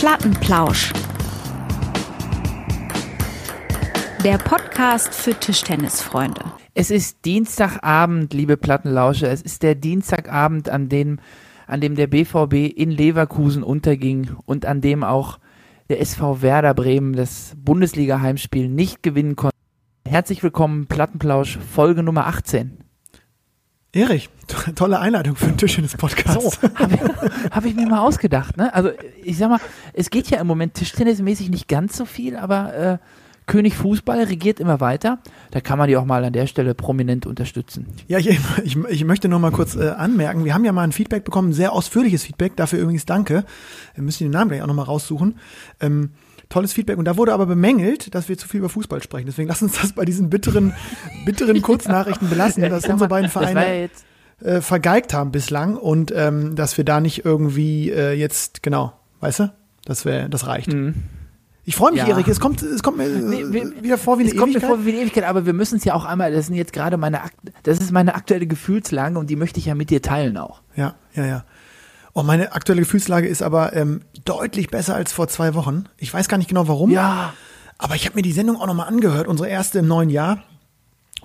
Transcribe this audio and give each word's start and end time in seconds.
Plattenplausch. 0.00 0.94
Der 4.24 4.38
Podcast 4.38 5.14
für 5.14 5.34
Tischtennisfreunde. 5.34 6.40
Es 6.72 6.90
ist 6.90 7.26
Dienstagabend, 7.26 8.32
liebe 8.32 8.56
Plattenlauscher. 8.56 9.30
Es 9.30 9.42
ist 9.42 9.62
der 9.62 9.74
Dienstagabend, 9.74 10.70
an 10.70 10.88
dem, 10.88 11.18
an 11.66 11.82
dem 11.82 11.96
der 11.96 12.06
BVB 12.06 12.74
in 12.74 12.90
Leverkusen 12.90 13.62
unterging 13.62 14.30
und 14.46 14.64
an 14.64 14.80
dem 14.80 15.04
auch 15.04 15.38
der 15.90 16.00
SV 16.00 16.40
Werder 16.40 16.72
Bremen 16.72 17.12
das 17.12 17.54
Bundesliga-Heimspiel 17.62 18.70
nicht 18.70 19.02
gewinnen 19.02 19.36
konnte. 19.36 19.54
Herzlich 20.08 20.42
willkommen, 20.42 20.86
Plattenplausch, 20.86 21.58
Folge 21.58 22.02
Nummer 22.02 22.26
18. 22.26 22.79
Erich, 23.92 24.28
to- 24.46 24.72
tolle 24.74 25.00
Einleitung 25.00 25.34
für 25.36 25.46
einen 25.46 25.56
Tischtennis-Podcast. 25.56 26.40
So, 26.40 26.68
habe 26.74 26.94
ich, 26.94 27.50
hab 27.50 27.64
ich 27.64 27.74
mir 27.74 27.86
mal 27.86 28.00
ausgedacht. 28.00 28.56
Ne? 28.56 28.72
Also 28.72 28.90
ich 29.24 29.36
sag 29.36 29.50
mal, 29.50 29.60
es 29.92 30.10
geht 30.10 30.30
ja 30.30 30.40
im 30.40 30.46
Moment 30.46 30.74
tischtennismäßig 30.74 31.50
nicht 31.50 31.66
ganz 31.68 31.96
so 31.96 32.04
viel, 32.04 32.36
aber 32.36 32.74
äh, 32.74 32.98
König 33.46 33.74
Fußball 33.74 34.22
regiert 34.24 34.60
immer 34.60 34.78
weiter. 34.78 35.18
Da 35.50 35.60
kann 35.60 35.76
man 35.76 35.88
die 35.88 35.96
auch 35.96 36.04
mal 36.04 36.24
an 36.24 36.32
der 36.32 36.46
Stelle 36.46 36.72
prominent 36.74 37.26
unterstützen. 37.26 37.86
Ja, 38.06 38.18
ich, 38.18 38.28
ich, 38.62 38.76
ich 38.76 39.04
möchte 39.04 39.28
noch 39.28 39.40
mal 39.40 39.50
kurz 39.50 39.74
äh, 39.74 39.88
anmerken, 39.88 40.44
wir 40.44 40.54
haben 40.54 40.64
ja 40.64 40.70
mal 40.70 40.84
ein 40.84 40.92
Feedback 40.92 41.24
bekommen, 41.24 41.48
ein 41.50 41.52
sehr 41.54 41.72
ausführliches 41.72 42.22
Feedback, 42.22 42.54
dafür 42.54 42.78
übrigens 42.78 43.06
danke. 43.06 43.44
Wir 43.94 44.04
müssen 44.04 44.22
den 44.22 44.30
Namen 44.30 44.50
gleich 44.50 44.62
auch 44.62 44.68
noch 44.68 44.74
mal 44.74 44.84
raussuchen. 44.84 45.36
Ähm, 45.80 46.10
tolles 46.50 46.74
Feedback 46.74 46.98
und 46.98 47.06
da 47.06 47.16
wurde 47.16 47.32
aber 47.32 47.46
bemängelt, 47.46 48.14
dass 48.14 48.28
wir 48.28 48.36
zu 48.36 48.46
viel 48.46 48.58
über 48.60 48.68
Fußball 48.68 49.02
sprechen. 49.02 49.26
Deswegen 49.26 49.48
lass 49.48 49.62
uns 49.62 49.80
das 49.80 49.92
bei 49.94 50.04
diesen 50.04 50.28
bitteren, 50.28 50.74
bitteren 51.24 51.62
Kurznachrichten 51.62 52.28
belassen, 52.28 52.62
dass 52.68 52.84
unsere 52.86 53.08
beiden 53.08 53.30
Vereine 53.30 53.88
äh, 54.42 54.60
vergeigt 54.60 55.14
haben 55.14 55.32
bislang 55.32 55.76
und 55.76 56.12
ähm, 56.14 56.56
dass 56.56 56.76
wir 56.76 56.84
da 56.84 57.00
nicht 57.00 57.24
irgendwie 57.24 57.90
äh, 57.90 58.12
jetzt, 58.12 58.62
genau, 58.62 58.92
weißt 59.20 59.38
du, 59.40 59.52
das, 59.86 60.04
wär, 60.04 60.28
das 60.28 60.46
reicht. 60.46 60.74
Ich 61.66 61.76
freue 61.76 61.92
mich, 61.92 62.02
Mhm. 62.02 62.08
Ja. 62.08 62.14
Erik, 62.14 62.26
es 62.28 62.40
kommt, 62.40 62.62
es 62.62 62.82
kommt 62.82 62.96
mir 62.96 63.04
äh, 63.04 63.18
Nee, 63.20 63.44
wir- 63.50 63.82
wieder 63.82 63.98
vor 63.98 64.18
wie 64.18 64.22
eine 64.22 64.30
es 64.30 64.36
kommt 64.36 64.48
mir 64.52 64.58
Ewigkeit. 64.58 64.70
vor 64.76 64.84
wie 64.86 64.90
eine 64.92 65.00
Ewigkeit, 65.02 65.24
aber 65.24 65.46
wir 65.46 65.52
müssen 65.52 65.76
es 65.76 65.84
ja 65.84 65.94
auch 65.94 66.04
einmal, 66.04 66.32
das 66.32 66.46
sind 66.46 66.56
jetzt 66.56 66.72
gerade 66.72 66.96
meine, 66.96 67.20
das 67.62 67.78
ist 67.78 67.92
meine 67.92 68.14
aktuelle 68.14 68.46
Gefühlslage 68.46 69.18
und 69.18 69.28
die 69.30 69.36
möchte 69.36 69.58
ich 69.60 69.66
ja 69.66 69.74
mit 69.74 69.90
dir 69.90 70.00
teilen 70.02 70.36
auch. 70.38 70.62
Ja, 70.74 70.94
ja, 71.14 71.26
ja. 71.26 71.44
Oh, 72.12 72.22
meine 72.22 72.52
aktuelle 72.52 72.82
Gefühlslage 72.82 73.28
ist 73.28 73.42
aber 73.42 73.74
ähm, 73.74 74.02
deutlich 74.24 74.68
besser 74.68 74.96
als 74.96 75.12
vor 75.12 75.28
zwei 75.28 75.54
Wochen. 75.54 75.84
Ich 75.96 76.12
weiß 76.12 76.28
gar 76.28 76.38
nicht 76.38 76.48
genau 76.48 76.66
warum. 76.66 76.90
Ja. 76.90 77.34
Aber 77.78 77.94
ich 77.94 78.04
habe 78.06 78.16
mir 78.16 78.22
die 78.22 78.32
Sendung 78.32 78.56
auch 78.56 78.66
nochmal 78.66 78.88
angehört, 78.88 79.28
unsere 79.28 79.48
erste 79.48 79.78
im 79.78 79.86
neuen 79.86 80.10
Jahr. 80.10 80.42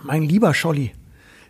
Mein 0.03 0.23
lieber 0.23 0.53
Scholli, 0.53 0.91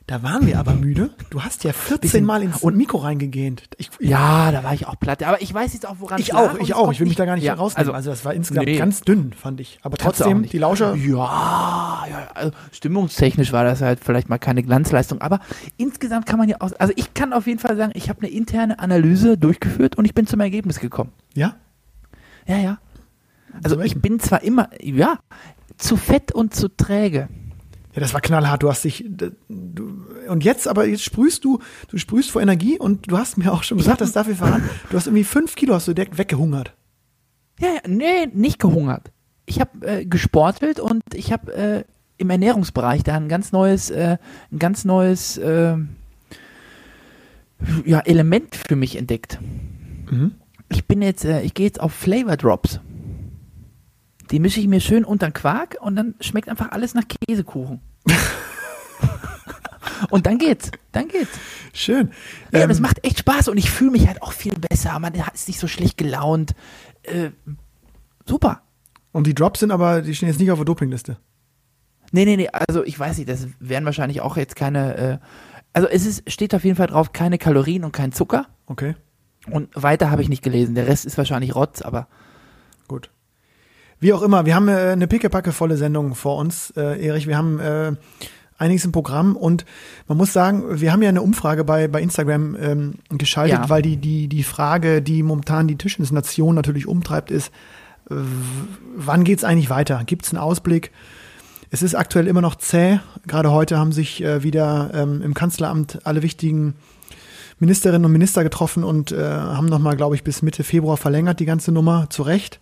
da 0.08 0.22
waren 0.22 0.46
wir 0.46 0.60
aber 0.60 0.76
müde. 0.76 1.10
Du 1.32 1.42
hast 1.42 1.64
ja 1.64 1.74
14 1.74 2.00
Bisschen- 2.00 2.26
Mal 2.26 2.44
ins 2.44 2.64
Mikro 2.64 3.00
reingegähnt. 3.00 3.64
Ich, 3.78 3.90
ich, 3.98 4.08
Ja, 4.08 4.52
da 4.52 4.64
war 4.64 4.74
ich 4.74 4.86
auch 4.86 5.00
platt. 5.00 5.24
Aber 5.24 5.42
ich 5.42 5.52
weiß 5.52 5.74
jetzt 5.74 5.88
auch, 5.88 5.96
woran 5.98 6.20
ich 6.20 6.32
auch, 6.36 6.54
und 6.54 6.62
ich 6.62 6.76
auch. 6.76 6.92
Ich 6.92 7.00
will 7.00 7.08
mich 7.08 7.16
da 7.16 7.26
gar 7.26 7.34
nicht 7.36 7.44
ja, 7.44 7.56
rausnehmen. 7.56 7.96
Also, 7.96 8.12
das 8.12 8.24
war 8.24 8.36
insgesamt 8.36 8.68
nee. 8.68 8.78
ganz 8.78 9.02
dünn, 9.02 9.34
fand 9.34 9.60
ich. 9.60 9.80
Aber 9.82 9.98
trotzdem, 9.98 10.44
die 10.44 10.60
Lauscher. 10.60 10.94
Ja, 10.96 12.06
ja, 12.08 12.28
also 12.36 12.52
stimmungstechnisch 12.72 13.52
war 13.52 13.64
das 13.64 13.82
halt 13.82 14.00
vielleicht 14.00 14.30
mal 14.30 14.38
keine 14.38 14.62
Glanzleistung, 14.62 15.22
aber 15.22 15.40
insgesamt 15.78 16.28
kann 16.28 16.38
man 16.38 16.50
ja 16.50 16.58
auch, 16.60 16.72
also 16.78 16.94
ich 16.96 17.16
kann 17.16 17.34
auf 17.34 17.48
jeden 17.48 17.60
Fall 17.60 17.76
sagen, 17.76 17.92
ich 17.96 18.08
habe 18.10 18.22
eine 18.22 18.30
interne 18.30 18.78
Analyse 18.78 19.40
durchgeführt 19.40 19.98
und 19.98 20.06
ich 20.06 20.14
bin 20.14 20.28
zum 20.28 20.40
Ergebnis 20.40 20.80
gekommen. 20.80 21.14
Ja? 21.34 21.56
Ja, 22.46 22.58
ja. 22.58 22.78
Also 23.64 23.80
ich 23.82 24.00
bin 24.00 24.20
zwar 24.20 24.44
immer, 24.44 24.70
ja, 24.82 25.18
zu 25.78 25.98
fett 25.98 26.32
und 26.32 26.54
zu 26.54 26.68
träge. 26.68 27.28
Ja, 27.96 28.02
das 28.02 28.14
war 28.14 28.22
knallhart. 28.22 28.62
Du 28.62 28.70
hast 28.70 28.84
dich. 28.84 29.06
Du, 29.08 30.06
und 30.28 30.44
jetzt, 30.44 30.68
aber 30.68 30.86
jetzt 30.86 31.04
sprühst 31.04 31.46
du, 31.46 31.60
du 31.90 31.98
sprühst 31.98 32.30
vor 32.30 32.42
Energie 32.42 32.78
und 32.78 33.10
du 33.10 33.18
hast 33.18 33.38
mir 33.38 33.54
auch 33.54 33.64
schon 33.64 33.78
gesagt, 33.78 34.02
das 34.02 34.12
darf 34.12 34.28
ich 34.28 34.38
verraten. 34.38 34.70
Du 34.90 34.98
hast 34.98 35.08
irgendwie 35.08 35.24
fünf 35.24 35.56
Kilo 35.56 35.74
hast 35.74 35.88
du 35.88 35.94
direkt 35.94 36.18
weggehungert. 36.18 36.74
Ja, 37.60 37.70
ja, 37.70 37.82
nee, 37.88 38.28
nicht 38.34 38.60
gehungert. 38.60 39.12
Ich 39.46 39.62
habe 39.62 39.88
äh, 39.88 40.06
gesportelt 40.06 40.80
und 40.80 41.04
ich 41.14 41.32
habe 41.32 41.54
äh, 41.54 41.84
im 42.18 42.30
Ernährungsbereich 42.30 43.04
da 43.04 43.16
ein 43.16 43.30
ganz 43.30 43.54
neues, 43.54 43.90
äh, 43.92 44.18
ein 44.52 44.60
ganz 44.60 44.84
neues 44.84 45.38
äh, 45.38 45.78
ja, 47.86 48.00
Element 48.00 48.56
für 48.56 48.76
mich 48.76 48.98
entdeckt. 48.98 49.40
Mhm. 50.12 50.32
Ich 50.70 50.86
bin 50.86 51.02
jetzt, 51.02 51.24
äh, 51.24 51.42
ich 51.42 51.54
gehe 51.54 51.66
jetzt 51.66 51.80
auf 51.80 51.94
Flavor 51.94 52.36
Drops. 52.36 52.82
Die 54.32 54.40
mische 54.40 54.60
ich 54.60 54.68
mir 54.68 54.80
schön 54.80 55.06
unter 55.06 55.28
den 55.28 55.34
Quark 55.34 55.78
und 55.82 55.96
dann 55.96 56.16
schmeckt 56.20 56.50
einfach 56.50 56.72
alles 56.72 56.94
nach 56.94 57.04
Käsekuchen. 57.08 57.82
und 60.10 60.26
dann 60.26 60.38
geht's, 60.38 60.72
dann 60.92 61.08
geht's. 61.08 61.38
Schön. 61.74 62.12
Ja, 62.52 62.62
Ähm, 62.62 62.70
das 62.70 62.80
macht 62.80 63.04
echt 63.06 63.20
Spaß 63.20 63.50
und 63.50 63.58
ich 63.58 63.70
fühle 63.70 63.92
mich 63.92 64.08
halt 64.08 64.22
auch 64.22 64.32
viel 64.32 64.54
besser. 64.56 64.98
Man 65.00 65.14
ist 65.34 65.48
nicht 65.48 65.60
so 65.60 65.68
schlecht 65.68 65.98
gelaunt. 65.98 66.56
Äh, 67.04 67.32
super. 68.26 68.62
Und 69.12 69.28
die 69.28 69.36
Drops 69.36 69.62
sind 69.62 69.72
aber, 69.72 70.02
die 70.02 70.16
stehen 70.16 70.30
jetzt 70.30 70.40
nicht 70.40 70.52
auf 70.52 70.60
der 70.60 70.66
Dopingliste. 70.66 71.18
Nee, 72.12 72.26
nee, 72.26 72.38
nee, 72.38 72.50
also 72.50 72.84
ich 72.84 72.98
weiß 72.98 73.18
nicht, 73.18 73.30
das 73.30 73.48
wären 73.60 73.86
wahrscheinlich 73.86 74.22
auch 74.22 74.38
jetzt 74.38 74.56
keine, 74.56 74.98
äh, 74.98 75.18
also 75.74 75.88
es 75.88 76.06
ist, 76.06 76.32
steht 76.32 76.54
auf 76.56 76.64
jeden 76.64 76.78
Fall 76.78 76.88
drauf, 76.88 77.14
keine 77.14 77.38
Kalorien 77.38 77.84
und 77.84 77.92
kein 77.92 78.12
Zucker. 78.12 78.48
Okay, 78.68 78.96
Und 79.50 79.70
weiter 79.76 80.12
habe 80.12 80.22
ich 80.22 80.30
nicht 80.30 80.44
gelesen. 80.44 80.76
Der 80.76 80.88
Rest 80.88 81.06
ist 81.06 81.18
wahrscheinlich 81.18 81.56
Rotz, 81.56 81.82
aber 81.82 82.08
gut. 82.88 83.10
Wie 84.00 84.14
auch 84.14 84.22
immer, 84.22 84.46
wir 84.46 84.56
haben 84.56 84.68
äh, 84.68 84.92
eine 84.92 85.08
pickepacke 85.08 85.52
volle 85.52 85.78
Sendung 85.78 86.16
vor 86.16 86.38
uns, 86.38 86.72
äh, 86.76 87.06
Erich. 87.06 87.28
Wir 87.28 87.38
haben 87.38 87.60
äh, 87.60 87.94
einiges 88.58 88.86
im 88.86 88.92
Programm 88.92 89.36
und 89.36 89.66
man 90.08 90.18
muss 90.18 90.34
sagen, 90.34 90.80
wir 90.80 90.92
haben 90.92 91.02
ja 91.02 91.10
eine 91.10 91.22
Umfrage 91.22 91.64
bei, 91.64 91.88
bei 91.88 92.02
Instagram 92.02 92.56
ähm, 92.60 92.94
geschaltet, 93.10 93.60
Ja. 93.60 93.70
weil 93.70 93.82
die, 93.82 93.98
die, 93.98 94.28
die 94.28 94.44
Frage, 94.44 95.02
die 95.02 95.24
momentan 95.24 95.68
die 95.68 95.78
Tischtennisnation 95.78 96.56
natürlich 96.56 96.88
umtreibt, 96.88 97.32
ist, 97.32 97.48
äh, 98.10 98.16
wann 98.96 99.24
geht's 99.24 99.44
eigentlich 99.44 99.70
weiter? 99.70 100.04
Gibt's 100.06 100.30
einen 100.32 100.40
Ausblick? 100.40 100.92
Es 101.72 101.82
ist 101.82 101.96
aktuell 101.96 102.28
immer 102.28 102.42
noch 102.42 102.56
zäh. 102.56 103.00
Gerade 103.28 103.52
heute 103.52 103.78
haben 103.78 103.92
sich 103.92 104.24
äh, 104.24 104.44
wieder 104.44 104.92
ähm, 104.94 105.22
im 105.22 105.34
Kanzleramt 105.34 106.00
alle 106.04 106.22
wichtigen 106.22 106.76
Ministerinnen 107.60 108.06
und 108.06 108.12
Minister 108.12 108.44
getroffen 108.44 108.84
und 108.84 109.12
äh, 109.12 109.18
haben 109.22 109.66
nochmal, 109.68 109.96
glaube 109.96 110.16
ich, 110.16 110.24
bis 110.24 110.42
Mitte 110.42 110.64
Februar 110.64 110.98
verlängert 110.98 111.40
die 111.40 111.46
ganze 111.46 111.72
Nummer 111.72 112.08
zu 112.10 112.22
Recht. 112.22 112.60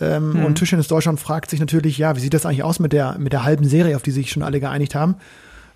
Ähm, 0.00 0.44
Und 0.44 0.56
Tischtennis 0.56 0.88
Deutschland 0.88 1.20
fragt 1.20 1.50
sich 1.50 1.60
natürlich, 1.60 1.98
ja, 1.98 2.16
wie 2.16 2.20
sieht 2.20 2.34
das 2.34 2.46
eigentlich 2.46 2.62
aus 2.64 2.80
mit 2.80 2.92
der, 2.92 3.16
mit 3.18 3.32
der 3.32 3.44
halben 3.44 3.64
Serie, 3.64 3.96
auf 3.96 4.02
die 4.02 4.10
sich 4.10 4.30
schon 4.30 4.42
alle 4.42 4.60
geeinigt 4.60 4.94
haben? 4.94 5.16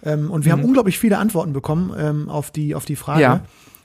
Ähm, 0.02 0.30
und 0.30 0.44
wir 0.44 0.52
haben 0.52 0.64
unglaublich 0.64 0.98
viele 0.98 1.18
Antworten 1.18 1.52
bekommen 1.52 1.92
ähm, 1.98 2.28
auf, 2.28 2.50
die, 2.50 2.74
auf 2.74 2.84
die 2.84 2.96
Frage 2.96 3.22
Ja. 3.22 3.40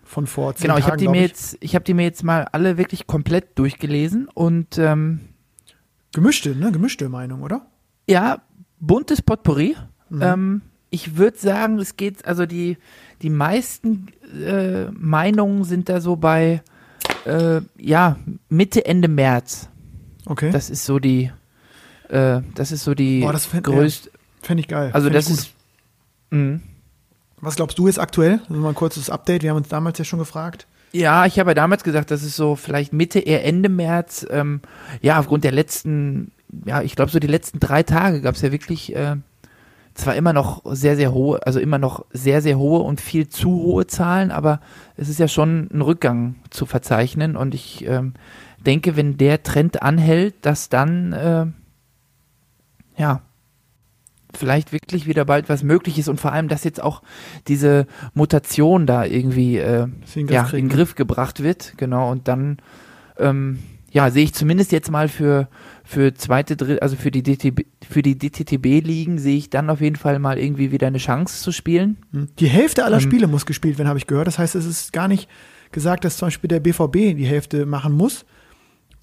von 0.05 0.27
vor 0.27 0.55
zehn 0.55 0.63
genau, 0.67 0.77
ich 0.77 0.85
habe 0.85 0.97
die 0.97 1.07
mir 1.07 1.21
jetzt, 1.21 1.57
ich 1.59 1.75
habe 1.75 1.85
die 1.85 1.93
mir 1.93 2.03
jetzt 2.03 2.23
mal 2.23 2.47
alle 2.51 2.77
wirklich 2.77 3.07
komplett 3.07 3.57
durchgelesen 3.57 4.27
und 4.33 4.77
ähm, 4.77 5.21
Gemischte, 6.13 6.55
ne? 6.55 6.71
Gemischte 6.71 7.09
Meinung, 7.09 7.41
oder? 7.41 7.65
ja, 8.07 8.41
buntes 8.79 9.21
Potpourri. 9.21 9.75
Mhm. 10.09 10.21
Ähm, 10.21 10.61
ich 10.89 11.17
würde 11.17 11.37
sagen, 11.37 11.79
es 11.79 11.95
geht, 11.97 12.25
also 12.25 12.45
die, 12.45 12.77
die 13.21 13.29
meisten 13.31 14.07
äh, 14.45 14.91
Meinungen 14.91 15.63
sind 15.63 15.89
da 15.89 16.01
so 16.01 16.15
bei, 16.15 16.61
äh, 17.25 17.61
ja, 17.77 18.17
Mitte, 18.49 18.85
Ende 18.85 19.07
März. 19.07 19.69
Okay. 20.25 20.51
Das 20.51 20.69
ist 20.69 20.85
so 20.85 20.99
die, 20.99 21.31
äh, 22.09 22.41
das 22.55 22.71
ist 22.71 22.83
so 22.83 22.93
die 22.93 23.21
Boah, 23.21 23.33
das 23.33 23.45
fänd- 23.47 23.63
größte, 23.63 24.09
Fände 24.41 24.61
ich 24.61 24.67
geil. 24.67 24.91
also 24.93 25.05
Fänd 25.09 25.15
das 25.17 25.29
ist, 25.29 25.51
mh. 26.31 26.59
Was 27.41 27.55
glaubst 27.57 27.77
du 27.77 27.87
jetzt 27.87 27.99
aktuell? 27.99 28.39
Also 28.47 28.61
mal 28.61 28.69
ein 28.69 28.75
kurzes 28.75 29.09
Update. 29.09 29.43
Wir 29.43 29.49
haben 29.49 29.57
uns 29.57 29.67
damals 29.67 29.97
ja 29.97 30.05
schon 30.05 30.19
gefragt. 30.19 30.65
Ja, 30.93 31.25
ich 31.25 31.39
habe 31.39 31.49
ja 31.49 31.55
damals 31.55 31.83
gesagt, 31.83 32.09
das 32.11 32.23
ist 32.23 32.37
so 32.37 32.55
vielleicht 32.55 32.93
Mitte, 32.93 33.19
eher 33.19 33.43
Ende 33.43 33.67
März. 33.67 34.25
Ähm, 34.29 34.61
ja, 35.01 35.19
aufgrund 35.19 35.43
der 35.43 35.51
letzten, 35.51 36.31
ja, 36.65 36.81
ich 36.81 36.95
glaube 36.95 37.11
so 37.11 37.19
die 37.19 37.27
letzten 37.27 37.59
drei 37.59 37.83
Tage 37.83 38.21
gab 38.21 38.35
es 38.35 38.41
ja 38.43 38.53
wirklich 38.53 38.95
äh, 38.95 39.17
zwar 39.93 40.15
immer 40.15 40.31
noch 40.31 40.61
sehr, 40.73 40.95
sehr 40.95 41.11
hohe, 41.13 41.45
also 41.45 41.59
immer 41.59 41.79
noch 41.79 42.05
sehr, 42.13 42.41
sehr 42.41 42.57
hohe 42.57 42.79
und 42.79 43.01
viel 43.01 43.27
zu 43.27 43.49
hohe 43.49 43.87
Zahlen, 43.87 44.31
aber 44.31 44.61
es 44.95 45.09
ist 45.09 45.19
ja 45.19 45.27
schon 45.27 45.67
ein 45.73 45.81
Rückgang 45.81 46.35
zu 46.49 46.65
verzeichnen 46.65 47.35
und 47.35 47.53
ich 47.53 47.85
ähm, 47.85 48.13
denke, 48.63 48.95
wenn 48.95 49.17
der 49.17 49.43
Trend 49.43 49.81
anhält, 49.81 50.35
dass 50.41 50.69
dann, 50.69 51.13
äh, 51.13 51.45
ja, 52.97 53.21
vielleicht 54.35 54.71
wirklich 54.71 55.07
wieder 55.07 55.25
bald 55.25 55.47
was 55.47 55.63
möglich 55.63 55.99
ist 55.99 56.09
und 56.09 56.19
vor 56.19 56.31
allem, 56.31 56.47
dass 56.47 56.63
jetzt 56.63 56.81
auch 56.81 57.03
diese 57.47 57.85
Mutation 58.13 58.87
da 58.87 59.05
irgendwie 59.05 59.57
äh, 59.57 59.87
Sie 60.05 60.21
in 60.21 60.27
den 60.27 60.35
Griff 60.35 60.51
ja, 60.51 60.57
in 60.57 60.69
den? 60.69 60.75
Griff 60.75 60.95
gebracht 60.95 61.43
wird, 61.43 61.73
genau, 61.77 62.11
und 62.11 62.27
dann 62.27 62.57
ähm, 63.17 63.59
ja, 63.93 64.09
sehe 64.09 64.23
ich 64.23 64.33
zumindest 64.33 64.71
jetzt 64.71 64.89
mal 64.89 65.07
für, 65.07 65.47
für 65.83 66.15
zweite, 66.15 66.57
dritte, 66.57 66.81
also 66.81 66.95
für 66.95 67.11
die 67.11 67.21
DTB, 67.21 67.67
für 67.87 68.01
die 68.01 68.17
DTTB-Ligen 68.17 69.19
sehe 69.19 69.37
ich 69.37 69.51
dann 69.51 69.69
auf 69.69 69.81
jeden 69.81 69.97
Fall 69.97 70.17
mal 70.17 70.39
irgendwie 70.39 70.71
wieder 70.71 70.87
eine 70.87 70.97
Chance 70.97 71.43
zu 71.43 71.51
spielen. 71.51 71.97
Hm. 72.11 72.29
Die 72.39 72.47
Hälfte 72.47 72.85
aller 72.85 72.97
Ähm, 72.97 73.03
Spiele 73.03 73.27
muss 73.27 73.45
gespielt 73.45 73.77
werden, 73.77 73.87
habe 73.87 73.99
ich 73.99 74.07
gehört. 74.07 74.25
Das 74.25 74.39
heißt, 74.39 74.55
es 74.55 74.65
ist 74.65 74.93
gar 74.93 75.07
nicht 75.07 75.29
gesagt, 75.71 76.05
dass 76.05 76.17
zum 76.17 76.27
Beispiel 76.27 76.47
der 76.47 76.59
BVB 76.59 77.15
die 77.15 77.25
Hälfte 77.25 77.67
machen 77.67 77.93
muss, 77.93 78.25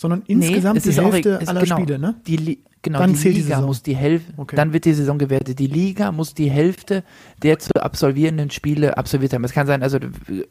sondern 0.00 0.22
insgesamt 0.26 0.78
es 0.78 0.84
die 0.84 0.88
ist 0.90 0.98
auch- 0.98 1.12
Hälfte 1.12 1.38
es- 1.42 1.48
aller 1.48 1.60
genau, 1.60 1.76
Spiele, 1.76 1.98
ne? 1.98 2.14
Die, 2.26 2.58
genau, 2.80 2.98
Dann 3.00 3.12
die 3.12 3.18
zählt 3.18 3.36
die 3.36 3.40
Liga 3.42 3.56
Saison. 3.56 3.66
muss 3.66 3.82
die 3.82 3.94
Hälfte, 3.96 4.32
Okay. 4.38 4.56
dann 4.56 4.72
wird 4.72 4.86
die 4.86 4.94
Saison 4.94 5.18
gewertet. 5.18 5.58
Die 5.58 5.66
Liga 5.66 6.10
muss 6.10 6.32
die 6.32 6.50
Hälfte 6.50 7.04
der 7.42 7.58
zu 7.58 7.72
absolvierenden 7.74 8.50
Spiele 8.50 8.96
absolviert 8.96 9.34
haben. 9.34 9.44
Es 9.44 9.52
kann 9.52 9.66
sein, 9.66 9.82
also 9.82 9.98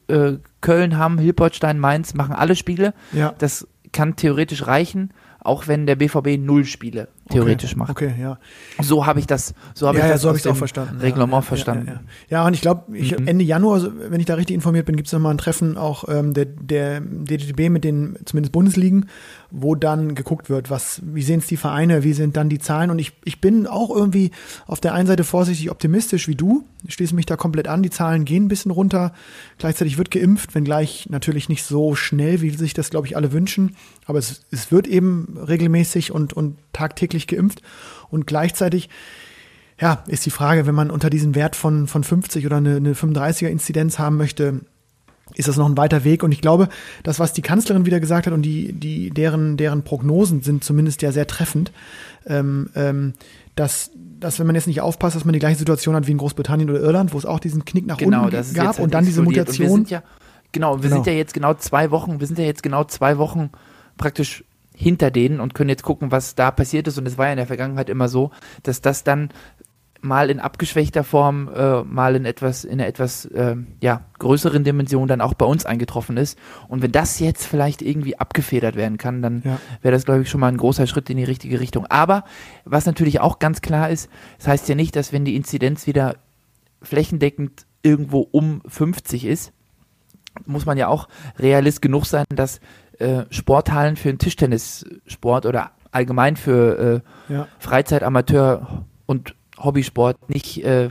äh, 0.07 0.33
Köln, 0.61 0.97
Hamm, 0.99 1.17
Hilpoltstein, 1.17 1.79
Mainz 1.79 2.13
machen 2.13 2.35
alle 2.35 2.55
Spiele. 2.55 2.93
Ja. 3.11 3.33
Das 3.39 3.67
kann 3.91 4.15
theoretisch 4.15 4.67
reichen, 4.67 5.09
auch 5.41 5.67
wenn 5.67 5.87
der 5.87 5.95
BVB 5.95 6.37
null 6.37 6.65
Spiele 6.65 7.07
theoretisch 7.29 7.71
okay. 7.71 7.79
macht. 7.79 7.89
Okay, 7.91 8.13
ja. 8.19 8.37
So 8.81 9.05
habe 9.05 9.19
ich 9.19 9.25
das, 9.25 9.53
so 9.73 9.87
habe 9.87 9.97
ja, 9.97 10.03
ich 10.03 10.07
ja, 10.09 10.13
das 10.15 10.21
so 10.21 10.31
ich 10.33 10.41
es 10.41 10.47
auch 10.47 10.55
verstanden. 10.55 10.99
Reglement 10.99 11.31
ja, 11.33 11.41
verstanden. 11.41 11.99
Ja, 12.29 12.45
und 12.45 12.53
ich 12.53 12.61
glaube, 12.61 12.83
Mhm. 12.91 13.25
Ende 13.27 13.45
Januar, 13.45 13.81
wenn 14.09 14.19
ich 14.19 14.25
da 14.25 14.35
richtig 14.35 14.53
informiert 14.53 14.85
bin, 14.85 14.95
gibt 14.95 15.07
es 15.07 15.13
nochmal 15.13 15.33
ein 15.33 15.37
Treffen 15.37 15.77
auch 15.77 16.07
ähm, 16.09 16.33
der, 16.33 16.45
der 16.45 16.99
DDB 17.01 17.69
mit 17.69 17.83
den 17.83 18.17
zumindest 18.25 18.51
Bundesligen, 18.51 19.05
wo 19.51 19.75
dann 19.75 20.13
geguckt 20.13 20.49
wird, 20.49 20.69
was, 20.69 21.01
wie 21.03 21.23
sehen 21.23 21.39
es 21.39 21.47
die 21.47 21.57
Vereine, 21.57 22.03
wie 22.03 22.13
sind 22.13 22.37
dann 22.37 22.49
die 22.49 22.59
Zahlen. 22.59 22.91
Und 22.91 22.99
ich, 22.99 23.13
ich 23.25 23.41
bin 23.41 23.65
auch 23.65 23.89
irgendwie 23.89 24.31
auf 24.67 24.79
der 24.79 24.93
einen 24.93 25.07
Seite 25.07 25.23
vorsichtig 25.23 25.71
optimistisch 25.71 26.27
wie 26.27 26.35
du. 26.35 26.65
Ich 26.87 26.93
schließe 26.93 27.15
mich 27.15 27.25
da 27.25 27.35
komplett 27.35 27.67
an. 27.67 27.81
Die 27.81 27.89
Zahlen 27.89 28.25
gehen 28.25 28.45
ein 28.45 28.47
bisschen 28.47 28.71
runter. 28.71 29.13
Gleichzeitig 29.57 29.97
wird 29.97 30.11
geimpft, 30.11 30.53
wenngleich 30.53 31.07
natürlich 31.09 31.49
nicht 31.49 31.63
so 31.63 31.95
schnell, 31.95 32.41
wie 32.41 32.51
sich 32.51 32.73
das, 32.73 32.91
glaube 32.91 33.07
ich, 33.07 33.15
alle 33.15 33.31
wünschen. 33.31 33.75
Aber 34.05 34.19
es, 34.19 34.45
es 34.51 34.71
wird 34.71 34.87
eben 34.87 35.37
regelmäßig 35.37 36.11
und, 36.11 36.33
und 36.33 36.57
tagtäglich 36.71 37.25
geimpft. 37.25 37.63
Und 38.09 38.27
gleichzeitig, 38.27 38.89
ja, 39.79 40.03
ist 40.07 40.25
die 40.25 40.31
Frage, 40.31 40.67
wenn 40.67 40.75
man 40.75 40.91
unter 40.91 41.09
diesen 41.09 41.33
Wert 41.33 41.55
von, 41.55 41.87
von 41.87 42.03
50 42.03 42.45
oder 42.45 42.57
eine, 42.57 42.75
eine 42.75 42.93
35er 42.93 43.47
Inzidenz 43.47 43.97
haben 43.97 44.17
möchte, 44.17 44.61
ist 45.35 45.47
das 45.47 45.57
noch 45.57 45.67
ein 45.69 45.77
weiter 45.77 46.03
Weg. 46.03 46.23
Und 46.23 46.31
ich 46.31 46.41
glaube, 46.41 46.69
das, 47.03 47.19
was 47.19 47.33
die 47.33 47.41
Kanzlerin 47.41 47.85
wieder 47.85 47.99
gesagt 47.99 48.27
hat 48.27 48.33
und 48.33 48.41
die, 48.41 48.73
die, 48.73 49.09
deren, 49.11 49.57
deren 49.57 49.83
Prognosen 49.83 50.41
sind 50.41 50.63
zumindest 50.63 51.01
ja 51.01 51.11
sehr 51.11 51.27
treffend, 51.27 51.71
ähm, 52.25 52.69
ähm, 52.75 53.13
dass, 53.55 53.91
dass, 54.19 54.39
wenn 54.39 54.45
man 54.47 54.55
jetzt 54.55 54.67
nicht 54.67 54.81
aufpasst, 54.81 55.15
dass 55.15 55.25
man 55.25 55.33
die 55.33 55.39
gleiche 55.39 55.57
Situation 55.57 55.95
hat 55.95 56.07
wie 56.07 56.11
in 56.11 56.17
Großbritannien 56.17 56.69
oder 56.69 56.79
Irland, 56.79 57.13
wo 57.13 57.17
es 57.17 57.25
auch 57.25 57.39
diesen 57.39 57.65
Knick 57.65 57.85
nach 57.85 57.97
Genau, 57.97 58.25
unten 58.25 58.53
gab 58.53 58.67
halt 58.67 58.79
und 58.79 58.93
dann 58.93 59.05
diese 59.05 59.21
Mutation. 59.21 59.85
ja, 59.89 60.03
genau, 60.51 60.77
wir 60.77 60.89
Genau. 60.89 60.95
sind 60.95 61.07
ja 61.07 61.13
jetzt 61.13 61.33
genau 61.33 61.53
zwei 61.55 61.91
Wochen, 61.91 62.19
wir 62.19 62.27
sind 62.27 62.39
ja 62.39 62.45
jetzt 62.45 62.63
genau 62.63 62.83
zwei 62.85 63.17
Wochen 63.17 63.49
praktisch 63.97 64.43
hinter 64.73 65.11
denen 65.11 65.41
und 65.41 65.53
können 65.53 65.69
jetzt 65.69 65.83
gucken, 65.83 66.09
was 66.11 66.35
da 66.35 66.51
passiert 66.51 66.87
ist. 66.87 66.97
Und 66.97 67.05
es 67.05 67.17
war 67.17 67.25
ja 67.25 67.31
in 67.33 67.37
der 67.37 67.47
Vergangenheit 67.47 67.89
immer 67.89 68.07
so, 68.07 68.31
dass 68.63 68.79
das 68.79 69.03
dann 69.03 69.29
mal 70.01 70.29
in 70.29 70.39
abgeschwächter 70.39 71.03
Form, 71.03 71.49
äh, 71.53 71.83
mal 71.83 72.15
in 72.15 72.25
etwas, 72.25 72.63
in 72.63 72.73
einer 72.79 72.87
etwas 72.87 73.25
äh, 73.25 73.55
ja, 73.81 74.01
größeren 74.19 74.63
Dimension 74.63 75.07
dann 75.07 75.19
auch 75.21 75.33
bei 75.33 75.45
uns 75.45 75.65
eingetroffen 75.65 76.15
ist. 76.17 76.37
Und 76.67 76.81
wenn 76.81 76.91
das 76.91 77.19
jetzt 77.19 77.45
vielleicht 77.45 77.81
irgendwie 77.81 78.17
abgefedert 78.17 78.75
werden 78.75 78.97
kann, 78.97 79.21
dann 79.21 79.41
Ja. 79.43 79.59
wäre 79.81 79.91
das, 79.93 80.05
glaube 80.05 80.21
ich, 80.21 80.29
schon 80.29 80.39
mal 80.41 80.47
ein 80.47 80.57
großer 80.57 80.87
Schritt 80.87 81.09
in 81.09 81.17
die 81.17 81.23
richtige 81.25 81.59
Richtung. 81.59 81.85
Aber 81.87 82.23
was 82.65 82.85
natürlich 82.85 83.19
auch 83.19 83.39
ganz 83.39 83.61
klar 83.61 83.89
ist, 83.89 84.09
das 84.37 84.47
heißt 84.47 84.69
ja 84.69 84.75
nicht, 84.75 84.95
dass 84.95 85.11
wenn 85.11 85.25
die 85.25 85.35
Inzidenz 85.35 85.85
wieder 85.87 86.15
flächendeckend 86.81 87.65
irgendwo 87.83 88.21
um 88.31 88.61
50 88.67 89.25
ist, 89.25 89.51
muss 90.45 90.65
man 90.65 90.77
ja 90.77 90.87
auch 90.87 91.07
realist 91.37 91.81
genug 91.81 92.05
sein, 92.05 92.25
dass 92.33 92.59
äh, 92.99 93.23
Sporthallen 93.29 93.95
für 93.95 94.09
den 94.09 94.17
Tischtennissport 94.19 95.45
oder 95.45 95.71
allgemein 95.91 96.35
für 96.37 97.03
äh, 97.29 97.33
Ja. 97.33 97.47
Freizeit, 97.57 98.03
Amateur 98.03 98.85
und 99.05 99.35
Hobbysport 99.63 100.29
nicht 100.29 100.63
äh, 100.63 100.89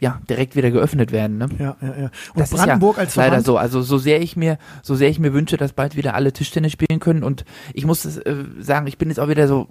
ja, 0.00 0.20
direkt 0.28 0.56
wieder 0.56 0.70
geöffnet 0.70 1.12
werden. 1.12 1.38
Ne? 1.38 1.48
Ja, 1.58 1.76
ja, 1.80 1.88
ja. 1.88 2.04
Und 2.34 2.40
Das 2.40 2.50
Brandenburg 2.50 2.94
ist 2.94 2.98
ja 2.98 3.02
als 3.04 3.16
leider 3.16 3.28
Verband, 3.42 3.46
so. 3.46 3.56
Also 3.58 3.82
so 3.82 3.96
sehr 3.98 4.20
ich 4.20 4.36
mir, 4.36 4.58
so 4.82 4.94
sehr 4.94 5.08
ich 5.08 5.18
mir 5.18 5.32
wünsche, 5.32 5.56
dass 5.56 5.72
bald 5.72 5.96
wieder 5.96 6.14
alle 6.14 6.32
Tischtennis 6.32 6.72
spielen 6.72 7.00
können. 7.00 7.22
Und 7.22 7.44
ich 7.74 7.86
muss 7.86 8.02
das, 8.02 8.16
äh, 8.18 8.44
sagen, 8.60 8.86
ich 8.86 8.98
bin 8.98 9.08
jetzt 9.08 9.20
auch 9.20 9.28
wieder 9.28 9.46
so, 9.48 9.68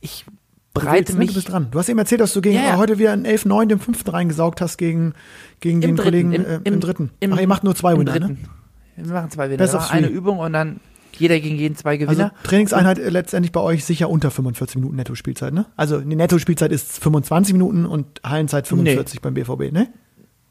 ich 0.00 0.24
du 0.26 0.32
bereite 0.80 0.98
willst, 0.98 1.12
ne? 1.14 1.18
mich 1.20 1.28
Du 1.28 1.34
bist 1.34 1.48
dran. 1.50 1.68
Du 1.70 1.78
hast 1.78 1.88
eben 1.88 1.98
erzählt, 1.98 2.20
dass 2.20 2.32
du 2.32 2.40
gegen 2.40 2.56
Ja, 2.56 2.62
ja. 2.62 2.76
heute 2.78 2.98
wieder 2.98 3.12
einen 3.12 3.24
11-9, 3.26 3.66
den 3.66 3.78
fünften 3.78 4.10
reingesaugt 4.10 4.60
hast 4.60 4.76
gegen, 4.76 5.14
gegen 5.60 5.80
den 5.80 5.94
dritten, 5.96 6.02
Kollegen 6.04 6.32
im- 6.32 6.44
äh, 6.44 6.54
im, 6.56 6.62
im- 6.74 6.80
dritten. 6.80 7.10
im- 7.20 7.32
Ach, 7.32 7.38
ihr 7.40 7.48
macht 7.48 7.64
nur 7.64 7.74
zwei 7.76 7.96
Winner, 7.96 8.12
ne? 8.14 8.20
dritten. 8.20 8.48
Wir 8.96 9.12
machen 9.14 9.30
zwei 9.30 9.46
Winner. 9.48 9.58
Best 9.58 9.74
of 9.76 9.90
Eine 9.90 10.08
three. 10.08 10.14
Übung 10.16 10.38
und 10.40 10.52
dann 10.52 10.80
jeder 11.18 11.40
gegen 11.40 11.56
jeden 11.56 11.76
zwei 11.76 11.92
Also 11.92 12.06
Gewinner. 12.06 12.32
Trainingseinheit 12.42 12.98
äh, 12.98 13.08
letztendlich 13.08 13.52
bei 13.52 13.60
euch 13.60 13.84
sicher 13.84 14.08
unter 14.10 14.30
45 14.30 14.76
Minuten 14.76 14.96
Netto-Spielzeit, 14.96 15.52
ne? 15.52 15.66
Also 15.76 16.00
die 16.00 16.16
Netto-Spielzeit 16.16 16.72
ist 16.72 17.02
25 17.02 17.52
Minuten 17.52 17.86
und 17.86 18.20
Hallenzeit 18.24 18.66
45 18.66 19.20
beim 19.20 19.34
BVB, 19.34 19.72
ne? 19.72 19.88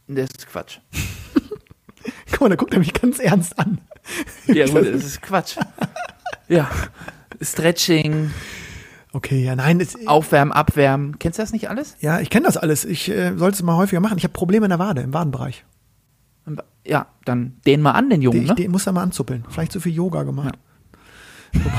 das 0.07 0.29
ist 0.37 0.47
Quatsch. 0.47 0.79
Guck 2.31 2.41
mal, 2.41 2.49
da 2.49 2.55
guckt 2.55 2.73
er 2.73 2.79
mich 2.79 2.93
ganz 2.93 3.19
ernst 3.19 3.57
an. 3.59 3.79
Ja, 4.47 4.65
gut, 4.65 4.87
das 4.93 5.03
ist 5.03 5.21
Quatsch. 5.21 5.57
Ja. 6.47 6.69
Stretching, 7.41 8.31
Okay, 9.11 9.43
ja, 9.43 9.55
nein, 9.55 9.79
es, 9.79 10.07
Aufwärmen, 10.07 10.51
Abwärmen. 10.51 11.17
Kennst 11.17 11.39
du 11.39 11.43
das 11.43 11.51
nicht 11.51 11.69
alles? 11.69 11.95
ja, 11.99 12.19
ich 12.19 12.29
kenne 12.29 12.45
das 12.45 12.57
alles. 12.57 12.85
Ich 12.85 13.09
äh, 13.09 13.35
sollte 13.37 13.55
es 13.55 13.63
mal 13.63 13.75
häufiger 13.75 13.99
machen. 14.01 14.17
Ich 14.17 14.23
habe 14.23 14.33
Probleme 14.33 14.65
in 14.65 14.69
der 14.69 14.79
Wade, 14.79 15.01
im 15.01 15.13
Wadenbereich. 15.13 15.65
Ja, 16.89 17.07
dann 17.23 17.53
den 17.65 17.81
mal 17.81 17.91
an, 17.91 18.09
den 18.09 18.21
Jungen, 18.21 18.39
Den, 18.39 18.47
ne? 18.47 18.53
ich, 18.57 18.63
den 18.63 18.71
muss 18.71 18.87
er 18.87 18.93
mal 18.93 19.03
anzuppeln. 19.03 19.45
Vielleicht 19.49 19.71
zu 19.71 19.79
viel 19.79 19.93
Yoga 19.93 20.23
gemacht. 20.23 20.55
Wobei, 21.53 21.71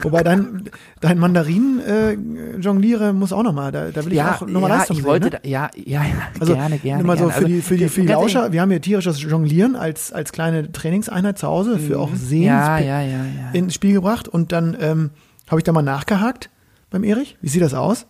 wobei 0.00 0.22
dein, 0.22 0.64
dein 1.00 1.18
Mandarinen 1.18 1.80
äh, 1.80 2.12
jongliere 2.58 3.12
muss 3.12 3.32
auch 3.32 3.42
noch 3.42 3.52
mal. 3.52 3.72
Da, 3.72 3.90
da 3.90 4.04
will 4.04 4.12
ich 4.12 4.22
auch 4.22 4.40
noch 4.42 4.60
mal 4.60 4.68
ja, 4.68 4.76
Leistung 4.76 4.96
ich 4.96 5.02
sehen, 5.02 5.10
wollte, 5.10 5.26
ne? 5.26 5.40
da, 5.42 5.48
ja, 5.48 5.70
ja, 5.76 6.02
ja, 6.02 6.28
Also 6.38 6.54
gerne, 6.54 6.78
gerne. 6.78 7.04
mal 7.04 7.16
so 7.18 7.26
gerne. 7.26 7.40
für 7.40 7.44
die, 7.46 7.60
für 7.60 7.76
die, 7.76 7.88
für 7.88 8.02
die 8.02 8.08
Lauscher, 8.08 8.40
ehrlich, 8.40 8.52
wir 8.52 8.60
haben 8.60 8.70
hier 8.70 8.80
tierisches 8.80 9.22
Jonglieren 9.22 9.76
als, 9.76 10.12
als 10.12 10.32
kleine 10.32 10.70
Trainingseinheit 10.70 11.38
zu 11.38 11.46
Hause 11.46 11.78
für 11.78 11.98
auch 11.98 12.14
Sehen 12.14 12.42
Mhm. 12.42 12.46
Ja, 12.46 12.78
ja, 12.78 13.00
ja, 13.00 13.18
ja. 13.18 13.50
ins 13.52 13.74
Spiel 13.74 13.94
gebracht 13.94 14.28
und 14.28 14.52
dann 14.52 14.76
ähm, 14.80 15.10
habe 15.48 15.60
ich 15.60 15.64
da 15.64 15.72
mal 15.72 15.82
nachgehakt 15.82 16.50
beim 16.90 17.04
Erich. 17.04 17.36
Wie 17.40 17.48
sieht 17.48 17.62
das 17.62 17.74
aus? 17.74 18.06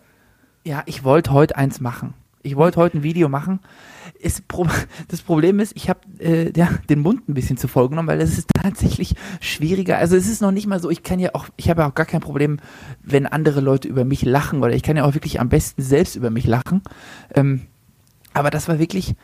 Ja, 0.63 0.83
ich 0.85 1.03
wollte 1.03 1.31
heute 1.31 1.55
eins 1.55 1.79
machen. 1.79 2.13
Ich 2.43 2.55
wollte 2.55 2.79
heute 2.79 2.97
ein 2.97 3.03
Video 3.03 3.29
machen. 3.29 3.59
Ist, 4.19 4.43
das 5.09 5.21
Problem 5.21 5.59
ist, 5.59 5.73
ich 5.75 5.89
habe 5.89 5.99
äh, 6.19 6.51
ja, 6.55 6.69
den 6.89 6.99
Mund 6.99 7.27
ein 7.29 7.33
bisschen 7.33 7.57
zu 7.57 7.67
voll 7.67 7.89
genommen, 7.89 8.07
weil 8.07 8.19
es 8.21 8.37
ist 8.37 8.49
tatsächlich 8.63 9.15
schwieriger. 9.41 9.97
Also 9.97 10.15
es 10.15 10.27
ist 10.27 10.41
noch 10.41 10.51
nicht 10.51 10.67
mal 10.67 10.79
so, 10.79 10.89
ich 10.89 11.03
kann 11.03 11.19
ja 11.19 11.31
auch, 11.33 11.47
ich 11.57 11.69
habe 11.69 11.81
ja 11.81 11.89
auch 11.89 11.95
gar 11.95 12.05
kein 12.05 12.21
Problem, 12.21 12.59
wenn 13.03 13.25
andere 13.25 13.61
Leute 13.61 13.87
über 13.87 14.05
mich 14.05 14.23
lachen 14.23 14.63
oder 14.63 14.73
ich 14.73 14.83
kann 14.83 14.97
ja 14.97 15.03
auch 15.05 15.13
wirklich 15.13 15.39
am 15.39 15.49
besten 15.49 15.81
selbst 15.81 16.15
über 16.15 16.29
mich 16.29 16.45
lachen. 16.47 16.81
Ähm, 17.35 17.61
aber 18.33 18.49
das 18.49 18.67
war 18.67 18.79
wirklich, 18.79 19.15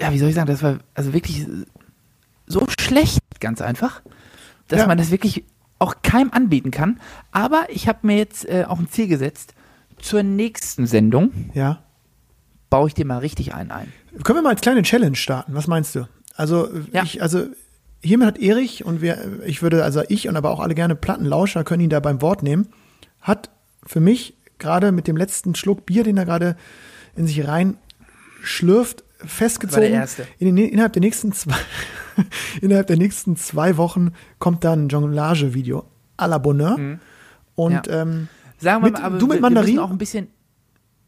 ja, 0.00 0.12
wie 0.12 0.18
soll 0.18 0.28
ich 0.28 0.34
sagen, 0.34 0.46
das 0.48 0.62
war 0.62 0.78
also 0.94 1.12
wirklich 1.12 1.46
so 2.46 2.66
schlecht, 2.80 3.20
ganz 3.40 3.60
einfach, 3.60 4.02
dass 4.68 4.80
Ja. 4.80 4.86
man 4.86 4.98
das 4.98 5.10
wirklich 5.10 5.44
auch 5.78 5.96
keinem 6.02 6.30
anbieten 6.32 6.70
kann. 6.70 7.00
Aber 7.32 7.66
ich 7.68 7.88
habe 7.88 8.06
mir 8.06 8.16
jetzt 8.16 8.48
äh, 8.48 8.64
auch 8.66 8.78
ein 8.78 8.88
Ziel 8.88 9.08
gesetzt. 9.08 9.54
Zur 9.98 10.22
nächsten 10.22 10.86
Sendung 10.86 11.30
Ja. 11.54 11.82
Baue 12.70 12.88
ich 12.88 12.94
dir 12.94 13.04
mal 13.06 13.18
richtig 13.18 13.54
einen 13.54 13.70
ein. 13.70 13.92
Können 14.24 14.38
wir 14.38 14.42
mal 14.42 14.50
als 14.50 14.60
kleine 14.60 14.82
Challenge 14.82 15.16
starten? 15.16 15.54
Was 15.54 15.66
meinst 15.66 15.94
du? 15.94 16.08
Also, 16.34 16.68
Ja. 16.92 17.02
ich, 17.02 17.22
also 17.22 17.44
hiermit 18.02 18.26
hat 18.26 18.38
Erich 18.38 18.84
und 18.84 19.00
wir, 19.02 19.40
ich 19.46 19.62
würde, 19.62 19.84
also 19.84 20.02
ich 20.08 20.28
und 20.28 20.36
aber 20.36 20.50
auch 20.50 20.60
alle 20.60 20.74
gerne 20.74 20.94
Plattenlauscher 20.96 21.64
können 21.64 21.82
ihn 21.82 21.90
da 21.90 22.00
beim 22.00 22.20
Wort 22.22 22.42
nehmen, 22.42 22.68
hat 23.20 23.50
für 23.86 24.00
mich 24.00 24.36
gerade 24.58 24.92
mit 24.92 25.06
dem 25.06 25.16
letzten 25.16 25.54
Schluck 25.54 25.86
Bier, 25.86 26.02
den 26.04 26.16
er 26.16 26.24
gerade 26.24 26.56
in 27.14 27.26
sich 27.26 27.46
rein 27.46 27.76
schlürft, 28.42 29.04
festgezogen. 29.24 30.02
In 30.38 30.54
den, 30.56 30.68
innerhalb 30.68 30.92
der 30.92 31.00
nächsten 31.00 31.32
zwei, 31.32 31.56
innerhalb 32.60 32.86
der 32.86 32.96
nächsten 32.96 33.36
zwei 33.36 33.76
Wochen 33.76 34.12
kommt 34.38 34.64
dann 34.64 34.86
ein 34.86 34.88
Jonglage-Video 34.88 35.84
à 36.18 36.26
la 36.28 36.38
Bonheur. 36.38 36.76
Und 37.54 37.72
Mhm. 37.72 37.92
Ja. 37.92 38.02
ähm, 38.02 38.28
Sagen 38.58 38.82
wir 38.82 38.90
Mit- 38.90 38.92
mal, 39.00 39.04
aber 39.04 39.18
du 39.18 39.26
mit 39.26 39.40
Mandarin? 39.40 39.78
auch 39.78 39.90
ein 39.90 39.98
bisschen. 39.98 40.28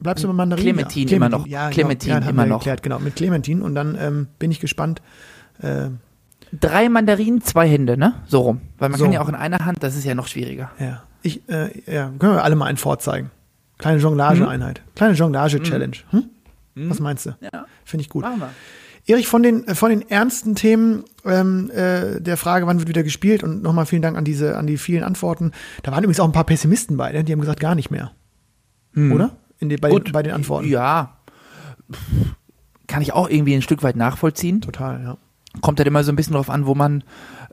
Bleibst 0.00 0.24
du 0.24 0.28
bei 0.28 0.34
Mandarin? 0.34 0.64
Clementine 0.64 1.10
immer 1.12 1.28
noch. 1.28 1.46
Ja, 1.46 1.70
Clementine 1.70 2.14
genau. 2.14 2.26
ja, 2.26 2.30
immer 2.30 2.46
noch. 2.46 2.58
Geklärt, 2.60 2.82
genau, 2.82 2.98
mit 2.98 3.16
Clementine. 3.16 3.62
Und 3.62 3.74
dann 3.74 3.96
ähm, 4.00 4.26
bin 4.38 4.50
ich 4.50 4.60
gespannt. 4.60 5.02
Äh, 5.60 5.88
Drei 6.58 6.88
Mandarinen, 6.88 7.42
zwei 7.42 7.68
Hände, 7.68 7.98
ne? 7.98 8.14
So 8.26 8.40
rum. 8.40 8.60
Weil 8.78 8.88
man 8.88 8.98
So. 8.98 9.04
kann 9.04 9.12
ja 9.12 9.20
auch 9.20 9.28
in 9.28 9.34
einer 9.34 9.66
Hand, 9.66 9.82
das 9.82 9.96
ist 9.96 10.04
ja 10.04 10.14
noch 10.14 10.28
schwieriger. 10.28 10.70
ja, 10.78 11.02
ich, 11.22 11.46
äh, 11.48 11.68
ja, 11.92 12.10
können 12.18 12.34
wir 12.34 12.44
alle 12.44 12.56
mal 12.56 12.66
einen 12.66 12.78
vorzeigen. 12.78 13.30
Kleine 13.76 13.98
Jonglage-Einheit. 13.98 14.82
Kleine 14.94 15.14
Jonglage-Challenge. 15.14 15.96
Hm? 16.10 16.24
Was 16.74 17.00
meinst 17.00 17.26
du? 17.26 17.30
Ja. 17.40 17.66
Finde 17.84 18.02
ich 18.02 18.08
gut. 18.08 18.22
Machen 18.22 18.40
wir. 18.40 18.50
Erich, 19.06 19.26
von 19.26 19.42
den, 19.42 19.66
äh, 19.66 19.74
von 19.74 19.90
den 19.90 20.08
ernsten 20.08 20.54
Themen 20.54 21.04
ähm, 21.24 21.70
äh, 21.70 22.20
der 22.20 22.36
Frage, 22.36 22.66
wann 22.66 22.78
wird 22.78 22.88
wieder 22.88 23.02
gespielt 23.02 23.42
und 23.42 23.62
nochmal 23.62 23.84
vielen 23.86 24.02
Dank 24.02 24.16
an 24.16 24.24
diese, 24.24 24.56
an 24.56 24.66
die 24.66 24.78
vielen 24.78 25.02
Antworten. 25.02 25.52
Da 25.82 25.90
waren 25.92 26.04
übrigens 26.04 26.20
auch 26.20 26.26
ein 26.26 26.32
paar 26.32 26.44
Pessimisten 26.44 26.96
bei, 26.96 27.12
ne? 27.12 27.24
die 27.24 27.32
haben 27.32 27.40
gesagt, 27.40 27.60
gar 27.60 27.74
nicht 27.74 27.90
mehr. 27.90 28.12
Oder? 28.96 29.36
In 29.60 29.68
die, 29.68 29.76
bei, 29.76 29.90
den, 29.90 30.12
bei 30.12 30.22
den 30.22 30.32
Antworten. 30.32 30.68
Ja. 30.68 31.18
Kann 32.86 33.02
ich 33.02 33.12
auch 33.12 33.28
irgendwie 33.28 33.54
ein 33.54 33.62
Stück 33.62 33.82
weit 33.82 33.96
nachvollziehen. 33.96 34.60
Total, 34.60 35.02
ja. 35.02 35.16
kommt 35.60 35.78
halt 35.80 35.86
immer 35.86 36.04
so 36.04 36.12
ein 36.12 36.16
bisschen 36.16 36.34
drauf 36.34 36.50
an, 36.50 36.66
wo 36.66 36.74
man, 36.74 37.04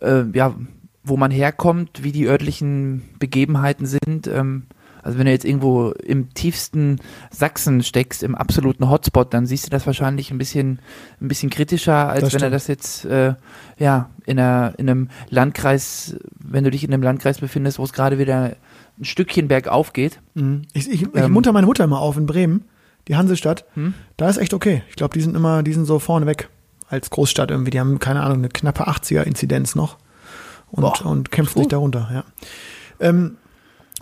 äh, 0.02 0.24
ja, 0.34 0.56
wo 1.04 1.18
man 1.18 1.32
herkommt, 1.32 2.04
wie 2.04 2.12
die 2.12 2.26
örtlichen 2.26 3.04
Begebenheiten 3.20 3.86
sind. 3.86 4.28
Ähm, 4.28 4.68
also 5.06 5.20
wenn 5.20 5.28
du 5.28 5.32
jetzt 5.32 5.46
irgendwo 5.46 5.92
im 5.92 6.34
tiefsten 6.34 7.00
Sachsen 7.30 7.84
steckst, 7.84 8.24
im 8.24 8.34
absoluten 8.34 8.90
Hotspot, 8.90 9.36
dann 9.36 9.46
siehst 9.46 9.68
du 9.68 9.70
das 9.70 9.86
wahrscheinlich 9.86 10.32
ein 10.32 10.40
bisschen, 10.40 10.80
ein 11.22 11.28
bisschen 11.28 11.52
kritischer, 11.52 12.10
als 12.10 12.22
Das 12.22 12.34
wenn 12.34 12.42
er 12.42 12.50
das 12.50 12.66
jetzt, 12.66 13.06
äh, 13.06 13.36
ja, 13.78 14.10
in, 14.26 14.40
einer, 14.40 14.74
in 14.78 14.90
einem 14.90 15.10
Landkreis, 15.30 16.18
wenn 16.40 16.64
du 16.64 16.72
dich 16.72 16.84
in 16.84 16.92
einem 16.92 17.04
Landkreis 17.04 17.40
befindest, 17.40 17.78
wo 17.78 17.84
es 17.84 17.94
gerade 17.94 18.18
wieder 18.18 18.56
ein 18.98 19.06
Stückchen 19.06 19.48
bergauf 19.48 19.94
geht. 19.94 20.22
Mhm. 20.34 20.64
Ich, 20.74 20.90
ich, 20.90 21.04
ich 21.04 21.10
Ähm. 21.14 21.32
munter 21.32 21.52
meine 21.54 21.68
Mutter 21.68 21.84
immer 21.84 22.00
auf 22.00 22.18
in 22.18 22.26
Bremen, 22.26 22.66
die 23.08 23.16
Hansestadt. 23.16 23.64
Hm? 23.76 23.94
Da 24.18 24.28
ist 24.28 24.38
echt 24.38 24.56
okay. 24.56 24.82
Ich 24.90 24.96
glaube, 24.96 25.14
die 25.14 25.22
sind 25.22 25.36
immer, 25.36 25.62
die 25.62 25.74
sind 25.74 25.86
so 25.86 26.00
vorne 26.00 26.26
weg 26.26 26.50
als 26.90 27.12
Großstadt 27.12 27.52
irgendwie. 27.52 27.70
Die 27.70 27.80
haben, 27.80 28.00
keine 28.00 28.24
Ahnung, 28.24 28.40
eine 28.40 28.50
knappe 28.50 28.88
80er-Inzidenz 28.88 29.76
noch. 29.76 29.98
und, 30.72 30.82
Boah. 30.82 31.06
und 31.06 31.30
kämpft 31.30 31.56
sich 31.56 31.68
darunter, 31.68 32.10
ja. 32.12 32.24
Ähm, 33.00 33.38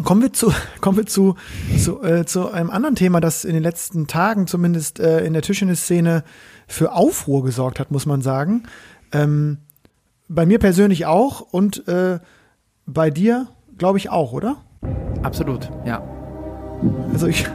kommen 0.03 0.21
wir 0.21 0.33
zu, 0.33 0.51
kommen 0.81 0.97
wir 0.97 1.05
zu, 1.05 1.35
zu, 1.77 2.01
äh, 2.03 2.25
zu 2.25 2.51
einem 2.51 2.69
anderen 2.69 2.95
Thema, 2.95 3.19
das 3.19 3.45
in 3.45 3.53
den 3.53 3.63
letzten 3.63 4.07
Tagen 4.07 4.47
zumindest 4.47 4.99
äh, 4.99 5.25
in 5.25 5.33
der 5.33 5.41
Tischtennis-Szene 5.41 6.23
für 6.67 6.93
Aufruhr 6.93 7.43
gesorgt 7.43 7.79
hat, 7.79 7.91
muss 7.91 8.05
man 8.05 8.21
sagen. 8.21 8.63
Ähm, 9.11 9.59
bei 10.27 10.45
mir 10.45 10.59
persönlich 10.59 11.05
auch 11.05 11.41
und 11.41 11.87
äh, 11.87 12.19
bei 12.85 13.09
dir, 13.09 13.47
glaube 13.77 13.97
ich, 13.97 14.09
auch, 14.09 14.33
oder? 14.33 14.57
Absolut, 15.21 15.69
ja. 15.85 16.01
Also 17.13 17.27
ich, 17.27 17.45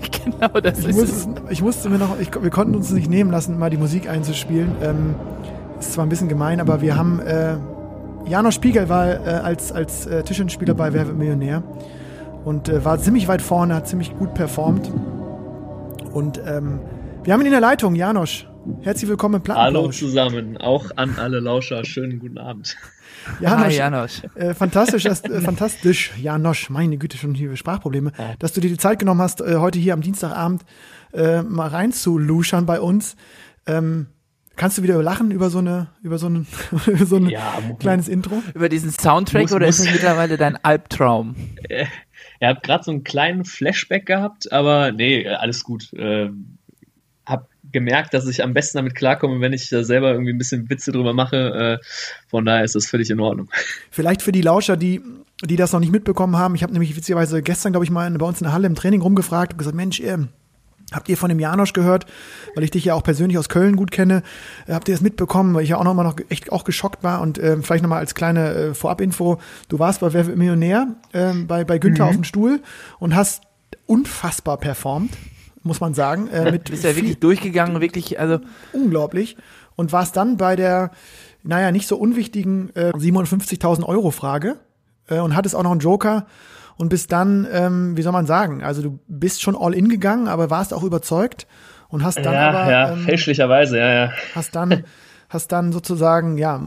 Genau, 0.24 0.60
das 0.60 0.80
ich, 0.80 0.86
ist 0.88 0.96
muss, 0.96 1.08
es. 1.08 1.28
ich 1.50 1.62
musste 1.62 1.88
mir 1.88 1.98
noch, 1.98 2.18
ich, 2.18 2.30
wir 2.40 2.50
konnten 2.50 2.74
uns 2.74 2.90
nicht 2.90 3.08
nehmen 3.08 3.30
lassen, 3.30 3.58
mal 3.58 3.70
die 3.70 3.76
Musik 3.76 4.08
einzuspielen. 4.08 4.72
Ähm, 4.82 5.14
ist 5.78 5.92
zwar 5.92 6.06
ein 6.06 6.08
bisschen 6.08 6.28
gemein, 6.28 6.60
aber 6.60 6.80
wir 6.80 6.96
haben 6.96 7.20
äh, 7.20 7.56
Janosch 8.28 8.56
Spiegel 8.56 8.88
war 8.88 9.24
äh, 9.24 9.30
als, 9.30 9.70
als 9.70 10.06
äh, 10.06 10.22
Tischtennisspieler 10.24 10.74
bei 10.74 10.92
Wer 10.92 11.06
wird 11.06 11.16
Millionär 11.16 11.62
und 12.44 12.68
äh, 12.68 12.84
war 12.84 12.98
ziemlich 12.98 13.28
weit 13.28 13.40
vorne, 13.40 13.74
hat 13.76 13.86
ziemlich 13.86 14.16
gut 14.16 14.34
performt. 14.34 14.90
Und 16.12 16.40
ähm, 16.44 16.80
wir 17.22 17.32
haben 17.32 17.40
ihn 17.40 17.46
in 17.46 17.52
der 17.52 17.60
Leitung, 17.60 17.94
Janosch. 17.94 18.48
Herzlich 18.80 19.08
willkommen 19.08 19.36
im 19.36 19.42
Hallo 19.42 19.54
Plattenplausch. 19.54 19.98
zusammen, 19.98 20.56
auch 20.56 20.90
an 20.96 21.16
alle 21.20 21.38
Lauscher, 21.38 21.84
schönen 21.84 22.18
guten 22.18 22.38
Abend. 22.38 22.76
Hi, 23.26 23.44
Janosch, 23.44 23.76
Janosch. 23.76 24.22
Äh, 24.34 24.54
fantastisch, 24.54 25.04
dass, 25.04 25.22
äh, 25.22 25.40
fantastisch, 25.40 26.12
Janosch, 26.20 26.68
meine 26.68 26.96
Güte, 26.96 27.16
schon 27.18 27.32
hier 27.34 27.54
Sprachprobleme, 27.54 28.10
dass 28.40 28.52
du 28.52 28.60
dir 28.60 28.68
die 28.68 28.76
Zeit 28.76 28.98
genommen 28.98 29.20
hast, 29.20 29.40
äh, 29.40 29.56
heute 29.56 29.78
hier 29.78 29.94
am 29.94 30.00
Dienstagabend 30.00 30.64
äh, 31.12 31.42
mal 31.42 31.68
reinzuluschern 31.68 32.66
bei 32.66 32.80
uns. 32.80 33.14
Ähm, 33.68 34.08
kannst 34.56 34.78
du 34.78 34.82
wieder 34.82 35.02
lachen 35.02 35.30
über 35.30 35.50
so 35.50 35.58
eine, 35.58 35.88
über 36.02 36.18
so 36.18 36.28
ein, 36.28 36.46
über 36.86 37.06
so 37.06 37.16
ein 37.16 37.28
Ja, 37.28 37.58
kleines 37.78 38.08
Intro? 38.08 38.42
Über 38.54 38.68
diesen 38.68 38.90
Soundtrack 38.90 39.42
Muss- 39.42 39.52
oder 39.52 39.66
ist 39.66 39.78
muss- 39.78 39.86
das 39.86 39.94
mittlerweile 39.94 40.36
dein 40.36 40.56
Albtraum? 40.64 41.36
Ihr 41.68 42.48
habt 42.48 42.62
gerade 42.62 42.84
so 42.84 42.90
einen 42.90 43.04
kleinen 43.04 43.44
Flashback 43.44 44.06
gehabt, 44.06 44.50
aber 44.52 44.92
nee, 44.92 45.22
äh, 45.22 45.28
alles 45.34 45.62
gut. 45.64 45.90
Ähm, 45.96 46.58
hab 47.24 47.48
gemerkt, 47.72 48.14
dass 48.14 48.26
ich 48.28 48.42
am 48.42 48.54
besten 48.54 48.78
damit 48.78 48.94
klarkomme, 48.94 49.40
wenn 49.40 49.52
ich 49.52 49.68
da 49.68 49.82
selber 49.84 50.12
irgendwie 50.12 50.32
ein 50.32 50.38
bisschen 50.38 50.68
Witze 50.70 50.92
drüber 50.92 51.12
mache. 51.12 51.80
Äh, 51.82 51.86
von 52.28 52.44
daher 52.44 52.62
ist 52.64 52.74
das 52.74 52.86
völlig 52.86 53.10
in 53.10 53.20
Ordnung. 53.20 53.48
Vielleicht 53.90 54.22
für 54.22 54.32
die 54.32 54.42
Lauscher, 54.42 54.76
die, 54.76 55.02
die 55.44 55.56
das 55.56 55.72
noch 55.72 55.80
nicht 55.80 55.92
mitbekommen 55.92 56.36
haben. 56.36 56.54
Ich 56.54 56.62
habe 56.62 56.72
nämlich 56.72 56.94
witzigerweise 56.96 57.42
gestern, 57.42 57.72
glaube 57.72 57.84
ich, 57.84 57.90
mal 57.90 58.06
in, 58.06 58.16
bei 58.18 58.26
uns 58.26 58.40
in 58.40 58.44
der 58.44 58.52
Halle 58.52 58.66
im 58.66 58.74
Training 58.76 59.00
rumgefragt 59.02 59.52
und 59.54 59.58
gesagt, 59.58 59.76
Mensch, 59.76 59.98
ähm, 60.00 60.28
habt 60.92 61.08
ihr 61.08 61.16
von 61.16 61.28
dem 61.28 61.38
Janosch 61.40 61.72
gehört? 61.72 62.06
Weil 62.54 62.64
ich 62.64 62.70
dich 62.70 62.84
ja 62.84 62.94
auch 62.94 63.02
persönlich 63.02 63.38
aus 63.38 63.48
Köln 63.48 63.76
gut 63.76 63.90
kenne. 63.90 64.22
Äh, 64.66 64.74
Habt 64.74 64.88
ihr 64.88 64.94
das 64.94 65.02
mitbekommen? 65.02 65.54
Weil 65.54 65.64
ich 65.64 65.70
ja 65.70 65.78
auch 65.78 65.84
noch 65.84 65.94
mal 65.94 66.04
noch 66.04 66.16
echt 66.28 66.52
auch 66.52 66.64
geschockt 66.64 67.02
war 67.02 67.20
und 67.20 67.38
ähm, 67.42 67.62
vielleicht 67.62 67.82
noch 67.82 67.90
mal 67.90 67.98
als 67.98 68.14
kleine 68.14 68.54
äh, 68.54 68.74
Vorabinfo. 68.74 69.38
Du 69.68 69.78
warst 69.78 70.00
bei 70.00 70.12
Wer 70.12 70.26
wird 70.26 70.36
Millionär 70.36 70.88
ähm, 71.12 71.46
bei, 71.46 71.64
bei 71.64 71.78
Günther 71.78 72.06
auf 72.06 72.14
dem 72.14 72.24
Stuhl 72.24 72.60
und 72.98 73.14
hast 73.14 73.42
unfassbar 73.86 74.56
performt, 74.58 75.16
muss 75.62 75.80
man 75.80 75.94
sagen. 75.94 76.28
Äh, 76.28 76.52
mit 76.52 76.68
Du 76.68 76.72
bist 76.72 76.84
ja 76.84 76.94
wirklich 76.94 77.18
durchgegangen, 77.18 77.80
wirklich, 77.80 78.18
also 78.20 78.38
unglaublich. 78.72 79.36
Und 79.74 79.92
warst 79.92 80.16
dann 80.16 80.36
bei 80.36 80.56
der, 80.56 80.90
naja, 81.42 81.70
nicht 81.70 81.86
so 81.86 81.96
unwichtigen 81.96 82.74
äh, 82.74 82.92
57.000 82.92 83.84
Euro 83.84 84.10
Frage 84.10 84.56
äh, 85.08 85.18
und 85.18 85.36
hattest 85.36 85.54
auch 85.54 85.62
noch 85.62 85.72
einen 85.72 85.80
Joker 85.80 86.26
und 86.76 86.88
bist 86.88 87.12
dann, 87.12 87.46
ähm, 87.50 87.96
wie 87.96 88.02
soll 88.02 88.12
man 88.12 88.26
sagen, 88.26 88.62
also 88.62 88.82
du 88.82 88.98
bist 89.08 89.42
schon 89.42 89.56
all 89.56 89.74
in 89.74 89.88
gegangen, 89.88 90.28
aber 90.28 90.50
warst 90.50 90.74
auch 90.74 90.82
überzeugt 90.82 91.46
und 91.88 92.04
hast 92.04 92.18
dann 92.18 92.34
ja, 92.34 92.48
aber, 92.50 92.70
ja, 92.70 92.92
ähm, 92.92 92.98
fälschlicherweise, 92.98 93.78
ja, 93.78 93.94
ja. 93.94 94.12
hast 94.34 94.54
dann, 94.54 94.84
hast 95.28 95.52
dann 95.52 95.72
sozusagen, 95.72 96.38
ja, 96.38 96.60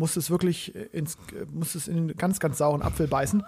musstest 0.00 0.30
wirklich 0.30 0.74
ins, 0.92 1.16
musstest 1.52 1.86
in 1.86 2.08
den 2.08 2.16
ganz, 2.16 2.40
ganz 2.40 2.58
sauren 2.58 2.82
Apfel 2.82 3.06
beißen 3.06 3.44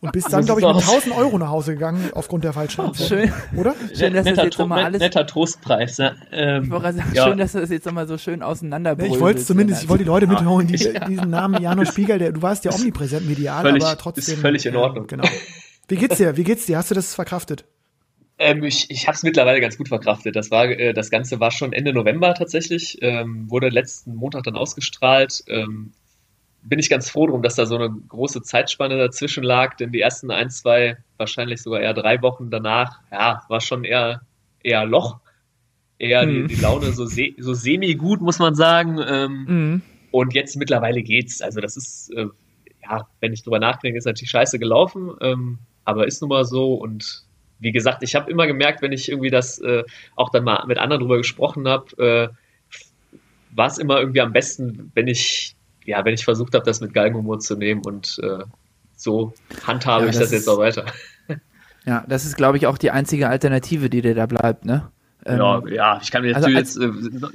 und 0.00 0.12
bist 0.12 0.26
dann, 0.32 0.44
glaube 0.44 0.60
ich, 0.60 0.66
mit 0.66 0.76
sieht's 0.76 0.88
aus. 0.88 0.94
1000 1.04 1.16
Euro 1.16 1.38
nach 1.38 1.48
Hause 1.48 1.72
gegangen 1.74 2.10
aufgrund 2.14 2.44
der 2.44 2.52
falschen 2.52 2.82
Antwort. 2.82 3.08
schön. 3.08 3.32
Oder? 3.56 3.74
Schön, 3.94 4.12
dass 4.12 4.24
das 4.24 4.24
netter, 4.26 4.44
jetzt 4.44 4.54
Tro- 4.54 4.62
nochmal 4.62 4.78
net- 4.78 4.86
alles. 4.86 5.00
netter 5.00 5.26
Trostpreis. 5.26 5.96
Ja. 5.96 6.12
Ähm, 6.30 6.64
Ich 6.64 6.70
wollte 6.70 6.92
sagen, 6.92 7.10
ja. 7.12 7.24
schön, 7.24 7.38
dass 7.38 7.52
du 7.52 7.60
das 7.60 7.70
jetzt 7.70 7.86
nochmal 7.86 8.06
so 8.06 8.16
schön 8.18 8.38
Nee, 8.38 8.44
auseinanderbrülst. 8.44 9.14
ich 9.14 9.20
wollte 9.20 9.40
es 9.40 9.46
zumindest, 9.46 9.82
ich 9.82 9.88
wollte 9.88 10.04
die 10.04 10.08
Leute 10.08 10.26
mitholen, 10.28 10.66
die, 10.68 10.74
ich- 10.76 11.00
diesen 11.08 11.30
Namen 11.30 11.60
Janosch 11.60 11.88
Spiegel, 11.88 12.18
der, 12.18 12.32
du 12.32 12.42
warst 12.42 12.64
ja 12.64 12.72
omnipräsent 12.72 13.26
medial, 13.28 13.62
Völlig- 13.62 13.82
aber 13.84 13.96
trotzdem. 13.98 14.34
ist 14.34 14.40
völlig 14.40 14.64
in 14.66 14.76
Ordnung. 14.76 15.04
Äh, 15.04 15.08
genau. 15.08 15.24
Wie 15.88 15.96
geht's 15.96 16.18
dir? 16.18 16.36
Wie 16.36 16.44
geht's 16.44 16.66
dir? 16.66 16.78
Hast 16.78 16.90
du 16.90 16.94
das 16.94 17.14
verkraftet? 17.14 17.64
Ähm, 18.42 18.64
ich 18.64 18.90
ich 18.90 19.06
habe 19.06 19.14
es 19.14 19.22
mittlerweile 19.22 19.60
ganz 19.60 19.76
gut 19.76 19.88
verkraftet. 19.88 20.34
Das, 20.34 20.50
war, 20.50 20.64
äh, 20.64 20.94
das 20.94 21.10
Ganze 21.10 21.38
war 21.40 21.50
schon 21.50 21.72
Ende 21.74 21.92
November 21.92 22.34
tatsächlich, 22.34 22.96
ähm, 23.02 23.50
wurde 23.50 23.68
letzten 23.68 24.14
Montag 24.16 24.44
dann 24.44 24.56
ausgestrahlt. 24.56 25.44
Ähm, 25.46 25.92
bin 26.62 26.78
ich 26.78 26.88
ganz 26.90 27.10
froh 27.10 27.26
drum, 27.26 27.42
dass 27.42 27.54
da 27.54 27.66
so 27.66 27.76
eine 27.76 27.90
große 27.90 28.42
Zeitspanne 28.42 28.96
dazwischen 28.98 29.44
lag, 29.44 29.76
denn 29.76 29.92
die 29.92 30.00
ersten 30.00 30.30
ein, 30.30 30.50
zwei, 30.50 30.96
wahrscheinlich 31.18 31.62
sogar 31.62 31.80
eher 31.80 31.94
drei 31.94 32.20
Wochen 32.22 32.50
danach, 32.50 33.00
ja, 33.12 33.42
war 33.48 33.60
schon 33.60 33.84
eher, 33.84 34.22
eher 34.62 34.84
Loch. 34.86 35.20
Eher 35.98 36.24
Mhm. 36.26 36.48
die, 36.48 36.54
die 36.54 36.60
Laune 36.62 36.92
so, 36.92 37.04
se 37.04 37.34
so 37.38 37.52
semi-gut, 37.52 38.22
muss 38.22 38.38
man 38.38 38.54
sagen. 38.54 38.98
Ähm, 39.06 39.44
Mhm. 39.48 39.82
und 40.12 40.32
jetzt 40.34 40.56
mittlerweile 40.56 41.02
geht's. 41.02 41.42
Also 41.42 41.60
das 41.60 41.76
ist, 41.76 42.10
äh, 42.16 42.26
ja, 42.82 43.06
wenn 43.20 43.34
ich 43.34 43.42
drüber 43.42 43.58
nachdenke, 43.58 43.98
ist 43.98 44.06
natürlich 44.06 44.30
scheiße 44.30 44.58
gelaufen, 44.58 45.10
ähm, 45.20 45.58
aber 45.84 46.06
ist 46.06 46.22
nun 46.22 46.30
mal 46.30 46.44
so. 46.46 46.72
Und 46.74 47.24
wie 47.60 47.72
gesagt, 47.72 48.02
ich 48.02 48.14
habe 48.14 48.30
immer 48.30 48.46
gemerkt, 48.46 48.82
wenn 48.82 48.92
ich 48.92 49.08
irgendwie 49.08 49.30
das 49.30 49.58
äh, 49.60 49.84
auch 50.16 50.30
dann 50.30 50.44
mal 50.44 50.64
mit 50.66 50.78
anderen 50.78 51.00
drüber 51.00 51.18
gesprochen 51.18 51.68
habe, 51.68 51.96
äh, 51.98 52.28
war 53.54 53.66
es 53.66 53.78
immer 53.78 53.98
irgendwie 54.00 54.20
am 54.20 54.32
besten, 54.32 54.90
wenn 54.94 55.08
ich, 55.08 55.54
ja, 55.84 56.04
wenn 56.04 56.14
ich 56.14 56.24
versucht 56.24 56.54
habe, 56.54 56.64
das 56.64 56.80
mit 56.80 56.94
Galgenhumor 56.94 57.38
zu 57.40 57.56
nehmen 57.56 57.82
und 57.84 58.18
äh, 58.22 58.44
so 58.96 59.34
handhabe 59.66 60.04
Ja, 60.04 60.10
ich 60.10 60.16
das 60.16 60.24
das 60.24 60.32
jetzt 60.32 60.42
ist- 60.42 60.48
auch 60.48 60.58
weiter. 60.58 60.86
Ja, 61.86 62.04
das 62.06 62.26
ist, 62.26 62.36
glaube 62.36 62.58
ich, 62.58 62.66
auch 62.66 62.76
die 62.76 62.90
einzige 62.90 63.28
Alternative, 63.30 63.88
die 63.88 64.02
dir 64.02 64.14
da 64.14 64.26
bleibt, 64.26 64.66
ne? 64.66 64.90
Ähm, 65.24 65.38
ja, 65.38 65.62
ja, 65.68 65.98
ich 66.02 66.10
kann 66.10 66.22
mir 66.22 66.34
also 66.36 66.48
jetzt 66.48 66.76
äh, 66.78 66.90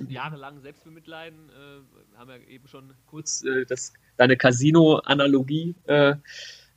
jahrelang 0.07 0.59
selbst 0.61 0.83
bemitleiden. 0.83 1.37
Äh, 1.49 2.17
haben 2.19 2.29
ja 2.29 2.37
eben 2.49 2.67
schon 2.67 2.93
kurz 3.07 3.43
äh, 3.43 3.65
das, 3.65 3.93
deine 4.17 4.37
Casino-Analogie 4.37 5.75
äh, 5.85 6.15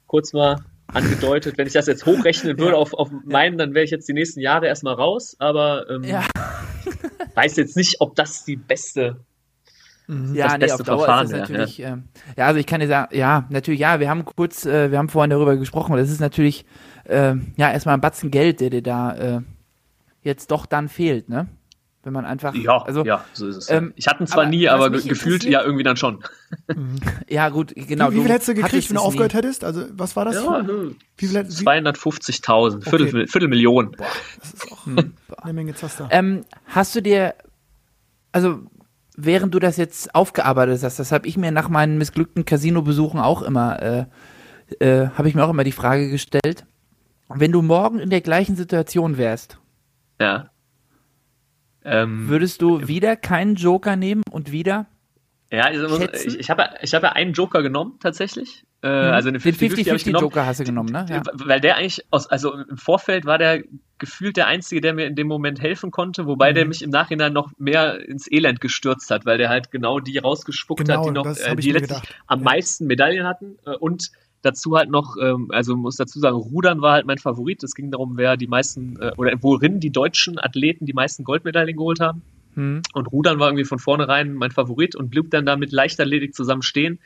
kurz 0.07 0.33
mal 0.33 0.57
angedeutet. 0.93 1.59
Wenn 1.59 1.67
ich 1.67 1.73
das 1.73 1.87
jetzt 1.87 2.07
hochrechnen 2.07 2.59
würde 2.59 2.77
auf, 2.77 2.95
auf 2.95 3.11
meinen, 3.25 3.59
dann 3.59 3.75
wäre 3.75 3.85
ich 3.85 3.91
jetzt 3.91 4.09
die 4.09 4.13
nächsten 4.13 4.41
Jahre 4.41 4.67
erstmal 4.67 4.95
raus. 4.95 5.37
Aber 5.39 5.89
ähm, 5.91 6.05
Ja. 6.05 6.25
weiß 7.35 7.57
jetzt 7.57 7.77
nicht, 7.77 8.01
ob 8.01 8.17
das 8.17 8.45
die 8.45 8.57
beste. 8.57 9.21
Ja, 10.09 10.45
das 10.45 10.53
nee, 10.55 10.59
beste 10.61 10.75
auf 10.75 10.83
Dauer 10.85 10.99
Verfahren 11.05 11.27
ist 11.27 11.33
das 11.33 11.41
natürlich, 11.41 11.81
ähm, 11.81 12.05
ja, 12.35 12.47
also 12.47 12.59
ich 12.59 12.67
kann 12.67 12.81
dir 12.81 12.89
sagen, 12.89 13.15
ja, 13.15 13.47
natürlich, 13.51 13.81
ja, 13.81 14.01
wir 14.01 14.09
haben 14.09 14.25
kurz, 14.25 14.65
äh, 14.65 14.91
wir 14.91 14.97
haben 14.97 15.11
vorhin 15.11 15.29
darüber 15.29 15.57
gesprochen, 15.57 15.95
das 15.97 16.11
ist 16.11 16.21
natürlich, 16.21 16.65
äh, 17.05 17.35
ja, 17.57 17.71
erstmal 17.71 17.95
ein 17.95 18.01
Batzen 18.01 18.31
Geld, 18.31 18.61
der 18.61 18.71
dir 18.71 18.83
da 18.83 19.15
äh, 19.15 19.41
jetzt 20.23 20.51
doch 20.51 20.65
dann 20.65 20.89
fehlt, 20.89 21.29
ne? 21.29 21.49
Wenn 22.09 22.15
man 22.15 22.25
einfach, 22.25 22.55
Ja, 22.55 22.79
also, 22.79 23.05
ja, 23.05 23.23
so 23.35 23.47
ist 23.49 23.57
es. 23.59 23.69
ähm, 23.71 23.93
ich 23.95 24.07
hatte 24.09 24.25
ihn 24.25 24.27
zwar 24.27 24.45
aber 24.45 24.49
nie, 24.49 24.67
aber 24.67 24.89
gefühlt 24.89 25.45
ja 25.45 25.63
irgendwie 25.63 25.83
dann 25.83 25.99
schon. 25.99 26.25
ja 27.29 27.51
gut, 27.51 27.75
genau. 27.77 28.11
wie, 28.11 28.17
wie 28.17 28.21
viel 28.23 28.31
hättest 28.31 28.49
du 28.49 28.55
gekriegt, 28.55 28.89
wenn 28.89 28.97
du 28.97 29.03
aufgehört 29.03 29.35
nie. 29.35 29.39
hättest? 29.41 29.63
Also, 29.63 29.85
was 29.93 30.17
war 30.17 30.25
das? 30.25 30.37
Ja, 30.37 30.65
für, 30.65 30.95
wie 31.19 31.27
viel 31.27 31.37
hätt- 31.37 31.51
wie, 31.61 31.65
250.000, 31.67 32.83
Viertel, 32.89 33.27
Viertelmillion. 33.29 33.95
das 34.41 34.55
ist 34.55 34.73
auch 34.73 34.87
Hm. 34.87 35.13
eine 35.37 35.53
Menge 35.53 35.75
Zaster. 35.75 36.09
Ähm, 36.11 36.47
hast 36.65 36.97
du 36.97 37.03
dir, 37.03 37.35
also 38.33 38.61
während 39.15 39.53
du 39.55 39.59
das 39.59 39.77
jetzt 39.77 40.15
aufgearbeitet 40.15 40.83
hast, 40.83 40.99
das 40.99 41.13
habe 41.13 41.29
ich 41.29 41.37
mir 41.37 41.51
nach 41.53 41.69
meinen 41.69 41.99
missglückten 41.99 42.47
Casino-Besuchen 42.47 43.21
auch 43.21 43.43
immer, 43.43 43.83
äh, 43.83 44.05
äh, 44.81 45.09
habe 45.11 45.29
ich 45.29 45.35
mir 45.35 45.45
auch 45.45 45.51
immer 45.51 45.65
die 45.65 45.73
Frage 45.73 46.09
gestellt, 46.09 46.65
wenn 47.29 47.53
du 47.53 47.61
morgen 47.61 47.99
in 47.99 48.09
der 48.09 48.23
gleichen 48.23 48.57
Situation 48.57 49.19
wärst, 49.19 49.59
Ja. 50.19 50.49
Ähm, 51.91 52.29
würdest 52.29 52.63
du 52.63 52.87
wieder 52.89 53.17
keinen 53.17 53.55
Joker 53.57 53.97
nehmen 53.97 54.23
und 54.31 54.53
wieder 54.53 54.87
Ja, 55.51 55.65
also 55.65 56.01
ich, 56.01 56.39
ich 56.39 56.51
habe 56.51 56.63
ja, 56.63 56.71
ich 56.83 56.95
hab 56.95 57.03
ja 57.03 57.13
einen 57.13 57.33
Joker 57.33 57.63
genommen, 57.63 57.99
tatsächlich. 58.01 58.65
Äh, 58.83 58.87
also 58.89 59.31
den 59.31 59.41
den 59.41 59.55
50-50 59.55 59.89
hab 59.89 59.97
ich 59.97 60.05
genommen. 60.05 60.27
50-50-Joker 60.27 60.47
hast 60.47 60.61
du 60.61 60.65
genommen, 60.65 60.91
ne? 60.93 61.07
Ja. 61.09 61.23
Weil 61.33 61.61
der 61.61 61.77
eigentlich 61.77 62.05
aus, 62.11 62.27
also 62.29 62.53
im 62.55 62.77
Vorfeld 62.77 63.25
war 63.25 63.39
der 63.39 63.63
gefühlt 63.99 64.37
der 64.37 64.47
Einzige, 64.47 64.81
der 64.81 64.95
mir 64.95 65.07
in 65.07 65.17
dem 65.17 65.27
Moment 65.27 65.61
helfen 65.61 65.91
konnte, 65.91 66.27
wobei 66.27 66.51
Mhm. 66.51 66.55
der 66.55 66.67
mich 66.67 66.83
im 66.83 66.91
Nachhinein 66.91 67.33
noch 67.33 67.51
mehr 67.59 67.99
ins 68.07 68.31
Elend 68.31 68.61
gestürzt 68.61 69.11
hat, 69.11 69.27
weil 69.27 69.39
der 69.39 69.49
halt 69.49 69.73
genau 69.73 69.99
die 69.99 70.19
rausgespuckt 70.19 70.87
Genau, 70.87 71.01
hat, 71.01 71.07
die 71.07 71.11
noch, 71.11 71.27
äh, 71.27 71.57
die 71.57 71.73
letztlich 71.73 71.89
gedacht. 72.03 72.15
am 72.29 72.39
Ja. 72.41 72.45
meisten 72.45 72.87
Medaillen 72.87 73.27
hatten 73.27 73.57
äh, 73.67 73.71
und 73.75 74.11
dazu 74.43 74.77
halt 74.77 74.91
noch, 74.91 75.17
ähm, 75.21 75.49
also 75.51 75.77
muss 75.77 75.97
dazu 75.97 76.19
sagen, 76.21 76.37
Rudern 76.37 76.81
war 76.81 76.93
halt 76.93 77.07
mein 77.07 77.19
Favorit. 77.19 77.63
Es 77.63 77.75
ging 77.75 77.91
darum, 77.91 78.17
wer 78.17 78.37
die 78.37 78.47
meisten, 78.47 78.97
äh, 79.01 79.13
oder 79.17 79.33
worin 79.41 79.81
die 79.81 79.91
deutschen 79.91 80.39
Athleten 80.39 80.87
die 80.87 80.93
meisten 80.93 81.25
Goldmedaillen 81.25 81.77
geholt 81.77 82.01
haben. 82.01 82.23
Hm. 82.55 82.83
Und 82.95 83.07
Rudern 83.13 83.39
war 83.39 83.49
irgendwie 83.49 83.65
von 83.65 83.79
vornherein 83.79 84.35
mein 84.35 84.51
Favorit 84.51 84.97
und 84.97 85.11
blieb 85.11 85.31
dann 85.31 85.47
da 85.47 85.57
mit 85.57 85.73
Leichtathletik 85.73 86.35
zusammen 86.35 86.63
stehen. 86.63 87.01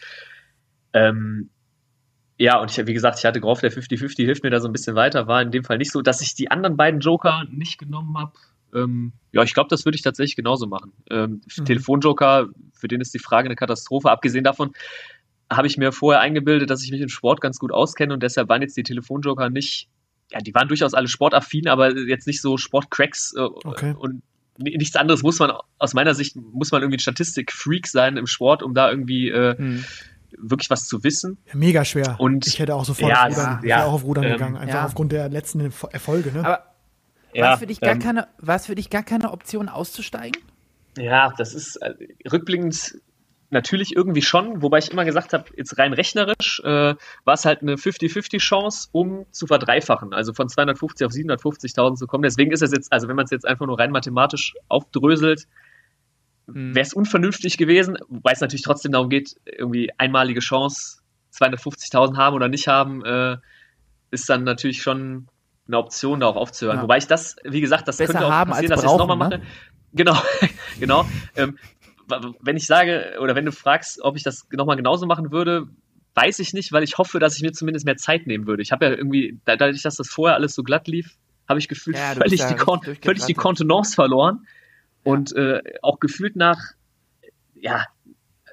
Ähm, 0.93 1.51
ja, 2.39 2.61
und 2.61 2.71
ich, 2.71 2.87
wie 2.87 2.93
gesagt, 2.93 3.19
ich 3.19 3.25
hatte 3.25 3.41
gehofft, 3.41 3.63
der 3.63 3.73
50-50 3.73 4.25
hilft 4.25 4.43
mir 4.43 4.51
da 4.51 4.61
so 4.61 4.69
ein 4.69 4.73
bisschen 4.73 4.97
weiter. 4.97 5.27
War 5.27 5.43
in 5.43 5.51
dem 5.51 5.65
Fall 5.65 5.79
nicht 5.79 5.93
so, 5.93 6.03
dass 6.03 6.21
ich 6.21 6.35
die 6.35 6.51
anderen 6.51 6.77
beiden 6.77 7.01
Joker 7.01 7.45
nicht 7.51 7.79
genommen 7.79 8.17
habe. 8.19 8.33
Ähm, 8.75 9.13
ja, 9.33 9.43
ich 9.43 9.55
glaube, 9.55 9.69
das 9.69 9.85
würde 9.85 9.97
ich 9.97 10.03
tatsächlich 10.03 10.37
genauso 10.37 10.67
machen. 10.67 10.93
Ähm, 11.11 11.43
Mhm. 11.57 11.65
Telefonjoker, 11.65 12.49
für 12.73 12.89
den 12.89 13.01
ist 13.01 13.15
die 13.15 13.19
Frage 13.19 13.47
eine 13.47 13.57
Katastrophe. 13.57 14.11
Abgesehen 14.11 14.45
davon 14.45 14.73
habe 15.57 15.67
ich 15.67 15.77
mir 15.77 15.93
vorher 15.93 16.21
eingebildet, 16.21 16.71
dass 16.71 16.83
ich 16.83 16.91
mich 16.91 17.01
im 17.01 17.09
Sport 17.09 17.41
ganz 17.41 17.59
gut 17.59 17.73
auskenne 17.73 18.15
und 18.15 18.23
deshalb 18.23 18.49
waren 18.49 18.63
jetzt 18.63 18.77
die 18.77 18.83
Telefonjoker 18.83 19.51
nicht, 19.51 19.89
ja, 20.31 20.41
die 20.41 20.55
waren 20.55 20.69
durchaus 20.69 20.95
alle 20.95 21.09
sportaffin, 21.09 21.69
aber 21.69 21.97
jetzt 21.97 22.27
nicht 22.27 22.41
so 22.41 22.57
Sportcracks 22.57 23.35
äh, 23.37 23.41
okay. 23.41 23.95
und 23.99 24.23
nichts 24.59 24.97
anderes 24.97 25.23
muss 25.23 25.39
man, 25.39 25.53
aus 25.79 25.95
meiner 25.95 26.15
Sicht, 26.15 26.37
muss 26.37 26.71
man 26.73 26.83
irgendwie 26.83 26.97
ein 26.97 27.01
Statistikfreak 27.01 27.87
sein 27.87 28.17
im 28.17 28.27
Sport, 28.27 28.63
um 28.63 28.75
da 28.75 28.91
irgendwie 28.91 29.29
äh, 29.29 29.57
hm. 29.57 29.85
wirklich 30.39 30.71
was 30.71 30.87
zu 30.87 31.03
wissen. 31.05 31.39
Ja, 31.47 31.57
mega 31.57 31.85
schwer. 31.85 32.17
Und 32.19 32.47
ich 32.47 32.59
hätte 32.59 32.75
auch 32.75 32.85
sofort 32.85 33.11
ja, 33.11 33.27
auf 33.27 33.37
Rudern, 33.37 33.61
ja, 33.65 33.85
auch 33.85 33.93
auf 33.95 34.05
Rudern 34.05 34.25
ähm, 34.25 34.33
gegangen, 34.33 34.57
einfach 34.57 34.85
aufgrund 34.85 35.13
der 35.13 35.29
letzten 35.29 35.61
Erfolge. 35.61 36.33
Ne? 36.33 36.41
Aber 36.41 36.73
war 37.35 37.55
es 37.55 37.61
für, 37.61 37.67
dich 37.67 37.81
gar 37.81 37.93
ähm, 37.93 37.99
keine, 37.99 38.29
für 38.61 38.75
dich 38.75 38.91
gar 38.91 39.03
keine 39.03 39.33
Option 39.33 39.69
auszusteigen? 39.69 40.43
Ja, 40.99 41.33
das 41.39 41.55
ist 41.55 41.77
äh, 41.77 41.95
rückblickend 42.31 42.99
natürlich 43.53 43.95
irgendwie 43.95 44.23
schon, 44.23 44.63
wobei 44.63 44.79
ich 44.79 44.91
immer 44.91 45.05
gesagt 45.05 45.33
habe, 45.33 45.45
jetzt 45.57 45.79
rein 45.79 45.93
rechnerisch 45.93 46.61
äh, 46.65 46.95
war 47.25 47.35
es 47.35 47.45
halt 47.45 47.63
eine 47.63 47.77
50-50 47.77 48.39
Chance, 48.39 48.89
um 48.93 49.27
zu 49.31 49.47
verdreifachen, 49.47 50.13
also 50.13 50.33
von 50.33 50.49
250 50.49 51.07
auf 51.07 51.13
750.000 51.13 51.97
zu 51.97 52.07
kommen. 52.07 52.23
Deswegen 52.23 52.51
ist 52.51 52.63
es 52.63 52.73
jetzt, 52.73 52.93
also 52.93 53.09
wenn 53.09 53.17
man 53.17 53.27
es 53.27 53.31
jetzt 53.31 53.47
einfach 53.47 53.67
nur 53.67 53.79
rein 53.79 53.91
mathematisch 53.91 54.55
aufdröselt, 54.69 55.47
mhm. 56.47 56.75
wäre 56.75 56.87
es 56.87 56.95
unvernünftig 56.95 57.59
gewesen, 57.59 57.99
wobei 58.09 58.33
es 58.33 58.41
natürlich 58.41 58.63
trotzdem 58.63 58.93
darum 58.93 59.11
geht, 59.11 59.37
irgendwie 59.45 59.91
einmalige 59.99 60.41
Chance 60.41 61.03
250.000 61.35 62.17
haben 62.17 62.35
oder 62.35 62.49
nicht 62.49 62.69
haben, 62.69 63.05
äh, 63.05 63.37
ist 64.11 64.29
dann 64.29 64.45
natürlich 64.45 64.83
schon 64.83 65.29
eine 65.67 65.79
Option, 65.79 66.21
da 66.21 66.27
auch 66.27 66.37
aufzuhören. 66.37 66.79
Ja. 66.79 66.83
Wobei 66.83 66.99
ich 66.99 67.07
das, 67.07 67.37
wie 67.45 67.61
gesagt, 67.61 67.87
das 67.87 67.99
Besser 67.99 68.15
könnte 68.15 68.27
auch 68.27 68.47
passieren, 68.47 68.71
dass 68.71 68.83
ich 68.83 68.91
es 68.91 68.97
nochmal 68.97 69.17
mache. 69.17 69.39
Ne? 69.39 69.43
Genau, 69.95 70.17
genau. 70.81 71.07
Ähm, 71.37 71.59
wenn 72.41 72.57
ich 72.57 72.67
sage, 72.67 73.17
oder 73.21 73.35
wenn 73.35 73.45
du 73.45 73.53
fragst, 73.53 74.01
ob 74.03 74.17
ich 74.17 74.23
das 74.23 74.47
nochmal 74.51 74.77
genauso 74.77 75.07
machen 75.07 75.33
würde, 75.33 75.69
weiß 76.15 76.39
ich 76.41 76.53
nicht, 76.53 76.73
weil 76.73 76.83
ich 76.83 76.99
hoffe, 76.99 77.19
dass 77.19 77.37
ich 77.37 77.43
mir 77.43 77.53
zumindest 77.53 77.87
mehr 77.87 77.97
Zeit 77.97 78.27
nehmen 78.27 78.47
würde. 78.47 78.63
Ich 78.63 78.73
habe 78.73 78.85
ja 78.85 78.91
irgendwie, 78.93 79.39
dadurch, 79.45 79.83
dass 79.83 79.97
das 79.97 80.09
vorher 80.09 80.37
alles 80.37 80.55
so 80.55 80.63
glatt 80.63 80.89
lief, 80.89 81.17
habe 81.49 81.59
ich 81.59 81.69
gefühlt 81.69 81.97
ja, 81.97 82.15
völlig, 82.15 82.45
die 82.45 82.97
völlig 83.03 83.25
die 83.25 83.35
Kontenance 83.35 83.95
verloren. 83.95 84.47
Ja. 85.05 85.13
Und 85.13 85.35
äh, 85.35 85.61
auch 85.83 86.01
gefühlt 86.01 86.37
nach, 86.37 86.59
ja, 87.55 87.87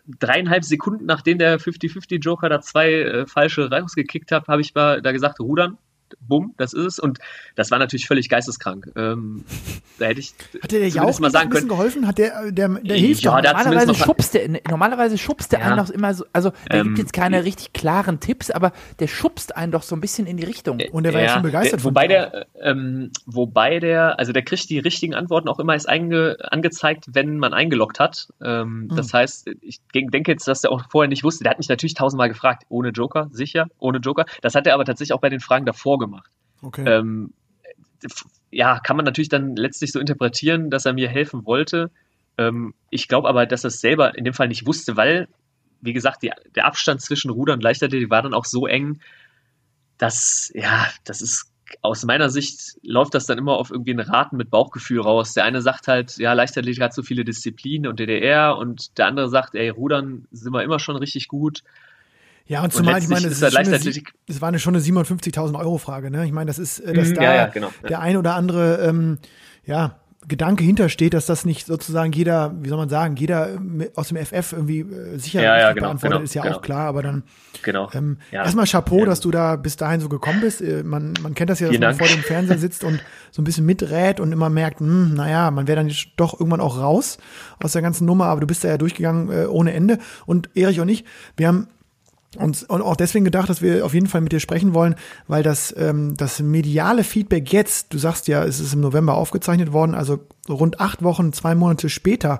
dreieinhalb 0.07 0.63
Sekunden, 0.63 1.05
nachdem 1.05 1.37
der 1.37 1.59
50-50 1.59 2.19
Joker 2.21 2.49
da 2.49 2.61
zwei 2.61 2.93
äh, 2.93 3.25
falsche 3.27 3.69
rausgekickt 3.69 4.31
hat, 4.31 4.47
habe 4.47 4.61
ich 4.61 4.73
da 4.73 4.99
gesagt, 4.99 5.39
rudern 5.39 5.77
bumm, 6.19 6.53
das 6.57 6.73
ist 6.73 6.85
es. 6.85 6.99
Und 6.99 7.19
das 7.55 7.71
war 7.71 7.79
natürlich 7.79 8.07
völlig 8.07 8.29
geisteskrank. 8.29 8.91
Ähm, 8.95 9.43
da 9.97 10.05
hätte 10.05 10.19
ich 10.19 10.33
hat 10.61 10.71
der 10.71 10.87
Jauch 10.87 11.19
mal 11.19 11.31
sagen 11.31 11.49
können. 11.49 11.67
geholfen? 11.67 12.07
Hat 12.07 12.17
der, 12.17 12.51
der, 12.51 12.69
der 12.69 12.97
hilft 12.97 13.23
ja, 13.23 13.41
doch. 13.41 13.51
Normalerweise 13.53 13.95
schubst 13.95 14.33
der, 14.33 14.49
normalerweise 14.69 15.17
schubst 15.17 15.51
der 15.51 15.59
ja. 15.59 15.65
einen 15.67 15.77
doch 15.77 15.89
immer 15.89 16.13
so, 16.13 16.25
also 16.33 16.51
der 16.71 16.81
ähm, 16.81 16.87
gibt 16.87 16.99
jetzt 16.99 17.13
keine 17.13 17.43
richtig 17.43 17.73
klaren 17.73 18.19
Tipps, 18.19 18.51
aber 18.51 18.71
der 18.99 19.07
schubst 19.07 19.55
einen 19.55 19.71
doch 19.71 19.83
so 19.83 19.95
ein 19.95 20.01
bisschen 20.01 20.27
in 20.27 20.37
die 20.37 20.45
Richtung. 20.45 20.79
Und 20.91 21.03
der 21.03 21.13
war 21.13 21.21
ja, 21.21 21.33
schon 21.33 21.43
begeistert 21.43 21.79
der, 21.79 21.83
wobei 21.85 22.07
der, 22.07 22.47
ähm, 22.61 23.11
wobei 23.25 23.79
der, 23.79 24.19
also 24.19 24.31
der 24.31 24.43
kriegt 24.43 24.69
die 24.69 24.79
richtigen 24.79 25.13
Antworten 25.13 25.47
auch 25.47 25.59
immer 25.59 25.73
erst 25.73 25.87
einge, 25.87 26.37
angezeigt, 26.51 27.05
wenn 27.11 27.37
man 27.37 27.53
eingeloggt 27.53 27.99
hat. 27.99 28.29
Ähm, 28.43 28.87
mhm. 28.89 28.95
Das 28.95 29.13
heißt, 29.13 29.49
ich 29.61 29.79
denke 29.93 30.31
jetzt, 30.31 30.47
dass 30.47 30.61
der 30.61 30.71
auch 30.71 30.83
vorher 30.89 31.07
nicht 31.07 31.23
wusste. 31.23 31.43
Der 31.43 31.51
hat 31.51 31.59
mich 31.59 31.69
natürlich 31.69 31.93
tausendmal 31.93 32.29
gefragt, 32.29 32.63
ohne 32.69 32.89
Joker, 32.89 33.29
sicher, 33.31 33.67
ohne 33.79 33.99
Joker. 33.99 34.25
Das 34.41 34.55
hat 34.55 34.67
er 34.67 34.73
aber 34.73 34.85
tatsächlich 34.85 35.13
auch 35.13 35.21
bei 35.21 35.29
den 35.29 35.39
Fragen 35.39 35.65
davor 35.65 35.98
gemacht. 35.99 36.31
Okay. 36.61 36.83
Ähm, 36.85 37.33
ja, 38.51 38.79
kann 38.79 38.95
man 38.95 39.05
natürlich 39.05 39.29
dann 39.29 39.55
letztlich 39.55 39.91
so 39.91 39.99
interpretieren, 39.99 40.69
dass 40.69 40.85
er 40.85 40.93
mir 40.93 41.09
helfen 41.09 41.45
wollte. 41.45 41.91
Ähm, 42.37 42.73
ich 42.89 43.07
glaube 43.07 43.27
aber, 43.27 43.45
dass 43.45 43.63
er 43.63 43.69
es 43.69 43.81
selber 43.81 44.17
in 44.17 44.23
dem 44.23 44.33
Fall 44.33 44.47
nicht 44.47 44.65
wusste, 44.65 44.97
weil, 44.97 45.27
wie 45.81 45.93
gesagt, 45.93 46.23
die, 46.23 46.31
der 46.55 46.65
Abstand 46.65 47.01
zwischen 47.01 47.29
Ruder 47.29 47.53
und 47.53 47.63
Leichtathletik 47.63 48.09
war 48.09 48.21
dann 48.21 48.33
auch 48.33 48.45
so 48.45 48.65
eng, 48.65 48.99
dass, 49.97 50.51
ja, 50.55 50.87
das 51.03 51.21
ist 51.21 51.51
aus 51.81 52.03
meiner 52.03 52.29
Sicht 52.29 52.77
läuft 52.81 53.13
das 53.13 53.25
dann 53.25 53.37
immer 53.37 53.53
auf 53.53 53.69
irgendwie 53.69 53.91
einen 53.91 54.07
Raten 54.07 54.37
mit 54.37 54.49
Bauchgefühl 54.49 55.01
raus. 55.01 55.33
Der 55.33 55.43
eine 55.43 55.61
sagt 55.61 55.87
halt, 55.87 56.17
ja, 56.17 56.33
Leichtathletik 56.33 56.81
hat 56.81 56.93
so 56.93 57.03
viele 57.03 57.23
Disziplinen 57.23 57.89
und 57.89 57.99
DDR 57.99 58.57
und 58.57 58.97
der 58.97 59.07
andere 59.07 59.29
sagt, 59.29 59.55
ey, 59.55 59.69
Rudern 59.69 60.27
sind 60.31 60.53
wir 60.53 60.63
immer 60.63 60.79
schon 60.79 60.95
richtig 60.95 61.27
gut. 61.27 61.61
Ja, 62.49 62.63
und 62.63 62.73
zumal, 62.73 62.95
und 62.95 63.03
ich 63.03 63.07
meine, 63.09 63.29
das, 63.29 63.33
ist 63.33 63.43
eine, 63.43 64.41
war 64.41 64.47
eine 64.47 64.57
schon 64.57 64.75
eine 64.75 64.83
750.000 64.83 65.57
Euro 65.59 65.77
Frage, 65.77 66.09
ne? 66.09 66.25
Ich 66.25 66.31
meine, 66.31 66.47
das 66.47 66.57
ist, 66.57 66.79
äh, 66.79 66.93
dass 66.93 67.09
mhm, 67.09 67.13
da 67.13 67.21
ja, 67.21 67.35
ja, 67.35 67.47
genau, 67.47 67.71
ja. 67.83 67.89
der 67.89 67.99
ein 67.99 68.17
oder 68.17 68.33
andere, 68.33 68.77
ähm, 68.87 69.19
ja, 69.65 69.99
Gedanke 70.27 70.63
hintersteht, 70.63 71.13
dass 71.13 71.27
das 71.27 71.45
nicht 71.45 71.67
sozusagen 71.67 72.11
jeder, 72.11 72.53
wie 72.61 72.69
soll 72.69 72.77
man 72.77 72.89
sagen, 72.89 73.15
jeder 73.15 73.57
aus 73.95 74.09
dem 74.09 74.17
FF 74.17 74.51
irgendwie 74.51 74.79
äh, 74.81 75.17
sicher 75.17 75.41
ja, 75.41 75.57
ja, 75.59 75.73
genau, 75.73 75.87
beantwortet, 75.87 76.17
genau, 76.17 76.23
ist 76.23 76.33
ja 76.33 76.41
genau. 76.41 76.57
auch 76.57 76.61
klar, 76.61 76.87
aber 76.87 77.03
dann 77.03 77.23
genau. 77.61 77.89
ähm, 77.93 78.17
ja. 78.31 78.43
erstmal 78.43 78.65
Chapeau, 78.65 79.05
dass 79.05 79.21
du 79.21 79.31
da 79.31 79.55
bis 79.55 79.77
dahin 79.77 80.01
so 80.01 80.09
gekommen 80.09 80.41
bist. 80.41 80.61
Äh, 80.61 80.83
man, 80.83 81.13
man 81.21 81.35
kennt 81.35 81.49
das 81.49 81.59
ja, 81.59 81.67
dass 81.67 81.71
Vielen 81.71 81.81
man 81.81 81.97
Dank. 81.97 82.09
vor 82.09 82.17
dem 82.17 82.23
Fernseher 82.23 82.57
sitzt 82.57 82.83
und 82.83 82.99
so 83.31 83.41
ein 83.41 83.45
bisschen 83.45 83.65
miträt 83.65 84.19
und 84.19 84.31
immer 84.31 84.49
merkt, 84.49 84.81
hm, 84.81 85.13
naja, 85.13 85.51
man 85.51 85.67
wäre 85.67 85.77
dann 85.83 85.93
doch 86.17 86.33
irgendwann 86.37 86.61
auch 86.61 86.79
raus 86.79 87.17
aus 87.63 87.71
der 87.71 87.81
ganzen 87.81 88.05
Nummer, 88.05 88.25
aber 88.25 88.41
du 88.41 88.47
bist 88.47 88.63
da 88.63 88.67
ja 88.67 88.77
durchgegangen 88.77 89.31
äh, 89.31 89.45
ohne 89.45 89.73
Ende. 89.73 89.99
Und 90.25 90.49
Erich 90.55 90.81
und 90.81 90.89
ich, 90.89 91.05
wir 91.37 91.47
haben 91.47 91.67
und, 92.37 92.69
und 92.69 92.81
auch 92.81 92.95
deswegen 92.95 93.25
gedacht, 93.25 93.49
dass 93.49 93.61
wir 93.61 93.83
auf 93.85 93.93
jeden 93.93 94.07
Fall 94.07 94.21
mit 94.21 94.31
dir 94.31 94.39
sprechen 94.39 94.73
wollen, 94.75 94.95
weil 95.27 95.41
das, 95.41 95.73
ähm, 95.77 96.15
das 96.15 96.39
mediale 96.39 97.03
Feedback 97.03 97.51
jetzt, 97.51 97.91
du 97.91 97.97
sagst 97.97 98.27
ja, 98.27 98.43
es 98.43 98.59
ist 98.59 98.73
im 98.73 98.81
November 98.81 99.15
aufgezeichnet 99.15 99.73
worden, 99.73 99.95
also 99.95 100.19
rund 100.47 100.79
acht 100.79 101.03
Wochen, 101.03 101.33
zwei 101.33 101.55
Monate 101.55 101.89
später, 101.89 102.39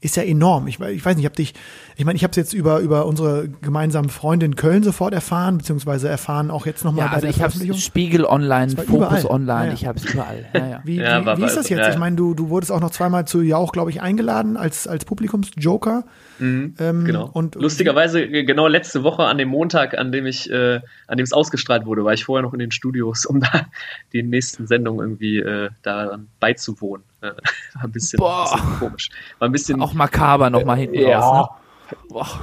ist 0.00 0.16
ja 0.16 0.22
enorm. 0.22 0.66
Ich, 0.66 0.80
ich 0.80 1.04
weiß 1.04 1.16
nicht, 1.16 1.24
ich 1.24 1.26
habe 1.26 1.36
dich, 1.36 1.54
ich 1.96 2.04
meine, 2.04 2.16
ich 2.16 2.22
habe 2.22 2.30
es 2.30 2.36
jetzt 2.36 2.54
über 2.54 2.80
über 2.80 3.04
unsere 3.04 3.48
gemeinsamen 3.48 4.08
Freunde 4.08 4.46
in 4.46 4.56
Köln 4.56 4.82
sofort 4.82 5.12
erfahren, 5.12 5.58
beziehungsweise 5.58 6.08
erfahren 6.08 6.50
auch 6.50 6.64
jetzt 6.64 6.84
nochmal 6.84 7.06
ja, 7.06 7.12
also 7.12 7.26
ich 7.26 7.42
habe 7.42 7.52
Spiegel 7.74 8.24
Online, 8.24 8.70
Fokus 8.70 8.88
überall. 8.94 9.26
Online, 9.26 9.66
ja, 9.68 9.72
ich 9.74 9.86
habe 9.86 9.98
es 9.98 10.06
überall. 10.06 10.46
Ja, 10.54 10.80
wie, 10.84 10.98
wie, 10.98 11.02
wie, 11.02 11.44
ist 11.44 11.56
das 11.56 11.68
jetzt? 11.68 11.88
Ich 11.90 11.98
meine, 11.98 12.16
du 12.16 12.34
du 12.34 12.48
wurdest 12.48 12.72
auch 12.72 12.80
noch 12.80 12.90
zweimal 12.90 13.26
zu 13.26 13.42
Jauch, 13.42 13.72
glaube 13.72 13.90
ich, 13.90 14.00
eingeladen 14.00 14.56
als 14.56 14.88
als 14.88 15.04
Publikumsjoker. 15.04 16.04
Mhm, 16.38 16.74
ähm, 16.78 17.04
genau. 17.04 17.28
Und, 17.30 17.56
lustigerweise 17.56 18.26
genau 18.26 18.68
letzte 18.68 19.02
Woche 19.02 19.24
an 19.24 19.36
dem 19.36 19.48
Montag, 19.48 19.98
an 19.98 20.12
dem 20.12 20.24
ich 20.24 20.50
äh, 20.50 20.80
an 21.08 21.18
dem 21.18 21.24
es 21.24 21.34
ausgestrahlt 21.34 21.84
wurde, 21.84 22.04
war 22.04 22.14
ich 22.14 22.24
vorher 22.24 22.42
noch 22.42 22.54
in 22.54 22.58
den 22.60 22.70
Studios, 22.70 23.26
um 23.26 23.40
da 23.40 23.66
die 24.14 24.22
nächsten 24.22 24.66
Sendungen 24.66 25.00
irgendwie 25.00 25.38
äh, 25.40 25.68
daran 25.82 26.28
beizuwohnen. 26.40 27.04
War 27.20 27.34
ein 27.82 27.92
bisschen, 27.92 28.18
Boah. 28.18 28.50
bisschen 28.52 28.78
komisch. 28.78 29.10
War 29.38 29.48
ein 29.48 29.52
bisschen 29.52 29.80
auch 29.80 29.92
makaber 29.92 30.50
noch 30.50 30.64
mal 30.64 30.76
hinten 30.76 31.00
ja. 31.00 31.20
raus. 31.20 31.48
Ne? 31.90 31.96
Boah. 32.08 32.40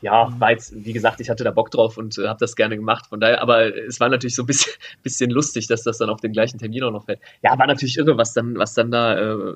Ja, 0.00 0.28
war 0.38 0.50
jetzt, 0.50 0.74
wie 0.74 0.92
gesagt, 0.92 1.20
ich 1.20 1.30
hatte 1.30 1.44
da 1.44 1.50
Bock 1.50 1.70
drauf 1.70 1.96
und 1.96 2.18
äh, 2.18 2.28
habe 2.28 2.38
das 2.38 2.56
gerne 2.56 2.76
gemacht. 2.76 3.06
Von 3.06 3.20
daher, 3.20 3.40
aber 3.40 3.74
es 3.74 4.00
war 4.00 4.10
natürlich 4.10 4.34
so 4.34 4.42
ein 4.42 4.46
bisschen, 4.46 4.72
bisschen 5.02 5.30
lustig, 5.30 5.66
dass 5.66 5.82
das 5.82 5.98
dann 5.98 6.10
auf 6.10 6.20
den 6.20 6.32
gleichen 6.32 6.58
Termin 6.58 6.82
auch 6.84 6.90
noch 6.90 7.06
fällt. 7.06 7.20
Ja, 7.42 7.58
war 7.58 7.66
natürlich 7.66 7.96
irre, 7.96 8.18
was 8.18 8.34
dann, 8.34 8.58
was 8.58 8.74
dann 8.74 8.90
da, 8.90 9.18
äh, 9.18 9.54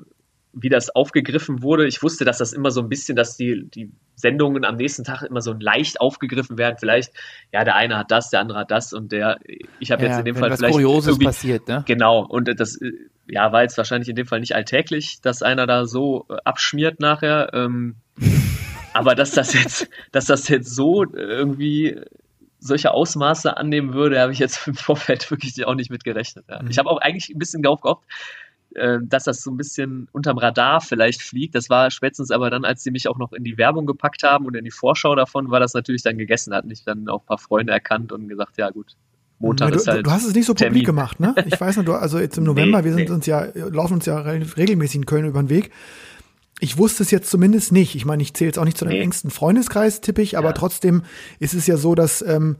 wie 0.53 0.69
das 0.69 0.89
aufgegriffen 0.95 1.61
wurde. 1.61 1.87
Ich 1.87 2.01
wusste, 2.01 2.25
dass 2.25 2.39
das 2.39 2.53
immer 2.53 2.71
so 2.71 2.81
ein 2.81 2.89
bisschen, 2.89 3.15
dass 3.15 3.37
die, 3.37 3.67
die 3.69 3.91
Sendungen 4.15 4.65
am 4.65 4.75
nächsten 4.75 5.03
Tag 5.03 5.21
immer 5.23 5.41
so 5.41 5.53
leicht 5.53 6.01
aufgegriffen 6.01 6.57
werden. 6.57 6.77
Vielleicht, 6.79 7.13
ja, 7.53 7.63
der 7.63 7.75
eine 7.75 7.97
hat 7.97 8.11
das, 8.11 8.29
der 8.29 8.39
andere 8.39 8.59
hat 8.59 8.71
das 8.71 8.93
und 8.93 9.11
der, 9.11 9.37
ich 9.79 9.91
habe 9.91 10.03
ja, 10.03 10.09
jetzt 10.09 10.19
in 10.19 10.25
dem 10.25 10.35
Fall 10.35 10.55
vielleicht. 10.55 10.73
Kurioses 10.73 11.19
passiert, 11.19 11.67
ne? 11.67 11.83
Genau, 11.85 12.25
und 12.25 12.47
das 12.59 12.79
ja, 13.27 13.51
war 13.51 13.61
jetzt 13.61 13.77
wahrscheinlich 13.77 14.09
in 14.09 14.15
dem 14.15 14.25
Fall 14.25 14.39
nicht 14.39 14.55
alltäglich, 14.55 15.21
dass 15.21 15.43
einer 15.43 15.67
da 15.67 15.85
so 15.85 16.25
äh, 16.29 16.37
abschmiert 16.43 16.99
nachher. 16.99 17.51
Ähm, 17.53 17.95
aber 18.93 19.15
dass 19.15 19.31
das 19.31 19.53
jetzt, 19.53 19.87
dass 20.11 20.25
das 20.25 20.47
jetzt 20.47 20.75
so 20.75 21.03
irgendwie 21.03 21.99
solche 22.59 22.91
Ausmaße 22.91 23.55
annehmen 23.55 23.93
würde, 23.93 24.19
habe 24.19 24.33
ich 24.33 24.39
jetzt 24.39 24.67
im 24.67 24.75
Vorfeld 24.75 25.29
wirklich 25.31 25.65
auch 25.65 25.75
nicht 25.75 25.91
mit 25.91 26.03
gerechnet. 26.03 26.45
Ja. 26.49 26.61
Ich 26.67 26.75
mhm. 26.75 26.79
habe 26.79 26.89
auch 26.89 26.99
eigentlich 26.99 27.29
ein 27.29 27.39
bisschen 27.39 27.63
darauf 27.63 27.81
gehofft, 27.81 28.03
äh, 28.75 28.99
dass 29.01 29.23
das 29.23 29.41
so 29.41 29.49
ein 29.51 29.57
bisschen 29.57 30.07
unterm 30.11 30.37
Radar 30.37 30.81
vielleicht 30.81 31.21
fliegt. 31.21 31.55
Das 31.55 31.69
war 31.69 31.89
spätestens 31.89 32.29
aber 32.31 32.49
dann, 32.49 32.65
als 32.65 32.83
sie 32.83 32.91
mich 32.91 33.07
auch 33.07 33.17
noch 33.17 33.33
in 33.33 33.43
die 33.43 33.57
Werbung 33.57 33.85
gepackt 33.85 34.23
haben 34.23 34.45
und 34.45 34.55
in 34.55 34.63
die 34.63 34.71
Vorschau 34.71 35.15
davon, 35.15 35.49
war 35.49 35.59
das 35.59 35.73
natürlich 35.73 36.03
dann 36.03 36.17
gegessen. 36.17 36.53
Hat 36.53 36.65
mich 36.65 36.83
dann 36.83 37.07
auch 37.09 37.21
ein 37.21 37.25
paar 37.25 37.37
Freunde 37.39 37.73
erkannt 37.73 38.11
und 38.11 38.27
gesagt, 38.27 38.57
ja 38.57 38.69
gut, 38.69 38.95
Montag 39.39 39.71
du, 39.71 39.77
ist 39.77 39.87
halt 39.87 40.05
du 40.05 40.11
hast 40.11 40.25
es 40.25 40.35
nicht 40.35 40.45
so 40.45 40.53
Termin. 40.53 40.73
publik 40.73 40.85
gemacht, 40.85 41.19
ne? 41.19 41.33
Ich 41.45 41.59
weiß 41.59 41.77
nicht, 41.77 41.87
du, 41.87 41.93
also 41.93 42.19
jetzt 42.19 42.37
im 42.37 42.43
November, 42.43 42.79
nee, 42.79 42.85
wir 42.85 42.93
sind 42.93 43.09
nee. 43.09 43.15
uns 43.15 43.25
ja, 43.25 43.47
laufen 43.55 43.95
uns 43.95 44.05
ja 44.05 44.19
regelmäßig 44.19 44.97
in 44.97 45.05
Köln 45.05 45.25
über 45.25 45.41
den 45.41 45.49
Weg. 45.49 45.71
Ich 46.59 46.77
wusste 46.77 47.03
es 47.03 47.11
jetzt 47.11 47.29
zumindest 47.29 47.71
nicht. 47.71 47.95
Ich 47.95 48.05
meine, 48.05 48.21
ich 48.21 48.33
zähle 48.33 48.49
jetzt 48.49 48.59
auch 48.59 48.65
nicht 48.65 48.77
zu 48.77 48.85
deinem 48.85 48.97
nee. 48.97 49.03
engsten 49.03 49.31
Freundeskreis, 49.31 50.01
tippe 50.01 50.21
ich, 50.21 50.37
aber 50.37 50.49
ja. 50.49 50.53
trotzdem 50.53 51.03
ist 51.39 51.53
es 51.53 51.67
ja 51.67 51.77
so, 51.77 51.95
dass 51.95 52.21
ähm, 52.21 52.57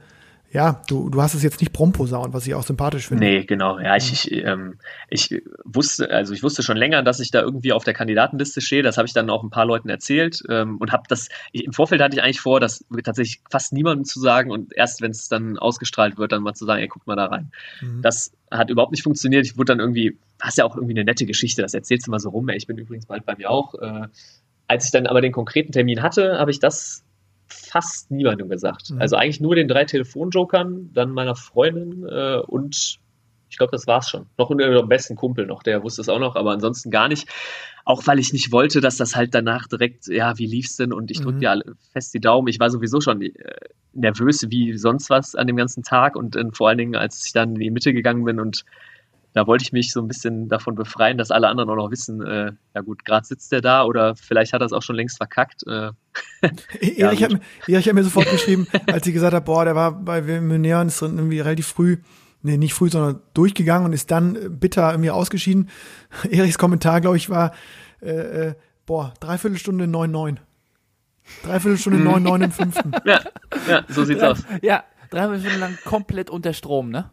ja, 0.52 0.82
du, 0.88 1.10
du 1.10 1.22
hast 1.22 1.36
es 1.36 1.44
jetzt 1.44 1.60
nicht 1.60 1.74
promposaunt, 1.74 2.34
was 2.34 2.48
ich 2.48 2.56
auch 2.56 2.64
sympathisch 2.64 3.08
finde. 3.08 3.24
Nee, 3.24 3.44
genau. 3.44 3.78
Ja, 3.80 3.96
ich, 3.96 4.12
ich, 4.12 4.32
ähm, 4.44 4.80
ich 5.08 5.44
wusste, 5.64 6.10
also 6.10 6.34
ich 6.34 6.42
wusste 6.42 6.64
schon 6.64 6.76
länger, 6.76 7.04
dass 7.04 7.20
ich 7.20 7.30
da 7.30 7.42
irgendwie 7.42 7.72
auf 7.72 7.84
der 7.84 7.94
Kandidatenliste 7.94 8.60
stehe. 8.62 8.82
Das 8.82 8.98
habe 8.98 9.08
ich 9.08 9.14
dann 9.14 9.30
auch 9.30 9.44
ein 9.44 9.52
paar 9.52 9.66
Leuten 9.66 9.90
erzählt 9.90 10.42
ähm, 10.50 10.78
und 10.78 10.92
habe 10.92 11.04
das, 11.08 11.30
ich, 11.52 11.66
im 11.66 11.74
Vorfeld 11.74 12.02
hatte 12.02 12.16
ich 12.16 12.24
eigentlich 12.24 12.42
vor, 12.42 12.60
das 12.60 12.84
tatsächlich 13.04 13.42
fast 13.52 13.74
niemandem 13.74 14.06
zu 14.06 14.20
sagen 14.20 14.50
und 14.50 14.76
erst 14.76 15.02
wenn 15.02 15.12
es 15.12 15.28
dann 15.28 15.60
ausgestrahlt 15.60 16.18
wird, 16.18 16.32
dann 16.32 16.42
mal 16.42 16.56
zu 16.56 16.66
sagen, 16.66 16.82
ey, 16.82 16.88
guck 16.88 17.06
mal 17.06 17.16
da 17.16 17.26
rein. 17.26 17.52
Mhm. 17.82 18.02
Das 18.02 18.32
hat 18.50 18.72
überhaupt 18.72 18.92
nicht 18.92 19.04
funktioniert. 19.04 19.46
Ich 19.46 19.56
wurde 19.56 19.74
dann 19.74 19.80
irgendwie, 19.80 20.18
das 20.40 20.50
ist 20.50 20.58
ja 20.58 20.66
auch 20.66 20.76
irgendwie 20.76 20.96
eine 20.96 21.06
nette 21.06 21.28
Geschichte, 21.28 21.62
das 21.62 21.76
erzählst 21.76 22.08
du 22.08 22.12
mal 22.12 22.20
so 22.20 22.30
rum. 22.30 22.50
Ey, 22.50 22.58
ich 22.58 22.66
bin 22.66 22.78
übrigens 22.78 23.06
bald 23.06 23.24
bei 23.24 23.36
mir 23.36 23.52
auch. 23.52 23.76
Äh, 23.76 24.08
als 24.68 24.86
ich 24.86 24.92
dann 24.92 25.06
aber 25.06 25.22
den 25.22 25.32
konkreten 25.32 25.72
Termin 25.72 26.02
hatte, 26.02 26.40
habe 26.40 26.50
ich 26.50 26.60
das 26.60 27.04
fast 27.70 28.12
niemandem 28.12 28.50
gesagt. 28.50 28.92
Mhm. 28.92 29.02
Also 29.02 29.16
eigentlich 29.16 29.40
nur 29.42 29.56
den 29.56 29.68
drei 29.68 29.86
Telefonjokern, 29.86 30.92
dann 30.94 31.12
meiner 31.12 31.36
Freundin 31.36 32.06
äh, 32.08 32.40
und 32.48 33.00
ich 33.52 33.58
glaube, 33.58 33.72
das 33.72 33.88
war's 33.88 34.10
schon. 34.10 34.28
Noch 34.38 34.52
und 34.52 34.62
am 34.62 34.88
besten 34.90 35.16
Kumpel 35.16 35.48
noch, 35.48 35.64
der 35.64 35.82
wusste 35.84 36.02
es 36.02 36.10
auch 36.10 36.20
noch, 36.20 36.36
aber 36.36 36.52
ansonsten 36.52 36.92
gar 36.92 37.08
nicht. 37.08 37.28
Auch 37.84 38.06
weil 38.06 38.20
ich 38.20 38.32
nicht 38.32 38.52
wollte, 38.52 38.80
dass 38.80 38.98
das 38.98 39.16
halt 39.16 39.34
danach 39.34 39.68
direkt, 39.68 40.06
ja, 40.08 40.38
wie 40.38 40.46
lief's 40.46 40.76
denn? 40.76 40.94
Und 40.94 41.10
ich 41.10 41.20
drücke 41.22 41.38
Mhm. 41.38 41.40
dir 41.40 41.50
alle 41.52 41.64
fest 41.92 42.14
die 42.14 42.20
Daumen. 42.20 42.48
Ich 42.48 42.60
war 42.60 42.70
sowieso 42.70 43.02
schon 43.02 43.22
äh, 43.24 43.32
nervös 43.94 44.46
wie 44.50 44.78
sonst 44.78 45.10
was 45.10 45.34
an 45.34 45.48
dem 45.48 45.56
ganzen 45.56 45.82
Tag 45.82 46.16
und 46.16 46.36
äh, 46.36 46.44
vor 46.52 46.70
allen 46.70 46.78
Dingen, 46.78 46.96
als 46.96 47.26
ich 47.26 47.34
dann 47.34 47.56
in 47.56 47.60
die 47.60 47.72
Mitte 47.72 47.92
gegangen 47.92 48.24
bin 48.24 48.40
und 48.40 48.66
da 49.34 49.46
wollte 49.48 49.64
ich 49.64 49.72
mich 49.72 49.92
so 49.92 50.02
ein 50.02 50.08
bisschen 50.08 50.50
davon 50.50 50.76
befreien, 50.76 51.18
dass 51.18 51.30
alle 51.32 51.48
anderen 51.48 51.70
auch 51.70 51.76
noch 51.76 51.92
wissen, 51.92 52.22
äh, 52.26 52.52
ja 52.74 52.82
gut, 52.82 53.06
gerade 53.06 53.26
sitzt 53.26 53.52
der 53.52 53.62
da 53.62 53.84
oder 53.84 54.16
vielleicht 54.16 54.54
hat 54.54 54.62
er 54.62 54.66
es 54.66 54.74
auch 54.74 54.82
schon 54.82 54.96
längst 54.96 55.18
verkackt. 55.18 55.64
Äh, 55.68 55.92
Ja, 56.82 57.08
Erich, 57.08 57.24
hat, 57.24 57.30
gut. 57.32 57.40
mir- 57.68 57.74
Erich 57.76 57.88
hat 57.88 57.94
mir 57.96 58.04
sofort 58.04 58.30
geschrieben, 58.30 58.68
als 58.88 59.06
sie 59.06 59.14
gesagt 59.14 59.34
hat, 59.34 59.46
boah, 59.46 59.66
der 59.66 59.76
war 59.76 59.92
bei 59.92 60.22
Millionär 60.22 60.80
und 60.82 60.88
ist 60.88 61.02
irgendwie 61.02 61.40
relativ 61.40 61.68
früh, 61.68 61.98
nee, 62.42 62.58
nicht 62.58 62.74
früh, 62.74 62.90
sondern 62.90 63.22
durchgegangen 63.34 63.86
und 63.86 63.94
ist 63.94 64.10
dann 64.12 64.60
bitter 64.60 64.92
irgendwie 64.92 65.12
ausgeschieden. 65.12 65.70
Erichs 66.30 66.58
Kommentar, 66.58 67.00
glaube 67.02 67.18
ich, 67.18 67.30
war, 67.30 67.54
äh, 68.02 68.10
äh, 68.50 68.54
boah, 68.86 69.14
Dreiviertelstunde 69.20 69.86
9,9. 69.86 70.38
Dreiviertelstunde 71.44 72.00
9,9 72.00 72.44
im 72.46 72.52
fünften. 72.52 72.92
ja, 73.06 73.20
ja, 73.68 73.84
so 73.88 74.04
sieht's 74.04 74.24
aus. 74.24 74.44
Ja, 74.62 74.84
drei 75.12 75.26
Stunden 75.40 75.60
lang 75.60 75.78
komplett 75.86 76.30
unter 76.30 76.54
Strom, 76.54 76.90
ne? 76.90 77.12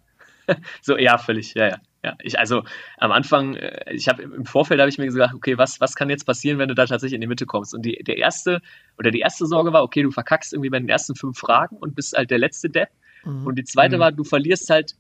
So, 0.81 0.97
ja, 0.97 1.19
völlig, 1.19 1.55
ja, 1.55 1.69
ja. 1.69 1.77
Ja, 2.07 2.15
ich, 2.23 2.39
also 2.39 2.63
am 2.99 3.11
Anfang, 3.11 3.57
äh, 3.57 3.93
ich 3.93 4.07
habe 4.07 4.23
im 4.23 4.47
Vorfeld 4.47 4.79
habe 4.79 4.89
ich 4.89 4.97
mir 4.97 5.07
gesagt, 5.07 5.35
okay, 5.35 5.59
was, 5.59 5.81
was 5.81 5.97
kann 5.97 6.09
jetzt 6.09 6.25
passieren, 6.25 6.59
wenn 6.59 6.69
du 6.69 6.77
da 6.77 6.87
tatsächlich 6.87 7.17
in 7.17 7.21
die 7.21 7.27
Mitte 7.27 7.47
kommst? 7.47 7.75
Und 7.75 7.83
die, 7.83 7.97
der 7.97 8.17
erste 8.17 8.63
oder 8.97 9.11
die 9.11 9.19
erste 9.19 9.45
Sorge 9.45 9.73
war, 9.73 9.83
okay, 9.83 10.05
du 10.05 10.13
verkackst 10.13 10.53
irgendwie 10.53 10.71
bei 10.71 10.79
den 10.79 10.89
ersten 10.89 11.17
fünf 11.17 11.37
Fragen 11.37 11.77
und 11.79 11.97
bist 11.97 12.17
halt 12.17 12.31
der 12.31 12.39
letzte 12.39 12.71
Depp. 12.71 12.91
Mhm. 13.25 13.45
Und 13.45 13.59
die 13.59 13.65
zweite 13.65 13.97
Mhm. 13.97 14.01
war, 14.01 14.13
du 14.13 14.23
verlierst 14.23 14.71
halt 14.71 14.95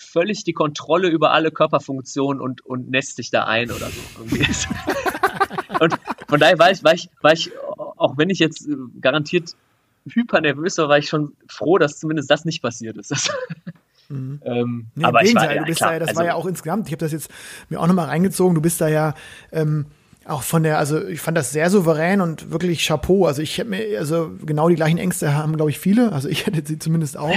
völlig 0.00 0.42
die 0.42 0.52
Kontrolle 0.52 1.06
über 1.06 1.30
alle 1.30 1.52
Körperfunktionen 1.52 2.42
und, 2.42 2.66
und 2.66 2.90
nässt 2.90 3.18
dich 3.18 3.30
da 3.30 3.44
ein 3.44 3.70
oder 3.70 3.86
so. 3.86 4.00
Und 5.80 5.96
von 6.28 6.40
daher 6.40 6.58
war 6.58 6.72
ich, 6.72 6.82
war 6.82 6.94
ich, 6.94 7.08
war 7.20 7.32
ich, 7.32 7.52
auch 7.76 8.16
wenn 8.16 8.30
ich 8.30 8.40
jetzt 8.40 8.66
äh, 8.66 8.74
garantiert 9.00 9.54
hyper 10.12 10.40
nervös 10.40 10.76
war, 10.78 10.88
war 10.88 10.98
ich 10.98 11.08
schon 11.08 11.34
froh, 11.46 11.78
dass 11.78 12.00
zumindest 12.00 12.28
das 12.30 12.44
nicht 12.44 12.62
passiert 12.62 12.96
ist. 12.96 13.12
Mhm. 14.08 14.40
ähm, 14.44 14.86
Nee, 14.94 15.04
aber 15.04 15.22
ich 15.22 15.34
war, 15.34 15.52
ja, 15.52 15.60
du 15.60 15.66
bist 15.66 15.78
klar, 15.78 15.90
da 15.90 15.94
ja, 15.94 15.98
das 16.00 16.08
also, 16.08 16.18
war 16.20 16.26
ja 16.26 16.34
auch 16.34 16.46
insgesamt, 16.46 16.86
ich 16.86 16.92
habe 16.92 17.04
das 17.04 17.12
jetzt 17.12 17.30
mir 17.68 17.80
auch 17.80 17.86
nochmal 17.86 18.06
reingezogen, 18.06 18.54
du 18.54 18.60
bist 18.60 18.80
da 18.80 18.88
ja 18.88 19.14
ähm, 19.52 19.86
auch 20.28 20.42
von 20.42 20.62
der, 20.62 20.78
also 20.78 21.06
ich 21.06 21.20
fand 21.20 21.36
das 21.38 21.52
sehr 21.52 21.70
souverän 21.70 22.20
und 22.20 22.50
wirklich 22.50 22.86
Chapeau. 22.86 23.24
Also 23.24 23.40
ich 23.40 23.56
hätte 23.56 23.70
mir, 23.70 23.98
also 23.98 24.30
genau 24.44 24.68
die 24.68 24.74
gleichen 24.74 24.98
Ängste 24.98 25.34
haben, 25.34 25.56
glaube 25.56 25.70
ich, 25.70 25.78
viele. 25.78 26.12
Also 26.12 26.28
ich 26.28 26.46
hätte 26.46 26.62
sie 26.64 26.78
zumindest 26.78 27.16
auch. 27.16 27.34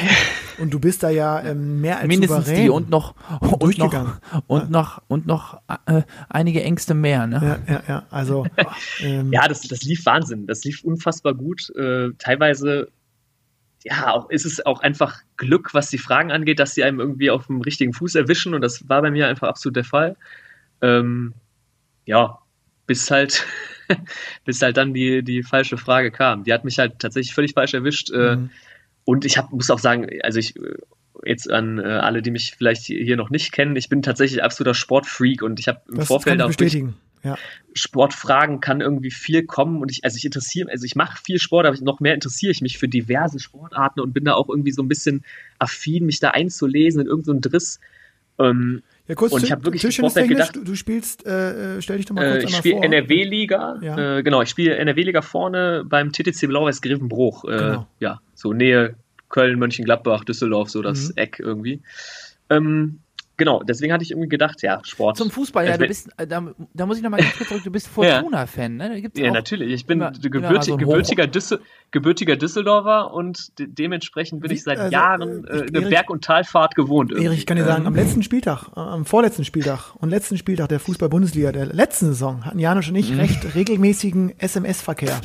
Und 0.60 0.74
du 0.74 0.80
bist 0.80 1.04
da 1.04 1.10
ja 1.10 1.42
ähm, 1.42 1.80
mehr 1.82 2.00
als 2.00 2.08
Mindestens 2.08 2.46
souverän. 2.46 2.64
die 2.64 2.70
und 2.70 2.90
noch 2.90 3.16
und 3.40 3.52
noch 3.52 3.60
durchgegangen. 3.60 4.14
und 4.48 4.72
noch 4.72 5.02
und 5.08 5.26
noch 5.26 5.62
äh, 5.86 6.02
einige 6.30 6.64
Ängste 6.64 6.94
mehr, 6.94 7.28
ne? 7.28 7.60
Ja, 7.68 7.74
ja, 7.74 7.84
ja. 7.88 8.04
Also 8.12 8.46
ähm, 9.00 9.32
Ja, 9.32 9.48
das, 9.48 9.62
das 9.62 9.84
lief 9.84 10.06
Wahnsinn. 10.06 10.46
Das 10.46 10.64
lief 10.64 10.84
unfassbar 10.84 11.34
gut. 11.34 11.70
Äh, 11.76 12.10
teilweise, 12.18 12.90
ja, 13.84 14.12
auch, 14.12 14.30
ist 14.30 14.46
es 14.46 14.66
auch 14.66 14.82
einfach 14.82 15.22
Glück, 15.38 15.74
was 15.74 15.90
die 15.90 15.98
Fragen 15.98 16.32
angeht, 16.32 16.60
dass 16.60 16.76
sie 16.76 16.84
einem 16.84 17.00
irgendwie 17.00 17.32
auf 17.32 17.48
dem 17.48 17.62
richtigen 17.62 17.94
Fuß 17.94 18.16
erwischen. 18.16 18.54
Und 18.54 18.62
das 18.62 18.88
war 18.90 19.02
bei 19.02 19.12
mir 19.12 19.28
einfach 19.28 19.48
absolut 19.48 19.76
der 19.76 19.84
Fall. 19.84 20.16
Ähm, 20.82 21.34
ja, 22.06 22.40
bis 22.86 23.10
halt, 23.10 23.46
bis 24.46 24.62
halt 24.62 24.78
dann 24.78 24.94
die, 24.94 25.24
die 25.24 25.44
falsche 25.44 25.78
Frage 25.78 26.12
kam. 26.12 26.44
Die 26.44 26.54
hat 26.54 26.64
mich 26.64 26.78
halt 26.80 27.00
tatsächlich 27.00 27.34
völlig 27.34 27.54
falsch 27.54 27.74
erwischt. 27.74 28.12
Äh, 28.12 28.36
Mhm. 28.36 28.50
Und 29.04 29.26
ich 29.26 29.38
hab, 29.38 29.52
muss 29.52 29.72
auch 29.72 29.80
sagen, 29.80 30.08
also 30.22 30.38
ich 30.38 30.56
äh, 30.56 30.76
jetzt 31.26 31.52
an 31.52 31.80
äh, 31.80 31.84
alle, 31.84 32.22
die 32.22 32.32
mich 32.32 32.56
vielleicht 32.58 32.84
hier 32.84 33.18
noch 33.18 33.30
nicht 33.30 33.52
kennen, 33.52 33.76
ich 33.76 33.90
bin 33.90 34.02
tatsächlich 34.02 34.44
absoluter 34.44 34.74
Sportfreak 34.74 35.42
und 35.42 35.60
ich 35.60 35.68
habe 35.68 35.82
im 35.90 35.98
das 35.98 36.08
Vorfeld 36.08 36.38
ich 36.38 36.44
auch 36.44 36.48
bestätigen. 36.48 36.96
Ja. 37.24 37.38
Sportfragen 37.74 38.60
kann 38.60 38.82
irgendwie 38.82 39.12
viel 39.12 39.44
kommen 39.46 39.82
und 39.82 39.92
ich, 39.92 40.04
also 40.04 40.18
ich 40.18 40.26
interessiere, 40.26 40.70
also 40.72 40.86
ich 40.86 40.96
mache 40.96 41.22
viel 41.24 41.40
Sport, 41.40 41.66
aber 41.66 41.78
noch 41.82 42.00
mehr 42.00 42.14
interessiere 42.14 42.52
ich 42.52 42.62
mich 42.62 42.78
für 42.78 42.88
diverse 42.88 43.40
Sportarten 43.40 44.00
und 44.02 44.14
bin 44.14 44.26
da 44.26 44.34
auch 44.34 44.50
irgendwie 44.50 44.72
so 44.72 44.82
ein 44.82 44.88
bisschen 44.88 45.24
affin, 45.60 46.06
mich 46.06 46.20
da 46.20 46.32
einzulesen 46.32 47.02
in 47.02 47.08
irgendeinen 47.08 47.42
Driss. 47.42 47.80
Ähm, 48.40 48.82
Ja, 49.08 49.16
kurz, 49.16 49.34
Und 49.34 49.42
ich 49.44 49.48
Ti- 49.50 49.54
hab 49.54 49.64
wirklich 49.66 49.82
Tischtennistechnisch, 49.82 50.38
Vorfeld 50.38 50.56
du, 50.56 50.64
du 50.64 50.76
spielst, 50.76 51.26
äh, 51.26 51.78
äh, 51.78 51.82
stell 51.82 51.98
dich 51.98 52.06
doch 52.06 52.16
mal 52.16 52.24
äh, 52.24 52.30
kurz 52.32 52.44
ich 52.44 52.48
einmal 52.50 52.62
spiele. 52.62 52.82
NRW-Liga, 52.82 53.80
Ja. 53.82 54.18
äh, 54.18 54.24
genau, 54.24 54.42
ich 54.42 54.50
spiele 54.50 54.76
NRW-Liga 54.78 55.22
vorne 55.22 55.84
beim 55.86 56.12
TTC 56.12 56.48
Blau-Weiß 56.48 56.82
Grevenbruch, 56.82 57.46
äh, 57.46 57.58
Genau. 57.58 57.88
ja, 58.00 58.22
so 58.36 58.54
Nähe 58.54 58.96
Köln, 59.30 59.60
Mönchengladbach, 59.60 60.24
Düsseldorf, 60.26 60.70
so 60.70 60.82
das 60.82 61.10
Mhm. 61.10 61.14
Eck 61.18 61.40
irgendwie. 61.40 61.82
Ähm, 62.50 63.00
genau, 63.38 63.64
deswegen 63.64 63.92
hatte 63.94 64.04
ich 64.04 64.12
irgendwie 64.12 64.30
gedacht, 64.30 64.62
ja, 64.62 64.80
Sport. 64.84 65.18
Zum 65.18 65.32
Fußball, 65.32 65.66
ja, 65.66 65.72
Also 65.72 65.82
du 65.84 65.88
bist, 65.88 66.10
äh, 66.18 66.28
da, 66.28 66.44
da 66.74 66.86
muss 66.86 66.98
ich 66.98 67.04
nochmal 67.04 67.22
ganz 67.22 67.36
kurz 67.38 67.50
zurück, 67.50 67.64
du 67.64 67.72
bist 67.72 67.88
Fortuna-Fan, 68.22 68.78
ne? 68.78 68.90
Da 68.90 69.00
gibt's 69.00 69.20
Ja, 69.20 69.30
auch, 69.30 69.34
natürlich. 69.34 69.72
Ich 69.74 69.86
bin 69.86 70.00
immer- 70.00 70.12
gebürtig, 70.12 70.64
so 70.66 70.78
gebürtiger, 70.78 71.28
Düssel, 71.28 71.60
gebürtiger 71.92 72.36
Düsseldorfer 72.36 73.14
und 73.14 73.58
de 73.60 73.68
dementsprechend 73.68 74.42
bin 74.42 74.52
Wie- 74.52 74.56
ich 74.56 74.64
seit 74.64 74.78
also, 74.78 74.92
Jahren 74.92 75.46
äh, 75.46 75.58
äh, 75.60 75.66
ich- 75.66 75.76
eine 75.76 75.88
Berg- 75.90 76.10
und 76.10 76.24
Talfahrt 76.24 76.76
gewohnt. 76.76 77.12
Erich, 77.12 77.40
ich 77.40 77.46
kann 77.46 77.58
dir 77.58 77.66
sagen, 77.66 77.86
am 77.88 77.96
letzten 77.96 78.24
Spieltag, 78.24 78.70
äh, 78.76 78.80
am 78.80 79.06
vorletzten 79.06 79.46
Spieltag 79.46 79.96
und 79.96 80.10
letzten 80.10 80.38
Spieltag 80.38 80.70
der 80.70 80.80
Fußball-Bundesliga 80.80 81.52
der 81.52 81.66
letzten 81.68 82.08
Saison 82.08 82.46
hatten 82.46 82.60
Janusz 82.60 82.88
und 82.88 82.94
Mhm. 82.94 83.00
ich 83.00 83.18
recht 83.18 83.56
regelmäßigen 83.56 84.34
SMS-Verkehr. 84.40 85.20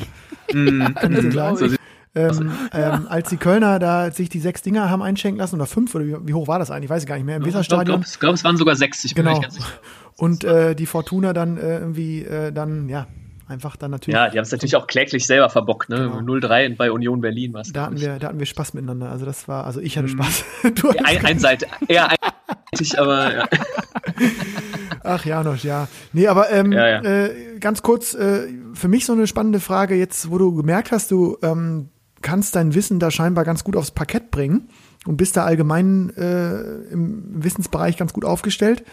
Ähm, 0.49 0.93
Kann 0.95 1.13
ich 1.13 1.19
dir 1.19 1.31
sagen. 1.31 1.57
So 1.57 1.67
sieht- 2.13 2.41
Ähm, 2.41 2.51
ähm, 2.73 3.05
als 3.09 3.29
die 3.29 3.37
Kölner 3.37 3.79
da 3.79 4.09
sich 4.11 4.29
die 4.29 4.39
sechs 4.39 4.61
Dinger 4.61 4.89
haben 4.89 5.01
einschenken 5.01 5.39
lassen, 5.39 5.55
oder 5.55 5.65
fünf, 5.67 5.93
oder 5.95 6.05
wie, 6.05 6.15
wie 6.27 6.33
hoch 6.33 6.47
war 6.47 6.59
das 6.59 6.71
eigentlich, 6.71 6.89
weiß 6.89 7.03
ich 7.03 7.07
gar 7.09 7.15
nicht 7.15 7.25
mehr, 7.25 7.35
im 7.37 7.41
ich 7.43 7.49
glaube, 7.49 7.59
Weserstadion. 7.59 8.01
glaub, 8.01 8.19
glaub, 8.19 8.33
es 8.35 8.43
waren 8.43 8.57
sogar 8.57 8.75
sechs. 8.75 9.03
Ich 9.05 9.13
bin 9.15 9.23
mir 9.25 9.31
Genau. 9.31 9.39
nicht 9.39 9.43
ganz 9.43 9.55
sicher. 9.55 9.77
Und 10.17 10.43
äh, 10.43 10.73
die 10.75 10.85
Fortuna 10.87 11.33
dann 11.33 11.57
äh, 11.57 11.77
irgendwie 11.79 12.23
äh, 12.23 12.51
dann, 12.51 12.89
ja, 12.89 13.05
einfach 13.47 13.75
dann 13.75 13.91
natürlich. 13.91 14.15
Ja, 14.15 14.29
die 14.29 14.37
haben 14.39 14.43
es 14.43 14.51
natürlich 14.51 14.75
auch 14.75 14.87
kläglich 14.87 15.25
selber 15.27 15.49
verbockt. 15.49 15.89
Ne? 15.89 16.11
Genau. 16.11 16.33
0-3 16.33 16.75
bei 16.75 16.91
Union 16.91 17.21
Berlin 17.21 17.53
war 17.53 17.61
da 17.71 17.83
hatten 17.85 17.99
wir, 18.01 18.17
da 18.19 18.27
hatten 18.29 18.39
wir 18.39 18.45
Spaß 18.47 18.73
miteinander. 18.73 19.09
Also 19.11 19.25
das 19.25 19.47
war, 19.47 19.65
also 19.65 19.79
ich 19.79 19.95
hatte 19.97 20.07
Mhm. 20.07 20.23
Spaß. 20.23 20.43
du 20.75 20.89
hattest 20.89 21.05
Ein, 21.05 21.25
einseitig, 21.25 21.69
eher 21.87 22.09
einseitig, 22.09 22.99
aber 22.99 23.35
ja. 23.35 23.45
Ach, 25.03 25.23
Janosch, 25.25 25.63
ja. 25.63 25.87
Nee, 26.13 26.27
aber 26.27 26.51
ähm, 26.51 26.71
Ja, 26.71 26.87
ja. 26.87 27.01
Äh, 27.03 27.59
ganz 27.59 27.81
kurz, 27.81 28.13
äh, 28.13 28.47
für 28.73 28.87
mich 28.87 29.05
so 29.05 29.13
eine 29.13 29.27
spannende 29.27 29.59
Frage 29.59 29.95
jetzt, 29.95 30.29
wo 30.31 30.37
du 30.37 30.53
gemerkt 30.55 30.91
hast, 30.91 31.11
du 31.11 31.37
ähm, 31.43 31.89
kannst 32.27 32.55
dein 32.57 32.75
Wissen 32.75 32.99
da 32.99 33.09
scheinbar 33.09 33.45
ganz 33.45 33.63
gut 33.63 33.77
aufs 33.77 33.91
Parkett 33.91 34.31
bringen 34.31 34.67
und 35.05 35.15
bist 35.15 35.37
da 35.37 35.45
allgemein 35.45 36.09
äh, 36.17 36.59
im 36.91 37.43
Wissensbereich 37.43 37.95
ganz 37.95 38.11
gut 38.11 38.25
aufgestellt. 38.25 38.83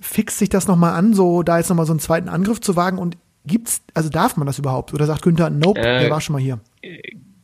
Fixt 0.00 0.38
sich 0.38 0.50
das 0.50 0.68
nochmal 0.68 0.92
an, 0.92 1.14
so 1.14 1.42
da 1.42 1.56
jetzt 1.56 1.70
nochmal 1.70 1.86
so 1.86 1.92
einen 1.92 2.00
zweiten 2.00 2.28
Angriff 2.28 2.60
zu 2.60 2.76
wagen 2.76 2.98
und 2.98 3.16
gibt's, 3.46 3.80
also 3.94 4.10
darf 4.10 4.36
man 4.36 4.46
das 4.46 4.58
überhaupt? 4.58 4.92
Oder 4.92 5.06
sagt 5.06 5.22
Günther, 5.22 5.48
nope, 5.48 5.80
Äh, 5.80 6.00
der 6.00 6.10
war 6.10 6.20
schon 6.20 6.34
mal 6.34 6.42
hier. 6.42 6.60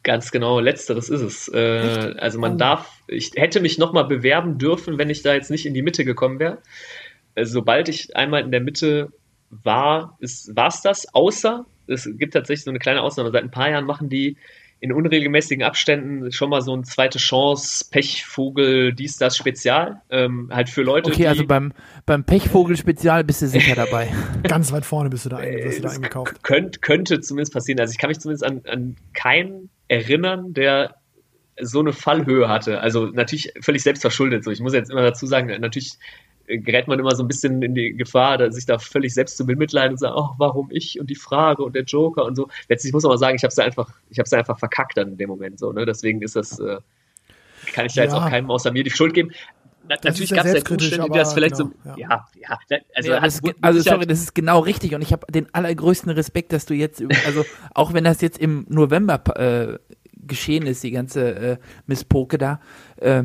Ganz 0.02 0.30
genau, 0.30 0.60
letzteres 0.60 1.08
ist 1.08 1.22
es. 1.22 1.48
Äh, 1.48 2.14
also 2.18 2.38
man 2.38 2.54
Oh. 2.54 2.56
darf, 2.58 2.86
ich 3.06 3.32
hätte 3.36 3.60
mich 3.60 3.78
nochmal 3.78 4.04
bewerben 4.04 4.58
dürfen, 4.58 4.98
wenn 4.98 5.08
ich 5.08 5.22
da 5.22 5.32
jetzt 5.32 5.50
nicht 5.50 5.64
in 5.64 5.72
die 5.72 5.82
Mitte 5.82 6.04
gekommen 6.04 6.38
wäre. 6.38 6.58
Äh, 7.34 7.46
sobald 7.46 7.88
ich 7.88 8.14
einmal 8.14 8.42
in 8.42 8.50
der 8.50 8.60
Mitte 8.60 9.10
war, 9.50 10.18
war 10.18 10.18
es 10.20 10.82
das, 10.82 11.14
außer 11.14 11.64
es 11.86 12.08
gibt 12.18 12.34
tatsächlich 12.34 12.64
so 12.64 12.70
eine 12.70 12.78
kleine 12.78 13.00
Ausnahme. 13.02 13.30
Seit 13.30 13.42
ein 13.42 13.50
paar 13.50 13.70
Jahren 13.70 13.84
machen 13.86 14.08
die 14.10 14.36
in 14.80 14.92
unregelmäßigen 14.92 15.62
Abständen 15.62 16.32
schon 16.32 16.48
mal 16.48 16.62
so 16.62 16.72
eine 16.72 16.82
zweite 16.82 17.18
Chance, 17.18 17.84
Pechvogel, 17.90 18.94
dies, 18.94 19.18
das 19.18 19.36
Spezial. 19.36 20.00
Ähm, 20.10 20.48
halt 20.50 20.70
für 20.70 20.82
Leute, 20.82 21.10
Okay, 21.10 21.22
die. 21.22 21.28
also 21.28 21.46
beim, 21.46 21.72
beim 22.06 22.24
Pechvogel-Spezial 22.24 23.22
bist 23.24 23.42
du 23.42 23.46
sicher 23.46 23.74
dabei. 23.74 24.08
Ganz 24.42 24.72
weit 24.72 24.86
vorne 24.86 25.10
bist 25.10 25.26
du 25.26 25.28
da, 25.28 25.36
ein, 25.36 25.52
wirst 25.52 25.78
du 25.78 25.82
da 25.82 25.88
es 25.88 25.96
eingekauft. 25.96 26.42
Könnt, 26.42 26.80
könnte 26.80 27.20
zumindest 27.20 27.52
passieren. 27.52 27.78
Also 27.78 27.92
ich 27.92 27.98
kann 27.98 28.08
mich 28.08 28.20
zumindest 28.20 28.44
an, 28.44 28.62
an 28.66 28.96
keinen 29.12 29.68
erinnern, 29.88 30.54
der 30.54 30.94
so 31.60 31.80
eine 31.80 31.92
Fallhöhe 31.92 32.48
hatte. 32.48 32.80
Also 32.80 33.06
natürlich 33.06 33.52
völlig 33.60 33.82
selbstverschuldet. 33.82 34.44
So, 34.44 34.50
ich 34.50 34.60
muss 34.60 34.72
jetzt 34.72 34.90
immer 34.90 35.02
dazu 35.02 35.26
sagen, 35.26 35.48
natürlich 35.60 35.94
äh, 35.94 35.98
gerät 36.58 36.88
man 36.88 36.98
immer 36.98 37.14
so 37.14 37.22
ein 37.22 37.28
bisschen 37.28 37.62
in 37.62 37.74
die 37.74 37.92
Gefahr, 37.92 38.50
sich 38.52 38.66
da 38.66 38.78
völlig 38.78 39.14
selbst 39.14 39.36
zu 39.36 39.46
bemitleiden 39.46 39.92
und 39.92 39.98
sagen, 39.98 40.14
oh, 40.16 40.30
warum 40.38 40.68
ich 40.70 40.98
und 41.00 41.08
die 41.10 41.14
Frage 41.14 41.62
und 41.62 41.74
der 41.74 41.84
Joker 41.84 42.24
und 42.24 42.36
so. 42.36 42.48
Letztlich 42.68 42.92
muss 42.92 43.02
man 43.04 43.10
aber 43.12 43.18
sagen, 43.18 43.36
ich 43.36 43.42
habe 43.42 43.52
es 43.52 43.58
einfach, 43.58 43.90
ich 44.10 44.18
habe 44.18 44.26
es 44.26 44.32
einfach 44.32 44.58
verkackt 44.58 44.96
dann 44.96 45.08
in 45.08 45.16
dem 45.16 45.28
Moment 45.28 45.58
so. 45.58 45.72
Ne? 45.72 45.86
Deswegen 45.86 46.22
ist 46.22 46.36
das, 46.36 46.58
äh, 46.58 46.78
kann 47.72 47.86
ich 47.86 47.94
da 47.94 48.02
jetzt 48.02 48.12
Ja. 48.12 48.18
auch 48.24 48.28
keinem 48.28 48.50
außer 48.50 48.72
mir 48.72 48.84
die 48.84 48.90
Schuld 48.90 49.14
geben. 49.14 49.30
Na, 49.88 49.96
natürlich 50.04 50.30
gab 50.30 50.44
es 50.44 50.52
ja 50.52 50.58
Umstände, 50.70 51.06
die 51.06 51.18
das 51.18 51.28
aber 51.28 51.34
vielleicht 51.34 51.56
genau, 51.56 51.70
so, 51.84 51.90
ja. 51.96 52.26
ja, 52.36 52.58
ja, 52.68 52.78
also, 52.94 53.10
Nee, 53.12 53.20
das, 53.20 53.42
also 53.62 53.80
sorry, 53.80 54.06
das 54.06 54.20
ist 54.20 54.34
genau 54.34 54.60
richtig 54.60 54.94
und 54.94 55.02
ich 55.02 55.12
habe 55.12 55.26
den 55.32 55.52
allergrößten 55.52 56.10
Respekt, 56.12 56.52
dass 56.52 56.66
du 56.66 56.74
jetzt, 56.74 57.00
über- 57.00 57.16
also 57.26 57.44
auch 57.74 57.92
wenn 57.92 58.04
das 58.04 58.20
jetzt 58.20 58.38
im 58.38 58.66
November 58.68 59.20
äh, 59.36 59.78
geschehen 60.14 60.66
ist, 60.66 60.84
die 60.84 60.92
ganze 60.92 61.34
äh, 61.34 61.56
Miss 61.86 62.04
Poke 62.04 62.38
da, 62.38 62.60
äh, 62.98 63.24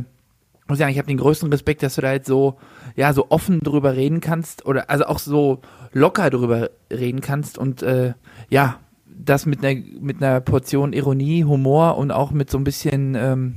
muss 0.68 0.78
ich 0.78 0.80
sagen, 0.80 0.92
ich 0.92 0.98
habe 0.98 1.08
den 1.08 1.18
größten 1.18 1.52
Respekt, 1.52 1.84
dass 1.84 1.96
du 1.96 2.02
da 2.02 2.14
jetzt 2.14 2.28
so, 2.28 2.58
ja, 2.96 3.14
so 3.14 3.28
offen 3.30 3.60
drüber 3.60 3.96
reden 3.96 4.20
kannst 4.20 4.66
oder 4.66 4.90
also 4.90 5.06
auch 5.06 5.20
so 5.20 5.62
locker 5.94 6.30
drüber 6.30 6.70
reden 6.92 7.22
kannst 7.22 7.58
und 7.58 7.84
äh, 7.84 8.14
ja, 8.50 8.80
das 9.06 9.46
mit 9.46 9.64
einer 9.64 9.80
mit 10.00 10.22
einer 10.22 10.42
Portion 10.42 10.94
Ironie, 10.94 11.44
Humor 11.46 11.98
und 11.98 12.12
auch 12.12 12.32
mit 12.32 12.50
so 12.50 12.58
ein 12.58 12.64
bisschen 12.64 13.16
ähm, 13.16 13.56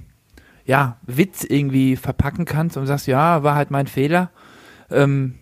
ja 0.65 0.99
Witz 1.07 1.45
irgendwie 1.45 1.97
verpacken 1.97 2.45
kannst 2.45 2.77
und 2.77 2.87
sagst, 2.87 3.07
ja, 3.07 3.43
war 3.43 3.55
halt 3.55 3.71
mein 3.71 3.87
Fehler. 3.87 4.31
Ähm, 4.91 5.35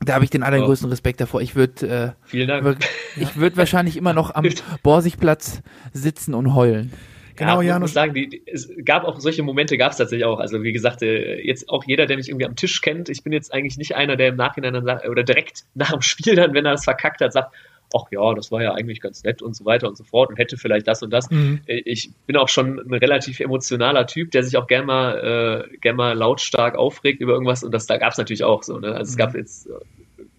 da 0.00 0.14
habe 0.14 0.24
ich 0.24 0.30
den 0.30 0.42
allergrößten 0.42 0.88
Respekt 0.88 1.20
davor. 1.20 1.40
Ich 1.40 1.56
würde, 1.56 2.16
äh, 2.32 2.36
ich 3.16 3.36
würde 3.36 3.56
wahrscheinlich 3.56 3.96
immer 3.96 4.12
noch 4.12 4.34
am 4.34 4.46
Borsigplatz 4.82 5.60
sitzen 5.92 6.34
und 6.34 6.54
heulen. 6.54 6.92
Genau, 7.38 7.60
ja, 7.62 7.74
Janus. 7.74 7.90
Ich 7.90 7.94
muss 7.94 7.94
sagen, 7.94 8.14
die, 8.14 8.42
es 8.46 8.70
gab 8.84 9.04
auch 9.04 9.20
solche 9.20 9.42
Momente, 9.42 9.78
gab 9.78 9.92
es 9.92 9.98
tatsächlich 9.98 10.26
auch. 10.26 10.40
Also 10.40 10.62
wie 10.62 10.72
gesagt, 10.72 11.02
äh, 11.02 11.40
jetzt 11.40 11.68
auch 11.68 11.84
jeder, 11.86 12.06
der 12.06 12.16
mich 12.16 12.28
irgendwie 12.28 12.46
am 12.46 12.56
Tisch 12.56 12.80
kennt, 12.80 13.08
ich 13.08 13.22
bin 13.22 13.32
jetzt 13.32 13.54
eigentlich 13.54 13.78
nicht 13.78 13.94
einer, 13.94 14.16
der 14.16 14.28
im 14.28 14.36
Nachhinein 14.36 14.74
dann 14.74 14.84
sagt, 14.84 15.08
oder 15.08 15.22
direkt 15.22 15.64
nach 15.74 15.92
dem 15.92 16.02
Spiel 16.02 16.34
dann, 16.34 16.52
wenn 16.54 16.66
er 16.66 16.72
das 16.72 16.84
verkackt 16.84 17.20
hat, 17.20 17.32
sagt, 17.32 17.54
ach 17.94 18.10
ja, 18.10 18.34
das 18.34 18.52
war 18.52 18.62
ja 18.62 18.74
eigentlich 18.74 19.00
ganz 19.00 19.22
nett 19.24 19.40
und 19.40 19.56
so 19.56 19.64
weiter 19.64 19.88
und 19.88 19.96
so 19.96 20.04
fort 20.04 20.30
und 20.30 20.36
hätte 20.36 20.56
vielleicht 20.56 20.86
das 20.86 21.02
und 21.02 21.10
das. 21.10 21.30
Mhm. 21.30 21.60
Äh, 21.66 21.82
Ich 21.84 22.10
bin 22.26 22.36
auch 22.36 22.48
schon 22.48 22.78
ein 22.78 22.92
relativ 22.94 23.40
emotionaler 23.40 24.06
Typ, 24.06 24.30
der 24.32 24.42
sich 24.42 24.56
auch 24.56 24.66
gern 24.66 24.86
mal, 24.86 25.64
äh, 25.72 25.76
gern 25.78 25.96
mal 25.96 26.16
lautstark 26.16 26.76
aufregt 26.76 27.20
über 27.20 27.32
irgendwas 27.32 27.62
und 27.62 27.72
das 27.72 27.86
da 27.86 27.96
gab 27.96 28.12
es 28.12 28.18
natürlich 28.18 28.44
auch 28.44 28.62
so. 28.62 28.78
Ne? 28.78 28.88
Also 28.88 29.10
es 29.10 29.16
gab 29.16 29.34
jetzt 29.34 29.68
äh, 29.68 29.70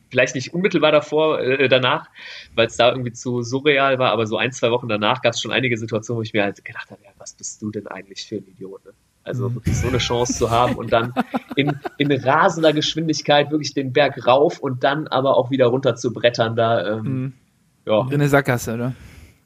vielleicht 0.10 0.36
nicht 0.36 0.54
unmittelbar 0.54 0.92
davor, 0.92 1.40
äh, 1.42 1.68
danach, 1.70 2.08
weil 2.56 2.68
es 2.68 2.78
da 2.78 2.90
irgendwie 2.92 3.12
zu 3.14 3.42
surreal 3.44 4.00
war, 4.00 4.12
aber 4.12 4.26
so 4.28 4.38
ein, 4.38 4.52
zwei 4.52 4.72
Wochen 4.72 4.88
danach 4.88 5.22
gab 5.22 5.34
es 5.34 5.42
schon 5.42 5.52
einige 5.52 5.78
Situationen, 5.78 6.18
wo 6.20 6.24
ich 6.24 6.34
mir 6.34 6.44
halt 6.44 6.64
gedacht 6.66 6.90
habe, 6.92 7.02
ja, 7.04 7.12
was 7.18 7.34
bist 7.34 7.62
du 7.62 7.72
denn 7.72 7.88
eigentlich 7.88 8.26
für 8.26 8.36
ein 8.38 8.46
Idiot? 8.48 8.86
Ne? 8.86 8.92
Also 9.24 9.54
wirklich 9.54 9.78
so 9.78 9.88
eine 9.88 10.00
Chance 10.00 10.34
zu 10.34 10.50
haben 10.50 10.76
und 10.76 10.92
dann 10.92 11.14
in, 11.56 11.78
in 11.98 12.12
rasender 12.12 12.74
Geschwindigkeit 12.74 13.52
wirklich 13.52 13.74
den 13.74 13.94
Berg 13.94 14.26
rauf 14.26 14.60
und 14.60 14.84
dann 14.84 15.08
aber 15.08 15.38
auch 15.38 15.52
wieder 15.52 15.68
runter 15.68 15.96
zu 15.96 16.12
brettern, 16.14 16.56
da 16.56 16.98
ähm, 16.98 17.04
Mhm. 17.04 17.34
ja, 17.86 18.02
In 18.08 18.14
eine 18.16 18.30
Sackgasse, 18.30 18.74
oder? 18.74 18.94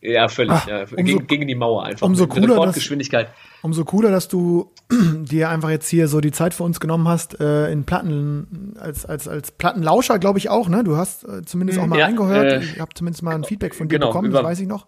Ja, 0.04 0.28
völlig. 0.28 0.52
Ah, 0.54 0.64
ja, 0.68 0.86
umso- 0.96 1.20
gegen, 1.20 1.48
die 1.48 1.56
Mauer 1.56 1.84
einfach. 1.86 2.06
umso 2.06 2.24
Mit 2.24 2.32
cooler, 2.32 2.48
dass- 2.48 2.58
Rekordgeschwindigkeit. 2.58 3.30
Umso 3.62 3.86
cooler, 3.86 4.12
dass 4.12 4.28
du 4.28 4.72
dir 4.92 5.50
einfach 5.50 5.70
jetzt 5.70 5.88
hier 5.88 6.08
so 6.10 6.20
die 6.20 6.32
Zeit 6.32 6.54
für 6.54 6.64
uns 6.64 6.80
genommen 6.82 7.08
hast, 7.08 7.40
äh, 7.40 7.72
in 7.72 7.86
Platten, 7.86 8.74
als, 8.80 9.06
als, 9.06 9.28
als 9.30 9.52
Plattenlauscher, 9.52 10.20
glaube 10.20 10.38
ich 10.38 10.50
auch, 10.50 10.68
ne? 10.68 10.84
Du 10.84 10.98
hast 10.98 11.24
äh, 11.24 11.44
zumindest 11.46 11.80
auch 11.80 11.88
mal 11.88 11.98
Ja, 11.98 12.06
reingehört. 12.06 12.52
äh, 12.52 12.60
ich 12.62 12.80
habe 12.82 12.92
zumindest 12.94 13.24
mal 13.24 13.34
ein 13.36 13.44
Feedback 13.46 13.74
von 13.74 13.88
dir 13.88 14.00
genau, 14.00 14.08
bekommen, 14.08 14.28
über- 14.30 14.40
das 14.42 14.52
weiß 14.52 14.60
ich 14.60 14.68
noch. 14.68 14.86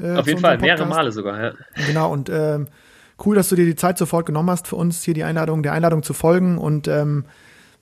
äh, 0.00 0.16
Auf 0.16 0.26
jeden 0.26 0.40
Fall, 0.40 0.58
mehrere. 0.58 0.86
Male 0.86 1.10
sogar. 1.12 1.42
Ja. 1.42 1.52
Genau, 1.86 2.12
und 2.12 2.28
ähm, 2.28 2.66
cool, 3.24 3.34
dass 3.36 3.48
du 3.48 3.56
dir 3.56 3.64
die 3.64 3.76
Zeit 3.76 3.96
sofort 3.96 4.26
genommen 4.26 4.50
hast, 4.50 4.68
für 4.68 4.76
uns 4.76 5.02
hier 5.02 5.14
die 5.14 5.24
Einladung, 5.24 5.62
der 5.62 5.72
Einladung 5.72 6.02
zu 6.02 6.12
folgen. 6.12 6.58
Und 6.58 6.88
ähm, 6.88 7.24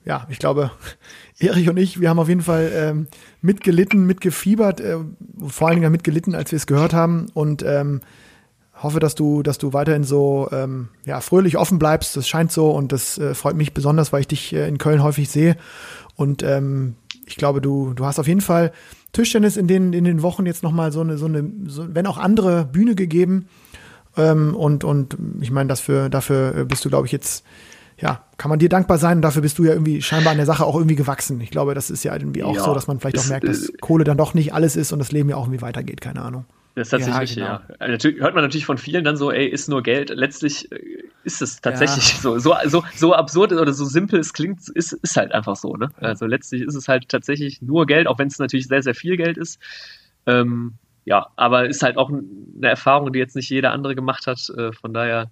ja, 0.05 0.27
ich 0.29 0.39
glaube, 0.39 0.71
Erich 1.39 1.69
und 1.69 1.77
ich, 1.77 1.99
wir 1.99 2.09
haben 2.09 2.19
auf 2.19 2.29
jeden 2.29 2.41
Fall 2.41 2.71
ähm, 2.73 3.07
mitgelitten, 3.41 4.05
mitgefiebert, 4.05 4.79
äh, 4.79 4.97
vor 5.47 5.67
allen 5.67 5.77
Dingen 5.77 5.91
mitgelitten, 5.91 6.35
als 6.35 6.51
wir 6.51 6.57
es 6.57 6.67
gehört 6.67 6.93
haben. 6.93 7.27
Und 7.33 7.63
ähm, 7.63 8.01
hoffe, 8.81 8.99
dass 8.99 9.15
du, 9.15 9.43
dass 9.43 9.57
du 9.57 9.73
weiterhin 9.73 10.03
so 10.03 10.49
ähm, 10.51 10.89
ja, 11.05 11.21
fröhlich 11.21 11.57
offen 11.57 11.79
bleibst. 11.79 12.15
Das 12.15 12.27
scheint 12.27 12.51
so 12.51 12.71
und 12.71 12.91
das 12.91 13.17
äh, 13.17 13.33
freut 13.33 13.55
mich 13.55 13.73
besonders, 13.73 14.11
weil 14.11 14.21
ich 14.21 14.27
dich 14.27 14.53
äh, 14.53 14.67
in 14.67 14.77
Köln 14.77 15.03
häufig 15.03 15.29
sehe. 15.29 15.55
Und 16.15 16.43
ähm, 16.43 16.95
ich 17.25 17.35
glaube, 17.35 17.61
du, 17.61 17.93
du 17.93 18.05
hast 18.05 18.19
auf 18.19 18.27
jeden 18.27 18.41
Fall 18.41 18.71
Tischtennis 19.13 19.57
in 19.57 19.67
den, 19.67 19.93
in 19.93 20.03
den 20.03 20.21
Wochen 20.21 20.45
jetzt 20.45 20.63
nochmal 20.63 20.91
so 20.91 21.01
eine, 21.01 21.17
so 21.17 21.25
eine, 21.25 21.49
so, 21.67 21.93
wenn 21.93 22.07
auch 22.07 22.17
andere 22.17 22.65
Bühne 22.65 22.95
gegeben. 22.95 23.47
Ähm, 24.17 24.55
und, 24.55 24.83
und 24.83 25.17
ich 25.39 25.51
meine, 25.51 25.69
dafür, 25.69 26.09
dafür 26.09 26.55
äh, 26.55 26.65
bist 26.65 26.83
du, 26.83 26.89
glaube 26.89 27.05
ich, 27.05 27.11
jetzt, 27.11 27.43
ja, 28.01 28.23
kann 28.37 28.49
man 28.49 28.59
dir 28.59 28.69
dankbar 28.69 28.97
sein 28.97 29.17
und 29.17 29.21
dafür 29.21 29.43
bist 29.43 29.59
du 29.59 29.63
ja 29.63 29.73
irgendwie 29.73 30.01
scheinbar 30.01 30.31
an 30.31 30.37
der 30.37 30.47
Sache 30.47 30.65
auch 30.65 30.75
irgendwie 30.75 30.95
gewachsen. 30.95 31.39
Ich 31.41 31.51
glaube, 31.51 31.75
das 31.75 31.89
ist 31.89 32.03
ja 32.03 32.13
irgendwie 32.13 32.43
auch 32.43 32.55
Ja, 32.55 32.63
so, 32.63 32.73
dass 32.73 32.87
man 32.87 32.99
vielleicht 32.99 33.17
ist, 33.17 33.25
auch 33.25 33.29
merkt, 33.29 33.47
dass 33.47 33.69
äh, 33.69 33.73
Kohle 33.79 34.03
dann 34.03 34.17
doch 34.17 34.33
nicht 34.33 34.53
alles 34.53 34.75
ist 34.75 34.91
und 34.91 34.99
das 34.99 35.11
Leben 35.11 35.29
ja 35.29 35.35
auch 35.35 35.45
irgendwie 35.45 35.61
weitergeht, 35.61 36.01
keine 36.01 36.21
Ahnung. 36.21 36.45
Das 36.73 36.87
ist 36.87 36.91
tatsächlich 36.91 37.35
Ja, 37.35 37.57
genau. 37.57 37.69
ja. 37.69 37.75
Also 37.79 37.91
natürlich, 37.91 38.21
hört 38.21 38.33
man 38.33 38.43
natürlich 38.43 38.65
von 38.65 38.77
vielen 38.77 39.03
dann 39.03 39.17
so, 39.17 39.31
ey, 39.31 39.45
ist 39.45 39.69
nur 39.69 39.83
Geld. 39.83 40.09
Letztlich 40.09 40.71
äh, 40.71 41.03
ist 41.23 41.41
es 41.41 41.61
tatsächlich 41.61 42.03
so, 42.19 42.39
so, 42.39 42.55
so, 42.65 42.83
so 42.95 43.13
absurd 43.13 43.53
oder 43.53 43.73
so 43.73 43.85
simpel 43.85 44.19
es 44.19 44.33
klingt, 44.33 44.67
ist, 44.69 44.93
ist 44.93 45.15
halt 45.15 45.31
einfach 45.33 45.55
so, 45.55 45.75
ne? 45.75 45.91
Also 45.99 46.25
letztlich 46.25 46.63
ist 46.63 46.75
es 46.75 46.87
halt 46.87 47.09
tatsächlich 47.09 47.61
nur 47.61 47.85
Geld, 47.85 48.07
auch 48.07 48.17
wenn 48.17 48.29
es 48.29 48.39
natürlich 48.39 48.67
sehr, 48.67 48.81
sehr 48.81 48.95
viel 48.95 49.17
Geld 49.17 49.37
ist. 49.37 49.59
Ähm, 50.25 50.73
ja, 51.05 51.27
aber 51.35 51.67
ist 51.67 51.83
halt 51.83 51.97
auch 51.97 52.09
eine 52.09 52.67
Erfahrung, 52.67 53.11
die 53.13 53.19
jetzt 53.19 53.35
nicht 53.35 53.49
jeder 53.49 53.71
andere 53.71 53.93
gemacht 53.93 54.25
hat. 54.25 54.49
Äh, 54.57 54.71
von 54.71 54.93
daher 54.93 55.29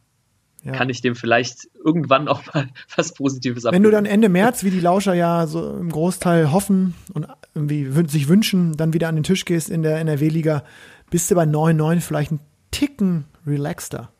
Ja. 0.63 0.73
kann 0.73 0.89
ich 0.89 1.01
dem 1.01 1.15
vielleicht 1.15 1.69
irgendwann 1.85 2.27
auch 2.27 2.41
mal 2.53 2.67
was 2.97 3.13
Positives 3.13 3.63
Wenn 3.63 3.81
du 3.83 3.91
dann. 3.91 4.05
Ende 4.05 4.27
März, 4.27 4.63
wie 4.65 4.71
die 4.71 4.81
Lauscher 4.81 5.13
ja 5.13 5.47
so 5.47 5.77
im 5.77 5.89
Großteil 5.89 6.51
hoffen 6.51 6.95
und 7.13 7.27
irgendwie 7.55 7.89
sich 8.09 8.27
wünschen, 8.27 8.75
dann 8.75 8.93
wieder 8.93 9.07
an 9.07 9.15
den 9.15 9.23
Tisch 9.23 9.45
gehst 9.45 9.69
in 9.69 9.83
der 9.83 9.99
NRW-Liga, 9.99 10.63
bist 11.09 11.31
du 11.31 11.35
bei 11.35 11.43
9-9 11.45 12.01
vielleicht 12.01 12.31
ein 12.31 12.39
Ticken 12.71 13.25
relaxter. 13.47 14.11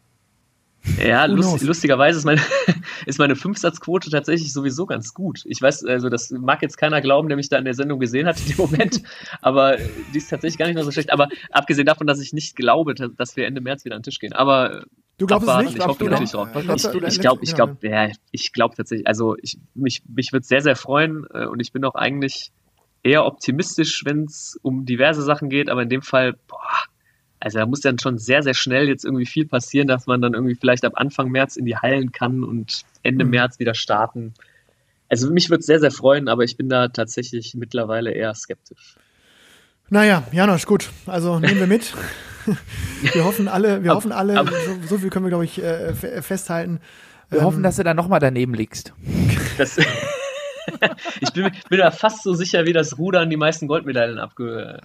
Ja, 1.05 1.25
lust, 1.25 1.61
lustigerweise 1.61 2.19
ist 2.19 2.23
meine, 2.25 2.39
ist 3.05 3.19
meine 3.19 3.35
Fünfsatzquote 3.35 4.09
tatsächlich 4.09 4.53
sowieso 4.53 4.85
ganz 4.85 5.13
gut. 5.13 5.41
Ich 5.45 5.61
weiß, 5.61 5.83
also 5.83 6.07
das 6.07 6.31
mag 6.31 6.61
jetzt 6.61 6.77
keiner 6.77 7.01
glauben, 7.01 7.27
der 7.27 7.35
mich 7.35 7.49
da 7.49 7.57
in 7.57 7.65
der 7.65 7.73
Sendung 7.73 7.99
gesehen 7.99 8.25
hat 8.27 8.39
in 8.39 8.47
dem 8.47 8.57
Moment, 8.57 9.01
aber 9.41 9.75
die 10.13 10.17
ist 10.17 10.29
tatsächlich 10.29 10.57
gar 10.57 10.67
nicht 10.67 10.75
mal 10.75 10.85
so 10.85 10.91
schlecht. 10.91 11.11
Aber 11.11 11.27
abgesehen 11.51 11.85
davon, 11.85 12.07
dass 12.07 12.21
ich 12.21 12.31
nicht 12.31 12.55
glaube, 12.55 12.95
dass- 12.95 13.13
dass 13.17 13.35
wir 13.35 13.45
Ende 13.45 13.59
März 13.59 13.83
wieder 13.83 13.95
an 13.95 13.99
den 13.99 14.05
Tisch 14.05 14.19
gehen. 14.19 14.31
Aber 14.31 14.85
Du 15.19 15.27
glaubst 15.27 15.43
es 15.43 15.49
abwarten, 15.49 15.67
nicht? 15.67 15.77
Ich 15.77 15.85
hoffe 15.85 16.03
du 16.03 16.09
natürlich 16.09 16.31
drauf. 16.31 16.49
Ich, 16.53 17.19
glaube, 17.19 17.43
ich 17.43 17.53
glaube, 17.53 17.77
ja, 17.81 18.09
ich 18.31 18.53
glaube 18.53 18.75
tatsächlich, 18.75 19.05
also 19.05 19.35
ich, 19.41 19.59
mich, 19.75 20.01
mich 20.07 20.31
würde 20.31 20.45
sehr, 20.45 20.61
sehr 20.61 20.75
freuen 20.75 21.27
äh, 21.33 21.45
und 21.45 21.59
ich 21.59 21.71
bin 21.73 21.83
auch 21.83 21.95
eigentlich 21.95 22.51
eher 23.03 23.25
optimistisch, 23.25 24.03
wenn 24.05 24.23
es 24.23 24.57
um 24.61 24.85
diverse 24.85 25.21
Sachen 25.21 25.49
geht, 25.49 25.69
aber 25.69 25.83
in 25.83 25.89
dem 25.89 26.01
Fall, 26.01 26.33
boah, 26.47 26.57
also 27.41 27.59
da 27.59 27.65
muss 27.65 27.81
dann 27.81 27.99
schon 27.99 28.17
sehr, 28.17 28.43
sehr 28.43 28.53
schnell 28.53 28.87
jetzt 28.87 29.03
irgendwie 29.03 29.25
viel 29.25 29.45
passieren, 29.45 29.87
dass 29.87 30.07
man 30.07 30.21
dann 30.21 30.33
irgendwie 30.33 30.55
vielleicht 30.55 30.85
ab 30.85 30.93
Anfang 30.95 31.29
März 31.29 31.57
in 31.57 31.65
die 31.65 31.77
Hallen 31.77 32.11
kann 32.11 32.43
und 32.43 32.83
Ende 33.03 33.25
Mhm. 33.25 33.31
März 33.31 33.59
wieder 33.59 33.73
starten. 33.73 34.33
Also 35.09 35.29
mich 35.31 35.49
würde 35.49 35.59
es 35.59 35.65
sehr, 35.65 35.79
sehr 35.79 35.91
freuen, 35.91 36.29
aber 36.29 36.43
ich 36.43 36.55
bin 36.55 36.69
da 36.69 36.87
tatsächlich 36.87 37.55
mittlerweile 37.55 38.11
eher 38.11 38.33
skeptisch. 38.35 38.95
Naja, 39.89 40.23
Janosch, 40.31 40.65
gut. 40.65 40.89
Also 41.07 41.39
nehmen 41.39 41.59
wir 41.59 41.67
mit. 41.67 41.93
wir 43.13 43.23
hoffen 43.25 43.47
alle, 43.47 43.83
wir 43.83 43.93
hoffen 43.93 44.11
alle, 44.11 44.35
so, 44.35 44.87
so 44.87 44.97
viel 44.97 45.09
können 45.09 45.25
wir, 45.25 45.29
glaube 45.29 45.45
ich, 45.45 45.61
äh, 45.63 45.93
fe- 45.93 46.21
festhalten. 46.21 46.79
Wir 47.29 47.39
Ähm, 47.39 47.45
hoffen, 47.45 47.63
dass 47.63 47.75
du 47.75 47.83
da 47.83 47.93
nochmal 47.93 48.19
daneben 48.19 48.53
liegst. 48.53 48.93
Das 49.57 49.77
ich 51.21 51.33
bin, 51.33 51.43
mir- 51.43 51.51
bin 51.69 51.79
da 51.79 51.91
fast 51.91 52.23
so 52.23 52.33
sicher, 52.33 52.65
wie 52.65 52.73
das 52.73 52.97
Rudern 52.97 53.29
die 53.29 53.37
meisten 53.37 53.67
Goldmedaillen 53.67 54.19
abge. 54.19 54.79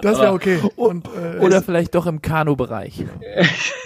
Das 0.00 0.18
wäre 0.20 0.32
okay. 0.32 0.58
Und, 0.76 1.06
äh, 1.08 1.38
Oder 1.40 1.60
vielleicht 1.62 1.94
doch 1.94 2.06
im 2.06 2.22
Kanu-Bereich. 2.22 3.04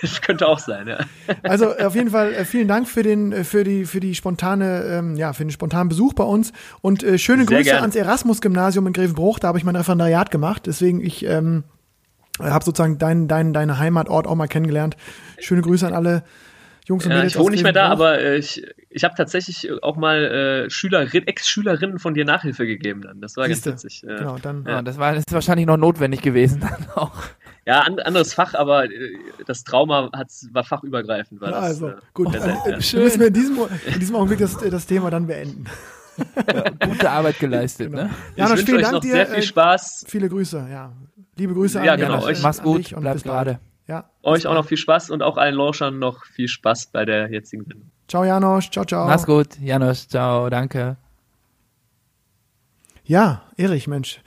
Das 0.02 0.20
könnte 0.20 0.46
auch 0.46 0.58
sein, 0.58 0.86
ja. 0.88 0.98
Also 1.42 1.74
auf 1.74 1.94
jeden 1.94 2.10
Fall 2.10 2.34
äh, 2.34 2.44
vielen 2.44 2.68
Dank 2.68 2.86
für 2.86 3.02
den 3.02 3.32
äh, 3.32 3.44
für 3.44 3.64
die 3.64 3.86
für 3.86 3.98
die 3.98 4.14
spontane 4.14 4.84
ähm, 4.84 5.16
ja 5.16 5.32
für 5.32 5.42
den 5.42 5.50
spontanen 5.50 5.88
Besuch 5.88 6.12
bei 6.12 6.22
uns 6.22 6.52
und 6.82 7.02
äh, 7.02 7.16
schöne 7.18 7.44
Sehr 7.46 7.56
Grüße 7.56 7.64
gerne. 7.70 7.80
ans 7.80 7.96
Erasmus 7.96 8.42
Gymnasium 8.42 8.86
in 8.86 8.92
Grevenbruch. 8.92 9.38
Da 9.38 9.48
habe 9.48 9.56
ich 9.58 9.64
mein 9.64 9.74
Referendariat 9.74 10.30
gemacht. 10.30 10.64
Deswegen 10.66 11.00
ich 11.00 11.24
ähm, 11.24 11.64
habe 12.38 12.64
sozusagen 12.64 12.98
deinen 12.98 13.28
dein, 13.28 13.52
deine 13.52 13.78
Heimatort 13.78 14.26
auch 14.26 14.34
mal 14.34 14.46
kennengelernt. 14.48 14.96
Schöne 15.38 15.62
Grüße 15.62 15.86
an 15.86 15.94
alle 15.94 16.24
Jungs 16.86 17.04
und 17.04 17.10
ja 17.10 17.16
Mädels. 17.16 17.34
ich 17.34 17.40
wohne 17.40 17.50
nicht 17.50 17.64
mehr 17.64 17.72
da, 17.72 17.88
Grevenbruch. 17.88 18.06
aber 18.06 18.20
äh, 18.20 18.36
ich, 18.38 18.64
ich 18.90 19.02
habe 19.02 19.14
tatsächlich 19.16 19.68
auch 19.82 19.96
mal 19.96 20.66
äh, 20.66 20.70
Schülerin, 20.70 21.26
Ex-Schülerinnen 21.26 21.98
von 21.98 22.14
dir 22.14 22.24
Nachhilfe 22.24 22.64
gegeben 22.64 23.02
dann. 23.02 23.20
Das 23.20 23.36
war 23.36 23.46
Siehste. 23.46 23.70
ganz 23.70 23.82
witzig. 23.84 24.02
Ja, 24.06 24.16
Genau, 24.16 24.38
dann 24.40 24.64
Ja, 24.66 24.82
das 24.82 24.96
war 24.96 25.12
das 25.14 25.24
ist 25.26 25.32
wahrscheinlich 25.32 25.66
noch 25.66 25.78
notwendig 25.78 26.22
gewesen 26.22 26.60
dann 26.60 26.86
auch. 26.94 27.12
ja 27.66 27.80
an, 27.80 27.98
anderes 27.98 28.34
Fach, 28.34 28.54
aber 28.54 28.84
äh, 28.84 28.90
das 29.46 29.64
Trauma 29.64 30.10
hat's, 30.12 30.48
war 30.52 30.62
fachübergreifend. 30.62 31.40
War 31.40 31.50
ja, 31.50 31.54
das, 31.56 31.64
also 31.64 31.88
äh, 31.88 31.94
gut. 32.14 32.30
sehr, 32.32 32.66
Äh, 32.66 32.80
sehr, 32.80 33.00
äh, 33.00 33.02
müssen 33.02 33.20
wir 33.20 33.26
in 33.26 33.34
diesem 33.34 33.58
in 33.86 34.00
diesem 34.00 34.14
Augenblick 34.14 34.38
das, 34.38 34.56
das 34.56 34.86
Thema 34.86 35.10
dann 35.10 35.26
beenden. 35.26 35.64
Gute 36.84 37.10
Arbeit 37.10 37.38
geleistet, 37.38 37.90
Genau. 37.90 38.04
ne? 38.04 38.10
Ich 38.32 38.36
Janosch, 38.38 38.50
wünsche 38.52 38.64
vielen 38.66 38.76
euch 38.78 38.82
Dank 38.82 38.94
noch 38.94 39.00
dir. 39.00 39.12
sehr 39.12 39.26
viel 39.26 39.36
äh, 39.38 39.42
Spaß. 39.42 40.04
Viele 40.08 40.28
Grüße, 40.28 40.66
ja. 40.70 40.92
Liebe 41.36 41.54
Grüße 41.54 41.84
Ja, 41.84 41.92
an 41.94 42.00
genau, 42.00 42.22
euch. 42.24 42.42
Mach's 42.42 42.62
gut, 42.62 42.92
und 42.92 43.00
bleib 43.02 43.14
bis 43.14 43.22
bald. 43.24 43.34
gerade. 43.46 43.60
Ja. 43.88 44.10
Euch 44.22 44.46
auch 44.46 44.54
noch 44.54 44.66
viel 44.66 44.78
Spaß 44.78 45.10
und 45.10 45.22
auch 45.22 45.36
allen 45.36 45.54
Lauschern 45.54 45.98
noch 45.98 46.24
viel 46.24 46.48
Spaß 46.48 46.86
bei 46.92 47.04
der 47.04 47.30
jetzigen 47.30 47.64
Sendung. 47.64 47.90
Ciao 48.08 48.24
Janosch, 48.24 48.70
ciao 48.70 48.84
ciao. 48.84 49.06
Mach's 49.06 49.26
gut, 49.26 49.58
Janusz, 49.60 50.08
ciao, 50.08 50.48
danke. 50.50 50.96
Ja, 53.04 53.42
Erich, 53.56 53.86
Mensch. 53.86 54.20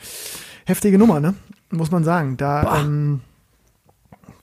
Heftige 0.66 0.98
Nummer, 0.98 1.20
ne? 1.20 1.34
Muss 1.72 1.92
man 1.92 2.04
sagen. 2.04 2.38
Da, 2.38 2.62
Boah. 2.64 2.80
ähm, 2.80 3.22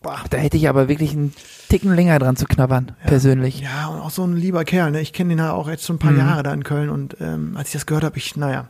boah, 0.02 0.20
Da 0.30 0.36
hätte 0.38 0.56
ich 0.56 0.68
aber 0.68 0.88
wirklich 0.88 1.12
einen 1.12 1.32
Ticken 1.68 1.94
länger 1.94 2.18
dran 2.18 2.36
zu 2.36 2.46
knabbern, 2.46 2.92
persönlich. 3.06 3.60
ja, 3.60 3.88
und 3.88 4.00
auch 4.00 4.10
so 4.10 4.24
ein 4.24 4.36
lieber 4.36 4.64
Kerl, 4.64 4.90
ne? 4.92 5.00
Ich 5.00 5.12
kenne 5.12 5.30
den 5.30 5.38
ja 5.38 5.52
auch 5.52 5.68
jetzt 5.68 5.84
schon 5.84 5.96
ein 5.96 6.00
paar 6.00 6.12
Mhm. 6.12 6.18
Jahre 6.18 6.42
da 6.42 6.52
in 6.54 6.64
Köln 6.64 6.90
und 6.90 7.16
ähm, 7.20 7.56
als 7.56 7.68
ich 7.68 7.72
das 7.74 7.86
gehört 7.86 8.04
habe, 8.04 8.16
ich, 8.18 8.36
naja. 8.36 8.68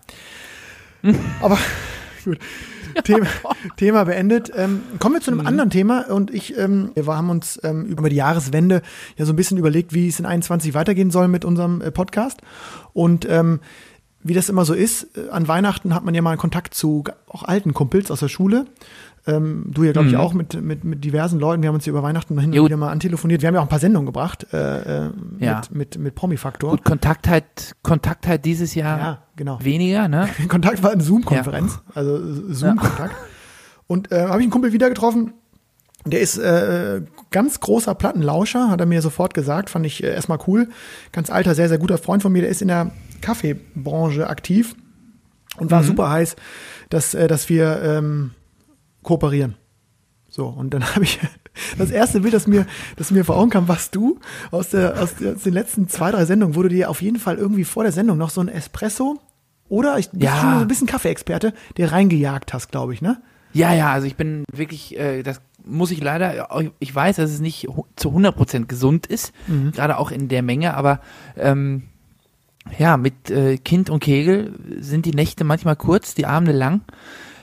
Aber 1.41 1.59
gut. 2.25 2.39
Thema, 3.05 3.27
Thema 3.77 4.05
beendet. 4.05 4.51
Ähm, 4.57 4.81
kommen 4.99 5.17
wir 5.17 5.21
zu 5.21 5.31
einem 5.31 5.41
Mhm. 5.41 5.47
anderen 5.47 5.71
Thema 5.71 6.11
und 6.11 6.33
ich, 6.33 6.57
ähm, 6.57 6.93
wir 6.95 7.07
haben 7.07 7.29
uns 7.29 7.61
ähm, 7.63 7.85
über 7.85 8.09
die 8.09 8.17
Jahreswende 8.17 8.81
ja 9.19 9.27
so 9.27 9.33
ein 9.35 9.37
bisschen 9.37 9.59
überlegt, 9.59 9.93
wie 9.93 10.09
es 10.09 10.19
in 10.19 10.25
21 10.27 10.73
weitergehen 10.73 11.11
soll 11.11 11.29
mit 11.29 11.45
unserem 11.45 11.83
äh, 11.83 11.91
Podcast 11.91 12.41
und 12.95 13.27
ähm, 13.29 13.61
wie 14.23 14.33
das 14.35 14.49
immer 14.49 14.65
so 14.65 14.73
ist, 14.75 15.09
äh, 15.17 15.29
an 15.31 15.47
Weihnachten 15.47 15.95
hat 15.95 16.05
man 16.05 16.15
ja 16.15 16.23
mal 16.23 16.37
Kontakt 16.39 16.73
zu 16.75 17.05
auch 17.29 17.43
alten 17.45 17.75
Kumpels 17.75 18.11
aus 18.11 18.21
der 18.21 18.29
Schule. 18.29 18.67
Ähm, 19.29 19.65
du 19.73 19.83
ja, 19.83 19.93
glaube 19.93 20.07
ich, 20.09 20.15
Mhm. 20.15 20.21
auch 20.21 20.35
mit, 20.35 20.61
mit, 20.63 20.85
mit 20.85 21.05
diversen 21.05 21.41
Leuten. 21.41 21.63
Wir 21.63 21.69
haben 21.69 21.75
uns 21.75 21.85
hier 21.85 21.93
über 21.93 22.03
Weihnachten 22.03 22.39
hin 22.39 22.57
und 22.59 22.65
wieder 22.67 22.77
mal 22.77 22.91
antelefoniert. 22.93 23.43
Wir 23.43 23.49
haben 23.49 23.55
ja 23.55 23.61
auch 23.61 23.65
ein 23.67 23.69
paar 23.69 23.81
Sendungen 23.81 24.07
gebracht 24.07 24.47
äh, 24.53 25.07
äh, 25.07 25.11
Ja. 25.41 25.57
mit, 25.71 25.75
mit, 25.75 25.99
mit 25.99 26.15
Promi-Faktor. 26.15 26.71
Gut, 26.71 26.85
Kontakt 26.85 27.29
halt, 27.29 27.75
Kontakt 27.83 28.27
halt 28.29 28.45
dieses 28.45 28.75
Jahr 28.77 28.99
Ja, 28.99 29.19
genau. 29.35 29.59
weniger, 29.63 30.07
ne? 30.09 30.29
Kontakt 30.49 30.83
war 30.83 30.93
eine 30.93 31.03
Zoom-Konferenz, 31.03 31.81
also 31.95 32.17
äh, 32.19 32.55
Zoom-Kontakt. 32.55 33.15
Und 33.89 34.13
äh, 34.13 34.23
habe 34.29 34.39
ich 34.39 34.45
einen 34.45 34.51
Kumpel 34.51 34.73
wieder 34.73 34.89
getroffen, 34.89 35.33
der 36.05 36.21
ist 36.21 36.39
äh, 36.39 37.03
ganz 37.33 37.59
großer 37.59 37.97
Plattenlauscher, 37.97 38.71
hat 38.71 38.79
er 38.81 38.87
mir 38.87 39.03
sofort 39.03 39.35
gesagt, 39.35 39.71
fand 39.71 39.85
ich 39.87 40.05
äh, 40.05 40.09
erstmal 40.15 40.39
cool. 40.47 40.69
Ganz 41.11 41.31
alter, 41.31 41.57
sehr, 41.57 41.69
sehr 41.69 41.79
guter 41.79 41.99
Freund 41.99 42.23
von 42.23 42.31
mir, 42.33 42.43
der 42.43 42.51
ist 42.51 42.63
in 42.63 42.69
der 42.69 42.93
Kaffeebranche 43.23 44.29
aktiv 44.29 44.77
und 45.59 45.71
war 45.73 45.83
super 45.83 46.11
heiß, 46.11 46.37
dass, 46.91 47.15
äh, 47.15 47.27
dass 47.27 47.49
wir 47.49 47.83
ähm, 47.83 48.31
kooperieren. 49.07 49.55
So, 50.29 50.47
und 50.49 50.75
dann 50.75 50.85
habe 50.95 51.05
ich 51.05 51.19
das 51.79 51.91
erste 51.91 52.21
Bild, 52.21 52.35
das 52.35 52.47
mir, 52.47 52.67
das 52.97 53.11
mir 53.11 53.25
vor 53.25 53.37
Augen 53.39 53.49
kam, 53.51 53.69
warst 53.69 53.95
du 53.95 54.19
aus, 54.51 54.69
der, 54.71 55.01
aus, 55.03 55.15
der, 55.15 55.37
aus 55.37 55.43
den 55.45 55.55
letzten 55.55 55.89
zwei, 55.89 56.11
drei 56.11 56.27
Sendungen, 56.27 56.55
wo 56.57 56.63
du 56.63 56.69
dir 56.69 56.91
auf 56.91 57.01
jeden 57.01 57.19
Fall 57.19 57.37
irgendwie 57.39 57.65
vor 57.65 57.85
der 57.85 57.93
Sendung 57.93 58.19
noch 58.19 58.31
so 58.31 58.43
ein 58.43 58.49
Espresso 58.49 59.19
oder 59.69 59.99
ich 59.99 60.11
bist 60.11 60.23
Ja. 60.23 60.37
schon 60.41 60.55
so 60.57 60.61
ein 60.61 60.69
bisschen 60.69 60.87
Kaffeeexperte, 60.87 61.55
der 61.79 61.93
reingejagt 61.93 62.53
hast, 62.53 62.71
glaube 62.71 62.93
ich, 62.93 63.01
ne? 63.01 63.23
Ja, 63.53 63.73
ja, 63.73 63.91
also 63.93 64.07
ich 64.07 64.17
bin 64.17 64.45
wirklich, 64.53 64.99
äh, 64.99 65.23
das 65.23 65.41
muss 65.65 65.91
ich 65.91 66.01
leider, 66.03 66.49
ich 66.79 66.95
weiß, 66.95 67.17
dass 67.17 67.31
es 67.31 67.41
nicht 67.41 67.67
zu 67.97 68.11
100% 68.11 68.67
gesund 68.67 69.07
ist, 69.07 69.33
Mhm. 69.49 69.73
gerade 69.73 69.97
auch 69.99 70.11
in 70.11 70.29
der 70.29 70.43
Menge, 70.43 70.75
aber 70.75 71.01
ähm, 71.37 71.85
ja, 72.79 72.97
mit 72.97 73.31
äh, 73.31 73.57
Kind 73.59 73.91
und 73.91 74.01
Kegel 74.01 74.53
sind 74.81 75.07
die 75.07 75.13
Nächte 75.13 75.45
manchmal 75.45 75.77
kurz, 75.77 76.15
die 76.15 76.27
Abende 76.27 76.53
lang. 76.53 76.83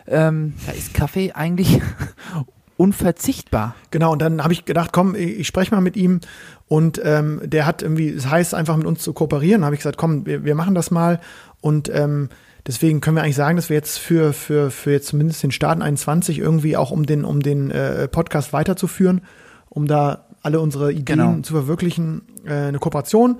Ähm, 0.07 0.53
da 0.65 0.73
ist 0.73 0.93
Kaffee 0.93 1.31
eigentlich 1.33 1.81
unverzichtbar. 2.77 3.75
Genau, 3.91 4.11
und 4.11 4.21
dann 4.21 4.43
habe 4.43 4.53
ich 4.53 4.65
gedacht, 4.65 4.91
komm, 4.91 5.15
ich, 5.15 5.47
spreche 5.47 5.73
mal 5.73 5.81
mit 5.81 5.95
ihm 5.95 6.19
und 6.67 6.99
ähm, 7.03 7.41
der 7.43 7.65
hat 7.65 7.81
irgendwie, 7.81 8.09
es 8.09 8.29
heißt 8.29 8.53
einfach 8.53 8.75
mit 8.77 8.87
uns 8.87 9.03
zu 9.03 9.13
kooperieren, 9.13 9.63
habe 9.63 9.75
ich 9.75 9.79
gesagt, 9.79 9.97
komm, 9.97 10.25
wir, 10.25 10.43
wir 10.43 10.55
machen 10.55 10.75
das 10.75 10.91
mal 10.91 11.19
und 11.61 11.89
ähm, 11.93 12.29
deswegen 12.65 12.99
können 12.99 13.15
wir 13.15 13.23
eigentlich 13.23 13.35
sagen, 13.35 13.55
dass 13.55 13.69
wir 13.69 13.77
jetzt 13.77 13.99
für, 13.99 14.33
für, 14.33 14.71
für 14.71 14.91
jetzt 14.91 15.07
zumindest 15.07 15.43
den 15.43 15.51
Start 15.51 15.81
21 15.81 16.39
irgendwie 16.39 16.75
auch 16.75 16.91
um 16.91 17.05
den, 17.05 17.25
um 17.25 17.41
den 17.41 17.71
äh, 17.71 18.07
Podcast 18.07 18.53
weiterzuführen, 18.53 19.21
um 19.69 19.87
da 19.87 20.25
alle 20.41 20.59
unsere 20.59 20.91
Ideen 20.91 21.19
Genau. 21.19 21.41
zu 21.41 21.53
verwirklichen, 21.53 22.23
äh, 22.45 22.53
eine 22.53 22.79
Kooperation 22.79 23.37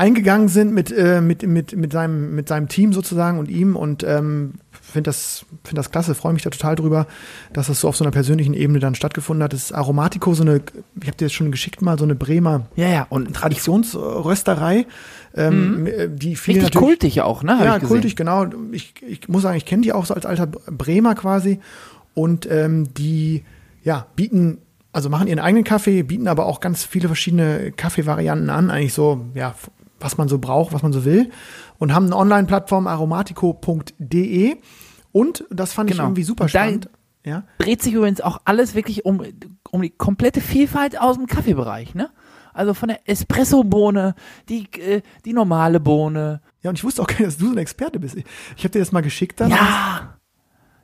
eingegangen 0.00 0.48
sind 0.48 0.72
mit, 0.72 0.90
äh, 0.90 1.20
mit, 1.20 1.46
mit, 1.46 1.76
mit, 1.76 1.92
seinem, 1.92 2.34
mit 2.34 2.48
seinem 2.48 2.68
Team 2.68 2.94
sozusagen 2.94 3.38
und 3.38 3.50
ihm 3.50 3.76
und 3.76 4.02
ähm, 4.02 4.54
finde 4.80 5.08
das, 5.08 5.44
find 5.62 5.76
das 5.76 5.90
klasse, 5.90 6.14
freue 6.14 6.32
mich 6.32 6.42
da 6.42 6.48
total 6.48 6.74
drüber, 6.74 7.06
dass 7.52 7.66
das 7.66 7.80
so 7.80 7.88
auf 7.88 7.96
so 7.96 8.04
einer 8.04 8.10
persönlichen 8.10 8.54
Ebene 8.54 8.78
dann 8.78 8.94
stattgefunden 8.94 9.44
hat. 9.44 9.52
Das 9.52 9.64
ist 9.64 9.72
Aromatico, 9.72 10.32
so 10.32 10.42
eine, 10.42 10.62
ich 11.00 11.06
habe 11.06 11.16
dir 11.18 11.26
jetzt 11.26 11.34
schon 11.34 11.52
geschickt 11.52 11.82
mal, 11.82 11.98
so 11.98 12.04
eine 12.04 12.14
Bremer 12.14 12.66
Ja, 12.76 12.88
ja, 12.88 13.06
und 13.10 13.34
Traditionsrösterei, 13.34 14.86
ähm, 15.34 15.86
die 16.08 16.34
viele 16.34 16.62
richtig 16.62 16.80
kultig 16.80 17.20
auch, 17.20 17.42
ne? 17.42 17.58
ja, 17.62 17.78
kultig, 17.78 18.16
genau. 18.16 18.46
Ich, 18.72 18.94
ich 19.06 19.28
muss 19.28 19.42
sagen, 19.42 19.58
ich 19.58 19.66
kenne 19.66 19.82
die 19.82 19.92
auch 19.92 20.06
so 20.06 20.14
als 20.14 20.24
alter 20.24 20.46
Bremer 20.46 21.14
quasi. 21.14 21.60
Und 22.14 22.50
ähm, 22.50 22.92
die 22.94 23.44
ja, 23.84 24.06
bieten, 24.16 24.58
also 24.92 25.10
machen 25.10 25.28
ihren 25.28 25.38
eigenen 25.38 25.64
Kaffee, 25.64 26.02
bieten 26.02 26.26
aber 26.26 26.46
auch 26.46 26.60
ganz 26.60 26.84
viele 26.84 27.06
verschiedene 27.06 27.70
Kaffeevarianten 27.72 28.50
an, 28.50 28.70
eigentlich 28.70 28.94
so, 28.94 29.26
ja, 29.34 29.54
was 30.00 30.18
man 30.18 30.28
so 30.28 30.38
braucht, 30.38 30.72
was 30.72 30.82
man 30.82 30.92
so 30.92 31.04
will. 31.04 31.30
Und 31.78 31.94
haben 31.94 32.06
eine 32.06 32.16
Online-Plattform 32.16 32.86
aromatico.de. 32.86 34.56
Und 35.12 35.44
das 35.50 35.72
fand 35.72 35.90
ich 35.90 35.96
Genau. 35.96 36.08
irgendwie 36.08 36.22
super 36.24 36.48
spannend. 36.48 36.88
Ja. 37.24 37.42
dreht 37.58 37.82
sich 37.82 37.92
übrigens 37.92 38.22
auch 38.22 38.40
alles 38.46 38.74
wirklich 38.74 39.04
um, 39.04 39.22
um 39.70 39.82
die 39.82 39.90
komplette 39.90 40.40
Vielfalt 40.40 40.98
aus 40.98 41.16
dem 41.16 41.26
Kaffeebereich, 41.26 41.94
ne? 41.94 42.08
Also 42.54 42.72
von 42.72 42.88
der 42.88 43.00
Espresso-Bohne, 43.08 44.14
die, 44.48 44.66
äh, 44.80 45.02
die 45.26 45.34
normale 45.34 45.80
Bohne. 45.80 46.40
ja, 46.62 46.70
und 46.70 46.76
ich 46.78 46.82
wusste 46.84 47.02
auch 47.02 47.06
gar 47.06 47.16
nicht, 47.18 47.26
dass 47.28 47.36
du 47.36 47.46
so 47.46 47.52
ein 47.52 47.58
Experte 47.58 48.00
bist. 48.00 48.16
Ich, 48.16 48.24
ich 48.56 48.64
habe 48.64 48.70
dir 48.70 48.78
das 48.78 48.90
mal 48.92 49.02
geschickt 49.02 49.38
dann. 49.38 49.50
Ja, 49.50 50.14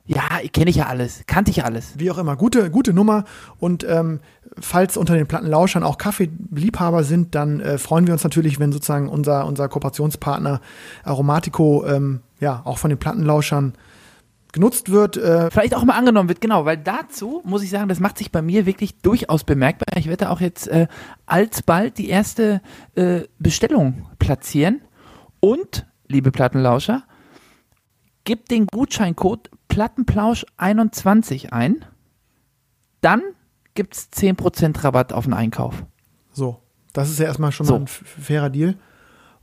ja, 0.05 0.21
kenne 0.53 0.69
ich 0.69 0.77
ja 0.77 0.85
alles, 0.85 1.23
kannte 1.25 1.49
ich 1.51 1.57
ja 1.57 1.63
alles. 1.65 1.95
Wie 1.97 2.09
auch 2.11 2.17
immer, 2.19 2.35
gute, 2.37 2.69
gute 2.69 2.93
Nummer. 2.93 3.25
Und 3.59 3.83
ähm, 3.83 4.19
falls 4.59 4.97
unter 4.97 5.15
den 5.15 5.27
Plattenlauschern 5.27 5.83
auch 5.83 5.97
Kaffeeliebhaber 5.97 7.03
sind, 7.03 7.35
dann 7.35 7.59
äh, 7.59 7.77
freuen 7.77 8.07
wir 8.07 8.13
uns 8.13 8.23
natürlich, 8.23 8.59
wenn 8.59 8.71
sozusagen 8.71 9.09
unser, 9.09 9.45
unser 9.45 9.67
Kooperationspartner 9.69 10.61
Aromatico 11.03 11.85
ähm, 11.85 12.21
ja 12.39 12.61
auch 12.65 12.77
von 12.77 12.89
den 12.89 12.99
Plattenlauschern 12.99 13.73
genutzt 14.53 14.91
wird. 14.91 15.17
Äh, 15.17 15.51
Vielleicht 15.51 15.75
auch 15.75 15.83
mal 15.83 15.97
angenommen 15.97 16.29
wird, 16.29 16.41
genau, 16.41 16.65
weil 16.65 16.77
dazu 16.77 17.41
muss 17.45 17.63
ich 17.63 17.69
sagen, 17.69 17.89
das 17.89 17.99
macht 17.99 18.17
sich 18.17 18.31
bei 18.31 18.41
mir 18.41 18.65
wirklich 18.65 18.99
durchaus 19.01 19.43
bemerkbar. 19.43 19.97
Ich 19.97 20.07
werde 20.07 20.29
auch 20.29 20.41
jetzt 20.41 20.67
äh, 20.67 20.87
alsbald 21.25 21.97
die 21.97 22.09
erste 22.09 22.61
äh, 22.95 23.21
Bestellung 23.39 24.07
platzieren. 24.19 24.81
Und, 25.39 25.85
liebe 26.07 26.31
Plattenlauscher, 26.31 27.03
gebt 28.23 28.51
den 28.51 28.65
Gutscheincode 28.67 29.49
Plattenplausch21 29.69 31.51
ein. 31.51 31.85
Dann 33.01 33.21
gibt's 33.77 34.09
10% 34.13 34.83
Rabatt 34.83 35.13
auf 35.13 35.23
den 35.23 35.33
Einkauf. 35.33 35.85
so, 36.33 36.59
das 36.93 37.09
ist 37.09 37.19
ja 37.19 37.25
erstmal 37.27 37.51
schon 37.53 37.65
So. 37.65 37.73
mal 37.75 37.79
ein 37.81 37.87
fairer 37.87 38.49
Deal. 38.49 38.75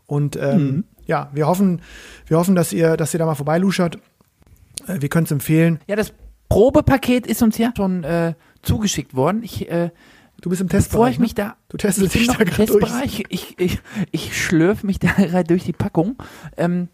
Und 0.07 0.37
ähm, 0.37 0.67
Mhm. 0.67 0.85
ja, 1.07 1.31
wir 1.33 1.47
hoffen, 1.47 1.81
wir 2.27 2.37
hoffen, 2.37 2.55
dass 2.55 2.73
ihr, 2.73 2.97
dass 2.99 3.15
ihr 3.15 3.19
da 3.19 3.27
mal 3.27 3.35
vorbeiluschert. 3.37 3.97
Äh, 4.87 5.01
wir 5.01 5.09
können 5.09 5.25
es 5.25 5.31
empfehlen. 5.31 5.79
Ja, 5.87 5.97
das 5.97 6.13
Probepaket 6.49 7.27
ist 7.27 7.43
uns 7.43 7.57
ja 7.59 7.73
schon 7.77 8.05
äh, 8.05 8.35
zugeschickt 8.63 9.15
worden. 9.15 9.43
Ich, 9.43 9.71
äh, 9.71 9.91
Du 10.43 10.51
bist 10.51 10.61
im 10.61 10.67
bevor 10.67 10.81
Testbereich. 10.81 11.13
ich 11.15 11.19
mich 11.21 11.31
ne? 11.37 11.45
da 11.45 11.57
Du 11.69 11.77
testest 11.79 12.15
ich 12.15 12.27
dich 12.27 12.37
da 12.37 12.45
gerade 12.45 12.67
durch. 12.67 13.25
Ich, 13.31 13.57
ich, 13.59 13.79
ich 14.11 14.37
schlürfe 14.45 14.85
mich 14.87 14.99
da 14.99 15.09
gerade 15.17 15.45
durch 15.45 15.65
die 15.65 15.73
Packung. 15.73 16.17
Ähm, 16.59 16.89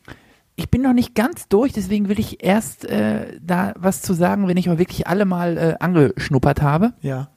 ich 0.60 0.70
bin 0.70 0.82
noch 0.82 0.92
nicht 0.92 1.14
ganz 1.14 1.48
durch, 1.48 1.72
deswegen 1.72 2.10
will 2.10 2.20
ich 2.20 2.44
erst 2.44 2.84
äh, 2.84 3.38
da 3.40 3.72
was 3.78 4.02
zu 4.02 4.12
sagen, 4.12 4.46
wenn 4.46 4.58
ich 4.58 4.66
mal 4.66 4.78
wirklich 4.78 5.06
alle 5.06 5.24
mal 5.24 5.56
äh, 5.56 5.74
angeschnuppert 5.80 6.60
habe. 6.60 6.92
Ja. 7.00 7.30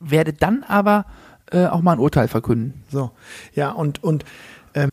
Werde 0.00 0.32
dann 0.32 0.64
aber 0.64 1.06
äh, 1.52 1.66
auch 1.66 1.80
mal 1.80 1.92
ein 1.92 2.00
Urteil 2.00 2.26
verkünden. 2.26 2.82
So, 2.90 3.12
ja, 3.54 3.70
und, 3.70 4.02
und 4.02 4.24
ähm, 4.74 4.90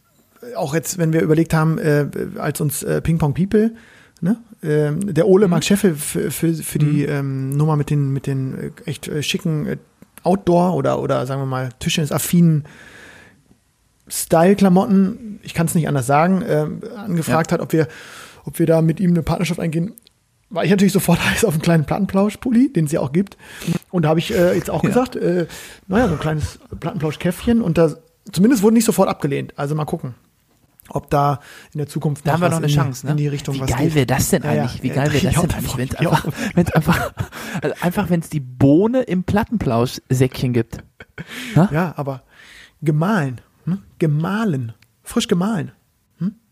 auch 0.56 0.76
jetzt, 0.76 1.00
wenn 1.00 1.14
wir 1.14 1.22
überlegt 1.22 1.54
haben, 1.56 1.80
äh, 1.80 2.06
als 2.38 2.62
uns 2.62 2.84
äh, 2.84 3.02
Ping 3.02 3.18
Pong 3.18 3.34
People, 3.34 3.74
ne, 4.22 4.38
ähm, 4.62 5.12
der 5.12 5.28
Ole 5.28 5.48
Mark 5.48 5.64
Scheffel 5.64 5.96
für, 5.96 6.30
für, 6.30 6.54
für 6.54 6.78
die 6.78 7.06
ähm, 7.06 7.50
Nummer 7.50 7.76
mit 7.76 7.90
den, 7.90 8.14
mit 8.14 8.28
den 8.28 8.54
äh, 8.54 8.72
echt 8.86 9.08
äh, 9.08 9.24
schicken 9.24 9.66
äh, 9.66 9.78
Outdoor- 10.22 10.76
oder, 10.76 11.02
oder 11.02 11.26
sagen 11.26 11.42
wir 11.42 11.48
mal 11.48 11.70
Tischtennis-affinen 11.80 12.66
Style-Klamotten, 14.14 15.40
ich 15.44 15.54
kann 15.54 15.66
es 15.66 15.76
nicht 15.76 15.88
anders 15.88 16.06
sagen, 16.06 16.44
ähm, 16.48 16.82
angefragt 16.96 17.52
hat, 17.52 17.62
ob 17.62 17.74
wir, 17.74 17.88
ob 18.46 18.60
wir 18.60 18.66
da 18.68 18.82
mit 18.82 19.00
ihm 19.00 19.12
eine 19.12 19.24
Partnerschaft 19.24 19.60
eingehen, 19.60 19.94
war 20.50 20.64
ich 20.64 20.70
natürlich 20.72 20.94
sofort 20.94 21.20
heiß 21.32 21.46
auf 21.46 21.54
einen 21.54 21.62
kleinen 21.64 21.86
Plattenplausch-Pulli, 21.86 22.72
den 22.72 22.86
es 22.86 22.92
ja 22.92 23.00
auch 23.00 23.12
gibt. 23.12 23.38
Und 23.90 24.04
da 24.04 24.10
habe 24.10 24.20
ich 24.20 24.32
äh, 24.34 24.54
jetzt 24.56 24.70
auch 24.70 24.84
gesagt, 24.84 25.16
äh, 25.16 25.48
naja, 25.88 26.08
so 26.08 26.14
ein 26.14 26.20
kleines 26.20 26.60
Plattenplausch-Käffchen 26.80 27.62
und 27.62 27.78
da 27.78 27.96
zumindest 28.32 28.62
wurde 28.64 28.76
nicht 28.76 28.86
sofort 28.86 29.10
abgelehnt. 29.10 29.54
Also 29.58 29.74
mal 29.74 29.86
gucken, 29.86 30.14
ob 30.90 31.10
da 31.10 31.40
in 31.74 31.80
der 31.80 31.88
Zukunft 31.88 32.28
Da 32.28 32.34
haben 32.34 32.42
wir 32.42 32.50
noch 32.50 32.58
eine 32.58 32.66
in, 32.68 32.72
die- 32.72 32.76
Chance, 32.76 33.06
ne? 33.08 33.12
in 33.14 33.18
die 33.18 33.28
Richtung 33.28 33.56
Wie 33.56 33.62
was 33.62 33.70
geil 33.72 33.94
wäre 33.96 34.06
das 34.06 34.30
denn 34.30 34.44
Ja, 34.44 34.54
ja. 34.54 34.62
eigentlich? 34.64 34.84
Wie 34.84 34.88
Ja, 34.90 34.94
geil 34.96 35.14
wäre 35.14 35.26
das 35.26 35.42
denn 35.42 35.52
eigentlich, 35.52 35.78
wenn 35.78 35.88
es 35.90 35.96
einfach, 35.96 36.28
wenn's 36.54 36.72
einfach, 36.74 37.14
also 37.62 37.76
einfach, 37.82 38.10
wenn 38.12 38.20
es 38.20 38.30
die 38.30 38.40
Bohne 38.42 39.02
im 39.02 39.24
Plattenplausch-Säckchen 39.24 40.54
gibt. 40.54 40.78
Ja, 41.56 41.94
aber 41.96 42.24
gemahlen, 42.82 43.40
ne? 43.66 43.80
gemahlen, 44.00 44.74
frisch 45.04 45.28
gemahlen. 45.28 45.72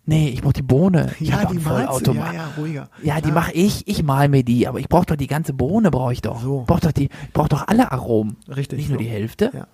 Nee, 0.05 0.29
ich 0.29 0.41
brauch 0.41 0.53
die 0.53 0.61
Bohne. 0.61 1.11
Ich 1.19 1.29
Ja, 1.29 1.45
die 1.45 1.59
malst 1.59 2.07
du. 2.07 2.13
Ja, 2.13 2.33
ja, 2.33 2.47
ruhiger. 2.57 2.89
Ja, 3.03 3.21
die 3.21 3.31
mache 3.31 3.53
ich, 3.53 3.87
ich 3.87 4.03
mal 4.03 4.29
mir 4.29 4.43
die, 4.43 4.67
aber 4.67 4.79
ich 4.79 4.89
brauche 4.89 5.05
doch 5.05 5.15
die 5.15 5.27
ganze 5.27 5.53
Bohne, 5.53 5.91
brauche 5.91 6.13
ich 6.13 6.21
doch. 6.21 6.41
So. 6.41 6.63
Brauch 6.67 6.79
doch 6.79 6.91
die, 6.91 7.05
ich 7.05 7.33
brauche 7.33 7.49
doch 7.49 7.67
alle 7.67 7.91
Aromen. 7.91 8.37
Richtig, 8.47 8.79
Nicht 8.79 8.89
nur 8.89 8.97
so. 8.97 9.03
die 9.03 9.09
Hälfte. 9.09 9.51
Ja. 9.53 9.67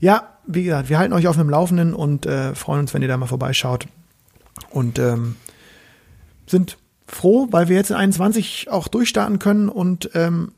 Ja, 0.00 0.28
wie 0.46 0.62
gesagt, 0.62 0.88
wir 0.88 0.98
halten 0.98 1.12
euch 1.12 1.26
auf 1.26 1.36
dem 1.36 1.50
Laufenden 1.50 1.92
und 1.92 2.24
äh, 2.24 2.54
freuen 2.54 2.80
uns, 2.80 2.94
wenn 2.94 3.02
ihr 3.02 3.08
da 3.08 3.16
mal 3.16 3.26
vorbeischaut. 3.26 3.88
Und 4.70 4.98
ähm, 5.00 5.34
sind 6.46 6.78
froh, 7.06 7.48
weil 7.50 7.68
wir 7.68 7.76
jetzt 7.76 7.90
in 7.90 7.96
21 7.96 8.68
auch 8.70 8.86
durchstarten 8.86 9.40
können 9.40 9.68
und 9.68 10.10
ähm, 10.14 10.52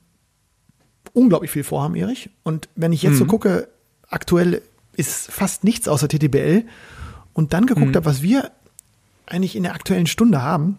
unglaublich 1.14 1.50
viel 1.50 1.64
vorhaben, 1.64 1.96
Erich. 1.96 2.30
Und 2.42 2.68
wenn 2.76 2.92
ich 2.92 3.02
jetzt 3.02 3.16
so 3.16 3.24
gucke, 3.24 3.68
aktuell 4.08 4.62
ist 5.00 5.30
fast 5.30 5.64
nichts 5.64 5.88
außer 5.88 6.08
TTBL 6.08 6.64
und 7.32 7.52
dann 7.52 7.66
geguckt 7.66 7.96
habe, 7.96 8.06
was 8.06 8.22
wir 8.22 8.50
eigentlich 9.26 9.56
in 9.56 9.62
der 9.64 9.74
aktuellen 9.74 10.06
Stunde 10.06 10.42
haben, 10.42 10.78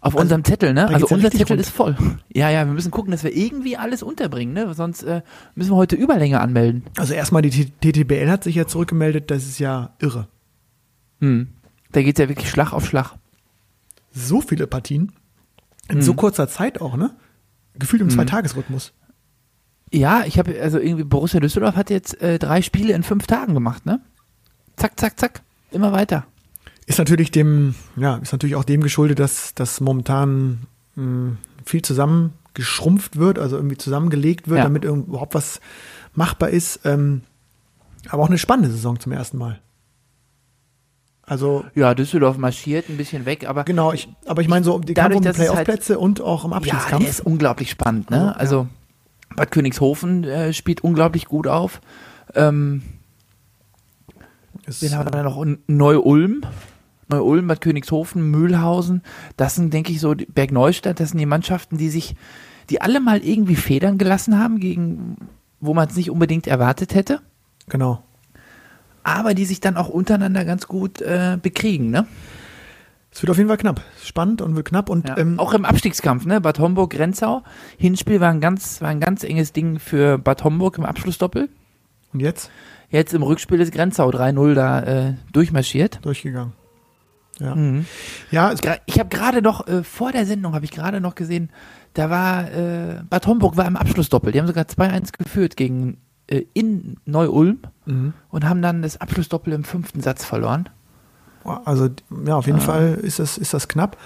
Auf 0.00 0.14
Also, 0.14 0.18
unserem 0.22 0.44
Zettel, 0.44 0.74
ne? 0.74 0.86
Also 0.88 1.06
unser 1.08 1.30
Zettel 1.30 1.56
rund. 1.56 1.60
ist 1.60 1.70
voll. 1.70 1.96
Ja, 2.32 2.50
ja, 2.50 2.64
wir 2.66 2.72
müssen 2.72 2.90
gucken, 2.92 3.10
dass 3.10 3.24
wir 3.24 3.34
irgendwie 3.36 3.76
alles 3.76 4.02
unterbringen, 4.02 4.52
ne? 4.54 4.72
Sonst 4.74 5.02
äh, 5.02 5.22
müssen 5.56 5.70
wir 5.72 5.76
heute 5.76 5.96
Überlänge 5.96 6.40
anmelden. 6.40 6.84
also 6.96 7.14
erstmal 7.14 7.42
die 7.42 7.50
TTBL 7.70 8.28
hat 8.30 8.44
sich 8.44 8.54
ja 8.54 8.66
zurückgemeldet, 8.66 9.30
das 9.30 9.44
ist 9.44 9.58
ja 9.58 9.90
irre. 10.00 10.28
Hm. 11.20 11.48
Da 11.92 12.02
geht's 12.02 12.18
ja 12.20 12.28
wirklich 12.28 12.48
Schlag 12.50 12.72
auf 12.72 12.86
Schlag. 12.86 13.14
So 14.12 14.40
viele 14.40 14.66
Partien 14.66 15.12
in 15.88 16.00
so 16.02 16.14
kurzer 16.14 16.48
Zeit 16.48 16.80
auch, 16.80 16.96
ne? 16.96 17.14
gefühlt 17.78 18.02
im 18.02 18.10
Zweitagesrhythmus. 18.10 18.92
Ja, 19.92 20.24
ich 20.24 20.38
habe, 20.38 20.58
also 20.60 20.78
irgendwie 20.78 21.04
Borussia 21.04 21.38
Düsseldorf 21.38 21.76
hat 21.76 21.90
jetzt 21.90 22.20
äh, 22.22 22.38
drei 22.38 22.62
Spiele 22.62 22.94
in 22.94 23.02
fünf 23.02 23.26
Tagen 23.26 23.52
gemacht, 23.54 23.84
ne? 23.86 24.00
Zack, 24.76 24.98
zack, 24.98 25.20
zack. 25.20 25.42
Immer 25.70 25.92
weiter. 25.92 26.24
Ist 26.86 26.98
natürlich 26.98 27.30
dem, 27.30 27.74
ja, 27.96 28.16
ist 28.16 28.32
natürlich 28.32 28.56
auch 28.56 28.64
dem 28.64 28.80
geschuldet, 28.82 29.18
dass 29.18 29.54
das 29.54 29.80
momentan 29.80 30.62
mh, 30.96 31.36
viel 31.64 31.82
zusammengeschrumpft 31.82 33.16
wird, 33.16 33.38
also 33.38 33.56
irgendwie 33.56 33.76
zusammengelegt 33.76 34.48
wird, 34.48 34.58
Ja. 34.58 34.64
damit 34.64 34.84
irgend- 34.84 35.08
überhaupt 35.08 35.34
was 35.34 35.60
machbar 36.14 36.48
ist. 36.50 36.80
Ähm, 36.84 37.22
aber 38.08 38.22
auch 38.22 38.28
eine 38.28 38.38
spannende 38.38 38.70
Saison 38.70 38.98
zum 38.98 39.12
ersten 39.12 39.36
Mal. 39.38 39.60
Also 41.24 41.64
Ja, 41.74 41.94
Düsseldorf 41.94 42.36
marschiert 42.36 42.88
ein 42.88 42.96
bisschen 42.96 43.26
weg, 43.26 43.46
aber 43.48 43.64
genau, 43.64 43.92
ich, 43.92 44.08
aber 44.26 44.42
ich 44.42 44.48
meine 44.48 44.64
so 44.64 44.78
die 44.80 44.92
Dadurch, 44.94 45.14
Kampf 45.14 45.16
um 45.16 45.22
die 45.22 45.28
dass 45.28 45.38
halt- 45.38 45.48
Playoff-Plätze 45.66 45.98
und 45.98 46.20
auch 46.20 46.44
im 46.44 46.50
ja, 46.50 46.56
Abstiegskampf. 46.56 47.00
der 47.02 47.10
ist 47.10 47.20
unglaublich 47.20 47.70
spannend, 47.70 48.10
ne? 48.10 48.34
Also, 48.36 48.62
ja. 48.62 48.68
Bad 49.36 49.50
Königshofen 49.50 50.24
äh, 50.24 50.52
spielt 50.52 50.82
unglaublich 50.82 51.26
gut 51.26 51.46
auf. 51.46 51.80
Ähm, 52.34 52.82
Wen 54.80 54.94
haben 54.94 55.06
wir 55.06 55.10
da 55.10 55.22
noch? 55.22 55.44
Neu-Ulm. 55.66 56.42
Neu-Ulm, 57.08 57.46
Bad 57.46 57.60
Königshofen, 57.60 58.30
Mühlhausen. 58.30 59.02
Das 59.36 59.54
sind, 59.54 59.72
denke 59.72 59.92
ich, 59.92 60.00
so 60.00 60.14
Bergneustadt. 60.14 61.00
Das 61.00 61.10
sind 61.10 61.18
die 61.18 61.26
Mannschaften, 61.26 61.76
die 61.76 61.90
sich, 61.90 62.14
die 62.70 62.80
alle 62.80 63.00
mal 63.00 63.22
irgendwie 63.24 63.56
Federn 63.56 63.98
gelassen 63.98 64.38
haben, 64.38 64.60
gegen, 64.60 65.16
wo 65.60 65.74
man 65.74 65.88
es 65.88 65.96
nicht 65.96 66.10
unbedingt 66.10 66.46
erwartet 66.46 66.94
hätte. 66.94 67.20
genau. 67.68 68.02
Aber 69.04 69.34
die 69.34 69.46
sich 69.46 69.58
dann 69.58 69.76
auch 69.76 69.88
untereinander 69.88 70.44
ganz 70.44 70.68
gut 70.68 71.00
äh, 71.00 71.36
bekriegen, 71.42 71.90
ne? 71.90 72.06
Es 73.14 73.22
wird 73.22 73.30
auf 73.30 73.36
jeden 73.36 73.48
Fall 73.48 73.58
knapp. 73.58 73.82
Spannend 74.02 74.40
und 74.40 74.56
wird 74.56 74.66
knapp 74.68 74.88
und 74.88 75.08
Ja. 75.08 75.18
ähm, 75.18 75.38
auch 75.38 75.52
im 75.52 75.64
Abstiegskampf, 75.66 76.24
ne? 76.24 76.40
Bad 76.40 76.58
Homburg, 76.58 76.90
Grenzau. 76.90 77.42
Hinspiel 77.76 78.20
war 78.20 78.30
ein 78.30 78.40
ganz, 78.40 78.80
war 78.80 78.88
ein 78.88 79.00
ganz 79.00 79.22
enges 79.22 79.52
Ding 79.52 79.78
für 79.78 80.16
Bad 80.18 80.44
Homburg 80.44 80.78
im 80.78 80.84
Abschlussdoppel. 80.84 81.48
und 82.12 82.20
jetzt 82.20 82.50
Jetzt 82.90 83.14
im 83.14 83.22
Rückspiel 83.22 83.58
ist 83.60 83.72
Grenzau 83.72 84.10
3-0 84.10 84.52
da 84.54 84.80
äh, 84.82 85.14
durchmarschiert. 85.32 86.00
durchgegangen. 86.04 86.52
Ja, 87.38 87.54
Mhm. 87.54 87.86
ja 88.30 88.52
Ich 88.86 88.98
habe 88.98 89.08
gerade 89.08 89.40
noch, 89.40 89.66
äh, 89.66 89.82
vor 89.82 90.12
der 90.12 90.26
Sendung 90.26 90.54
habe 90.54 90.66
ich 90.66 90.70
gerade 90.70 91.00
noch 91.00 91.14
gesehen, 91.14 91.50
da 91.94 92.10
war, 92.10 92.50
äh, 92.52 93.02
Bad 93.08 93.26
Homburg 93.26 93.56
war 93.56 93.66
im 93.66 93.76
Abschlussdoppel. 93.76 94.32
Die 94.32 94.38
haben 94.40 94.46
sogar 94.46 94.66
2-1 94.68 95.12
geführt 95.12 95.56
gegen 95.56 95.98
äh, 96.26 96.44
in 96.52 96.96
Neu-Ulm 97.06 97.60
mhm. 97.86 98.12
und 98.28 98.46
haben 98.48 98.60
dann 98.62 98.82
das 98.82 99.00
Abschlussdoppel 99.00 99.52
im 99.54 99.64
fünften 99.64 100.00
Satz 100.02 100.24
verloren. 100.24 100.68
Also 101.44 101.88
ja, 102.26 102.36
auf 102.36 102.46
jeden 102.46 102.60
Fall 102.60 102.98
ist 103.02 103.18
das, 103.18 103.38
ist 103.38 103.54
das 103.54 103.68
knapp. 103.68 103.96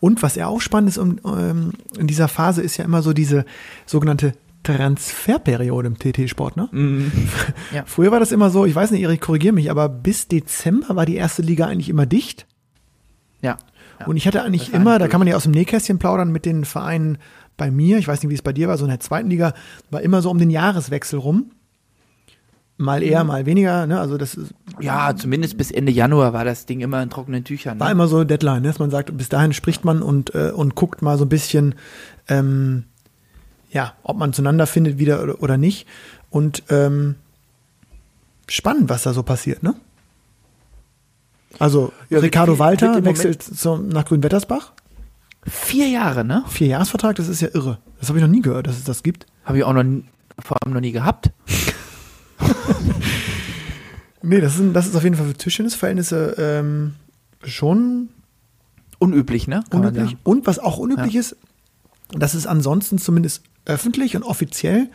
Und 0.00 0.22
was 0.22 0.34
ja 0.34 0.46
auch 0.46 0.60
spannend 0.60 0.90
ist 0.90 0.98
um, 0.98 1.18
ähm, 1.24 1.72
in 1.98 2.06
dieser 2.06 2.28
Phase 2.28 2.62
ist 2.62 2.76
ja 2.76 2.84
immer 2.84 3.02
so 3.02 3.12
diese 3.12 3.44
sogenannte 3.86 4.34
Transferperiode 4.62 5.86
im 5.86 5.98
TT-Sport. 5.98 6.56
Ne? 6.56 6.68
Ja. 7.72 7.84
Früher 7.86 8.12
war 8.12 8.20
das 8.20 8.32
immer 8.32 8.50
so, 8.50 8.64
ich 8.66 8.74
weiß 8.74 8.90
nicht, 8.90 9.02
Erik, 9.02 9.20
korrigier 9.20 9.52
mich, 9.52 9.70
aber 9.70 9.88
bis 9.88 10.28
Dezember 10.28 10.96
war 10.96 11.06
die 11.06 11.16
erste 11.16 11.42
Liga 11.42 11.66
eigentlich 11.66 11.88
immer 11.88 12.06
dicht. 12.06 12.46
Ja. 13.42 13.58
ja. 14.00 14.06
Und 14.06 14.16
ich 14.16 14.26
hatte 14.26 14.42
eigentlich 14.42 14.72
immer, 14.72 14.92
nicht 14.92 15.02
da 15.02 15.08
kann 15.08 15.20
man 15.20 15.28
ja 15.28 15.36
aus 15.36 15.44
dem 15.44 15.52
Nähkästchen 15.52 15.98
plaudern 15.98 16.30
mit 16.30 16.44
den 16.46 16.64
Vereinen 16.64 17.18
bei 17.56 17.70
mir, 17.70 17.98
ich 17.98 18.08
weiß 18.08 18.22
nicht, 18.22 18.30
wie 18.30 18.34
es 18.34 18.42
bei 18.42 18.52
dir 18.52 18.68
war, 18.68 18.78
so 18.78 18.84
in 18.84 18.90
der 18.90 19.00
zweiten 19.00 19.30
Liga, 19.30 19.54
war 19.90 20.02
immer 20.02 20.22
so 20.22 20.30
um 20.30 20.38
den 20.38 20.50
Jahreswechsel 20.50 21.18
rum. 21.18 21.50
Mal 22.76 23.04
eher, 23.04 23.22
mal 23.22 23.46
weniger, 23.46 23.86
ne? 23.86 24.00
Also 24.00 24.18
das 24.18 24.34
ist, 24.34 24.52
ja, 24.80 25.14
zumindest 25.14 25.56
bis 25.56 25.70
Ende 25.70 25.92
Januar 25.92 26.32
war 26.32 26.44
das 26.44 26.66
Ding 26.66 26.80
immer 26.80 27.00
in 27.02 27.08
trockenen 27.10 27.44
Tüchern. 27.44 27.78
war 27.78 27.86
Ne? 27.86 27.92
immer 27.92 28.08
so 28.08 28.24
Deadline, 28.24 28.62
ne? 28.62 28.68
dass 28.68 28.80
man 28.80 28.90
sagt, 28.90 29.16
bis 29.16 29.28
dahin 29.28 29.52
spricht 29.52 29.84
man 29.84 30.02
und, 30.02 30.34
äh, 30.34 30.50
und 30.50 30.74
guckt 30.74 31.00
mal 31.00 31.16
so 31.16 31.24
ein 31.24 31.28
bisschen, 31.28 31.76
ähm, 32.28 32.84
ja, 33.70 33.94
ob 34.02 34.16
man 34.16 34.32
zueinander 34.32 34.66
findet 34.66 34.98
wieder 34.98 35.22
oder, 35.22 35.40
oder 35.40 35.56
nicht. 35.56 35.86
Und 36.30 36.64
ähm, 36.68 37.14
spannend, 38.48 38.88
was 38.88 39.04
da 39.04 39.12
so 39.12 39.22
passiert, 39.22 39.62
ne? 39.62 39.74
Also 41.60 41.92
Ja, 42.10 42.18
Ricardo 42.18 42.58
Walter 42.58 43.04
wechselt 43.04 43.40
zum, 43.40 43.88
nach 43.88 44.04
Grünwettersbach. 44.06 44.72
Vier 45.46 45.88
Jahre, 45.88 46.24
ne? 46.24 46.42
Vierjahresvertrag, 46.48 47.14
das 47.14 47.28
ist 47.28 47.40
ja 47.40 47.48
irre. 47.54 47.78
Das 48.00 48.08
habe 48.08 48.18
ich 48.18 48.24
noch 48.24 48.30
nie 48.30 48.42
gehört, 48.42 48.66
dass 48.66 48.76
es 48.78 48.84
das 48.84 49.04
gibt. 49.04 49.26
Habe 49.44 49.58
ich 49.58 49.64
auch 49.64 49.72
noch, 49.72 49.84
vor 50.40 50.56
allem 50.62 50.74
noch 50.74 50.80
nie 50.80 50.90
gehabt. 50.92 51.30
Nee, 54.26 54.40
das 54.40 54.58
ist, 54.58 54.74
das 54.74 54.86
ist 54.86 54.96
auf 54.96 55.04
jeden 55.04 55.16
Fall 55.16 55.26
für 55.26 55.34
Tischtennisverhältnisse 55.34 56.34
ähm, 56.38 56.94
schon 57.44 58.08
Unüblich, 58.98 59.48
ne? 59.48 59.62
Kann 59.68 59.80
unüblich. 59.80 60.10
sagen. 60.10 60.18
Und 60.24 60.46
was 60.46 60.58
auch 60.58 60.78
unüblich 60.78 61.14
ist, 61.14 61.36
dass 62.12 62.32
es 62.32 62.46
ansonsten 62.46 62.98
zumindest 62.98 63.42
öffentlich 63.66 64.16
und 64.16 64.22
offiziell 64.22 64.88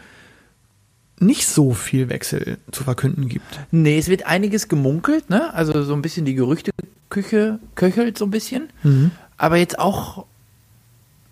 nicht 1.20 1.48
so 1.48 1.74
viel 1.74 2.10
Wechsel 2.10 2.58
zu 2.72 2.84
verkünden 2.84 3.28
gibt. 3.28 3.60
Nee, 3.72 4.00
es 4.00 4.08
wird 4.08 4.26
einiges 4.26 4.68
gemunkelt, 4.68 5.30
ne? 5.30 5.54
Also 5.54 5.84
so 5.84 5.94
ein 5.94 6.02
bisschen 6.02 6.26
die 6.26 6.34
Gerüchteküche 6.34 7.60
köchelt 7.76 8.18
so 8.18 8.26
ein 8.26 8.32
bisschen. 8.32 8.70
Mhm. 8.84 9.12
Aber 9.38 9.58
jetzt 9.58 9.78
auch 9.78 10.26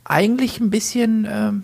eigentlich 0.03 0.60
ein 0.60 0.70
bisschen, 0.70 1.26
ähm, 1.30 1.64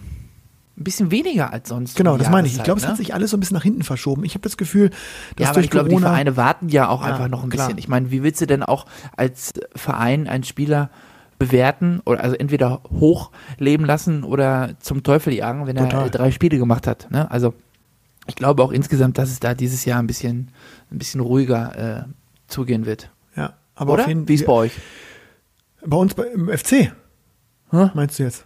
ein 0.84 0.86
bisschen 0.86 1.12
weniger 1.12 1.52
als 1.52 1.70
sonst. 1.70 1.96
Genau, 1.96 2.14
um 2.14 2.20
das 2.20 2.30
meine 2.30 2.48
ich. 2.48 2.58
Ich 2.58 2.64
glaube, 2.64 2.78
es 2.80 2.84
ne? 2.84 2.90
hat 2.92 2.98
sich 2.98 3.14
alles 3.14 3.32
so 3.32 3.38
ein 3.38 3.40
bisschen 3.40 3.56
nach 3.56 3.64
hinten 3.64 3.84
verschoben. 3.84 4.24
Ich 4.24 4.34
habe 4.36 4.42
das 4.44 4.58
Gefühl, 4.58 4.90
dass 4.90 5.00
ja, 5.40 5.48
aber 5.48 5.54
durch 5.56 5.66
ich 5.66 5.72
glaube, 5.72 5.90
die 5.90 5.98
Vereine 5.98 6.38
warten 6.38 6.70
ja 6.70 6.90
auch 6.90 7.02
Ja, 7.02 7.14
einfach 7.14 7.28
noch 7.30 7.44
ein 7.44 7.50
klar. 7.50 7.68
bisschen. 7.68 7.80
Ich 7.80 7.88
meine, 7.88 8.12
wie 8.12 8.24
willst 8.24 8.42
du 8.42 8.46
denn 8.48 8.64
auch 8.64 8.86
als 9.18 9.54
Verein 9.76 10.28
einen 10.28 10.44
Spieler 10.44 10.90
bewerten 11.40 12.02
oder 12.06 12.24
also 12.24 12.36
entweder 12.36 12.82
hochleben 13.00 13.86
lassen 13.86 14.24
oder 14.24 14.76
zum 14.80 15.04
Teufel 15.04 15.34
jagen, 15.34 15.68
wenn 15.68 15.76
Total. 15.76 16.04
er 16.04 16.10
drei 16.10 16.32
Spiele 16.32 16.58
gemacht 16.58 16.88
hat. 16.88 17.10
Ne? 17.12 17.30
Also 17.32 17.54
ich 18.28 18.36
glaube 18.36 18.64
auch 18.64 18.72
insgesamt, 18.72 19.18
dass 19.18 19.30
es 19.30 19.40
da 19.40 19.54
dieses 19.54 19.84
Jahr 19.86 20.00
ein 20.00 20.08
bisschen, 20.08 20.52
ein 20.92 20.98
bisschen 21.00 21.20
ruhiger 21.22 22.04
äh, 22.04 22.04
zugehen 22.48 22.86
wird. 22.86 23.10
ja, 23.36 23.54
aber 23.76 23.94
oder? 23.94 24.04
auf 24.04 24.08
jeden 24.08 24.28
Wie 24.28 24.36
ist 24.36 24.46
bei 24.46 24.54
euch? 24.54 24.74
bei 25.86 25.98
uns 25.98 26.14
bei, 26.14 26.24
im 26.28 26.48
FC 26.50 26.94
Hä? 27.72 27.90
meinst 27.94 28.20
du 28.20 28.24
jetzt? 28.24 28.46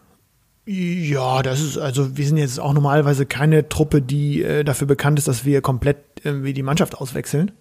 Ja, 0.70 1.42
das 1.44 1.62
ist 1.62 1.78
also 1.78 2.18
wir 2.18 2.28
sind 2.28 2.36
jetzt 2.38 2.60
auch 2.60 2.74
normalerweise 2.74 3.26
keine 3.26 3.70
Truppe, 3.70 4.02
die 4.02 4.42
äh, 4.44 4.64
dafür 4.66 4.86
bekannt 4.86 5.18
ist, 5.18 5.28
dass 5.28 5.46
wir 5.46 5.62
komplett 5.62 5.98
irgendwie 6.24 6.52
die 6.54 6.62
Mannschaft 6.64 6.96
auswechseln. 6.96 7.52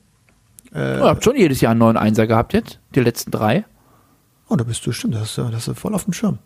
Äh, 0.74 0.98
Ihr 0.98 1.04
habt 1.04 1.22
schon 1.22 1.36
jedes 1.36 1.60
Jahr 1.60 1.70
einen 1.70 1.78
neuen 1.78 1.96
Einser 1.96 2.26
gehabt 2.26 2.52
jetzt, 2.52 2.80
die 2.96 3.00
letzten 3.00 3.30
drei. 3.30 3.64
Oh, 4.48 4.56
da 4.56 4.64
bist 4.64 4.84
du, 4.86 4.90
stimmt, 4.92 5.14
das 5.14 5.30
ist, 5.30 5.38
ja- 5.38 5.50
das 5.50 5.68
ist 5.68 5.78
voll 5.78 5.94
auf 5.94 6.04
dem 6.04 6.12
Schirm. 6.12 6.38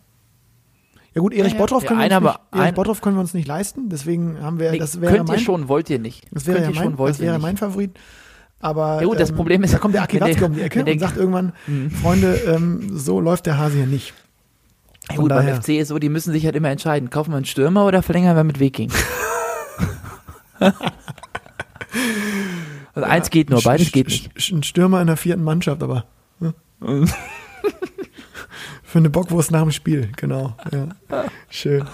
Ja 1.15 1.21
gut, 1.21 1.33
Erich 1.33 1.53
Ja. 1.53 1.57
Bottroff 1.59 1.83
Ja, 1.83 1.89
können, 1.89 1.99
wir 1.99 2.05
uns 2.05 2.23
nicht, 2.23 2.29
aber- 2.51 2.63
Erich 2.63 2.73
Bottroff 2.75 3.01
können 3.01 3.15
wir 3.17 3.21
uns 3.21 3.33
nicht 3.33 3.47
leisten, 3.47 3.89
deswegen 3.89 4.39
haben 4.41 4.59
wir, 4.59 4.71
Nee, 4.71 4.77
das 4.77 5.01
wäre 5.01 5.15
könnt 5.17 5.27
mein, 5.29 5.39
ihr 5.39 5.43
schon, 5.43 5.67
wollt 5.67 5.89
ihr 5.89 5.99
nicht. 5.99 6.25
das 6.31 6.45
wäre 6.45 6.59
ja 6.61 6.65
mein, 6.69 6.95
schon, 6.95 6.97
das 7.07 7.19
wäre 7.19 7.39
mein. 7.39 7.57
Favorit. 7.57 7.91
Aber 8.59 9.01
Ja 9.01 9.07
gut, 9.07 9.19
das 9.19 9.31
ähm, 9.31 9.35
Problem 9.35 9.63
ist, 9.63 9.73
da 9.73 9.79
kommt 9.79 9.95
der 9.95 10.03
Aki 10.03 10.21
Watzke 10.21 10.45
um 10.45 10.53
die 10.53 10.61
Ecke 10.61 10.85
und 10.85 10.99
sagt 10.99 11.17
irgendwann, 11.17 11.53
Mhm. 11.65 11.89
Freunde, 11.89 12.35
ähm, 12.47 12.95
so 12.97 13.19
läuft 13.19 13.47
der 13.47 13.57
Hase 13.57 13.77
hier 13.77 13.87
nicht. 13.87 14.13
Ja, 15.09 15.15
gut, 15.15 15.29
beim 15.29 15.45
daher. 15.45 15.61
FC 15.61 15.69
ist 15.69 15.87
so, 15.89 15.99
die 15.99 16.09
müssen 16.09 16.31
sich 16.31 16.45
halt 16.45 16.55
immer 16.55 16.69
entscheiden, 16.69 17.09
kaufen 17.09 17.31
wir 17.31 17.37
einen 17.37 17.45
Stürmer 17.45 17.85
oder 17.85 18.03
verlängern 18.03 18.35
wir 18.35 18.43
mit 18.43 18.59
Viking? 18.59 18.91
also 22.93 23.07
eins 23.07 23.29
geht 23.29 23.49
nur, 23.49 23.61
beides 23.61 23.91
geht 23.91 24.07
nicht. 24.07 24.31
Ein 24.51 24.63
Stürmer 24.63 25.01
in 25.01 25.07
der 25.07 25.17
vierten 25.17 25.43
Mannschaft, 25.43 25.81
aber. 25.81 26.05
ne? 26.39 26.53
Für 28.83 28.97
eine 28.97 29.09
Bockwurst 29.09 29.51
nach 29.51 29.61
dem 29.61 29.71
Spiel, 29.71 30.09
genau. 30.17 30.57
Ja. 30.69 30.89
Schön. 31.49 31.79
Äh, 31.79 31.85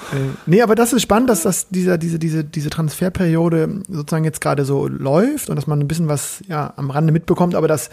nee, 0.47 0.63
aber 0.63 0.73
das 0.73 0.93
ist 0.93 1.03
spannend, 1.03 1.29
dass 1.29 1.43
das 1.43 1.69
dieser, 1.69 1.99
diese, 1.99 2.17
diese, 2.17 2.43
diese 2.43 2.71
Transferperiode 2.71 3.83
sozusagen 3.87 4.25
jetzt 4.25 4.41
gerade 4.41 4.65
so 4.65 4.87
läuft 4.87 5.51
und 5.51 5.57
dass 5.57 5.67
man 5.67 5.79
ein 5.79 5.87
bisschen 5.87 6.07
was 6.07 6.43
ja, 6.47 6.73
am 6.75 6.89
Rande 6.89 7.13
mitbekommt, 7.13 7.53
aber 7.53 7.67
dass 7.67 7.91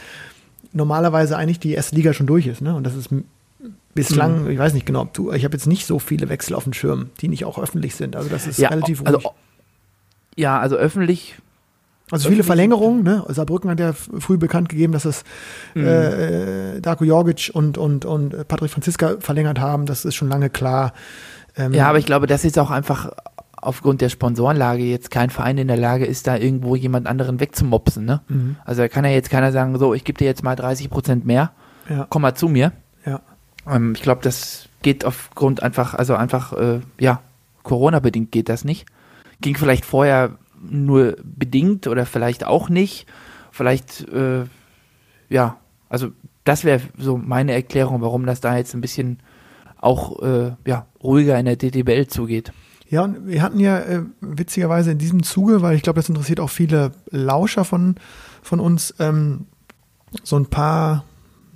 normalerweise 0.72 1.36
eigentlich 1.36 1.60
die 1.60 1.72
erste 1.72 1.94
Liga 1.96 2.14
schon 2.14 2.26
durch 2.26 2.46
ist, 2.46 2.62
ne? 2.62 2.74
Und 2.74 2.84
das 2.84 2.94
ist 2.94 3.10
bislang, 3.94 4.48
ich 4.50 4.58
weiß 4.58 4.74
nicht 4.74 4.86
genau, 4.86 5.02
ob 5.02 5.12
du, 5.14 5.32
ich 5.32 5.44
habe 5.44 5.54
jetzt 5.56 5.66
nicht 5.66 5.86
so 5.86 5.98
viele 5.98 6.28
Wechsel 6.28 6.54
auf 6.54 6.64
dem 6.64 6.72
Schirm, 6.72 7.10
die 7.20 7.28
nicht 7.28 7.44
auch 7.44 7.58
öffentlich 7.58 7.94
sind. 7.94 8.16
Also 8.16 8.28
das 8.28 8.46
ist 8.46 8.58
relativ 8.60 9.00
ruhig. 9.00 9.08
also, 9.08 9.30
ja, 10.36 10.58
also 10.58 10.76
öffentlich, 10.76 11.36
Also 12.10 12.28
viele 12.28 12.42
Verlängerungen, 12.44 13.02
ne? 13.02 13.24
Saarbrücken 13.28 13.70
hat 13.70 13.80
ja 13.80 13.92
früh 13.92 14.36
bekannt 14.36 14.68
gegeben, 14.68 14.92
dass 14.92 15.04
es 15.04 15.24
Mhm. 15.74 15.86
äh, 15.86 16.80
Darko 16.80 17.04
Jorgic 17.04 17.50
und, 17.54 17.78
und, 17.78 18.04
und 18.04 18.46
Patrick 18.48 18.70
Franziska 18.70 19.16
verlängert 19.20 19.58
haben. 19.60 19.86
Das 19.86 20.04
ist 20.04 20.14
schon 20.14 20.28
lange 20.28 20.50
klar. 20.50 20.92
Ähm, 21.56 21.72
ja, 21.72 21.88
aber 21.88 21.98
ich 21.98 22.06
glaube, 22.06 22.26
dass 22.26 22.42
jetzt 22.42 22.58
auch 22.58 22.70
einfach 22.70 23.10
aufgrund 23.56 24.02
der 24.02 24.10
Sponsorenlage 24.10 24.82
jetzt 24.84 25.10
kein 25.10 25.30
Verein 25.30 25.56
in 25.56 25.68
der 25.68 25.78
Lage 25.78 26.04
ist, 26.04 26.26
da 26.26 26.36
irgendwo 26.36 26.76
jemand 26.76 27.06
anderen 27.06 27.40
wegzumopsen, 27.40 28.04
ne? 28.04 28.20
Mhm. 28.28 28.56
Also 28.66 28.82
da 28.82 28.88
kann 28.88 29.04
ja 29.06 29.10
jetzt 29.12 29.30
keiner 29.30 29.52
sagen, 29.52 29.78
so, 29.78 29.94
ich 29.94 30.04
gebe 30.04 30.18
dir 30.18 30.26
jetzt 30.26 30.42
mal 30.42 30.54
30 30.56 30.90
Prozent 30.90 31.24
mehr, 31.24 31.52
ja, 31.88 32.06
komm 32.10 32.22
mal 32.22 32.34
zu 32.34 32.48
mir. 32.48 32.72
Ähm, 33.68 33.92
ich 33.94 34.02
glaube, 34.02 34.22
das 34.22 34.68
geht 34.82 35.04
aufgrund 35.04 35.62
einfach, 35.62 35.94
also 35.94 36.14
einfach, 36.14 36.52
äh, 36.52 36.80
ja, 36.98 37.20
Corona-bedingt 37.62 38.30
geht 38.32 38.48
das 38.48 38.64
nicht. 38.64 38.86
Ging 39.40 39.56
vielleicht 39.56 39.84
vorher 39.84 40.36
nur 40.60 41.16
bedingt 41.22 41.86
oder 41.86 42.06
vielleicht 42.06 42.44
auch 42.44 42.68
nicht. 42.68 43.06
Vielleicht, 43.50 44.08
äh, 44.08 44.44
ja, 45.28 45.56
also 45.88 46.10
das 46.44 46.64
wäre 46.64 46.80
so 46.98 47.16
meine 47.16 47.52
Erklärung, 47.52 48.02
warum 48.02 48.26
das 48.26 48.40
da 48.40 48.56
jetzt 48.56 48.74
ein 48.74 48.80
bisschen 48.80 49.18
auch 49.80 50.22
äh, 50.22 50.52
ja, 50.66 50.86
ruhiger 51.02 51.38
in 51.38 51.46
der 51.46 51.56
DTBL 51.56 52.06
zugeht. 52.06 52.52
Ja, 52.88 53.02
und 53.02 53.26
wir 53.26 53.42
hatten 53.42 53.60
ja 53.60 53.78
äh, 53.80 54.02
witzigerweise 54.20 54.92
in 54.92 54.98
diesem 54.98 55.22
Zuge, 55.22 55.62
weil 55.62 55.76
ich 55.76 55.82
glaube, 55.82 55.98
das 55.98 56.08
interessiert 56.08 56.40
auch 56.40 56.50
viele 56.50 56.92
Lauscher 57.10 57.64
von, 57.64 57.96
von 58.42 58.60
uns, 58.60 58.94
ähm, 58.98 59.46
so 60.22 60.36
ein 60.36 60.46
paar, 60.46 61.04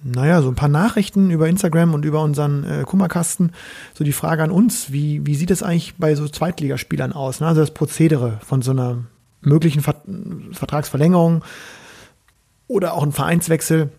naja, 0.02 0.42
so 0.42 0.48
ein 0.48 0.54
paar 0.54 0.68
Nachrichten 0.68 1.30
über 1.30 1.48
Instagram 1.48 1.94
und 1.94 2.04
über 2.04 2.22
unseren 2.22 2.64
äh, 2.64 2.84
Kummerkasten. 2.84 3.52
So 3.94 4.04
die 4.04 4.12
Frage 4.12 4.42
an 4.42 4.50
uns, 4.50 4.92
wie, 4.92 5.26
wie 5.26 5.34
sieht 5.34 5.50
es 5.50 5.62
eigentlich 5.62 5.96
bei 5.96 6.14
so 6.14 6.28
Zweitligaspielern 6.28 7.12
aus? 7.12 7.40
Ne? 7.40 7.46
Also 7.46 7.60
das 7.60 7.72
Prozedere 7.72 8.38
von 8.44 8.62
so 8.62 8.70
einer 8.70 9.04
möglichen 9.40 9.82
Ver 9.82 9.96
Vertragsverlängerung 10.52 11.44
oder 12.66 12.94
auch 12.94 13.02
ein 13.02 13.12
Vereinswechsel. 13.12 13.90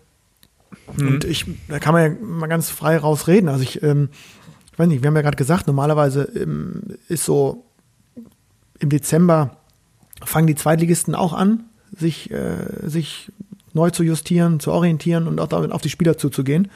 Mhm. 0.95 1.08
Und 1.08 1.24
ich, 1.26 1.45
da 1.68 1.80
kann 1.80 1.93
man 1.93 2.04
ja 2.04 2.18
mal 2.22 2.47
ganz 2.47 2.70
frei 2.70 2.97
rausreden. 2.97 3.50
Also 3.50 3.64
ich, 3.64 3.84
ähm, 3.84 4.10
ich 4.72 4.80
weiß 4.80 4.88
nicht, 4.88 5.04
wir 5.04 5.08
haben 5.08 5.16
ja 5.16 5.22
gerade 5.22 5.38
gesagt, 5.38 5.68
normalerweise 5.68 6.24
ähm, 6.36 6.84
ist 7.08 7.26
so 7.26 7.66
im 8.80 8.89
Dezember 8.89 9.58
fangen 10.24 10.47
die 10.47 10.56
Zweitligisten 10.56 11.16
auch 11.16 11.34
an, 11.34 11.66
sich, 11.95 12.32
äh, 12.32 12.88
sich 12.88 13.32
neu 13.74 13.89
zu 13.89 14.03
justieren, 14.03 14.59
zu 14.59 14.72
orientieren 14.72 15.28
und 15.28 15.39
auch 15.39 15.47
damit 15.47 15.72
auf 15.72 15.82
die 15.82 15.89
Spieler 15.89 16.17
zuzugehen. 16.17 16.70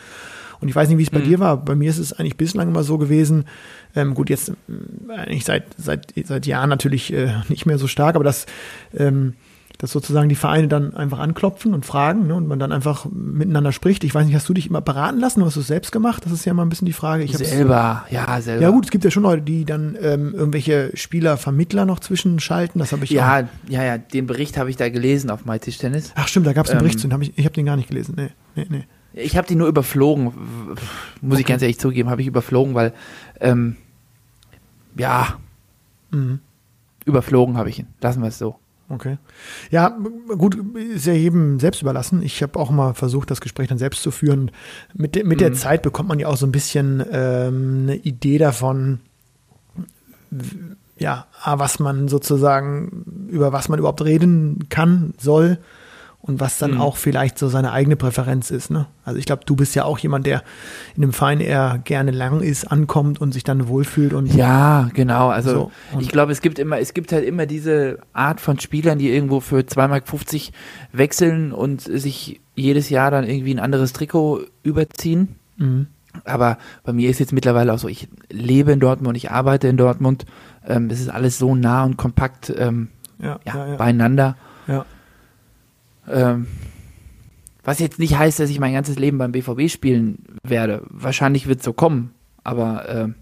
Und 0.60 0.70
ich 0.70 0.76
weiß 0.76 0.88
nicht, 0.88 0.98
wie 0.98 1.04
es 1.04 1.10
bei 1.10 1.20
Mhm. 1.20 1.24
dir 1.26 1.40
war. 1.40 1.58
Bei 1.58 1.76
mir 1.76 1.90
ist 1.90 1.98
es 1.98 2.14
eigentlich 2.14 2.38
bislang 2.38 2.70
immer 2.70 2.84
so 2.84 2.98
gewesen. 2.98 3.46
Ähm, 3.96 4.14
gut, 4.14 4.30
jetzt 4.30 4.50
ähm, 4.70 5.10
eigentlich 5.10 5.44
seit 5.46 5.66
seit 5.78 6.14
seit 6.24 6.46
Jahren 6.46 6.70
natürlich 6.70 7.12
äh, 7.12 7.34
nicht 7.50 7.66
mehr 7.66 7.78
so 7.78 7.88
stark, 7.88 8.16
aber 8.16 8.24
dass 8.24 8.46
ähm, 8.98 9.34
dass 9.84 9.92
sozusagen 9.92 10.30
die 10.30 10.36
Vereine 10.36 10.70
dann 10.70 10.94
einfach 10.96 11.20
anklopfen 11.20 11.74
und 11.74 11.86
fragen 11.86 12.28
ne, 12.28 12.36
und 12.36 12.48
man 12.48 12.58
dann 12.58 12.72
einfach 12.72 13.06
miteinander 13.12 13.74
spricht. 13.74 14.06
Ich 14.06 14.16
weiß 14.16 14.26
nicht, 14.26 14.34
hast 14.34 14.48
du 14.48 14.54
dich 14.54 14.68
immer 14.68 14.80
beraten 14.80 15.20
lassen 15.20 15.42
oder 15.42 15.48
hast 15.48 15.58
du 15.58 15.60
es 15.60 15.68
selbst 15.68 15.92
gemacht? 15.92 16.24
Das 16.24 16.32
ist 16.32 16.46
ja 16.46 16.54
mal 16.54 16.62
ein 16.64 16.70
bisschen 16.70 16.86
die 16.86 16.94
Frage. 16.94 17.26
Ich 17.26 17.36
selber, 17.38 18.06
ja, 18.10 18.40
selber. 18.40 18.62
Ja 18.64 18.70
gut, 18.70 18.86
es 18.86 18.92
gibt 18.92 19.04
ja 19.04 19.12
schon 19.12 19.24
Leute, 19.24 19.42
die 19.42 19.66
dann 19.66 19.98
ähm, 20.02 20.34
irgendwelche 20.34 20.92
Spieler-Vermittler 20.94 21.84
noch 21.86 22.00
zwischenschalten. 22.00 22.80
Das 22.80 22.94
habe 22.94 23.04
ich 23.04 23.12
auch. 23.12 23.16
Ja, 23.16 23.40
ja, 23.68 23.84
ja, 23.84 23.98
den 23.98 24.26
Bericht 24.26 24.58
habe 24.58 24.70
ich 24.70 24.78
da 24.78 24.88
gelesen 24.88 25.30
auf 25.30 25.44
MyTischtennis. 25.44 26.14
Ach 26.16 26.30
stimmt, 26.30 26.48
da 26.48 26.54
gab 26.54 26.64
es 26.66 26.72
einen 26.72 26.80
Ähm, 26.80 26.86
Bericht 26.86 27.02
zu. 27.02 27.12
Hab 27.12 27.22
ich 27.22 27.38
ich 27.38 27.44
habe 27.44 27.54
den 27.54 27.66
gar 27.66 27.76
nicht 27.76 27.90
gelesen. 27.90 28.14
Nee, 28.16 28.30
nee, 28.56 28.68
nee. 28.70 28.84
Ich 29.12 29.36
habe 29.36 29.46
die 29.50 29.56
nur 29.56 29.68
überflogen, 29.68 30.32
muss 31.20 31.40
ich 31.40 31.44
Okay. 31.44 31.52
ganz 31.52 31.62
ehrlich 31.62 31.78
zugeben, 31.80 32.10
habe 32.10 32.22
ich 32.22 32.28
überflogen, 32.28 32.74
weil, 32.74 32.94
ähm, 33.42 33.76
ja, 34.98 35.40
Mhm. 36.12 36.40
überflogen 37.04 37.58
habe 37.58 37.68
ich 37.68 37.80
ihn. 37.80 37.88
Lassen 38.00 38.22
wir 38.22 38.30
es 38.30 38.38
so. 38.38 38.56
Okay. 38.90 39.18
Ja, 39.72 39.98
gut, 40.38 40.58
ist 40.76 41.06
ja 41.06 41.14
jedem 41.14 41.60
selbst 41.60 41.82
überlassen. 41.82 42.22
Ich 42.22 42.44
habe 42.44 42.60
auch 42.60 42.70
mal 42.70 42.94
versucht, 42.94 43.32
das 43.32 43.42
Gespräch 43.42 43.68
dann 43.70 43.78
selbst 43.78 44.04
zu 44.04 44.12
führen. 44.12 44.52
Mit, 44.94 45.16
de, 45.16 45.24
mit 45.24 45.40
der 45.42 45.52
Mhm. 45.52 45.56
Zeit 45.56 45.82
bekommt 45.82 46.10
man 46.10 46.20
ja 46.20 46.28
auch 46.28 46.38
so 46.38 46.46
ein 46.46 46.52
bisschen 46.52 47.04
ähm, 47.12 47.80
eine 47.84 47.96
Idee 47.96 48.38
davon, 48.38 49.00
ja, 50.98 51.28
A, 51.42 51.60
was 51.60 51.80
man 51.80 52.08
sozusagen, 52.08 53.28
über 53.30 53.52
was 53.52 53.70
man 53.70 53.80
überhaupt 53.80 54.04
reden 54.04 54.68
kann, 54.70 55.14
soll 55.20 55.60
und 56.26 56.40
was 56.40 56.58
dann 56.58 56.72
Mhm. 56.76 56.82
auch 56.82 56.96
vielleicht 56.96 57.38
so 57.38 57.50
seine 57.50 57.74
eigene 57.74 57.98
Präferenz 57.98 58.50
ist. 58.50 58.72
Ne? 58.72 58.88
Also 59.04 59.20
ich 59.20 59.26
glaube, 59.26 59.44
du 59.46 59.58
bist 59.58 59.76
ja 59.76 59.84
auch 59.84 60.00
jemand, 60.00 60.26
der 60.26 60.42
in 60.96 61.04
einem 61.04 61.12
Verein 61.14 61.42
eher 61.42 61.82
gerne 61.84 62.12
lang 62.12 62.40
ist, 62.42 62.66
ankommt 62.72 63.20
und 63.20 63.34
sich 63.34 63.44
dann 63.44 63.68
wohlfühlt 63.68 64.14
und 64.14 64.34
Ja, 64.34 64.90
genau. 64.94 65.28
Also 65.28 65.52
So, 65.92 66.00
ich 66.00 66.08
glaube, 66.08 66.32
es 66.32 66.40
gibt 66.42 66.60
immer, 66.60 66.80
es 66.80 66.94
gibt 66.94 67.12
halt 67.12 67.26
immer 67.26 67.46
diese 67.46 68.00
Art 68.14 68.40
von 68.40 68.58
Spielern, 68.58 68.98
die 69.00 69.12
irgendwo 69.14 69.42
für 69.42 69.60
2,50 69.66 69.86
Mark 69.90 70.04
wechseln 70.94 71.52
und 71.52 71.82
sich 71.82 72.40
jedes 72.56 72.90
Jahr 72.90 73.12
dann 73.12 73.26
irgendwie 73.28 73.54
ein 73.54 73.60
anderes 73.60 73.92
Trikot 73.94 74.44
überziehen. 74.64 75.36
Mhm. 75.58 75.88
Aber 76.24 76.58
bei 76.84 76.94
mir 76.94 77.10
ist 77.10 77.20
jetzt 77.20 77.34
mittlerweile 77.34 77.74
auch 77.74 77.80
so, 77.80 77.88
ich 77.90 78.08
lebe 78.30 78.72
in 78.72 78.80
Dortmund, 78.80 79.18
ich 79.18 79.32
arbeite 79.32 79.68
in 79.68 79.78
Dortmund. 79.78 80.26
Ähm, 80.66 80.90
es 80.90 81.02
ist 81.02 81.10
alles 81.10 81.38
so 81.38 81.54
nah 81.56 81.84
und 81.84 81.98
kompakt 81.98 82.54
ähm, 82.56 82.90
ja, 83.20 83.40
ja, 83.46 83.68
ja, 83.68 83.76
beieinander. 83.76 84.38
ja. 84.68 84.86
Ähm, 86.10 86.48
was 87.64 87.80
jetzt 87.80 88.00
nicht 88.00 88.18
heißt, 88.18 88.40
dass 88.40 88.50
ich 88.50 88.60
mein 88.60 88.74
ganzes 88.74 89.00
Leben 89.00 89.18
beim 89.18 89.32
BVB 89.32 89.70
spielen 89.70 90.26
werde. 90.44 90.84
Wahrscheinlich 90.90 91.48
wird 91.48 91.60
es 91.60 91.66
so 91.66 91.74
kommen. 91.74 92.14
Aber 92.44 92.90
ähm, 92.90 93.16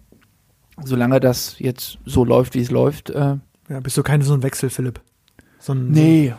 solange 0.83 1.19
das 1.19 1.59
jetzt 1.59 1.99
so 2.05 2.25
läuft, 2.25 2.55
wie 2.55 2.61
es 2.61 2.71
läuft, 2.71 3.11
äh, 3.11 3.35
ja. 3.71 3.79
Bist 3.79 3.97
du 3.97 4.03
kein 4.03 4.21
so 4.21 4.33
ein 4.33 4.43
Wechsel, 4.43 4.69
Philipp? 4.69 4.99
So 5.57 5.73
ein, 5.73 5.91
nee, 5.91 6.33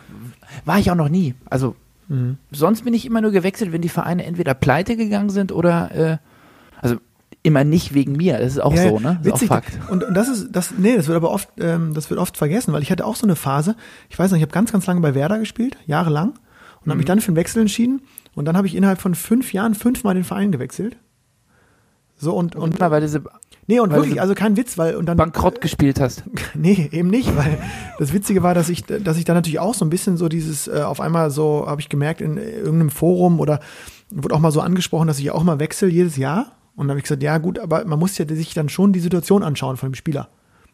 war 0.65 0.77
ich 0.77 0.91
auch 0.91 0.95
noch 0.95 1.09
nie. 1.09 1.33
Also 1.49 1.75
So, 2.07 2.15
mhm. 2.15 2.37
sonst 2.51 2.83
bin 2.83 2.93
ich 2.93 3.05
immer 3.05 3.21
nur 3.21 3.31
gewechselt, 3.31 3.71
wenn 3.71 3.81
die 3.81 3.89
Vereine 3.89 4.23
entweder 4.25 4.53
pleite 4.53 4.95
gegangen 4.95 5.29
sind 5.29 5.51
oder 5.51 5.91
äh, 5.95 6.17
also 6.81 6.97
immer 7.43 7.63
nicht 7.63 7.93
wegen 7.93 8.13
mir. 8.13 8.39
Das 8.39 8.53
ist 8.53 8.59
auch 8.61 8.73
Ja, 8.73 8.89
so, 8.89 8.99
ne? 8.99 9.19
Das 9.23 9.27
ist 9.27 9.33
Witzig. 9.41 9.51
auch 9.51 9.55
Fakt. 9.55 9.79
Und, 9.91 10.03
und 10.03 10.13
das 10.15 10.29
ist, 10.29 10.47
das, 10.51 10.73
nee, 10.77 10.95
das 10.95 11.07
wird 11.07 11.17
aber 11.17 11.29
oft, 11.31 11.49
ähm, 11.59 11.93
das 11.93 12.09
wird 12.09 12.19
oft 12.19 12.37
vergessen, 12.37 12.73
weil 12.73 12.81
ich 12.81 12.91
hatte 12.91 13.05
auch 13.05 13.15
so 13.15 13.25
eine 13.25 13.35
Phase, 13.35 13.75
ich 14.09 14.17
weiß 14.17 14.31
noch, 14.31 14.37
ich 14.37 14.41
habe 14.43 14.53
ganz, 14.53 14.71
ganz 14.71 14.85
lange 14.87 15.01
bei 15.01 15.13
Werder 15.13 15.39
gespielt, 15.39 15.77
jahrelang, 15.85 16.29
und 16.29 16.37
Mhm. 16.85 16.89
habe 16.91 16.97
mich 16.97 17.05
dann 17.05 17.19
für 17.21 17.27
einen 17.29 17.35
Wechsel 17.37 17.61
entschieden. 17.61 18.01
Und 18.35 18.45
dann 18.45 18.57
habe 18.57 18.65
ich 18.67 18.75
innerhalb 18.75 18.99
von 18.99 19.13
fünf 19.13 19.53
Jahren 19.53 19.75
fünfmal 19.75 20.15
den 20.15 20.23
Verein 20.23 20.51
gewechselt. 20.51 20.97
So 22.15 22.33
und, 22.33 22.55
und, 22.55 22.61
Und 22.63 22.77
immer, 22.77 22.91
weil 22.91 23.01
diese 23.01 23.21
nee, 23.67 23.79
und 23.79 23.91
weil 23.91 23.99
wirklich, 23.99 24.21
also 24.21 24.33
kein 24.35 24.55
Witz, 24.55 24.77
weil, 24.77 24.95
und 24.95 25.05
dann, 25.07 25.17
bankrott 25.17 25.59
gespielt 25.61 25.99
hast. 25.99 26.23
Nee, 26.55 26.89
eben 26.91 27.09
nicht, 27.09 27.35
weil 27.35 27.57
das 27.99 28.13
Witzige 28.13 28.43
war, 28.43 28.53
dass 28.53 28.69
ich, 28.69 28.85
dass 28.85 29.17
ich 29.17 29.25
da 29.25 29.33
natürlich 29.33 29.59
auch 29.59 29.73
so 29.73 29.83
ein 29.83 29.89
bisschen 29.89 30.15
so 30.17 30.29
dieses, 30.29 30.67
äh, 30.67 30.81
auf 30.83 31.01
einmal 31.01 31.29
so, 31.31 31.65
habe 31.67 31.81
ich 31.81 31.89
gemerkt, 31.89 32.21
in 32.21 32.37
irgendeinem 32.37 32.89
Forum 32.91 33.39
oder 33.39 33.59
wurde 34.09 34.35
auch 34.35 34.39
mal 34.39 34.51
so 34.51 34.61
angesprochen, 34.61 35.07
dass 35.07 35.19
ich 35.19 35.31
auch 35.31 35.43
mal 35.43 35.59
wechsle 35.59 35.89
jedes 35.89 36.15
Jahr. 36.15 36.53
Und 36.75 36.87
dann 36.87 36.91
habe 36.91 36.99
ich 36.99 37.03
gesagt, 37.03 37.23
ja 37.23 37.37
gut, 37.37 37.59
aber 37.59 37.85
man 37.85 37.99
muss 37.99 38.17
ja 38.17 38.27
sich 38.27 38.53
dann 38.53 38.69
schon 38.69 38.93
die 38.93 38.99
Situation 38.99 39.43
anschauen 39.43 39.77
von 39.77 39.89
dem 39.89 39.95
Spieler. 39.95 40.29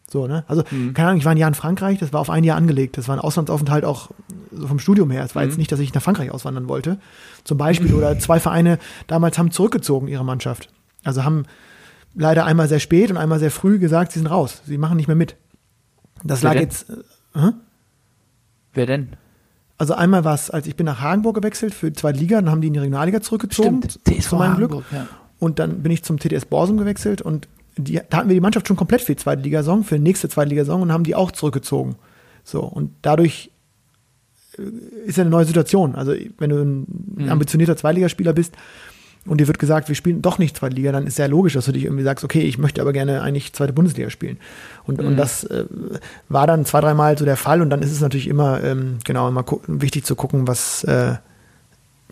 So, 0.08 0.26
ne? 0.26 0.44
Also, 0.48 0.64
keine 0.94 1.08
Ahnung, 1.08 1.18
ich 1.18 1.24
war 1.24 1.32
ein 1.32 1.38
Jahr 1.38 1.48
in 1.48 1.54
Frankreich, 1.54 1.98
das 1.98 2.12
war 2.12 2.20
auf 2.20 2.30
ein 2.30 2.42
Jahr 2.42 2.56
angelegt. 2.56 2.98
Das 2.98 3.06
war 3.06 3.16
ein 3.16 3.20
Auslandsaufenthalt 3.20 3.84
auch 3.84 4.10
so 4.50 4.66
vom 4.66 4.80
Studium 4.80 5.10
her. 5.10 5.24
Es 5.24 5.36
war 5.36 5.44
jetzt 5.44 5.56
nicht, 5.56 5.70
dass 5.70 5.78
ich 5.78 5.94
nach 5.94 6.02
Frankreich 6.02 6.32
auswandern 6.32 6.68
wollte. 6.68 6.98
Zum 7.44 7.58
Beispiel. 7.58 7.94
Oder 7.94 8.18
zwei 8.18 8.40
Vereine 8.40 8.78
damals 9.06 9.38
haben 9.38 9.52
zurückgezogen, 9.52 10.08
ihre 10.08 10.24
Mannschaft. 10.24 10.68
Also 11.04 11.24
haben 11.24 11.44
leider 12.14 12.44
einmal 12.44 12.68
sehr 12.68 12.80
spät 12.80 13.10
und 13.10 13.18
einmal 13.18 13.38
sehr 13.38 13.52
früh 13.52 13.78
gesagt, 13.78 14.12
sie 14.12 14.18
sind 14.18 14.26
raus. 14.26 14.62
Sie 14.66 14.78
machen 14.78 14.96
nicht 14.96 15.06
mehr 15.06 15.16
mit. 15.16 15.36
Das 16.24 16.42
Wer 16.42 16.50
lag 16.50 16.54
denn? 16.54 16.62
jetzt, 16.62 16.90
äh, 16.90 17.52
Wer 18.74 18.86
denn? 18.86 19.10
also 19.78 19.94
einmal 19.94 20.24
war 20.24 20.34
es, 20.34 20.50
als 20.50 20.66
ich 20.66 20.76
bin 20.76 20.84
nach 20.84 21.00
Hagenburg 21.00 21.36
gewechselt 21.36 21.72
für 21.72 21.90
die 21.90 21.96
zweite 21.96 22.18
Liga, 22.18 22.36
dann 22.36 22.50
haben 22.50 22.60
die 22.60 22.66
in 22.66 22.74
die 22.74 22.80
Regionalliga 22.80 23.22
zurückgezogen, 23.22 23.80
zu 23.88 24.36
meinem 24.36 24.56
Glück. 24.56 24.72
Hamburg, 24.72 24.84
ja. 24.92 25.06
Und 25.40 25.58
dann 25.58 25.82
bin 25.82 25.90
ich 25.90 26.04
zum 26.04 26.18
TDS 26.18 26.44
Borsum 26.44 26.76
gewechselt 26.76 27.22
und 27.22 27.48
die, 27.76 28.00
da 28.08 28.18
hatten 28.18 28.28
wir 28.28 28.34
die 28.34 28.40
Mannschaft 28.40 28.68
schon 28.68 28.76
komplett 28.76 29.00
für 29.00 29.12
die 29.12 29.18
zweite 29.18 29.42
Ligasaison, 29.42 29.84
für 29.84 29.96
die 29.96 30.02
nächste 30.02 30.28
zweite 30.28 30.50
Ligasaison 30.50 30.82
und 30.82 30.92
haben 30.92 31.04
die 31.04 31.14
auch 31.14 31.32
zurückgezogen. 31.32 31.96
So, 32.44 32.60
und 32.60 32.92
dadurch 33.02 33.50
äh, 34.58 34.62
ist 35.06 35.16
ja 35.16 35.22
eine 35.22 35.30
neue 35.30 35.46
Situation. 35.46 35.94
Also, 35.94 36.14
wenn 36.38 36.50
du 36.50 36.62
ein 36.62 37.28
ambitionierter 37.28 37.76
Zweitligaspieler 37.76 38.34
bist 38.34 38.54
und 39.24 39.40
dir 39.40 39.46
wird 39.46 39.58
gesagt, 39.58 39.88
wir 39.88 39.94
spielen 39.94 40.22
doch 40.22 40.38
nicht 40.38 40.56
zweite 40.56 40.76
Liga, 40.76 40.92
dann 40.92 41.06
ist 41.06 41.18
ja 41.18 41.26
logisch, 41.26 41.54
dass 41.54 41.66
du 41.66 41.72
dich 41.72 41.84
irgendwie 41.84 42.04
sagst, 42.04 42.24
okay, 42.24 42.40
ich 42.40 42.58
möchte 42.58 42.82
aber 42.82 42.92
gerne 42.92 43.22
eigentlich 43.22 43.52
zweite 43.52 43.72
Bundesliga 43.72 44.10
spielen. 44.10 44.38
Und, 44.84 45.00
und 45.00 45.16
das 45.16 45.44
äh, 45.44 45.64
war 46.28 46.46
dann 46.46 46.66
zwei, 46.66 46.80
dreimal 46.80 47.16
so 47.16 47.24
der 47.24 47.36
Fall 47.36 47.62
und 47.62 47.70
dann 47.70 47.82
ist 47.82 47.92
es 47.92 48.00
natürlich 48.00 48.28
immer, 48.28 48.62
ähm, 48.62 48.98
genau, 49.04 49.28
immer 49.28 49.44
wichtig 49.66 50.04
zu 50.04 50.16
gucken, 50.16 50.46
was, 50.46 50.84
äh, 50.84 51.16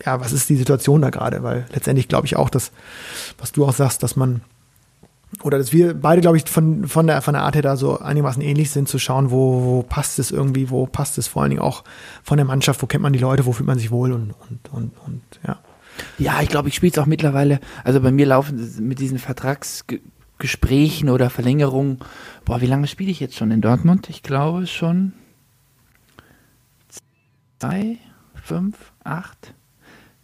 ja, 0.05 0.19
was 0.19 0.31
ist 0.31 0.49
die 0.49 0.55
Situation 0.55 1.01
da 1.01 1.09
gerade? 1.09 1.43
Weil 1.43 1.65
letztendlich 1.73 2.07
glaube 2.07 2.27
ich 2.27 2.35
auch, 2.35 2.49
dass, 2.49 2.71
was 3.37 3.51
du 3.51 3.65
auch 3.65 3.73
sagst, 3.73 4.03
dass 4.03 4.15
man, 4.15 4.41
oder 5.43 5.57
dass 5.57 5.73
wir 5.73 5.93
beide, 5.93 6.21
glaube 6.21 6.37
ich, 6.37 6.49
von, 6.49 6.87
von, 6.87 7.07
der, 7.07 7.21
von 7.21 7.33
der 7.33 7.43
Art 7.43 7.55
her 7.55 7.61
da 7.61 7.75
so 7.75 7.99
einigermaßen 7.99 8.41
ähnlich 8.41 8.71
sind, 8.71 8.89
zu 8.89 8.99
schauen, 8.99 9.31
wo, 9.31 9.63
wo 9.63 9.83
passt 9.83 10.19
es 10.19 10.31
irgendwie, 10.31 10.69
wo 10.69 10.85
passt 10.85 11.17
es 11.17 11.27
vor 11.27 11.41
allen 11.43 11.51
Dingen 11.51 11.61
auch 11.61 11.83
von 12.23 12.37
der 12.37 12.45
Mannschaft, 12.45 12.81
wo 12.81 12.87
kennt 12.87 13.03
man 13.03 13.13
die 13.13 13.19
Leute, 13.19 13.45
wo 13.45 13.51
fühlt 13.51 13.67
man 13.67 13.79
sich 13.79 13.91
wohl 13.91 14.11
und, 14.11 14.33
und, 14.49 14.69
und, 14.71 14.91
und 15.05 15.21
ja. 15.45 15.59
Ja, 16.17 16.41
ich 16.41 16.49
glaube, 16.49 16.69
ich 16.69 16.75
spiele 16.75 16.91
es 16.91 16.97
auch 16.97 17.05
mittlerweile. 17.05 17.59
Also 17.83 17.99
bei 18.01 18.11
mir 18.11 18.25
laufen 18.25 18.87
mit 18.87 18.99
diesen 18.99 19.19
Vertragsgesprächen 19.19 21.09
oder 21.09 21.29
Verlängerungen. 21.29 21.99
Boah, 22.45 22.61
wie 22.61 22.67
lange 22.67 22.87
spiele 22.87 23.11
ich 23.11 23.19
jetzt 23.19 23.35
schon 23.35 23.51
in 23.51 23.61
Dortmund? 23.61 24.09
Ich 24.09 24.23
glaube 24.23 24.65
schon 24.65 25.13
zwei, 27.59 27.97
fünf, 28.41 28.75
acht. 29.03 29.53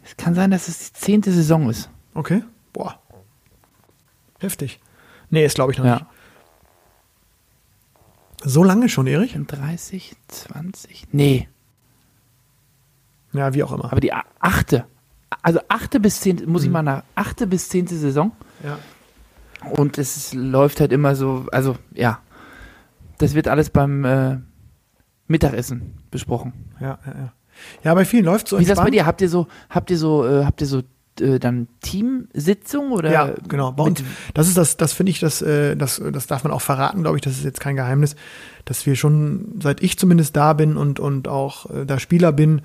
Es 0.06 0.16
kann 0.16 0.34
sein, 0.34 0.50
dass 0.50 0.68
es 0.68 0.92
die 0.92 0.98
zehnte 1.00 1.32
Saison 1.32 1.68
ist. 1.68 1.90
Okay. 2.14 2.42
Boah. 2.72 2.98
Heftig. 4.38 4.80
Nee, 5.30 5.44
ist 5.44 5.56
glaube 5.56 5.72
ich 5.72 5.78
noch 5.78 5.84
nicht. 5.84 6.00
Ja. 6.00 6.06
So 8.44 8.62
lange 8.62 8.88
schon, 8.88 9.06
Erich? 9.06 9.32
35, 9.32 10.14
20. 10.28 11.08
Nee, 11.12 11.48
Ja, 13.32 13.52
wie 13.54 13.62
auch 13.64 13.72
immer. 13.72 13.86
aber 13.90 14.00
die 14.00 14.12
achte. 14.12 14.86
Also 15.42 15.60
achte 15.68 16.00
bis 16.00 16.20
zehnte, 16.20 16.46
muss 16.46 16.62
ich 16.64 16.70
mal 16.70 16.82
nach 16.82 17.02
achte 17.14 17.46
bis 17.46 17.68
zehnte 17.68 17.96
Saison. 17.96 18.32
Ja. 18.62 18.78
Und 19.70 19.98
es 19.98 20.16
ist- 20.16 20.34
läuft 20.34 20.80
halt 20.80 20.92
immer 20.92 21.16
so, 21.16 21.46
also 21.50 21.76
ja, 21.92 22.20
das 23.18 23.34
wird 23.34 23.48
alles 23.48 23.70
beim 23.70 24.04
äh, 24.04 24.38
Mittagessen 25.26 25.98
besprochen. 26.10 26.52
Ja, 26.80 26.98
ja, 27.06 27.12
ja. 27.18 27.32
Ja, 27.84 27.94
bei 27.94 28.04
vielen 28.04 28.24
läuft 28.24 28.48
so 28.48 28.58
Wie 28.58 28.62
ist 28.62 28.70
das 28.70 28.78
bei 28.78 28.90
dir? 28.90 29.06
Habt 29.06 29.20
ihr 29.20 29.28
so, 29.28 29.46
habt 29.70 29.90
ihr 29.90 29.98
so, 29.98 30.26
äh, 30.26 30.44
habt 30.44 30.60
ihr 30.60 30.66
so 30.66 30.82
äh, 31.20 31.38
dann 31.38 31.68
Teamsitzung 31.80 32.92
oder? 32.92 33.10
Ja, 33.10 33.34
genau. 33.48 33.72
Bei 33.72 33.84
uns, 33.84 34.02
das 34.34 34.48
ist 34.48 34.56
das, 34.56 34.76
das 34.76 34.92
finde 34.92 35.10
ich, 35.10 35.20
das, 35.20 35.42
äh, 35.42 35.76
das, 35.76 36.00
das 36.12 36.26
darf 36.26 36.44
man 36.44 36.52
auch 36.52 36.60
verraten, 36.60 37.02
glaube 37.02 37.16
ich, 37.16 37.22
das 37.22 37.34
ist 37.34 37.44
jetzt 37.44 37.60
kein 37.60 37.76
Geheimnis, 37.76 38.16
dass 38.64 38.86
wir 38.86 38.96
schon, 38.96 39.58
seit 39.62 39.82
ich 39.82 39.98
zumindest 39.98 40.36
da 40.36 40.52
bin 40.52 40.76
und, 40.76 41.00
und 41.00 41.28
auch 41.28 41.70
äh, 41.70 41.86
da 41.86 41.98
Spieler 41.98 42.32
bin 42.32 42.62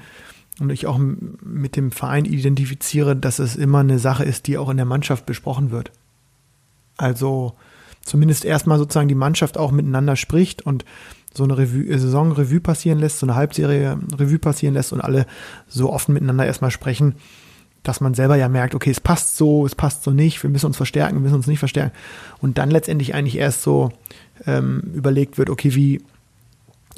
und 0.60 0.70
ich 0.70 0.88
auch 0.88 1.00
mit 1.00 1.76
dem 1.76 1.92
Verein 1.92 2.26
identifiziere, 2.26 3.16
dass 3.16 3.39
es 3.39 3.56
immer 3.56 3.80
eine 3.80 4.00
Sache 4.00 4.24
ist, 4.24 4.48
die 4.48 4.58
auch 4.58 4.70
in 4.70 4.78
der 4.78 4.86
Mannschaft 4.86 5.26
besprochen 5.26 5.72
wird. 5.72 5.92
Also 6.98 7.56
zumindest 8.04 8.46
erstmal 8.46 8.78
sozusagen 8.78 9.08
die 9.08 9.16
Mannschaft 9.16 9.58
auch 9.58 9.72
miteinander 9.72 10.16
spricht 10.16 10.62
und 10.64 10.86
so 11.34 11.43
eine 11.43 11.57
Revue, 11.57 11.86
äh, 11.86 11.97
Saison 11.97 12.32
Revue 12.32 12.59
passieren 12.59 12.99
lässt, 12.99 13.19
so 13.19 13.25
eine 13.25 13.36
Halbserie 13.36 13.97
Revue 14.17 14.39
passieren 14.39 14.73
lässt 14.73 14.93
und 14.93 15.01
alle 15.01 15.25
so 15.67 15.91
offen 15.91 16.13
miteinander 16.13 16.45
erstmal 16.45 16.71
sprechen, 16.71 17.15
dass 17.84 18.01
man 18.01 18.13
selber 18.13 18.36
ja 18.36 18.47
merkt, 18.47 18.75
okay, 18.75 18.91
es 18.91 18.99
passt 18.99 19.38
so, 19.38 19.65
es 19.65 19.75
passt 19.75 20.03
so 20.03 20.11
nicht, 20.11 20.41
wir 20.43 20.49
müssen 20.49 20.67
uns 20.67 20.77
verstärken, 20.77 21.15
wir 21.15 21.21
müssen 21.21 21.36
uns 21.36 21.47
nicht 21.47 21.59
verstärken. 21.59 21.95
Und 22.39 22.57
dann 22.57 22.69
letztendlich 22.69 23.15
eigentlich 23.15 23.38
erst 23.38 23.63
so 23.63 23.91
ähm, 24.45 24.82
überlegt 24.93 25.38
wird, 25.38 25.49
okay, 25.49 25.73
wie, 25.73 26.01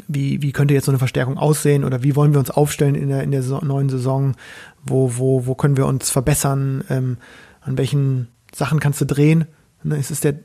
wie, 0.08 0.42
wie 0.42 0.52
könnte 0.52 0.74
jetzt 0.74 0.86
so 0.86 0.92
eine 0.92 1.00
Verstärkung 1.00 1.38
aussehen 1.38 1.86
oder 1.86 2.04
wie 2.04 2.16
wollen 2.16 2.34
wir 2.34 2.40
uns 2.40 2.52
aufstellen 2.52 2.96
in 2.96 3.10
der, 3.10 3.24
in 3.24 3.32
der 3.32 3.44
Saison, 3.44 3.66
neuen 3.66 3.90
Saison, 3.90 4.36
wo, 4.84 5.18
wo, 5.18 5.46
wo 5.46 5.56
können 5.56 5.78
wir 5.78 5.86
uns 5.86 6.10
verbessern, 6.10 6.84
ähm, 6.90 7.18
an 7.62 7.78
welchen 7.78 8.28
Sachen 8.54 8.80
kannst 8.80 9.00
du 9.00 9.06
drehen. 9.06 9.46
Ne, 9.84 9.98
ist 9.98 10.12
es 10.12 10.22
der, 10.22 10.36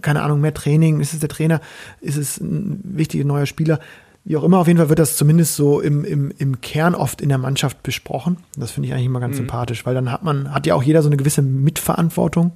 keine 0.00 0.22
Ahnung, 0.22 0.40
mehr 0.40 0.54
Training, 0.54 1.00
ist 1.00 1.14
es 1.14 1.20
der 1.20 1.28
Trainer, 1.28 1.60
ist 2.00 2.16
es 2.16 2.40
ein 2.40 2.80
wichtiger 2.84 3.24
neuer 3.24 3.46
Spieler, 3.46 3.78
wie 4.24 4.36
auch 4.36 4.44
immer, 4.44 4.58
auf 4.58 4.68
jeden 4.68 4.78
Fall 4.78 4.88
wird 4.88 5.00
das 5.00 5.16
zumindest 5.16 5.56
so 5.56 5.80
im, 5.80 6.04
im, 6.04 6.32
im 6.38 6.60
Kern 6.60 6.94
oft 6.94 7.20
in 7.20 7.28
der 7.28 7.38
Mannschaft 7.38 7.82
besprochen. 7.82 8.36
Das 8.56 8.70
finde 8.70 8.88
ich 8.88 8.94
eigentlich 8.94 9.06
immer 9.06 9.20
ganz 9.20 9.36
sympathisch, 9.36 9.84
weil 9.84 9.94
dann 9.94 10.12
hat 10.12 10.22
man, 10.22 10.54
hat 10.54 10.66
ja 10.66 10.76
auch 10.76 10.82
jeder 10.82 11.02
so 11.02 11.08
eine 11.08 11.16
gewisse 11.16 11.42
Mitverantwortung. 11.42 12.52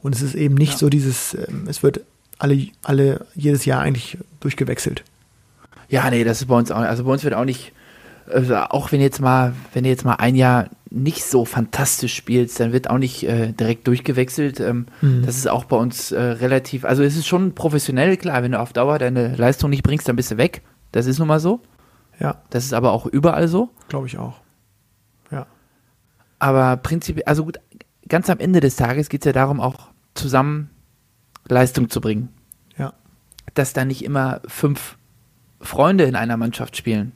Und 0.00 0.14
es 0.14 0.22
ist 0.22 0.34
eben 0.34 0.54
nicht 0.54 0.78
so 0.78 0.88
dieses, 0.88 1.34
ähm, 1.34 1.66
es 1.68 1.82
wird 1.82 2.00
alle, 2.38 2.68
alle 2.82 3.26
jedes 3.34 3.66
Jahr 3.66 3.82
eigentlich 3.82 4.18
durchgewechselt. 4.40 5.04
Ja, 5.90 6.08
nee, 6.10 6.24
das 6.24 6.40
ist 6.40 6.46
bei 6.46 6.56
uns 6.56 6.70
auch, 6.70 6.78
also 6.78 7.04
bei 7.04 7.12
uns 7.12 7.22
wird 7.22 7.34
auch 7.34 7.44
nicht, 7.44 7.72
also 8.26 8.56
auch 8.56 8.92
wenn 8.92 9.02
jetzt 9.02 9.20
mal, 9.20 9.52
wenn 9.74 9.84
jetzt 9.84 10.06
mal 10.06 10.14
ein 10.14 10.34
Jahr 10.34 10.70
nicht 10.94 11.24
so 11.24 11.44
fantastisch 11.44 12.14
spielst, 12.14 12.60
dann 12.60 12.72
wird 12.72 12.90
auch 12.90 12.98
nicht 12.98 13.22
äh, 13.24 13.52
direkt 13.52 13.86
durchgewechselt. 13.86 14.60
Ähm, 14.60 14.86
Mhm. 15.00 15.24
Das 15.24 15.36
ist 15.36 15.48
auch 15.48 15.64
bei 15.64 15.76
uns 15.76 16.12
äh, 16.12 16.20
relativ, 16.20 16.84
also 16.84 17.02
es 17.02 17.16
ist 17.16 17.26
schon 17.26 17.54
professionell, 17.54 18.16
klar, 18.16 18.42
wenn 18.42 18.52
du 18.52 18.60
auf 18.60 18.72
Dauer 18.72 18.98
deine 18.98 19.34
Leistung 19.36 19.70
nicht 19.70 19.82
bringst, 19.82 20.06
dann 20.08 20.16
bist 20.16 20.30
du 20.30 20.36
weg. 20.36 20.62
Das 20.92 21.06
ist 21.06 21.18
nun 21.18 21.28
mal 21.28 21.40
so. 21.40 21.60
Ja, 22.20 22.42
Das 22.50 22.64
ist 22.64 22.74
aber 22.74 22.92
auch 22.92 23.06
überall 23.06 23.48
so. 23.48 23.70
glaube 23.88 24.06
ich 24.06 24.18
auch. 24.18 24.40
Ja. 25.30 25.46
Aber 26.38 26.76
prinzipiell, 26.76 27.24
also 27.26 27.44
gut, 27.46 27.58
ganz 28.08 28.28
am 28.28 28.38
Ende 28.38 28.60
des 28.60 28.76
Tages 28.76 29.08
geht 29.08 29.22
es 29.22 29.26
ja 29.26 29.32
darum, 29.32 29.60
auch 29.60 29.88
zusammen 30.14 30.68
Leistung 31.48 31.88
zu 31.88 32.00
bringen. 32.02 32.28
Ja. 32.76 32.92
Dass 33.54 33.72
da 33.72 33.84
nicht 33.86 34.04
immer 34.04 34.40
fünf 34.46 34.98
Freunde 35.60 36.04
in 36.04 36.16
einer 36.16 36.36
Mannschaft 36.36 36.76
spielen. 36.76 37.12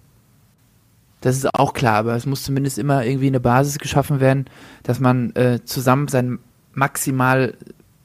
Das 1.27 1.37
ist 1.37 1.53
auch 1.57 1.72
klar, 1.72 1.97
aber 1.97 2.14
es 2.14 2.24
muss 2.24 2.45
zumindest 2.45 2.79
immer 2.79 3.05
irgendwie 3.05 3.27
eine 3.27 3.41
Basis 3.41 3.79
geschaffen 3.79 4.20
werden, 4.20 4.45
dass 4.85 5.01
man 5.01 5.35
äh, 5.35 5.59
zusammen 5.64 6.07
sein 6.07 6.39
maximal, 6.72 7.55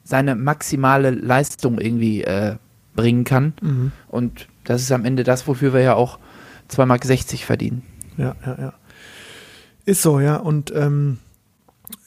seine 0.02 0.34
maximale 0.34 1.10
Leistung 1.10 1.78
irgendwie 1.78 2.24
äh, 2.24 2.56
bringen 2.96 3.22
kann. 3.22 3.52
Mhm. 3.62 3.92
Und 4.08 4.48
das 4.64 4.82
ist 4.82 4.90
am 4.90 5.04
Ende 5.04 5.22
das, 5.22 5.46
wofür 5.46 5.72
wir 5.72 5.82
ja 5.82 5.94
auch 5.94 6.18
2,60 6.68 6.86
Mark 6.86 7.04
verdienen. 7.44 7.82
Ja, 8.16 8.34
ja, 8.44 8.56
ja. 8.58 8.72
Ist 9.84 10.02
so, 10.02 10.18
ja. 10.18 10.34
Und 10.38 10.74
ähm, 10.74 11.18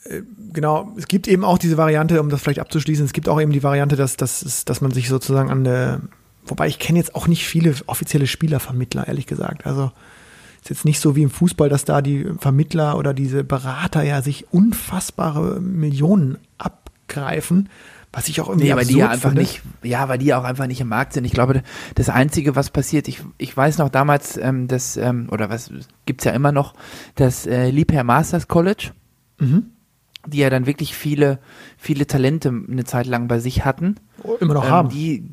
äh, 0.04 0.20
genau, 0.52 0.92
es 0.98 1.08
gibt 1.08 1.28
eben 1.28 1.46
auch 1.46 1.56
diese 1.56 1.78
Variante, 1.78 2.20
um 2.20 2.28
das 2.28 2.42
vielleicht 2.42 2.60
abzuschließen, 2.60 3.06
es 3.06 3.14
gibt 3.14 3.30
auch 3.30 3.40
eben 3.40 3.52
die 3.52 3.62
Variante, 3.62 3.96
dass, 3.96 4.18
dass, 4.18 4.66
dass 4.66 4.82
man 4.82 4.90
sich 4.90 5.08
sozusagen 5.08 5.48
an 5.48 5.64
der, 5.64 6.02
wobei 6.44 6.68
ich 6.68 6.78
kenne 6.78 6.98
jetzt 6.98 7.14
auch 7.14 7.26
nicht 7.26 7.46
viele 7.46 7.74
offizielle 7.86 8.26
Spielervermittler, 8.26 9.08
ehrlich 9.08 9.26
gesagt. 9.26 9.64
Also 9.64 9.92
ist 10.66 10.78
jetzt 10.78 10.84
nicht 10.84 11.00
so 11.00 11.14
wie 11.16 11.22
im 11.22 11.30
Fußball, 11.30 11.68
dass 11.68 11.84
da 11.84 12.02
die 12.02 12.26
Vermittler 12.38 12.98
oder 12.98 13.14
diese 13.14 13.44
Berater 13.44 14.02
ja 14.02 14.20
sich 14.22 14.46
unfassbare 14.52 15.60
Millionen 15.60 16.38
abgreifen, 16.58 17.68
was 18.12 18.28
ich 18.28 18.40
auch 18.40 18.48
irgendwie 18.48 18.66
Nee, 18.66 18.72
aber 18.72 18.84
die 18.84 18.96
ja 18.96 19.08
einfach 19.10 19.28
finde. 19.30 19.42
nicht, 19.42 19.62
ja, 19.82 20.08
weil 20.08 20.18
die 20.18 20.26
ja 20.26 20.38
auch 20.40 20.44
einfach 20.44 20.66
nicht 20.66 20.80
im 20.80 20.88
Markt 20.88 21.12
sind. 21.12 21.24
Ich 21.24 21.32
glaube, 21.32 21.62
das 21.94 22.08
Einzige, 22.08 22.56
was 22.56 22.70
passiert, 22.70 23.08
ich, 23.08 23.22
ich 23.38 23.56
weiß 23.56 23.78
noch 23.78 23.90
damals, 23.90 24.36
ähm, 24.38 24.68
das, 24.68 24.96
ähm, 24.96 25.28
oder 25.30 25.50
was 25.50 25.70
gibt's 26.06 26.24
ja 26.24 26.32
immer 26.32 26.50
noch, 26.52 26.74
das 27.14 27.46
äh, 27.46 27.70
Liebherr 27.70 28.04
Masters 28.04 28.48
College, 28.48 28.90
Mhm. 29.38 29.66
die 30.26 30.38
ja 30.38 30.48
dann 30.50 30.66
wirklich 30.66 30.94
viele, 30.96 31.38
viele 31.76 32.06
Talente 32.06 32.48
eine 32.48 32.84
Zeit 32.84 33.06
lang 33.06 33.28
bei 33.28 33.38
sich 33.38 33.64
hatten. 33.66 33.96
Immer 34.40 34.54
noch 34.54 34.64
ähm, 34.64 34.70
haben. 34.70 34.88
Die, 34.88 35.28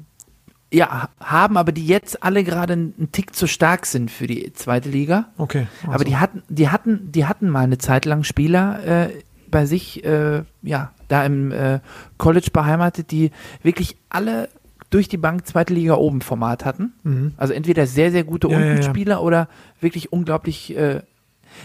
ja, 0.74 1.10
haben, 1.20 1.56
aber 1.56 1.72
die 1.72 1.86
jetzt 1.86 2.24
alle 2.24 2.44
gerade 2.44 2.74
einen 2.74 3.10
Tick 3.12 3.36
zu 3.36 3.48
stark 3.48 3.86
sind 3.86 4.10
für 4.10 4.28
die 4.28 4.52
zweite 4.54 4.90
Liga. 4.90 5.28
okay. 5.38 5.68
Aber 5.84 5.94
also. 5.94 6.06
die 6.06 6.18
hatten, 6.18 6.44
die 6.50 6.70
hatten, 6.70 7.12
die 7.12 7.26
hatten 7.26 7.50
mal 7.50 7.64
eine 7.64 7.78
Zeit 7.78 8.06
lang 8.06 8.24
Spieler 8.24 8.84
äh, 8.86 9.10
bei 9.50 9.66
sich, 9.66 10.04
äh, 10.04 10.44
ja, 10.64 10.92
da 11.08 11.26
im 11.26 11.52
äh, 11.52 11.80
College 12.18 12.50
beheimatet, 12.52 13.12
die 13.12 13.32
wirklich 13.62 13.98
alle 14.10 14.50
durch 14.90 15.08
die 15.08 15.18
Bank 15.18 15.46
zweite 15.48 15.74
Liga 15.74 15.96
oben 15.96 16.22
Format 16.22 16.66
hatten. 16.66 16.94
Mhm. 17.04 17.34
Also 17.38 17.54
entweder 17.54 17.86
sehr, 17.86 18.12
sehr 18.12 18.24
gute 18.24 18.48
Ja, 18.48 18.60
ja, 18.60 18.66
ja. 18.66 18.72
Untenspieler 18.72 19.22
oder 19.22 19.48
wirklich 19.80 20.12
unglaublich 20.12 20.76
äh, 20.76 21.02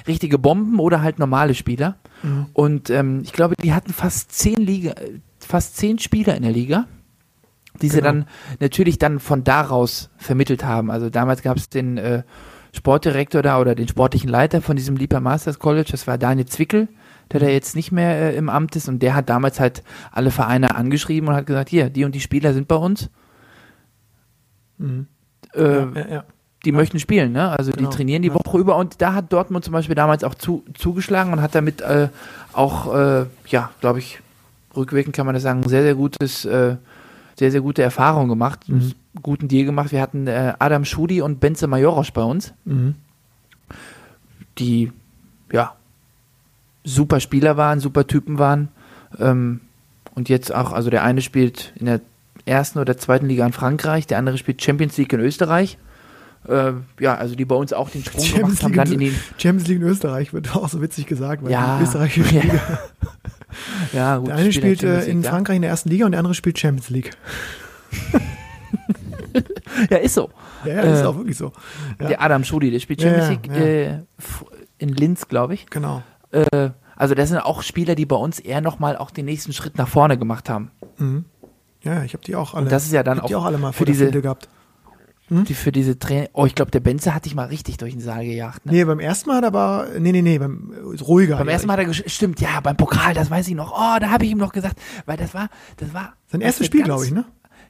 richtige 0.07 0.39
Bomben 0.39 0.79
oder 0.79 1.03
halt 1.03 1.19
normale 1.19 1.55
Spieler. 1.55 1.97
Mhm. 2.23 2.47
Und 2.53 2.91
ähm, 2.91 3.23
ich 3.25 3.33
glaube, 3.33 3.55
die 3.57 3.73
hatten 3.73 3.93
fast 3.93 4.33
zehn 4.33 4.57
Liga, 4.57 4.93
äh, 4.93 5.21
fast 5.39 5.77
zehn 5.77 5.99
Spieler 5.99 6.37
in 6.37 6.43
der 6.43 6.53
Liga, 6.53 6.87
die 7.83 7.89
sie 7.89 7.99
Genau. 7.99 8.09
dann 8.09 8.27
natürlich 8.61 8.99
dann 8.99 9.19
von 9.21 9.45
daraus 9.45 10.11
vermittelt 10.17 10.65
haben. 10.65 10.91
Also 10.91 11.11
damals 11.11 11.43
gab 11.43 11.57
es 11.57 11.69
den 11.69 11.99
äh, 11.99 12.23
Sportdirektor 12.75 13.43
da 13.43 13.61
oder 13.61 13.75
den 13.75 13.89
sportlichen 13.89 14.29
Leiter 14.29 14.61
von 14.63 14.77
diesem 14.77 14.97
Lieber 14.97 15.21
Masters 15.21 15.59
College, 15.59 15.89
das 15.91 16.07
war 16.07 16.19
Daniel 16.19 16.47
Zwickel, 16.47 16.89
der 17.33 17.41
da 17.41 17.47
jetzt 17.47 17.75
nicht 17.77 17.93
mehr 17.93 18.33
äh, 18.33 18.37
im 18.37 18.49
Amt 18.49 18.77
ist 18.77 18.89
und 18.89 19.03
der 19.03 19.15
hat 19.15 19.29
damals 19.29 19.59
halt 19.61 19.83
alle 20.13 20.31
Vereine 20.31 20.75
angeschrieben 20.77 21.29
und 21.29 21.35
hat 21.35 21.47
gesagt, 21.47 21.69
hier, 21.71 21.91
die 21.91 22.05
und 22.05 22.15
die 22.15 22.21
Spieler 22.21 22.53
sind 22.55 22.69
bei 22.69 22.77
uns. 22.77 23.11
Mhm. 24.79 25.07
Äh, 25.55 25.63
ja, 25.63 25.89
ja, 25.95 26.09
ja. 26.11 26.25
die 26.65 26.73
möchten 26.73 26.99
spielen, 26.99 27.33
ne? 27.33 27.51
Also 27.51 27.73
Genau, 27.73 27.89
die 27.89 27.97
trainieren 27.97 28.23
die. 28.23 28.33
Woche 28.33 28.59
über 28.59 28.77
und 28.77 29.01
da 29.01 29.15
hat 29.15 29.33
Dortmund 29.33 29.65
zum 29.65 29.73
Beispiel 29.73 29.95
damals 29.97 30.25
auch 30.25 30.35
zu, 30.35 30.65
zugeschlagen 30.75 31.33
und 31.33 31.41
hat 31.41 31.55
damit 31.55 31.81
äh, 31.81 32.09
auch, 32.53 32.95
äh, 32.95 33.27
ja, 33.47 33.71
glaube 33.81 33.99
ich, 34.01 34.21
rückwirkend 34.77 35.17
kann 35.17 35.27
man 35.27 35.35
das 35.35 35.43
sagen, 35.43 35.63
sehr, 35.69 35.83
sehr 35.83 35.95
gutes, 35.95 36.45
äh, 36.45 36.77
sehr, 37.39 37.51
sehr 37.53 37.61
gute 37.61 37.83
Erfahrung 37.83 38.29
gemacht, 38.29 38.69
Mhm. 38.69 38.75
einen 38.81 38.95
guten 39.23 39.49
Deal 39.49 39.65
gemacht. 39.65 39.93
Wir 39.93 40.01
hatten 40.01 40.27
äh, 40.27 40.55
Adam 40.59 40.85
Schudi 40.85 41.23
und 41.23 41.41
Benze 41.41 41.67
Majorosch 41.69 42.13
bei 42.13 42.23
uns, 42.23 42.53
Mhm. 42.65 42.95
die, 44.59 44.93
ja, 45.53 45.75
super 46.85 47.21
Spieler 47.21 47.57
waren, 47.57 47.81
super 47.81 48.07
Typen 48.07 48.39
waren. 48.39 48.69
Ähm, 49.19 49.61
und 50.15 50.29
jetzt 50.29 50.53
auch, 50.55 50.73
also 50.73 50.91
der 50.91 51.05
eine 51.05 51.21
spielt 51.23 51.73
in 51.77 51.87
der 51.87 52.01
ersten 52.45 52.79
oder 52.79 52.97
zweiten 52.97 53.27
Liga 53.27 53.47
in 53.47 53.53
Frankreich, 53.53 54.07
der 54.07 54.19
andere 54.19 54.39
spielt 54.39 54.63
Champions 54.63 54.97
League 54.97 55.13
in 55.13 55.21
Österreich. 55.21 55.79
Äh, 56.49 56.73
ja, 57.01 57.15
also 57.15 57.35
die 57.35 57.45
bei 57.45 57.55
uns 57.55 57.73
auch 57.73 57.91
den 57.91 58.03
Sprung 58.05 58.25
Champions 58.25 58.61
gemacht 58.61 58.63
haben, 58.65 58.75
dann 58.75 58.93
in 58.93 59.01
in- 59.01 59.11
die, 59.11 59.15
Champions 59.43 59.69
League 59.69 59.81
in 59.81 59.87
Österreich 59.87 60.33
wird 60.33 60.57
auch 60.57 60.69
so 60.69 60.81
witzig 60.81 61.07
gesagt, 61.07 61.43
weil 61.45 61.51
Ja. 61.53 61.77
die 61.79 61.85
österreichische 61.85 62.35
Ja. 62.37 62.43
Liga. 62.43 62.61
ja, 63.93 64.17
gut, 64.19 64.29
Der 64.29 64.37
eine 64.37 64.53
spielt 64.53 64.83
äh, 64.83 65.05
in 65.05 65.17
League, 65.19 65.25
ja. 65.25 65.31
Frankreich 65.31 65.57
in 65.57 65.63
der 65.63 65.71
ersten 65.71 65.89
Liga 65.91 66.07
und 66.07 66.13
der 66.13 66.21
andere 66.21 66.35
spielt 66.35 66.59
Champions 66.59 66.89
League. 66.91 67.11
Ja, 69.91 69.99
ist 69.99 70.15
so. 70.15 70.31
Ja, 70.65 70.75
ja 70.75 70.81
ist 70.83 71.01
Äh, 71.03 71.05
auch 71.05 71.17
wirklich 71.17 71.37
so. 71.37 71.53
Ja, 72.01 72.09
Der 72.09 72.23
Adam 72.23 72.43
Schudi, 72.45 72.71
der 72.71 72.81
spielt 72.81 73.01
Champions 73.01 73.29
League. 73.29 73.49
Äh, 73.51 73.99
in 74.79 74.89
Linz, 74.89 75.29
glaube 75.29 75.55
ich. 75.55 75.67
genau. 75.71 76.03
Äh, 76.33 76.71
also 76.97 77.15
das 77.15 77.29
sind 77.29 77.39
auch 77.39 77.63
Spieler, 77.63 77.95
die 77.95 78.07
bei 78.07 78.17
uns 78.17 78.41
eher 78.41 78.61
nochmal 78.61 78.97
auch 78.97 79.11
den 79.13 79.27
nächsten 79.27 79.53
Schritt 79.53 79.79
nach 79.79 79.87
vorne 79.89 80.19
gemacht 80.19 80.51
haben. 80.51 80.71
Mhm. 80.99 81.25
Ja, 81.85 82.03
ich 82.03 82.13
habe 82.15 82.25
die 82.25 82.35
auch 82.35 82.55
alle. 82.55 82.65
Und 82.65 82.73
das 82.73 82.85
ist 82.87 82.93
ja 82.93 83.03
dann 83.05 83.19
hab 83.21 83.27
die 83.29 83.37
auch 83.37 83.43
auch 83.43 83.47
alle 83.47 83.59
mal 83.59 83.73
für 83.73 83.85
diese- 83.85 84.09
Flinte 84.11 84.23
gehabt. 85.29 85.49
Die 85.49 85.55
für 85.55 85.73
diese 85.73 85.99
Trainer. 85.99 86.29
Oh, 86.33 86.47
ich 86.47 86.55
glaube, 86.55 86.71
der 86.71 86.81
Benze 86.81 87.15
hat 87.15 87.25
dich 87.25 87.35
mal 87.35 87.47
richtig 87.47 87.77
durch 87.77 87.93
den 87.93 88.01
Saal 88.01 88.25
gejagt. 88.25 88.67
Ne? 88.67 88.73
Nee, 88.73 88.85
beim 88.85 89.01
ersten 89.01 89.29
Mal 89.29 89.37
hat 89.37 89.45
er 89.45 89.49
aber, 89.49 89.87
nee, 89.99 90.13
nee, 90.13 90.23
nee, 90.23 90.39
beim 90.39 90.73
äh, 90.73 91.01
ruhiger. 91.03 91.37
Beim 91.37 91.49
ersten 91.49 91.67
Mal 91.67 91.79
hat 91.79 91.87
er 91.87 91.95
stimmt, 92.09 92.41
ja, 92.41 92.61
beim 92.61 92.77
Pokal, 92.77 93.15
das 93.15 93.31
weiß 93.31 93.49
ich 93.49 93.55
noch. 93.55 93.73
Oh, 93.73 93.99
da 94.01 94.11
habe 94.11 94.25
ich 94.25 94.31
ihm 94.31 94.39
noch 94.39 94.53
gesagt, 94.53 94.79
weil 95.07 95.17
das 95.17 95.35
war, 95.35 95.49
das 95.77 95.93
war 95.95 96.15
Sein 96.31 96.41
erstes 96.41 96.59
der 96.61 96.65
Spiel, 96.67 96.83
glaube 96.85 97.05
ich, 97.05 97.11
ne? 97.13 97.25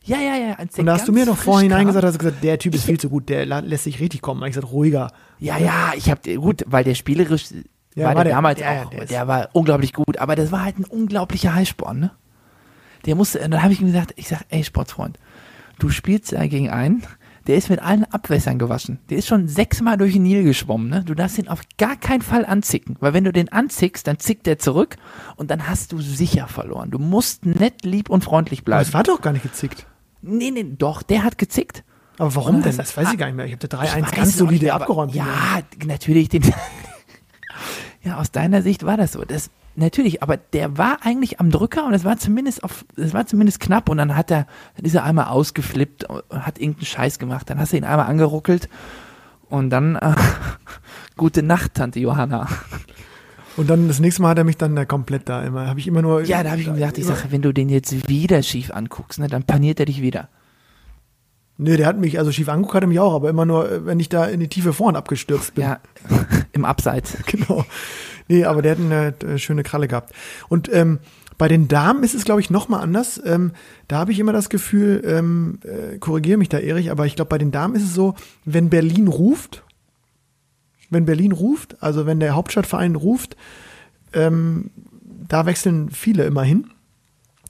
Ja, 0.04 0.18
ja, 0.18 0.36
ja. 0.36 0.54
der 0.54 0.78
Und 0.78 0.86
da 0.86 0.92
hast 0.94 1.08
du 1.08 1.12
mir 1.12 1.26
noch 1.26 1.36
vorhinein 1.36 1.78
kam. 1.80 1.86
gesagt, 1.88 2.04
hast 2.06 2.14
du 2.14 2.18
gesagt, 2.18 2.42
der 2.44 2.58
Typ 2.58 2.74
ist 2.74 2.84
viel 2.84 2.98
zu 2.98 3.10
gut, 3.10 3.28
der 3.28 3.44
lässt 3.44 3.84
sich 3.84 4.00
richtig 4.00 4.22
kommen. 4.22 4.40
Hab 4.40 4.48
ich 4.48 4.54
gesagt, 4.54 4.72
ruhiger. 4.72 5.12
Ja, 5.38 5.58
ja, 5.58 5.92
ich 5.96 6.08
habe 6.10 6.36
gut, 6.36 6.64
weil 6.66 6.84
der 6.84 6.94
spielerisch 6.94 7.46
Ja, 7.94 8.06
war, 8.06 8.14
war 8.14 8.14
der, 8.14 8.24
der- 8.24 8.32
damals 8.34 8.60
ja, 8.60 8.84
auch, 8.84 8.90
der 8.90 9.04
der, 9.06 9.28
war 9.28 9.48
unglaublich 9.52 9.92
gut, 9.92 10.16
aber 10.18 10.36
das 10.36 10.50
war 10.52 10.64
halt 10.64 10.78
ein 10.78 10.84
unglaublicher 10.84 11.54
Highsporn, 11.54 11.98
ne? 12.00 12.10
Der 13.06 13.14
musste, 13.16 13.40
und 13.40 13.50
dann 13.50 13.62
habe 13.62 13.72
ich 13.72 13.80
ihm 13.80 13.86
gesagt, 13.88 14.12
ich 14.16 14.28
sag, 14.28 14.42
ey 14.48 14.64
Sportsfreund, 14.64 15.18
du 15.78 15.88
spielst 15.90 16.32
ja 16.32 16.46
gegen 16.46 16.70
einen, 16.70 17.02
der 17.48 17.56
ist 17.56 17.70
mit 17.70 17.80
allen 17.82 18.04
Abwässern 18.04 18.58
gewaschen. 18.58 18.98
Der 19.10 19.18
ist 19.18 19.26
schon 19.26 19.48
sechsmal 19.48 19.96
durch 19.96 20.12
den 20.12 20.22
Nil 20.22 20.44
geschwommen, 20.44 20.88
ne? 20.88 21.02
Du 21.04 21.14
darfst 21.14 21.38
ihn 21.38 21.48
auf 21.48 21.62
gar 21.78 21.96
keinen 21.96 22.22
Fall 22.22 22.44
anzicken, 22.46 22.96
weil 23.00 23.14
wenn 23.14 23.24
du 23.24 23.32
den 23.32 23.50
anzickst, 23.50 24.06
dann 24.06 24.18
zickt 24.20 24.46
der 24.46 24.58
zurück 24.58 24.96
und 25.36 25.50
dann 25.50 25.66
hast 25.68 25.90
du 25.92 26.00
sicher 26.00 26.46
verloren. 26.46 26.90
Du 26.92 26.98
musst 26.98 27.44
nett, 27.46 27.84
lieb 27.84 28.10
und 28.10 28.22
freundlich 28.22 28.60
Aber 28.60 28.64
bleiben. 28.66 28.82
es 28.82 28.92
war 28.94 29.02
doch 29.02 29.20
gar 29.20 29.32
nicht 29.32 29.42
gezickt. 29.42 29.86
Nee, 30.22 30.50
nee, 30.52 30.64
doch, 30.78 31.02
der 31.02 31.24
hat 31.24 31.38
gezickt. 31.38 31.82
Aber 32.18 32.34
warum 32.34 32.56
Und 32.56 32.66
denn? 32.66 32.76
das- 32.76 32.96
weiß 32.96 33.12
ich 33.12 33.18
gar 33.18 33.26
nicht 33.26 33.36
mehr. 33.36 33.46
Ich 33.46 33.52
habe 33.52 33.66
der 33.66 33.82
Ich 33.82 33.90
3-1 33.90 34.02
weiß 34.02 34.10
ganz 34.12 34.36
solide 34.36 34.64
nicht, 34.66 34.72
aber- 34.74 34.82
abgeräumt. 34.84 35.14
Ja, 35.14 35.26
natürlich. 35.86 36.28
Den, 36.28 36.42
ja, 38.02 38.18
aus 38.18 38.30
deiner 38.30 38.62
Sicht 38.62 38.84
war 38.84 38.96
das 38.96 39.12
so. 39.12 39.24
Das, 39.24 39.50
natürlich, 39.78 40.22
aber 40.22 40.36
der 40.36 40.76
war 40.76 40.98
eigentlich 41.02 41.40
am 41.40 41.50
Drücker 41.50 41.86
und 41.86 41.94
es 41.94 42.04
war 42.04 42.18
zumindest 42.18 42.64
auf, 42.64 42.84
es 42.96 43.14
war 43.14 43.26
zumindest 43.26 43.60
knapp 43.60 43.88
und 43.88 43.98
dann 43.98 44.16
hat 44.16 44.30
er, 44.30 44.46
dann 44.76 44.84
ist 44.84 44.94
er 44.94 45.04
einmal 45.04 45.26
ausgeflippt 45.26 46.04
und 46.04 46.22
hat 46.30 46.58
irgendeinen 46.58 46.86
Scheiß 46.86 47.18
gemacht. 47.18 47.48
Dann 47.50 47.58
hast 47.58 47.72
du 47.72 47.76
ihn 47.76 47.84
einmal 47.84 48.06
angeruckelt 48.06 48.68
und 49.48 49.70
dann 49.70 49.96
äh, 49.96 50.14
gute 51.16 51.42
Nacht, 51.42 51.74
Tante 51.74 52.00
Johanna. 52.00 52.48
Und 53.56 53.68
dann 53.68 53.88
das 53.88 53.98
nächste 53.98 54.22
Mal 54.22 54.30
hat 54.30 54.38
er 54.38 54.44
mich 54.44 54.56
dann 54.56 54.76
da 54.76 54.84
komplett 54.84 55.28
da 55.28 55.42
immer, 55.42 55.66
habe 55.66 55.80
ich 55.80 55.88
immer 55.88 56.02
nur. 56.02 56.22
Ja, 56.22 56.42
da 56.42 56.52
habe 56.52 56.60
ich 56.60 56.68
mir 56.68 56.74
gedacht, 56.74 56.96
ich 56.96 57.06
sage, 57.06 57.24
wenn 57.30 57.42
du 57.42 57.52
den 57.52 57.68
jetzt 57.68 58.08
wieder 58.08 58.42
schief 58.42 58.70
anguckst, 58.70 59.18
ne, 59.18 59.26
dann 59.26 59.42
paniert 59.42 59.80
er 59.80 59.86
dich 59.86 60.00
wieder. 60.00 60.28
Nee, 61.60 61.76
der 61.76 61.88
hat 61.88 61.98
mich, 61.98 62.20
also 62.20 62.30
schief 62.30 62.48
angeguckt 62.48 62.76
hat 62.76 62.82
er 62.84 62.86
mich 62.86 63.00
auch, 63.00 63.14
aber 63.14 63.28
immer 63.28 63.44
nur, 63.44 63.70
äh, 63.70 63.84
wenn 63.84 63.98
ich 63.98 64.08
da 64.08 64.26
in 64.26 64.38
die 64.38 64.46
Tiefe 64.46 64.72
vorn 64.72 64.94
abgestürzt 64.94 65.56
bin. 65.56 65.64
Ja, 65.64 65.80
im 66.52 66.64
Abseits. 66.64 67.16
Genau. 67.26 67.64
Nee, 68.28 68.44
aber 68.44 68.62
der 68.62 68.72
hat 68.72 68.78
eine 68.78 69.14
äh, 69.34 69.38
schöne 69.38 69.62
Kralle 69.62 69.88
gehabt. 69.88 70.12
Und 70.48 70.72
ähm, 70.72 70.98
bei 71.38 71.48
den 71.48 71.68
Damen 71.68 72.02
ist 72.02 72.14
es, 72.14 72.24
glaube 72.24 72.40
ich, 72.40 72.50
noch 72.50 72.68
mal 72.68 72.80
anders. 72.80 73.20
Ähm, 73.24 73.52
da 73.86 73.98
habe 73.98 74.12
ich 74.12 74.18
immer 74.18 74.32
das 74.32 74.50
Gefühl, 74.50 75.02
ähm, 75.04 75.60
äh, 75.62 75.98
korrigiere 75.98 76.36
mich 76.36 76.48
da, 76.48 76.58
Erich, 76.58 76.90
aber 76.90 77.06
ich 77.06 77.14
glaube, 77.14 77.28
bei 77.28 77.38
den 77.38 77.52
Damen 77.52 77.76
ist 77.76 77.84
es 77.84 77.94
so, 77.94 78.14
wenn 78.44 78.68
Berlin 78.68 79.06
ruft, 79.06 79.62
wenn 80.90 81.04
Berlin 81.04 81.32
ruft, 81.32 81.80
also 81.80 82.06
wenn 82.06 82.18
der 82.18 82.34
Hauptstadtverein 82.34 82.96
ruft, 82.96 83.36
ähm, 84.12 84.70
da 85.28 85.46
wechseln 85.46 85.90
viele 85.90 86.24
immer 86.24 86.42
hin. 86.42 86.70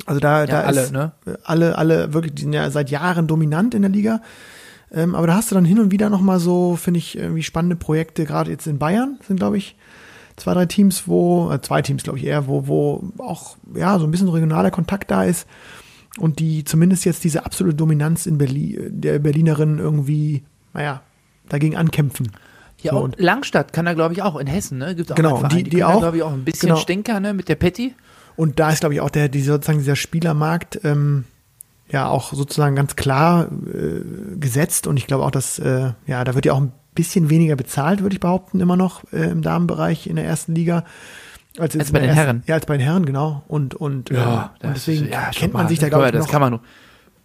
Also 0.04 0.20
da, 0.20 0.46
da 0.46 0.62
alle, 0.62 0.82
ist 0.82 0.92
ne? 0.92 1.12
äh, 1.26 1.34
alle, 1.44 1.78
alle 1.78 2.12
wirklich, 2.12 2.34
die 2.34 2.42
sind 2.42 2.52
ja 2.52 2.70
seit 2.70 2.90
Jahren 2.90 3.26
dominant 3.26 3.74
in 3.74 3.82
der 3.82 3.90
Liga. 3.90 4.20
Ähm, 4.92 5.14
aber 5.14 5.26
da 5.26 5.34
hast 5.34 5.50
du 5.50 5.54
dann 5.54 5.64
hin 5.64 5.78
und 5.78 5.90
wieder 5.90 6.10
noch 6.10 6.20
mal 6.20 6.40
so, 6.40 6.76
finde 6.76 6.98
ich, 6.98 7.16
irgendwie 7.16 7.42
spannende 7.42 7.76
Projekte, 7.76 8.24
gerade 8.24 8.50
jetzt 8.50 8.66
in 8.66 8.78
Bayern 8.78 9.18
sind, 9.26 9.38
glaube 9.38 9.56
ich, 9.56 9.76
zwei, 10.38 10.54
drei 10.54 10.66
Teams, 10.66 11.04
wo, 11.06 11.50
äh, 11.50 11.60
zwei 11.60 11.82
Teams, 11.82 12.02
glaube 12.02 12.18
ich, 12.18 12.24
eher, 12.26 12.46
wo, 12.46 12.66
wo 12.66 13.04
auch, 13.18 13.56
ja, 13.74 13.98
so 13.98 14.06
ein 14.06 14.10
bisschen 14.10 14.28
regionaler 14.28 14.70
Kontakt 14.70 15.10
da 15.10 15.24
ist 15.24 15.46
und 16.18 16.38
die 16.38 16.64
zumindest 16.64 17.04
jetzt 17.04 17.24
diese 17.24 17.44
absolute 17.44 17.76
Dominanz 17.76 18.26
in 18.26 18.38
Berlin, 18.38 18.88
der 18.90 19.18
Berlinerin 19.18 19.78
irgendwie, 19.78 20.42
naja, 20.74 21.02
dagegen 21.48 21.76
ankämpfen. 21.76 22.32
Ja, 22.80 22.92
So, 22.92 23.00
und 23.00 23.18
Langstadt 23.18 23.72
kann 23.72 23.86
er, 23.86 23.94
glaube 23.96 24.14
ich, 24.14 24.22
auch 24.22 24.36
in 24.36 24.46
Hessen, 24.46 24.78
ne? 24.78 24.94
Gibt 24.94 25.10
auch 25.10 25.16
Genau, 25.16 25.42
die- 25.48 25.64
die 25.64 25.78
da, 25.78 25.88
auch. 25.88 25.98
glaube 26.00 26.16
ich, 26.18 26.22
auch 26.22 26.32
ein 26.32 26.44
bisschen 26.44 26.68
Genau. 26.68 26.80
Stinker, 26.80 27.18
ne? 27.18 27.34
Mit 27.34 27.48
der 27.48 27.56
Petty. 27.56 27.94
Und 28.36 28.60
da 28.60 28.70
ist, 28.70 28.80
glaube 28.80 28.94
ich, 28.94 29.00
auch 29.00 29.10
der, 29.10 29.28
die, 29.28 29.40
sozusagen 29.42 29.78
dieser 29.80 29.96
Spielermarkt 29.96 30.78
ähm, 30.84 31.24
ja 31.90 32.08
auch 32.08 32.32
sozusagen 32.32 32.76
ganz 32.76 32.94
klar 32.94 33.46
äh, 33.46 34.36
gesetzt. 34.38 34.86
Und 34.86 34.96
ich 34.96 35.08
glaube 35.08 35.24
auch, 35.24 35.32
dass, 35.32 35.58
äh, 35.58 35.90
ja, 36.06 36.22
da 36.22 36.34
wird 36.36 36.46
ja 36.46 36.52
auch 36.52 36.60
ein 36.60 36.72
bisschen 36.98 37.30
weniger 37.30 37.56
bezahlt, 37.56 38.02
würde 38.02 38.14
ich 38.14 38.20
behaupten, 38.20 38.60
immer 38.60 38.76
noch 38.76 39.02
äh, 39.12 39.30
im 39.30 39.42
Damenbereich 39.42 40.06
in 40.06 40.16
der 40.16 40.24
ersten 40.26 40.54
Liga. 40.54 40.84
Als, 41.58 41.74
Als 41.76 41.90
bei 41.92 42.00
den 42.00 42.08
ersten- 42.10 42.22
Herren. 42.22 42.42
Ja, 42.46 42.54
als 42.56 42.66
bei 42.66 42.76
den 42.76 42.84
Herren, 42.84 43.06
genau. 43.06 43.42
Und, 43.48 43.74
und, 43.74 44.10
äh, 44.10 44.14
und 44.16 44.50
deswegen 44.62 45.08
ja, 45.08 45.32
schon 45.32 45.40
kennt 45.40 45.54
man 45.54 45.66
sich 45.68 45.78
da, 45.78 45.88
glaube 45.88 46.04
kann 46.04 46.14
ich, 46.14 46.14
man- 46.14 46.20
noch. 46.20 46.26
Das 46.26 46.30
kann 46.32 46.40
man, 46.42 46.60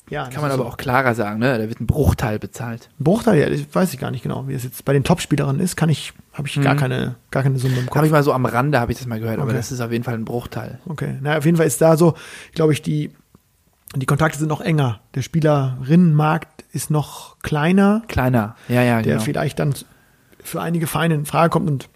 ja, 0.09 0.23
kann 0.23 0.31
das 0.33 0.41
man 0.41 0.49
ist 0.49 0.53
aber 0.55 0.63
so. 0.63 0.69
auch 0.69 0.77
klarer 0.77 1.13
sagen, 1.15 1.39
ne? 1.39 1.57
Da 1.57 1.67
wird 1.69 1.79
ein 1.79 1.87
Bruchteil 1.87 2.39
bezahlt. 2.39 2.89
Ein 2.99 3.03
Bruchteil, 3.03 3.39
ja, 3.39 3.49
das 3.49 3.61
weiß 3.71 3.93
ich 3.93 3.99
gar 3.99 4.11
nicht 4.11 4.23
genau, 4.23 4.47
wie 4.47 4.53
es 4.53 4.63
jetzt 4.63 4.83
bei 4.85 4.93
den 4.93 5.03
Topspielerinnen 5.03 5.61
ist, 5.61 5.75
kann 5.75 5.89
ich, 5.89 6.13
habe 6.33 6.47
ich 6.47 6.59
gar 6.61 6.75
keine, 6.75 7.15
gar 7.31 7.43
keine 7.43 7.57
Summe 7.59 7.75
im 7.77 7.85
Kopf. 7.85 7.95
Habe 7.95 8.07
ich 8.07 8.11
mal 8.11 8.23
so 8.23 8.33
am 8.33 8.45
Rande, 8.45 8.79
habe 8.79 8.91
ich 8.91 8.97
das 8.97 9.07
mal 9.07 9.19
gehört, 9.19 9.37
aber 9.37 9.49
Okay. 9.49 9.55
das 9.57 9.71
ist 9.71 9.81
auf 9.81 9.91
jeden 9.91 10.03
Fall 10.03 10.15
ein 10.15 10.25
Bruchteil. 10.25 10.79
Okay, 10.87 11.17
na 11.21 11.37
auf 11.37 11.45
jeden 11.45 11.57
Fall 11.57 11.67
ist 11.67 11.81
da 11.81 11.95
so, 11.97 12.15
glaube 12.53 12.73
ich, 12.73 12.81
die, 12.81 13.11
die 13.95 14.05
Kontakte 14.05 14.39
sind 14.39 14.47
noch 14.47 14.61
enger. 14.61 14.99
Der 15.15 15.21
Spielerinnenmarkt 15.21 16.63
ist 16.71 16.89
noch 16.89 17.39
kleiner, 17.39 18.01
Kleiner, 18.07 18.55
ja, 18.67 18.81
ja, 18.81 19.01
der 19.01 19.13
genau. 19.13 19.23
vielleicht 19.23 19.59
dann 19.59 19.73
für 20.43 20.61
einige 20.61 20.87
Vereine 20.87 21.13
in 21.15 21.25
Frage 21.25 21.51
kommt 21.51 21.69
und 21.69 21.89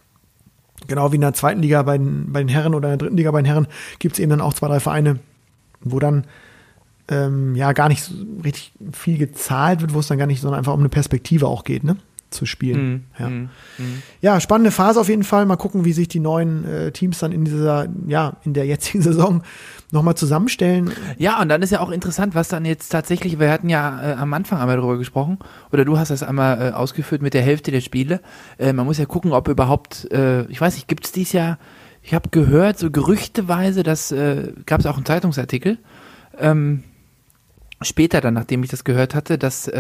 genau 0.88 1.12
wie 1.12 1.16
in 1.16 1.22
der 1.22 1.34
zweiten 1.34 1.62
Liga 1.62 1.82
bei 1.84 1.98
den, 1.98 2.32
bei 2.32 2.40
den 2.40 2.50
Herren 2.50 2.76
oder 2.76 2.88
in 2.88 2.98
der 2.98 3.06
dritten 3.06 3.18
Liga 3.18 3.32
bei 3.32 3.42
den 3.42 3.46
Herren 3.46 3.68
gibt 4.00 4.14
es 4.14 4.20
eben 4.20 4.30
dann 4.30 4.42
auch 4.42 4.54
zwei, 4.54 4.68
drei 4.68 4.80
Vereine, 4.80 5.20
wo 5.82 6.00
dann 6.00 6.26
ähm, 7.10 7.56
ja 7.56 7.74
gar 7.74 7.90
nicht 7.90 8.04
so 8.04 8.14
richtig 8.44 8.74
viel 8.92 9.18
gezahlt 9.18 9.82
wird, 9.82 9.94
wo 9.94 10.00
es 10.00 10.08
dann 10.08 10.18
gar 10.18 10.28
nicht, 10.28 10.42
sondern 10.42 10.60
einfach 10.60 10.74
um 10.74 10.80
eine 10.80 10.90
Perspektive 10.90 11.48
auch 11.48 11.64
geht, 11.64 11.84
ne? 11.84 11.98
Zu 12.30 12.46
spielen. 12.46 12.90
Mhm, 12.90 13.04
Ja. 13.20 13.30
mhm. 13.30 13.50
Ja, 14.20 14.40
spannende 14.42 14.72
Phase 14.72 15.00
auf 15.00 15.08
jeden 15.08 15.24
Fall. 15.24 15.46
Mal 15.46 15.56
gucken, 15.56 15.86
wie 15.86 15.94
sich 15.94 16.10
die 16.10 16.20
neuen 16.20 16.66
äh, 16.66 16.92
Teams 16.92 17.20
dann 17.20 17.32
in 17.32 17.46
dieser, 17.46 17.88
ja, 18.06 18.34
in 18.44 18.54
der 18.54 18.66
jetzigen 18.66 19.02
Saison 19.02 19.44
nochmal 19.94 20.16
zusammenstellen. 20.16 20.92
Ja, 21.18 21.42
und 21.42 21.48
dann 21.48 21.62
ist 21.62 21.72
ja 21.72 21.80
auch 21.80 21.90
interessant, 21.90 22.36
was 22.36 22.50
dann 22.50 22.66
jetzt 22.66 22.90
tatsächlich, 22.90 23.40
wir 23.40 23.50
hatten 23.50 23.70
ja 23.70 24.02
äh, 24.12 24.14
am 24.16 24.34
Anfang 24.34 24.60
einmal 24.60 24.76
darüber 24.76 24.98
gesprochen, 24.98 25.38
oder 25.72 25.86
du 25.86 25.98
hast 25.98 26.10
das 26.10 26.22
einmal 26.22 26.62
äh, 26.62 26.72
ausgeführt 26.74 27.22
mit 27.22 27.34
der 27.34 27.42
Hälfte 27.44 27.72
der 27.72 27.80
Spiele. 27.80 28.20
Äh, 28.58 28.74
man 28.74 28.86
muss 28.86 28.98
ja 28.98 29.06
gucken, 29.06 29.32
ob 29.32 29.48
überhaupt, 29.48 30.12
äh, 30.12 30.46
ich 30.48 30.60
weiß 30.60 30.76
nicht, 30.76 30.90
gibt 30.90 31.06
es 31.06 31.14
dies 31.14 31.32
Jahr, 31.32 31.60
ich 32.04 32.14
habe 32.14 32.28
gehört, 32.30 32.78
so 32.78 32.92
gerüchteweise, 32.92 33.84
das 33.84 34.12
äh, 34.12 34.52
gab 34.66 34.82
es 34.82 34.86
auch 34.86 34.98
einen 34.98 35.06
Zeitungsartikel, 35.06 35.78
ähm, 36.38 36.84
später 37.82 38.20
dann, 38.20 38.34
nachdem 38.34 38.64
ich 38.64 38.70
das 38.70 38.84
gehört 38.84 39.16
hatte, 39.16 39.38
dass 39.38 39.72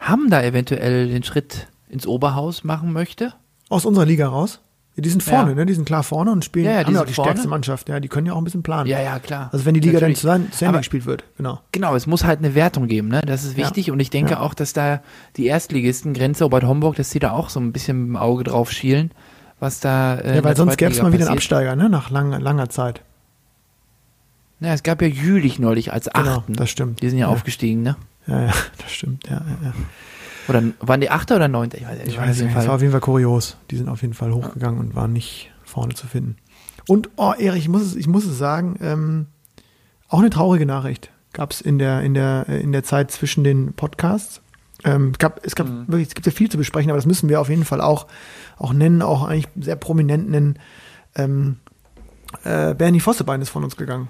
Hamm 0.00 0.28
da 0.28 0.42
eventuell 0.42 1.08
den 1.08 1.22
Schritt 1.22 1.66
ins 1.88 2.06
Oberhaus 2.06 2.64
machen 2.64 2.92
möchte. 2.92 3.34
Aus 3.68 3.84
unserer 3.84 4.06
Liga 4.06 4.28
raus. 4.28 4.60
Ja, 4.96 5.02
die 5.02 5.10
sind 5.10 5.22
vorne, 5.22 5.50
Ja. 5.50 5.54
ne? 5.56 5.66
Die 5.66 5.74
sind 5.74 5.84
klar 5.84 6.02
vorne 6.02 6.32
und 6.32 6.44
spielen, 6.44 6.64
Ja, 6.66 6.72
ja, 6.72 6.84
die 6.84 6.92
ja 6.92 7.02
auch 7.02 7.04
die 7.04 7.12
vorne. 7.12 7.30
stärkste 7.30 7.48
Mannschaft. 7.48 7.88
Ja, 7.88 8.00
die 8.00 8.08
können 8.08 8.26
ja 8.26 8.32
auch 8.32 8.38
ein 8.38 8.44
bisschen 8.44 8.62
planen. 8.64 8.88
Ja, 8.88 9.00
ja, 9.00 9.18
klar. 9.20 9.48
Also 9.52 9.64
wenn 9.64 9.74
die 9.74 9.80
Liga 9.80 9.94
Natürlich. 9.94 10.22
dann 10.22 10.50
zu, 10.50 10.64
Ende 10.64 10.78
gespielt 10.78 11.06
wird, 11.06 11.22
genau. 11.36 11.60
Genau, 11.70 11.94
es 11.94 12.06
muss 12.08 12.24
halt 12.24 12.40
eine 12.40 12.54
Wertung 12.56 12.88
geben, 12.88 13.08
ne? 13.08 13.20
Das 13.24 13.44
ist 13.44 13.56
wichtig 13.56 13.90
und 13.92 14.00
ich 14.00 14.10
denke 14.10 14.40
auch, 14.40 14.54
dass 14.54 14.72
da 14.72 15.00
die 15.36 15.46
Erstligisten, 15.46 16.14
Grenze 16.14 16.48
Bad 16.48 16.64
Homburg, 16.64 16.96
dass 16.96 17.10
die 17.10 17.20
da 17.20 17.30
auch 17.32 17.48
so 17.48 17.60
ein 17.60 17.72
bisschen 17.72 18.08
im 18.08 18.16
Auge 18.16 18.42
drauf 18.44 18.72
schielen, 18.72 19.12
was 19.60 19.78
da. 19.80 20.16
Äh, 20.16 20.36
ja, 20.36 20.44
weil 20.44 20.56
sonst 20.56 20.76
gäbe 20.78 20.90
es 20.90 21.00
mal 21.00 21.12
wieder 21.12 21.26
einen. 21.26 21.34
Absteiger, 21.36 21.76
ne? 21.76 21.88
Nach 21.88 22.10
langer, 22.10 22.40
langer 22.40 22.68
Zeit. 22.68 23.02
Ja, 24.60 24.72
es 24.72 24.82
gab 24.82 25.00
ja 25.00 25.06
Jülich 25.06 25.60
neulich 25.60 25.92
als 25.92 26.10
Genau, 26.12 26.38
Achten. 26.38 26.54
das 26.54 26.70
stimmt. 26.70 27.02
Die 27.02 27.08
sind 27.10 27.18
ja, 27.20 27.28
aufgestiegen, 27.28 27.82
ne? 27.82 27.96
Ja, 28.26 28.46
ja, 28.46 28.52
das 28.82 28.90
stimmt. 28.90 29.28
Ja, 29.28 29.34
ja, 29.36 29.68
ja. 29.68 29.72
Oder 30.48 30.62
waren 30.80 31.00
die 31.00 31.10
Achter 31.10 31.36
oder 31.36 31.48
Neunter? 31.48 31.78
Ich 31.78 31.86
weiß, 31.86 31.98
Ich 32.06 32.18
weiß 32.18 32.40
nicht, 32.42 32.56
es 32.56 32.66
war 32.66 32.74
auf 32.74 32.80
jeden 32.80 32.92
Fall 32.92 33.00
kurios. 33.00 33.56
Die 33.70 33.76
sind 33.76 33.88
auf 33.88 34.02
jeden 34.02 34.14
Fall 34.14 34.32
hochgegangen 34.32 34.78
und 34.80 34.94
waren 34.94 35.12
nicht 35.12 35.50
vorne 35.64 35.94
zu 35.94 36.06
finden. 36.06 36.36
Und, 36.86 37.10
oh, 37.16 37.32
Erich, 37.38 37.64
ich 37.64 37.68
muss 37.68 37.82
es, 37.82 37.96
ich 37.96 38.06
muss 38.08 38.24
es 38.24 38.38
sagen, 38.38 38.76
ähm, 38.80 39.26
auch 40.08 40.20
eine 40.20 40.30
traurige 40.30 40.64
Nachricht 40.64 41.10
gab 41.34 41.50
es 41.52 41.60
in 41.60 41.78
der, 41.78 42.00
in, 42.02 42.14
der, 42.14 42.46
äh, 42.48 42.60
in 42.60 42.72
der 42.72 42.82
Zeit 42.82 43.10
zwischen 43.10 43.44
den 43.44 43.74
Podcasts. 43.74 44.40
Ähm, 44.84 45.10
es 45.12 45.18
gab, 45.18 45.44
es, 45.44 45.54
gab 45.54 45.68
Mhm. 45.68 45.88
wirklich, 45.88 46.08
es 46.08 46.14
gibt 46.14 46.24
ja 46.26 46.32
viel 46.32 46.48
zu 46.50 46.56
besprechen, 46.56 46.90
aber 46.90 46.96
das 46.98 47.04
müssen 47.04 47.28
wir 47.28 47.40
auf 47.40 47.50
jeden 47.50 47.64
Fall 47.66 47.80
auch, 47.82 48.06
auch 48.56 48.72
nennen, 48.72 49.02
auch 49.02 49.24
eigentlich 49.24 49.48
sehr 49.60 49.76
prominent 49.76 50.30
nennen. 50.30 50.58
Ähm, 51.14 51.56
äh, 52.44 52.74
Bernie 52.74 53.00
Vossebein 53.00 53.42
ist 53.42 53.50
von 53.50 53.64
uns 53.64 53.76
gegangen. 53.76 54.08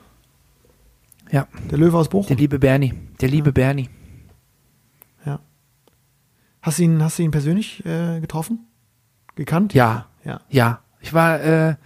Ja, 1.32 1.46
Der 1.70 1.78
Löwe 1.78 1.96
aus 1.98 2.08
Bochum. 2.08 2.28
der 2.28 2.36
liebe 2.36 2.58
Bernie. 2.58 2.94
Der 3.20 3.28
liebe 3.28 3.52
Bernie. 3.52 3.88
Ja. 6.60 6.62
Hast 6.62 6.78
du 6.78 6.82
ihn, 6.84 7.02
hast 7.02 7.18
du 7.18 7.22
ihn 7.22 7.30
persönlich 7.30 7.84
äh, 7.86 8.20
getroffen? 8.20 8.66
Gekannt? 9.36 9.74
Ja, 9.74 10.06
Ja. 10.24 10.40
Ja, 10.50 10.80
ich 11.00 11.12
war, 11.14 11.40
äh, 11.40 11.76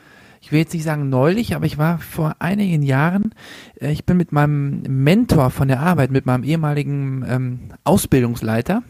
ich 0.41 0.51
will 0.51 0.59
jetzt 0.61 0.73
nicht 0.73 0.83
sagen 0.85 1.09
neulich, 1.11 1.55
aber 1.55 1.67
ich 1.67 1.79
war 1.79 1.99
vor 1.99 2.37
einigen 2.41 2.83
Jahren, 2.83 3.35
äh, 3.81 3.93
ich 3.93 4.05
bin 4.07 4.17
mit 4.17 4.33
meinem 4.33 4.83
Mentor 4.83 5.51
von 5.51 5.69
der 5.69 5.81
Arbeit, 5.81 6.11
mit 6.11 6.27
meinem 6.27 6.43
ehemaligen 6.45 7.25
ähm, 7.29 7.61
Ausbildungsleiter, 7.85 8.83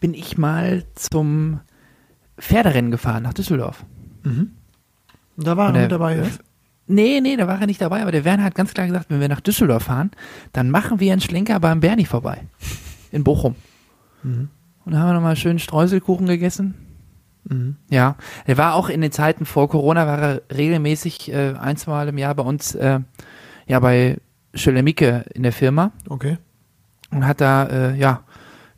bin 0.00 0.14
ich 0.14 0.36
mal 0.36 0.84
zum 0.94 1.60
Pferderennen 2.38 2.90
gefahren 2.90 3.22
nach 3.22 3.34
Düsseldorf. 3.34 3.84
Mhm. 4.24 4.50
Da 5.36 5.56
war 5.56 5.68
er 5.68 5.72
der- 5.72 5.82
mit 5.82 5.92
dabei. 5.92 6.16
äh, 6.16 6.26
Nee, 6.88 7.20
nee, 7.20 7.36
da 7.36 7.46
war 7.46 7.60
er 7.60 7.66
nicht 7.68 7.80
dabei, 7.80 8.02
aber 8.02 8.10
der 8.10 8.24
Werner 8.24 8.42
hat 8.42 8.56
ganz 8.56 8.74
klar 8.74 8.86
gesagt, 8.88 9.06
wenn 9.08 9.20
wir 9.20 9.28
nach 9.28 9.40
Düsseldorf 9.40 9.84
fahren, 9.84 10.10
dann 10.52 10.68
machen 10.68 10.98
wir 10.98 11.12
einen 11.12 11.20
Schlenker 11.22 11.58
beim 11.60 11.78
Bernie 11.80 12.04
vorbei. 12.04 12.42
In 13.12 13.22
Bochum. 13.22 13.54
Mhm. 14.22 14.48
Und 14.84 14.92
da 14.92 14.98
haben 15.00 15.08
wir 15.08 15.14
nochmal 15.14 15.36
schön 15.36 15.58
Streuselkuchen 15.58 16.26
gegessen. 16.26 16.74
Mhm. 17.44 17.76
Ja, 17.90 18.16
er 18.44 18.56
war 18.58 18.74
auch 18.74 18.88
in 18.88 19.00
den 19.00 19.12
Zeiten 19.12 19.44
vor 19.46 19.68
Corona, 19.68 20.06
war 20.06 20.18
er 20.18 20.42
regelmäßig 20.54 21.32
äh, 21.32 21.54
ein, 21.58 21.76
zwei 21.76 21.92
Mal 21.92 22.08
im 22.08 22.18
Jahr 22.18 22.34
bei 22.34 22.42
uns, 22.42 22.74
äh, 22.74 23.00
ja, 23.66 23.80
bei 23.80 24.18
Schölemicke 24.54 25.24
in 25.34 25.42
der 25.42 25.52
Firma 25.52 25.92
Okay. 26.08 26.38
und 27.10 27.26
hat 27.26 27.40
da, 27.40 27.64
äh, 27.66 27.96
ja, 27.96 28.22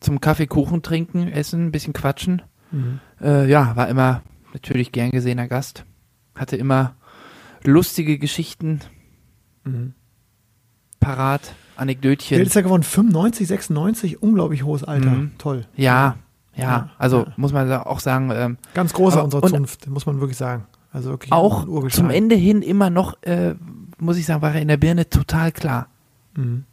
zum 0.01 0.21
Kaffee, 0.21 0.47
Kuchen 0.47 0.83
trinken, 0.83 1.29
essen, 1.29 1.67
ein 1.67 1.73
bisschen 1.73 1.93
quatschen. 1.95 2.43
Mhm. 2.71 3.01
Äh, 3.21 3.49
ja, 3.49 3.75
war 3.77 3.89
immer 3.89 4.23
natürlich 4.53 4.93
gern 4.93 5.11
gesehener 5.11 5.49
Gast. 5.49 5.85
Hatte 6.35 6.57
immer 6.57 6.95
lustige 7.65 8.19
Geschichten 8.19 8.81
Mhm. 9.65 9.95
parat. 11.01 11.55
Anekdötchen. 11.77 12.39
Alt 12.39 12.47
ist 12.47 12.57
er 12.57 12.63
geworden? 12.63 12.83
95, 12.83 13.47
96? 13.49 14.23
Unglaublich 14.23 14.63
hohes 14.65 14.85
Alter. 14.85 15.11
Mhm. 15.11 15.33
Toll. 15.39 15.67
Ja, 15.77 16.17
ja, 16.57 16.63
Ja, 16.63 16.91
also 16.99 17.25
ja. 17.25 17.33
muss 17.37 17.53
man 17.53 17.71
auch 17.73 18.01
sagen, 18.01 18.31
ähm, 18.33 18.59
Ganz 18.75 18.93
großer 18.93 19.17
Aber- 19.17 19.25
unserer 19.25 19.43
Zunft, 19.49 19.89
muss 19.89 20.07
man 20.07 20.21
wirklich 20.21 20.37
sagen. 20.39 20.67
Also 20.93 21.11
wirklich 21.11 21.33
auch 21.33 21.67
zum 21.89 22.11
Ende 22.11 22.37
hin 22.37 22.63
immer 22.63 22.89
noch, 22.91 23.21
äh, 23.23 23.55
muss 23.99 24.17
ich 24.17 24.27
sagen, 24.27 24.43
war 24.43 24.55
er 24.55 24.63
in 24.63 24.69
der 24.69 24.77
Birne 24.77 25.09
total 25.11 25.51
klar. 25.51 25.89
Mhm. 26.37 26.65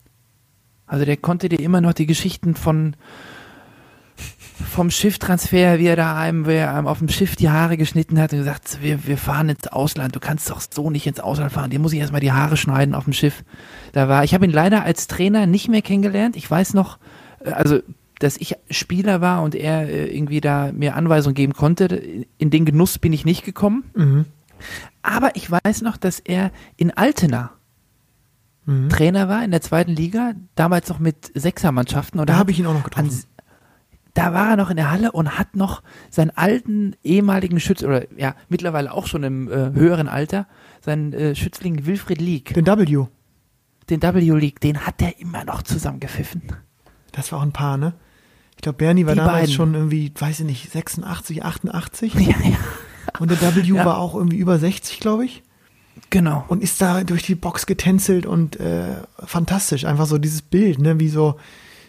Also 0.85 1.05
der 1.05 1.17
konnte 1.17 1.49
dir 1.49 1.59
immer 1.59 1.81
noch 1.81 1.93
die 1.93 2.05
Geschichten 2.05 2.53
von 2.53 2.95
vom 4.61 4.89
Schifftransfer, 4.91 5.79
wie 5.79 5.87
er 5.87 5.95
da 5.95 6.17
einem, 6.17 6.47
wie 6.47 6.53
er 6.53 6.73
einem 6.73 6.87
auf 6.87 6.99
dem 6.99 7.09
Schiff 7.09 7.35
die 7.35 7.49
Haare 7.49 7.77
geschnitten 7.77 8.19
hat 8.19 8.33
und 8.33 8.39
gesagt, 8.39 8.79
wir, 8.81 9.05
wir 9.05 9.17
fahren 9.17 9.49
ins 9.49 9.67
Ausland, 9.67 10.15
du 10.15 10.19
kannst 10.19 10.49
doch 10.49 10.61
so 10.61 10.89
nicht 10.89 11.07
ins 11.07 11.19
Ausland 11.19 11.51
fahren, 11.51 11.69
dir 11.69 11.79
muss 11.79 11.93
ich 11.93 11.99
erstmal 11.99 12.21
die 12.21 12.31
Haare 12.31 12.57
schneiden 12.57 12.95
auf 12.95 13.05
dem 13.05 13.13
Schiff. 13.13 13.43
Da 13.93 14.07
war, 14.07 14.23
ich 14.23 14.33
habe 14.33 14.45
ihn 14.45 14.51
leider 14.51 14.83
als 14.83 15.07
Trainer 15.07 15.45
nicht 15.45 15.67
mehr 15.67 15.81
kennengelernt. 15.81 16.35
Ich 16.35 16.49
weiß 16.49 16.73
noch, 16.73 16.97
äh, 17.43 17.51
also 17.51 17.79
dass 18.19 18.37
ich 18.37 18.55
Spieler 18.69 19.19
war 19.19 19.41
und 19.41 19.55
er 19.55 19.89
äh, 19.89 20.15
irgendwie 20.15 20.41
da 20.41 20.71
mir 20.71 20.95
Anweisungen 20.95 21.35
geben 21.35 21.53
konnte, 21.53 21.85
in 22.37 22.49
den 22.49 22.65
Genuss 22.65 22.99
bin 22.99 23.13
ich 23.13 23.25
nicht 23.25 23.43
gekommen. 23.43 23.83
Mhm. 23.95 24.25
Aber 25.01 25.35
ich 25.35 25.49
weiß 25.49 25.81
noch, 25.81 25.97
dass 25.97 26.19
er 26.19 26.51
in 26.77 26.91
Altena 26.91 27.51
Mhm. 28.65 28.89
Trainer 28.89 29.27
war 29.27 29.43
in 29.43 29.51
der 29.51 29.61
zweiten 29.61 29.91
Liga, 29.91 30.33
damals 30.55 30.87
noch 30.89 30.99
mit 30.99 31.31
Sechsermannschaften. 31.33 32.19
Und 32.19 32.29
Da 32.29 32.35
habe 32.37 32.51
ich 32.51 32.59
ihn 32.59 32.65
auch 32.65 32.73
noch 32.73 32.79
an, 32.79 33.05
getroffen. 33.05 33.23
Da 34.13 34.33
war 34.33 34.51
er 34.51 34.55
noch 34.57 34.69
in 34.69 34.75
der 34.75 34.91
Halle 34.91 35.11
und 35.11 35.37
hat 35.37 35.55
noch 35.55 35.83
seinen 36.09 36.31
alten 36.31 36.95
ehemaligen 37.03 37.59
Schütz 37.59 37.83
oder 37.83 38.05
ja 38.17 38.35
mittlerweile 38.49 38.91
auch 38.93 39.07
schon 39.07 39.23
im 39.23 39.49
äh, 39.49 39.71
höheren 39.73 40.07
Alter 40.07 40.47
seinen 40.81 41.13
äh, 41.13 41.35
Schützling 41.35 41.85
Wilfried 41.85 42.19
League, 42.19 42.53
Den 42.53 42.65
W. 42.65 43.05
den 43.89 44.01
W 44.01 44.19
League, 44.39 44.59
den 44.59 44.85
hat 44.85 45.01
er 45.01 45.19
immer 45.19 45.43
noch 45.45 45.61
zusammengepfiffen. 45.63 46.41
Das 47.11 47.31
war 47.31 47.39
auch 47.39 47.43
ein 47.43 47.51
Paar, 47.53 47.77
ne? 47.77 47.93
Ich 48.55 48.61
glaube, 48.63 48.77
Bernie 48.77 49.05
war 49.05 49.13
Die 49.13 49.17
damals 49.19 49.39
beiden. 49.41 49.53
schon 49.55 49.73
irgendwie, 49.73 50.11
weiß 50.17 50.41
ich 50.41 50.45
nicht, 50.45 50.71
86, 50.71 51.43
88. 51.43 52.13
Ja, 52.19 52.21
ja, 52.43 52.57
Und 53.19 53.31
der 53.31 53.41
W 53.55 53.61
Ja. 53.61 53.85
war 53.85 53.97
auch 53.97 54.13
irgendwie 54.15 54.37
über 54.37 54.59
60, 54.59 54.99
glaube 54.99 55.25
ich. 55.25 55.41
genau. 56.09 56.45
Und 56.47 56.61
ist 56.63 56.81
da 56.81 57.03
durch 57.03 57.23
die 57.23 57.35
Box 57.35 57.65
getänzelt 57.65 58.25
und 58.25 58.59
äh, 58.59 58.95
fantastisch. 59.25 59.85
Einfach 59.85 60.05
so 60.05 60.17
dieses 60.17 60.41
Bild, 60.41 60.79
ne? 60.79 60.99
Wie 60.99 61.09
so, 61.09 61.37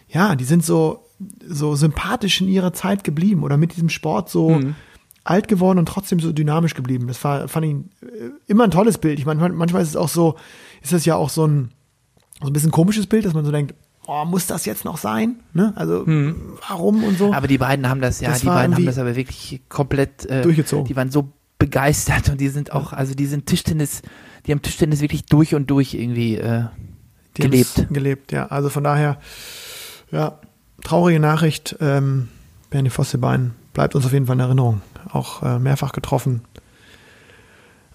ja, 0.09 0.35
die 0.35 0.45
sind 0.45 0.65
so, 0.65 1.02
so 1.47 1.75
sympathisch 1.75 2.41
in 2.41 2.47
ihrer 2.47 2.73
Zeit 2.73 3.03
geblieben 3.03 3.43
oder 3.43 3.57
mit 3.57 3.75
diesem 3.75 3.89
Sport 3.89 4.29
so 4.29 4.49
Mhm. 4.51 4.75
alt 5.23 5.47
geworden 5.47 5.79
und 5.79 5.85
trotzdem 5.87 6.19
so 6.19 6.31
dynamisch 6.33 6.73
geblieben. 6.73 7.07
Das 7.07 7.23
war, 7.23 7.47
fand 7.47 7.65
ich 7.65 7.71
äh, 8.07 8.29
immer 8.47 8.65
ein 8.65 8.71
tolles 8.71 8.97
Bild. 8.97 9.19
Ich 9.19 9.25
meine, 9.25 9.39
man- 9.39 9.55
manchmal 9.55 9.81
ist 9.81 9.89
es 9.89 9.95
auch 9.95 10.09
so, 10.09 10.35
ist 10.81 10.91
das 10.93 11.05
ja 11.05 11.15
auch 11.15 11.29
so 11.29 11.45
ein, 11.47 11.69
so 12.41 12.47
ein 12.47 12.53
bisschen 12.53 12.71
komisches 12.71 13.07
Bild, 13.07 13.23
dass 13.25 13.33
man 13.33 13.45
so 13.45 13.51
denkt, 13.51 13.73
oh, 14.05 14.25
muss 14.25 14.47
das 14.47 14.65
jetzt 14.65 14.83
noch 14.83 14.97
sein? 14.97 15.37
Ne? 15.53 15.71
Also, 15.77 16.05
warum 16.67 17.03
und 17.05 17.17
so. 17.17 17.31
Aber 17.33 17.47
die 17.47 17.57
beiden 17.57 17.87
haben 17.87 18.01
das, 18.01 18.19
ja, 18.19 18.29
Das 18.31 18.41
die 18.41 18.47
beiden 18.47 18.75
haben 18.75 18.85
das 18.85 18.97
aber 18.97 19.15
wirklich 19.15 19.61
komplett 19.69 20.25
äh, 20.25 20.41
durchgezogen. 20.41 20.85
Die 20.85 20.95
waren 20.97 21.09
so 21.09 21.29
begeistert 21.57 22.27
und 22.29 22.41
die 22.41 22.49
sind 22.49 22.73
auch, 22.73 22.91
also 22.91 23.13
die 23.13 23.25
sind 23.27 23.45
Tischtennis, 23.45 24.01
die 24.45 24.51
haben 24.51 24.61
Tischtennis 24.61 24.99
wirklich 24.99 25.25
durch 25.27 25.55
und 25.55 25.67
durch 25.69 25.93
irgendwie 25.93 26.35
äh, 26.35 26.65
gelebt. 27.35 27.87
Gelebt, 27.91 28.33
ja. 28.33 28.47
Also 28.47 28.67
von 28.67 28.83
daher, 28.83 29.19
ja, 30.11 30.37
traurige 30.83 31.19
Nachricht. 31.19 31.75
Ähm, 31.79 32.29
Bernie 32.69 32.89
Vossebein 32.89 33.53
bleibt 33.73 33.95
uns 33.95 34.05
auf 34.05 34.13
jeden 34.13 34.25
Fall 34.27 34.35
in 34.35 34.39
Erinnerung. 34.41 34.81
Auch 35.11 35.43
äh, 35.43 35.59
mehrfach 35.59 35.91
getroffen. 35.91 36.41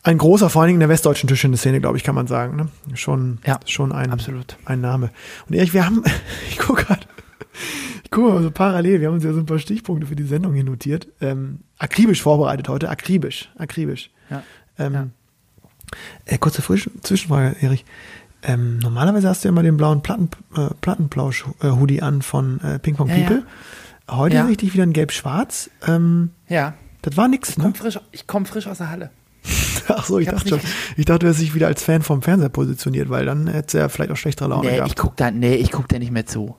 Ein 0.03 0.19
großer, 0.19 0.49
vor 0.49 0.63
allen 0.63 0.69
Dingen 0.69 0.77
in 0.77 0.81
der 0.81 0.89
westdeutschen 0.89 1.29
Tischtennis-Szene, 1.29 1.81
glaube 1.81 1.97
ich, 1.97 2.05
kann 2.05 2.15
man 2.15 2.27
sagen. 2.27 2.57
Ne? 2.57 2.69
Schon, 2.97 3.39
Ja, 3.45 3.59
schon 3.67 3.93
ein, 3.93 4.11
absolut. 4.13 4.57
ein 4.65 4.81
Name. 4.81 5.11
Und 5.49 5.55
Erich, 5.57 5.75
wir 5.75 5.85
haben, 5.85 6.03
ich 6.51 6.59
gucke 6.59 6.85
gerade, 6.85 7.07
ich 8.05 8.11
gucke 8.11 8.33
mal 8.33 8.43
so 8.43 8.51
parallel, 8.51 9.01
wir 9.01 9.09
haben 9.09 9.15
uns 9.15 9.25
ja 9.25 9.33
so 9.33 9.41
ein 9.41 9.47
paar 9.47 9.59
Stichpunkte 9.59 10.07
für 10.07 10.17
die 10.17 10.23
Sendung 10.25 10.55
hier 10.55 10.65
notiert. 10.65 11.09
Ähm, 11.21 11.61
akribisch 11.79 12.23
vorbereitet 12.23 12.69
heute, 12.69 12.89
akribisch, 12.89 13.51
akribisch. 13.59 14.11
Ja. 14.31 14.43
Ähm, 14.79 14.93
Ja. 14.95 15.07
äh, 16.27 16.39
kurze 16.39 16.63
Zwischenfrage, 16.63 17.57
Erich. 17.61 17.85
Ähm, 18.43 18.79
normalerweise 18.79 19.29
hast 19.29 19.43
du 19.45 19.49
ja 19.49 19.51
immer 19.51 19.63
den 19.63 19.77
blauen 19.77 20.03
Platten, 20.03 20.31
äh, 20.57 20.69
Plattenplausch-Hoodie 20.81 22.03
an 22.03 22.23
von 22.23 22.61
äh, 22.61 22.79
Ping 22.79 22.95
Pong 22.97 23.09
Ja, 23.09 23.17
People. 23.17 23.43
Heute 24.11 24.37
Ja. 24.37 24.43
sehe 24.45 24.53
ich 24.53 24.59
dich 24.59 24.73
wieder 24.75 24.85
in 24.85 24.93
gelb-schwarz. 24.93 25.71
Ähm, 25.87 26.31
Ja, 26.49 26.75
das 27.03 27.17
war 27.17 27.29
nix, 27.29 27.51
ich 27.51 27.59
ne? 27.59 27.65
komme 27.65 27.75
frisch, 27.75 27.99
ich 28.13 28.27
komm 28.27 28.47
frisch 28.47 28.67
aus 28.67 28.79
der 28.79 28.91
Halle. 28.91 29.11
Ach 29.89 30.05
so, 30.07 30.19
ich, 30.19 30.27
Ich 30.29 30.33
dachte 30.33 30.49
schon. 30.49 30.61
Ich 30.97 31.05
dachte, 31.05 31.21
du 31.21 31.29
hast 31.29 31.41
dich 31.41 31.55
wieder 31.55 31.67
als 31.67 31.83
Fan 31.83 32.03
vom 32.03 32.23
Fernseher 32.23 32.49
positioniert, 32.49 33.09
weil 33.11 33.25
dann 33.27 33.47
hättest 33.49 33.75
du 33.75 33.79
ja 33.79 33.89
vielleicht 33.89 34.11
auch 34.13 34.17
schlechtere 34.17 34.49
Laune 34.49 34.69
Nee, 34.69 34.77
gehabt. 34.77 34.91
ich 34.91 34.97
guck 34.97 35.17
da, 35.17 35.31
nee, 35.31 35.55
ich 35.55 35.71
guck 35.73 35.89
da 35.89 35.99
nicht 35.99 36.13
mehr 36.13 36.27
zu. 36.27 36.57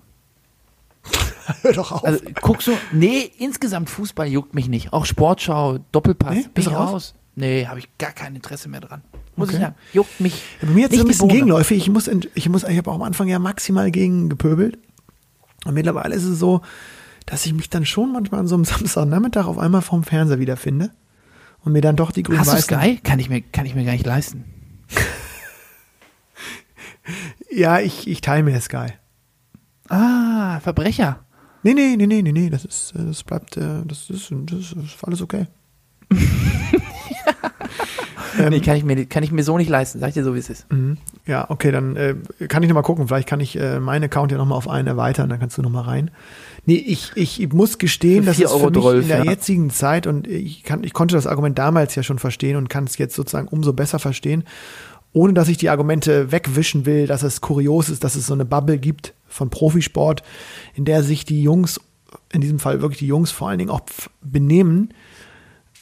Hör 1.62 1.74
doch 1.74 1.92
auf. 1.92 2.06
Also 2.06 2.20
guck 2.42 2.62
so, 2.62 2.78
nee, 2.92 3.32
insgesamt 3.38 3.90
Fußball 3.90 4.28
juckt 4.28 4.54
mich 4.54 4.68
nicht. 4.68 4.94
Auch 4.94 5.06
Sportschau, 5.06 5.80
Doppelpass, 5.92 6.36
Nee, 6.36 6.42
bin 6.44 6.52
bist 6.54 6.68
raus? 6.72 6.92
raus. 6.92 7.16
Nee, 7.36 7.68
habe 7.68 7.80
ich 7.80 7.88
gar 7.98 8.12
kein 8.12 8.36
Interesse 8.36 8.68
mehr 8.70 8.82
dran. 8.82 9.02
Muss 9.36 9.50
ich 9.50 9.56
Okay. 9.56 9.64
sagen, 9.64 9.76
juckt 9.94 10.20
mich. 10.20 10.44
Ja, 10.62 10.68
bei 10.68 10.74
mir 10.74 10.82
jetzt 10.90 11.00
ein 11.00 11.08
bisschen 11.08 11.30
gegenläufig. 11.30 11.78
Ich 11.78 11.90
muss, 11.90 12.08
ich 12.08 12.50
muss, 12.50 12.64
ich 12.64 12.78
habe 12.78 12.92
auch 12.92 12.96
am 12.96 13.04
Anfang 13.04 13.28
ja 13.28 13.40
maximal 13.40 13.92
gegen 13.92 14.28
gepöbelt. 14.30 14.78
Und 15.66 15.74
mittlerweile 15.74 16.16
ist 16.16 16.26
es 16.26 16.40
so, 16.40 16.62
dass 17.26 17.46
ich 17.46 17.54
mich 17.54 17.70
dann 17.70 17.86
schon 17.86 18.12
manchmal 18.12 18.42
an 18.42 18.48
so 18.48 18.56
einem 18.56 18.66
Samstagnachmittag 18.66 19.46
auf 19.46 19.58
einmal 19.58 19.82
vorm 19.82 20.04
Fernseher 20.04 20.40
wiederfinde 20.40 20.92
und 21.64 21.72
mir 21.74 21.82
dann 21.82 21.96
doch 21.96 22.12
die 22.12 22.24
Hast 22.24 22.30
du 22.30 22.36
grün-weißen. 22.36 22.62
Sky? 22.80 23.00
Kann 23.04 23.20
ich 23.20 23.30
mir, 23.30 23.42
kann 23.42 23.66
ich 23.66 23.76
mir 23.76 23.86
gar 23.86 23.94
nicht 23.94 24.06
leisten. 24.06 24.46
Ja, 27.52 27.80
ich, 27.80 28.08
ich 28.08 28.22
teile 28.22 28.44
mir 28.44 28.62
Sky. 28.62 28.90
Ah, 29.90 30.60
Verbrecher. 30.60 31.26
Nee, 31.64 31.74
nee, 31.74 31.96
nee, 31.98 32.06
nee, 32.06 32.22
nee, 32.22 32.32
nee, 32.32 32.50
das 32.50 32.64
ist, 32.64 32.94
äh, 32.96 33.04
das 33.06 33.24
bleibt, 33.24 33.58
äh, 33.58 33.82
das 33.86 34.10
ist, 34.10 34.32
das 34.32 34.60
ist 34.74 35.04
alles 35.04 35.22
okay. 35.22 35.48
Ähm, 38.38 38.50
nee, 38.50 38.60
kann 38.60 38.76
ich, 38.76 38.84
mir, 38.84 39.06
kann 39.06 39.24
ich 39.24 39.32
mir 39.32 39.44
so 39.44 39.58
nicht 39.58 39.70
leisten. 39.70 40.00
Sag 40.00 40.10
ich 40.10 40.14
dir 40.14 40.24
so, 40.24 40.36
wie 40.36 40.40
es 40.40 40.50
ist. 40.50 40.72
Mhm. 40.72 40.98
Ja, 41.26 41.50
okay, 41.50 41.72
dann 41.72 41.96
äh, 41.96 42.16
kann 42.48 42.64
ich 42.64 42.70
noch 42.70 42.76
mal 42.76 42.82
gucken. 42.82 43.08
Vielleicht 43.08 43.28
kann 43.28 43.40
ich 43.40 43.60
äh, 43.60 43.80
meinen 43.80 44.04
Account 44.04 44.32
ja 44.32 44.38
noch 44.38 44.46
mal 44.46 44.56
auf 44.56 44.68
einen 44.68 44.88
erweitern, 44.88 45.30
dann 45.30 45.40
kannst 45.40 45.58
du 45.58 45.62
noch 45.62 45.70
mal 45.70 45.82
rein. 45.82 46.12
Nee, 46.66 46.76
ich, 46.76 47.12
ich 47.16 47.52
muss 47.52 47.78
gestehen, 47.78 48.26
dass 48.26 48.38
4,12 48.38 48.44
es 48.44 48.52
für 48.52 48.72
mich 48.72 49.02
in 49.02 49.08
der 49.08 49.26
ja. 49.26 49.32
jetzigen 49.32 49.70
Zeit 49.70 50.08
und 50.08 50.28
ich, 50.28 50.64
kann, 50.64 50.84
ich 50.84 50.94
konnte 50.94 51.16
das 51.16 51.28
Argument 51.28 51.58
damals 51.58 51.96
ja 51.96 52.04
schon 52.04 52.20
verstehen 52.20 52.56
und 52.56 52.70
kann 52.70 52.84
es 52.84 52.98
jetzt 52.98 53.16
sozusagen 53.16 53.48
umso 53.48 53.74
besser 53.74 54.00
verstehen, 54.00 54.44
ohne 55.14 55.34
dass 55.34 55.48
ich 55.48 55.58
die 55.58 55.70
Argumente 55.70 56.32
wegwischen 56.32 56.86
will, 56.86 57.08
dass 57.08 57.24
es 57.24 57.42
kurios 57.42 57.90
ist, 57.90 58.04
dass 58.04 58.16
es 58.16 58.28
so 58.28 58.34
eine 58.34 58.46
Bubble 58.46 58.78
gibt 58.78 59.14
von 59.28 59.50
Profisport, 59.50 60.24
in 60.76 60.86
der 60.86 61.04
sich 61.04 61.26
die 61.26 61.42
Jungs, 61.42 61.80
in 62.32 62.42
diesem 62.42 62.60
Fall 62.60 62.82
wirklich 62.82 63.00
die 63.00 63.08
Jungs 63.08 63.32
vor 63.32 63.50
allen 63.50 63.60
Dingen 63.60 63.72
auch 63.72 63.82
benehmen, 64.22 64.94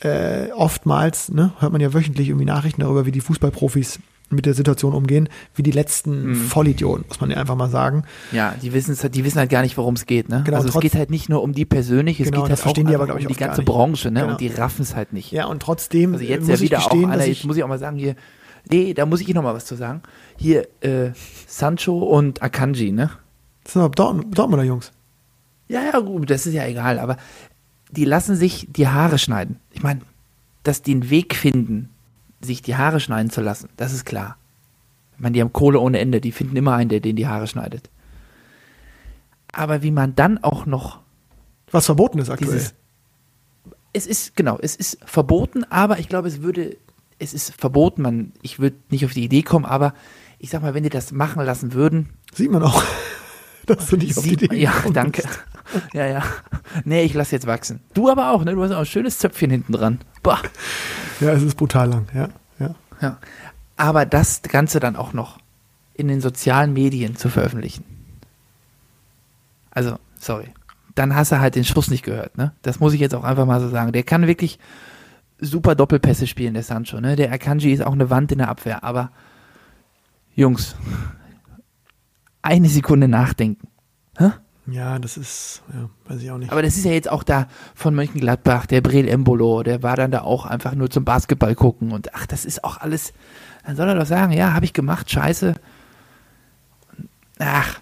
äh, 0.02 0.52
oftmals, 0.52 1.30
ne, 1.30 1.54
hört 1.60 1.72
man 1.72 1.82
ja 1.82 1.94
wöchentlich 1.94 2.30
irgendwie 2.30 2.46
Nachrichten 2.46 2.82
darüber, 2.82 3.06
wie 3.06 3.12
die 3.12 3.22
Fußballprofis 3.22 4.00
mit 4.30 4.46
der 4.46 4.54
Situation 4.54 4.94
umgehen, 4.94 5.30
wie 5.56 5.64
die 5.64 5.72
letzten 5.72 6.32
Mhm. 6.32 6.36
Vollidioten, 6.36 7.06
muss 7.08 7.22
man 7.22 7.30
ja 7.32 7.38
einfach 7.38 7.56
mal 7.56 7.70
sagen. 7.70 8.04
Ja, 8.34 8.54
die 8.62 8.74
wissen 8.74 8.96
die 9.12 9.24
wissen 9.24 9.40
halt 9.40 9.50
gar 9.50 9.62
nicht, 9.62 9.78
worum 9.78 9.94
es 9.94 10.06
geht, 10.06 10.28
ne? 10.28 10.42
Genau, 10.46 10.58
also 10.58 10.68
es 10.70 10.80
geht 10.82 10.96
halt 10.96 11.10
nicht 11.10 11.30
nur 11.30 11.42
um 11.42 11.54
die 11.54 11.64
persönlich, 11.64 12.20
es 12.20 12.30
Genau, 12.30 12.44
geht 12.44 12.50
halt 12.52 12.66
auch 12.68 12.74
die 12.74 12.94
aber, 12.94 13.06
ich, 13.18 13.26
um 13.26 13.28
die 13.28 13.40
ganze. 13.40 13.62
Branche, 13.64 14.12
ne? 14.12 14.20
Genau. 14.22 14.32
Und 14.34 14.42
die 14.42 14.50
raffen 14.50 14.82
es 14.82 14.96
halt 14.96 15.14
nicht. 15.14 15.32
Ja, 15.32 15.46
und 15.46 15.62
trotzdem 15.62 16.14
Also 16.14 16.26
jetzt 16.26 16.42
muss 16.42 16.50
ja 16.50 16.56
ich 16.56 16.62
wieder 16.62 16.80
auch 16.80 16.90
gestehen, 16.90 17.06
einer, 17.06 17.18
dass 17.20 17.28
jetzt 17.28 17.38
ich, 17.40 17.46
muss 17.46 17.56
ich 17.56 17.64
auch 17.64 17.70
mal 17.70 17.80
sagen, 17.80 17.96
hier, 17.98 18.16
nee, 18.70 18.94
da 18.94 19.06
muss 19.06 19.22
ich 19.22 19.34
noch 19.34 19.44
mal 19.44 19.54
was 19.54 19.66
zu 19.66 19.76
sagen. 19.76 20.02
Hier, 20.36 20.68
äh, 20.82 21.12
Sancho 21.48 21.98
und 21.98 22.42
Akanji, 22.42 22.92
ne? 22.92 23.12
das 23.64 23.74
sind 23.74 23.82
doch 23.82 23.92
Dort 23.92 24.38
Dortmunder 24.38 24.66
Jungs. 24.66 24.92
Ja, 25.70 25.82
ja, 25.84 26.00
gut, 26.00 26.30
das 26.30 26.46
ist 26.46 26.54
ja 26.54 26.66
egal, 26.66 27.00
aber 27.00 27.16
die 27.92 28.06
lassen 28.06 28.36
sich 28.36 28.68
die 28.70 28.88
Haare 28.88 29.18
schneiden. 29.18 29.60
Ich 29.72 29.84
meine, 29.84 30.02
dass 30.64 30.82
die 30.82 30.92
einen 30.92 31.10
Weg 31.10 31.36
finden, 31.36 31.90
sich 32.42 32.62
die 32.62 32.76
Haare 32.76 33.00
schneiden 33.00 33.32
zu 33.32 33.42
lassen, 33.42 33.70
das 33.78 33.94
ist 33.94 34.06
klar. 34.06 34.38
Ich 35.16 35.22
meine, 35.22 35.34
die 35.34 35.42
haben 35.42 35.54
Kohle 35.54 35.80
ohne 35.80 36.00
Ende, 36.00 36.22
die 36.22 36.32
finden 36.32 36.56
immer 36.56 36.76
einen, 36.76 36.90
der 36.90 37.00
denen 37.00 37.16
die 37.16 37.28
Haare 37.28 37.48
schneidet. 37.48 37.90
Aber 39.52 39.82
wie 39.82 39.92
man 39.92 40.16
dann 40.16 40.44
auch 40.44 40.66
noch 40.66 41.00
Was 41.72 41.86
verboten 41.86 42.20
ist 42.20 42.30
aktuell. 42.30 42.52
dieses. 42.52 42.74
Es 43.94 44.06
ist, 44.06 44.36
genau, 44.36 44.60
es 44.62 44.76
ist 44.76 45.00
verboten, 45.06 45.64
aber 45.64 45.98
ich 45.98 46.08
glaube, 46.08 46.28
es 46.28 46.42
würde, 46.42 46.78
es 47.18 47.34
ist 47.34 47.56
verboten, 47.56 48.04
man, 48.04 48.32
ich 48.44 48.60
würde 48.60 48.76
nicht 48.90 49.06
auf 49.06 49.14
die 49.14 49.24
Idee 49.24 49.42
kommen, 49.42 49.66
aber 49.66 49.96
ich 50.38 50.52
sag 50.52 50.62
mal, 50.62 50.76
wenn 50.76 50.84
die 50.84 50.90
das 50.90 51.12
machen 51.12 51.44
lassen 51.44 51.74
würden, 51.74 52.10
Sieht 52.34 52.52
man 52.52 52.62
auch, 52.62 52.84
dass 53.68 53.88
du 53.88 53.98
nicht 53.98 54.18
auf 54.18 54.24
die 54.24 54.30
Sieht 54.32 54.42
Idee 54.44 54.62
ja, 54.62 54.74
danke. 54.92 55.24
Ja, 55.94 56.06
ja. 56.06 56.24
Nee, 56.86 57.04
ich 57.04 57.14
lasse 57.14 57.36
jetzt 57.36 57.46
wachsen. 57.46 57.82
Du 57.94 58.10
aber 58.10 58.32
auch, 58.32 58.44
ne? 58.44 58.54
Du 58.54 58.64
hast 58.64 58.72
auch 58.72 58.80
ein 58.80 58.86
schönes 58.86 59.20
Zöpfchen 59.20 59.52
hinten 59.52 59.74
dran. 59.74 60.00
Boah. 60.24 60.40
Ja, 61.20 61.32
es 61.32 61.44
ist 61.44 61.56
brutal 61.56 61.90
lang, 61.90 62.08
ja. 62.14 62.30
ja. 62.60 62.76
Ja. 63.02 63.18
Aber 63.76 64.06
das 64.06 64.42
Ganze 64.42 64.80
dann 64.80 64.96
auch 64.96 65.14
noch 65.14 65.40
in 65.94 66.08
den 66.08 66.22
sozialen 66.22 66.74
Medien 66.74 67.16
zu 67.16 67.30
veröffentlichen. 67.30 67.84
Also, 69.72 69.98
sorry. 70.20 70.48
Dann 70.96 71.16
hast 71.16 71.32
du 71.32 71.40
halt 71.40 71.56
den 71.56 71.66
Schuss 71.66 71.90
nicht 71.90 72.04
gehört, 72.04 72.38
ne? 72.38 72.54
Das 72.64 72.80
muss 72.80 72.94
ich 72.94 73.00
jetzt 73.00 73.14
auch 73.14 73.24
einfach 73.24 73.46
mal 73.46 73.60
so 73.60 73.70
sagen. 73.70 73.92
Der 73.92 74.04
kann 74.04 74.26
wirklich 74.26 74.58
super 75.40 75.76
Doppelpässe 75.76 76.26
spielen, 76.26 76.56
der 76.56 76.64
Sancho, 76.64 77.00
ne? 77.00 77.16
Der 77.16 77.32
Akanji 77.32 77.72
ist 77.72 77.86
auch 77.86 77.94
eine 77.94 78.10
Wand 78.10 78.32
in 78.32 78.40
der 78.40 78.50
Abwehr, 78.50 78.84
aber 78.84 79.12
Jungs, 80.36 80.76
eine 82.42 82.70
Sekunde 82.70 83.08
nachdenken. 83.08 83.68
Hä? 84.18 84.32
Ja, 84.70 85.00
das 85.00 85.16
ist, 85.16 85.62
ja, 85.74 85.90
weiß 86.08 86.22
ich 86.22 86.30
auch 86.30 86.38
nicht. 86.38 86.52
Aber 86.52 86.62
das 86.62 86.76
ist 86.76 86.84
ja 86.84 86.92
jetzt 86.92 87.10
auch 87.10 87.24
da 87.24 87.48
von 87.74 87.96
Mönchengladbach, 87.96 88.66
der 88.66 88.82
Brel 88.82 89.08
Embolo, 89.08 89.64
der 89.64 89.82
war 89.82 89.96
dann 89.96 90.12
da 90.12 90.22
auch 90.22 90.46
einfach 90.46 90.76
nur 90.76 90.90
zum 90.90 91.06
Basketball 91.06 91.56
gucken 91.56 91.92
und 91.92 92.14
ach, 92.14 92.26
das 92.26 92.44
ist 92.44 92.64
auch 92.66 92.78
alles, 92.78 93.14
dann 93.66 93.78
soll 93.78 93.88
er 93.88 93.96
doch 93.96 94.06
sagen, 94.06 94.34
ja, 94.34 94.54
habe 94.54 94.66
ich 94.66 94.74
gemacht, 94.74 95.10
scheiße. 95.10 95.56
Ach, 97.40 97.80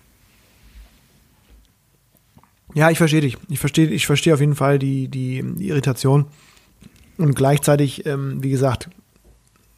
Ja, 2.76 2.92
ich 2.92 2.98
verstehe 2.98 3.22
dich. 3.22 3.38
Ich 3.50 3.60
verstehe, 3.60 3.88
ich 3.88 4.06
verstehe 4.06 4.34
auf 4.34 4.42
jeden 4.42 4.56
Fall 4.56 4.78
die, 4.78 5.08
die, 5.08 5.42
die 5.56 5.70
Irritation. 5.70 6.26
Und 7.18 7.34
gleichzeitig, 7.34 8.06
ähm, 8.06 8.44
wie 8.44 8.50
gesagt, 8.50 8.90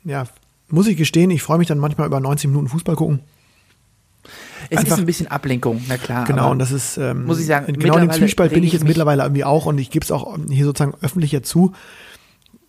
ja, 0.04 0.26
muss 0.68 0.88
ich 0.88 0.98
gestehen, 0.98 1.30
ich 1.30 1.44
freue 1.44 1.60
mich 1.60 1.68
dann 1.68 1.78
manchmal 1.78 2.08
über 2.08 2.20
90 2.20 2.50
Minuten 2.50 2.68
Fußball 2.68 2.96
gucken. 2.96 3.20
Es 4.70 4.78
Einfach- 4.80 4.94
ist 4.94 5.00
ein 5.00 5.06
bisschen 5.06 5.28
Ablenkung, 5.28 5.82
na 5.88 5.98
klar. 5.98 6.26
Genau, 6.26 6.52
und 6.52 6.60
das 6.60 6.72
ist, 6.72 6.98
ähm, 6.98 7.26
muss 7.26 7.40
ich 7.40 7.46
sagen, 7.46 7.72
genau 7.74 7.96
in 7.98 8.08
dem 8.08 8.12
Zwiespalt 8.12 8.54
bin 8.54 8.64
ich 8.64 8.74
jetzt 8.74 8.84
mittlerweile 8.86 9.24
irgendwie 9.24 9.44
auch 9.44 9.66
und 9.66 9.78
ich 9.78 9.90
gebe 9.90 10.04
es 10.04 10.12
auch 10.12 10.38
hier 10.50 10.66
sozusagen 10.66 10.94
öffentlich 11.02 11.32
jetzt 11.32 11.50
zu. 11.50 11.74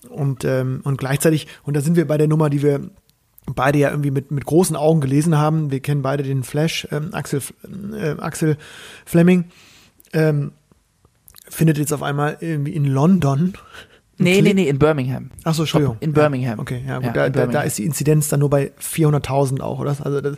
Und, 0.09 0.45
ähm, 0.45 0.81
und 0.85 0.97
gleichzeitig, 0.97 1.49
und 1.65 1.77
da 1.77 1.81
sind 1.81 1.97
wir 1.97 2.07
bei 2.07 2.17
der 2.19 2.29
Nummer, 2.29 2.51
die 2.51 2.63
wir 2.63 2.81
beide 3.47 3.79
ja 3.79 3.91
irgendwie 3.91 4.11
mit, 4.11 4.31
mit 4.31 4.45
großen 4.45 4.77
Augen 4.77 5.01
gelesen 5.01 5.37
haben. 5.37 5.71
Wir 5.71 5.81
kennen 5.81 6.03
beide 6.03 6.23
den 6.23 6.45
Flash, 6.45 6.87
ähm, 6.91 7.11
Axel, 7.13 7.41
äh, 7.95 8.11
Axel 8.21 8.57
Fleming. 9.05 9.45
Ähm, 10.13 10.53
findet 11.49 11.79
jetzt 11.79 11.93
auf 11.93 12.03
einmal 12.03 12.37
irgendwie 12.41 12.73
in 12.75 12.85
London. 12.85 13.55
Nee, 14.19 14.39
Clip- 14.41 14.43
nee, 14.43 14.55
nee, 14.55 14.69
in 14.69 14.79
Birmingham. 14.79 15.31
Ach 15.45 15.55
so, 15.55 15.63
Entschuldigung. 15.63 15.97
In 16.01 16.13
Birmingham. 16.13 16.57
Ja, 16.57 16.61
okay, 16.61 16.83
ja, 16.87 16.97
gut, 16.97 17.07
Ja, 17.07 17.13
da, 17.13 17.29
da, 17.31 17.47
da 17.47 17.61
ist 17.63 17.79
die 17.79 17.85
Inzidenz 17.85 18.29
dann 18.29 18.41
nur 18.41 18.51
bei 18.51 18.73
400.000 18.81 19.61
auch, 19.61 19.79
oder? 19.79 19.97
Also 20.03 20.21
das, 20.21 20.37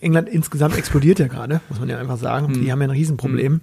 England 0.00 0.28
insgesamt 0.28 0.76
explodiert 0.76 1.18
ja 1.20 1.28
gerade, 1.28 1.60
muss 1.68 1.78
man 1.78 1.88
ja 1.88 1.98
einfach 1.98 2.18
sagen. 2.18 2.48
Hm. 2.48 2.54
Die 2.64 2.72
haben 2.72 2.80
ja 2.80 2.88
ein 2.88 2.90
Riesenproblem. 2.90 3.60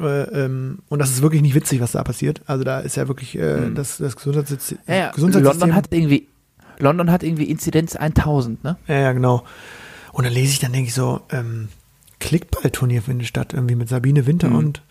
Äh, 0.00 0.04
ähm, 0.44 0.78
und 0.88 0.98
das 1.00 1.10
ist 1.10 1.22
wirklich 1.22 1.42
nicht 1.42 1.54
witzig, 1.54 1.80
was 1.80 1.92
da 1.92 2.04
passiert. 2.04 2.42
Also 2.46 2.62
da 2.62 2.80
ist 2.80 2.96
ja 2.96 3.08
wirklich 3.08 3.36
äh, 3.38 3.70
das, 3.74 3.96
das 3.98 4.14
Gesundheitssystem. 4.16 4.78
Hm. 4.86 4.94
Ja. 4.94 5.10
Gesundheitssystem 5.12 5.60
London 5.60 5.74
hat 5.74 5.86
irgendwie, 5.90 6.28
London 6.78 7.10
hat 7.10 7.22
irgendwie 7.22 7.44
Inzidenz 7.44 7.96
1000, 7.96 8.62
ne? 8.64 8.76
ja, 8.86 8.94
ja, 9.00 9.12
genau. 9.12 9.44
Und 10.12 10.24
dann 10.24 10.32
lese 10.32 10.52
ich, 10.52 10.58
dann 10.60 10.72
denke 10.72 10.88
ich 10.88 10.94
so, 10.94 11.20
ähm, 11.30 11.68
Klickballturnier 12.20 13.02
findet 13.02 13.28
statt, 13.28 13.54
irgendwie 13.54 13.74
mit 13.76 13.88
Sabine 13.88 14.26
Winter 14.26 14.50
Mhm. 14.50 14.56
und 14.56 14.82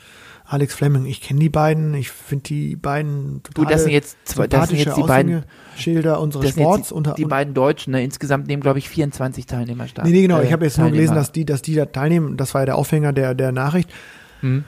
Alex 0.50 0.74
Fleming. 0.74 1.06
Ich 1.06 1.22
kenne 1.22 1.41
die 1.41 1.50
beiden, 1.50 1.93
ich 1.93 2.10
finde 2.10 2.43
die 2.43 2.76
beiden 2.78 3.43
total 3.43 3.66
Gut, 3.66 3.74
das 3.74 3.84
sind 3.84 3.91
jetzt 3.91 4.18
zwei, 4.24 4.48
das 4.48 4.70
sind 4.70 4.80
jetzt 4.80 4.95
die 4.95 5.04
beiden, 5.04 5.43
Schilder 5.76 6.22
unseres 6.22 6.52
Sports. 6.52 6.91
unter, 6.91 7.14
die 7.16 7.26
beiden 7.26 7.54
Deutschen, 7.54 7.91
ne? 7.91 8.04
Insgesamt 8.04 8.48
nehmen, 8.48 8.62
glaube 8.62 8.80
ich, 8.80 8.88
24 8.88 9.45
Teilnehmer 9.45 9.88
statt. 9.88 10.06
Nee, 10.06 10.12
nee, 10.12 10.22
genau. 10.22 10.39
Äh, 10.39 10.45
ich 10.45 10.54
habe 10.54 10.64
jetzt 10.64 10.78
nur 10.78 10.88
gelesen, 10.89 11.08
Teilnehmer. 11.08 11.22
dass 11.22 11.32
die, 11.34 11.45
dass 11.45 11.62
die 11.62 11.76
da 11.76 11.86
teilnehmen. 11.86 12.38
Das 12.38 12.54
war 12.54 12.62
ja 12.62 12.66
der 12.66 12.78
Aufhänger 12.78 13.12
der, 13.12 13.36
der 13.36 13.52
Nachricht. 13.52 13.89
Hm. 14.39 14.64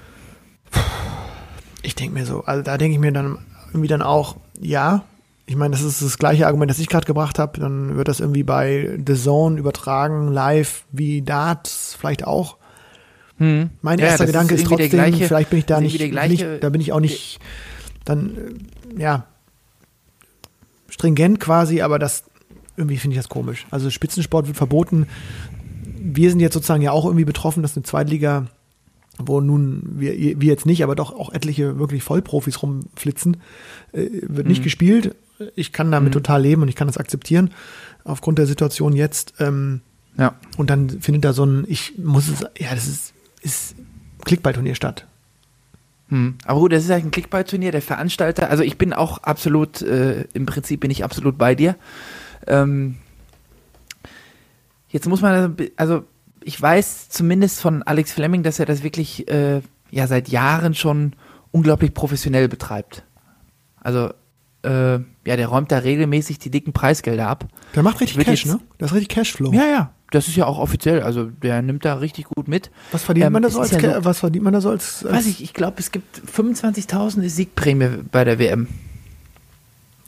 Ich 1.81 1.95
denke 1.95 2.13
mir 2.13 2.25
so, 2.25 2.43
also 2.43 2.61
da 2.61 2.77
denke 2.77 2.95
ich 2.95 2.99
mir 2.99 3.13
dann 3.13 3.37
irgendwie 3.69 3.87
dann 3.87 4.01
auch, 4.01 4.35
ja, 4.59 5.03
ich 5.45 5.55
meine, 5.55 5.71
das 5.71 5.81
ist 5.81 6.01
das 6.01 6.17
gleiche 6.17 6.45
Argument, 6.45 6.69
das 6.69 6.79
ich 6.79 6.89
gerade 6.89 7.07
gebracht 7.07 7.39
habe. 7.39 7.59
Dann 7.59 7.95
wird 7.95 8.07
das 8.07 8.19
irgendwie 8.19 8.43
bei 8.43 8.99
The 9.03 9.15
Zone 9.15 9.57
übertragen, 9.57 10.27
live, 10.27 10.83
wie 10.91 11.21
Darts 11.21 11.95
vielleicht 11.97 12.27
auch. 12.27 12.58
Hm. 13.39 13.69
Mein 13.81 13.99
Ja, 13.99 14.05
erster 14.07 14.25
Gedanke 14.27 14.53
ist, 14.55 14.61
der 14.61 14.69
trotzdem, 14.69 14.89
gleiche- 14.91 15.27
vielleicht 15.27 15.49
bin 15.49 15.59
ich 15.59 15.65
da 15.65 15.77
ist 15.77 15.81
nicht, 15.83 16.11
gleiche- 16.11 16.47
nicht, 16.51 16.63
da 16.63 16.69
bin 16.69 16.81
ich 16.81 16.91
auch 16.93 16.99
nicht 16.99 17.39
dann, 18.05 18.37
äh, 18.97 19.01
ja, 19.01 19.25
stringent 20.89 21.39
quasi, 21.39 21.81
aber 21.81 21.99
das, 21.99 22.23
irgendwie 22.77 22.97
finde 22.97 23.15
ich 23.15 23.19
das 23.19 23.29
komisch. 23.29 23.65
Also 23.71 23.89
Spitzensport 23.89 24.47
wird 24.47 24.57
verboten. 24.57 25.07
Wir 26.01 26.29
sind 26.29 26.39
jetzt 26.39 26.53
sozusagen 26.53 26.81
ja 26.81 26.91
auch 26.91 27.05
irgendwie 27.05 27.25
betroffen, 27.25 27.61
dass 27.61 27.75
eine 27.75 27.83
Zweitliga, 27.83 28.47
wo 29.17 29.41
nun 29.41 29.83
wir, 29.97 30.13
wir 30.39 30.47
jetzt 30.47 30.65
nicht, 30.65 30.83
aber 30.83 30.95
doch 30.95 31.11
auch 31.13 31.33
etliche 31.33 31.77
wirklich 31.77 32.03
Vollprofis 32.03 32.61
rumflitzen, 32.61 33.37
äh, 33.91 34.07
wird 34.23 34.47
nicht 34.47 34.59
Mhm. 34.59 34.63
gespielt. 34.63 35.15
Ich 35.55 35.71
kann 35.71 35.91
damit 35.91 36.09
Mhm. 36.09 36.13
total 36.13 36.41
leben 36.41 36.61
und 36.61 36.67
ich 36.69 36.75
kann 36.75 36.87
das 36.87 36.97
akzeptieren 36.97 37.51
aufgrund 38.03 38.37
der 38.39 38.47
Situation 38.47 38.93
jetzt. 38.93 39.33
Ähm, 39.39 39.81
Ja. 40.17 40.35
und 40.57 40.69
dann 40.69 40.89
findet 41.01 41.23
da 41.25 41.33
so 41.33 41.45
ein, 41.45 41.65
ich 41.67 41.97
muss 41.97 42.27
es, 42.27 42.41
ja, 42.57 42.73
das 42.73 42.87
ist, 42.87 43.13
ist 43.41 43.75
Klickballturnier 44.25 44.75
statt. 44.75 45.05
Hm. 46.09 46.37
Aber 46.45 46.59
gut, 46.59 46.73
das 46.73 46.83
ist 46.83 46.89
halt 46.89 47.05
ein 47.05 47.11
Klickballturnier, 47.11 47.71
der 47.71 47.81
Veranstalter, 47.81 48.49
also 48.49 48.63
ich 48.63 48.77
bin 48.77 48.93
auch 48.93 49.19
absolut, 49.19 49.81
äh, 49.81 50.25
im 50.33 50.45
Prinzip 50.45 50.79
bin 50.79 50.91
ich 50.91 51.03
absolut 51.03 51.37
bei 51.37 51.55
dir. 51.55 51.75
Ähm, 52.47 52.97
jetzt 54.89 55.07
muss 55.07 55.21
man, 55.21 55.55
also, 55.75 56.03
ich 56.43 56.59
weiß 56.59 57.09
zumindest 57.09 57.61
von 57.61 57.83
Alex 57.83 58.13
Fleming, 58.13 58.43
dass 58.43 58.59
er 58.59 58.65
das 58.65 58.81
wirklich 58.81 59.27
äh, 59.27 59.61
ja 59.91 60.07
seit 60.07 60.29
Jahren 60.29 60.73
schon 60.73 61.13
unglaublich 61.51 61.93
professionell 61.93 62.47
betreibt. 62.47 63.03
Also 63.81 64.13
äh, 64.63 64.93
ja, 64.93 65.03
der 65.25 65.47
räumt 65.47 65.71
da 65.71 65.77
regelmäßig 65.79 66.39
die 66.39 66.49
dicken 66.49 66.73
Preisgelder 66.73 67.27
ab. 67.27 67.45
Der 67.75 67.83
macht 67.83 68.01
richtig 68.01 68.25
Cash, 68.25 68.45
ne? 68.45 68.59
Das 68.77 68.91
ist 68.91 68.95
richtig 68.95 69.09
Cashflow. 69.15 69.53
Ja, 69.53 69.65
ja, 69.65 69.93
das 70.11 70.27
ist 70.27 70.35
ja 70.35 70.45
auch 70.45 70.57
offiziell, 70.59 71.01
also 71.01 71.25
der 71.25 71.61
nimmt 71.61 71.85
da 71.85 71.95
richtig 71.95 72.25
gut 72.25 72.47
mit. 72.47 72.71
Was 72.91 73.03
verdient 73.03 73.27
Ähm, 73.27 73.33
man 73.33 73.41
da 73.43 73.49
so 73.49 73.59
als, 73.59 73.71
ja 73.71 73.79
Ca- 73.79 74.03
was 74.05 74.19
verdient 74.19 74.43
man 74.43 74.53
da 74.53 74.61
so 74.61 74.69
als, 74.69 75.05
als 75.05 75.13
Weiß 75.15 75.25
ich, 75.27 75.43
ich 75.43 75.53
glaube, 75.53 75.75
es 75.79 75.91
gibt 75.91 76.21
25.000 76.27 77.21
ist 77.21 77.35
Siegprämie 77.35 78.03
bei 78.11 78.23
der 78.23 78.39
WM. 78.39 78.67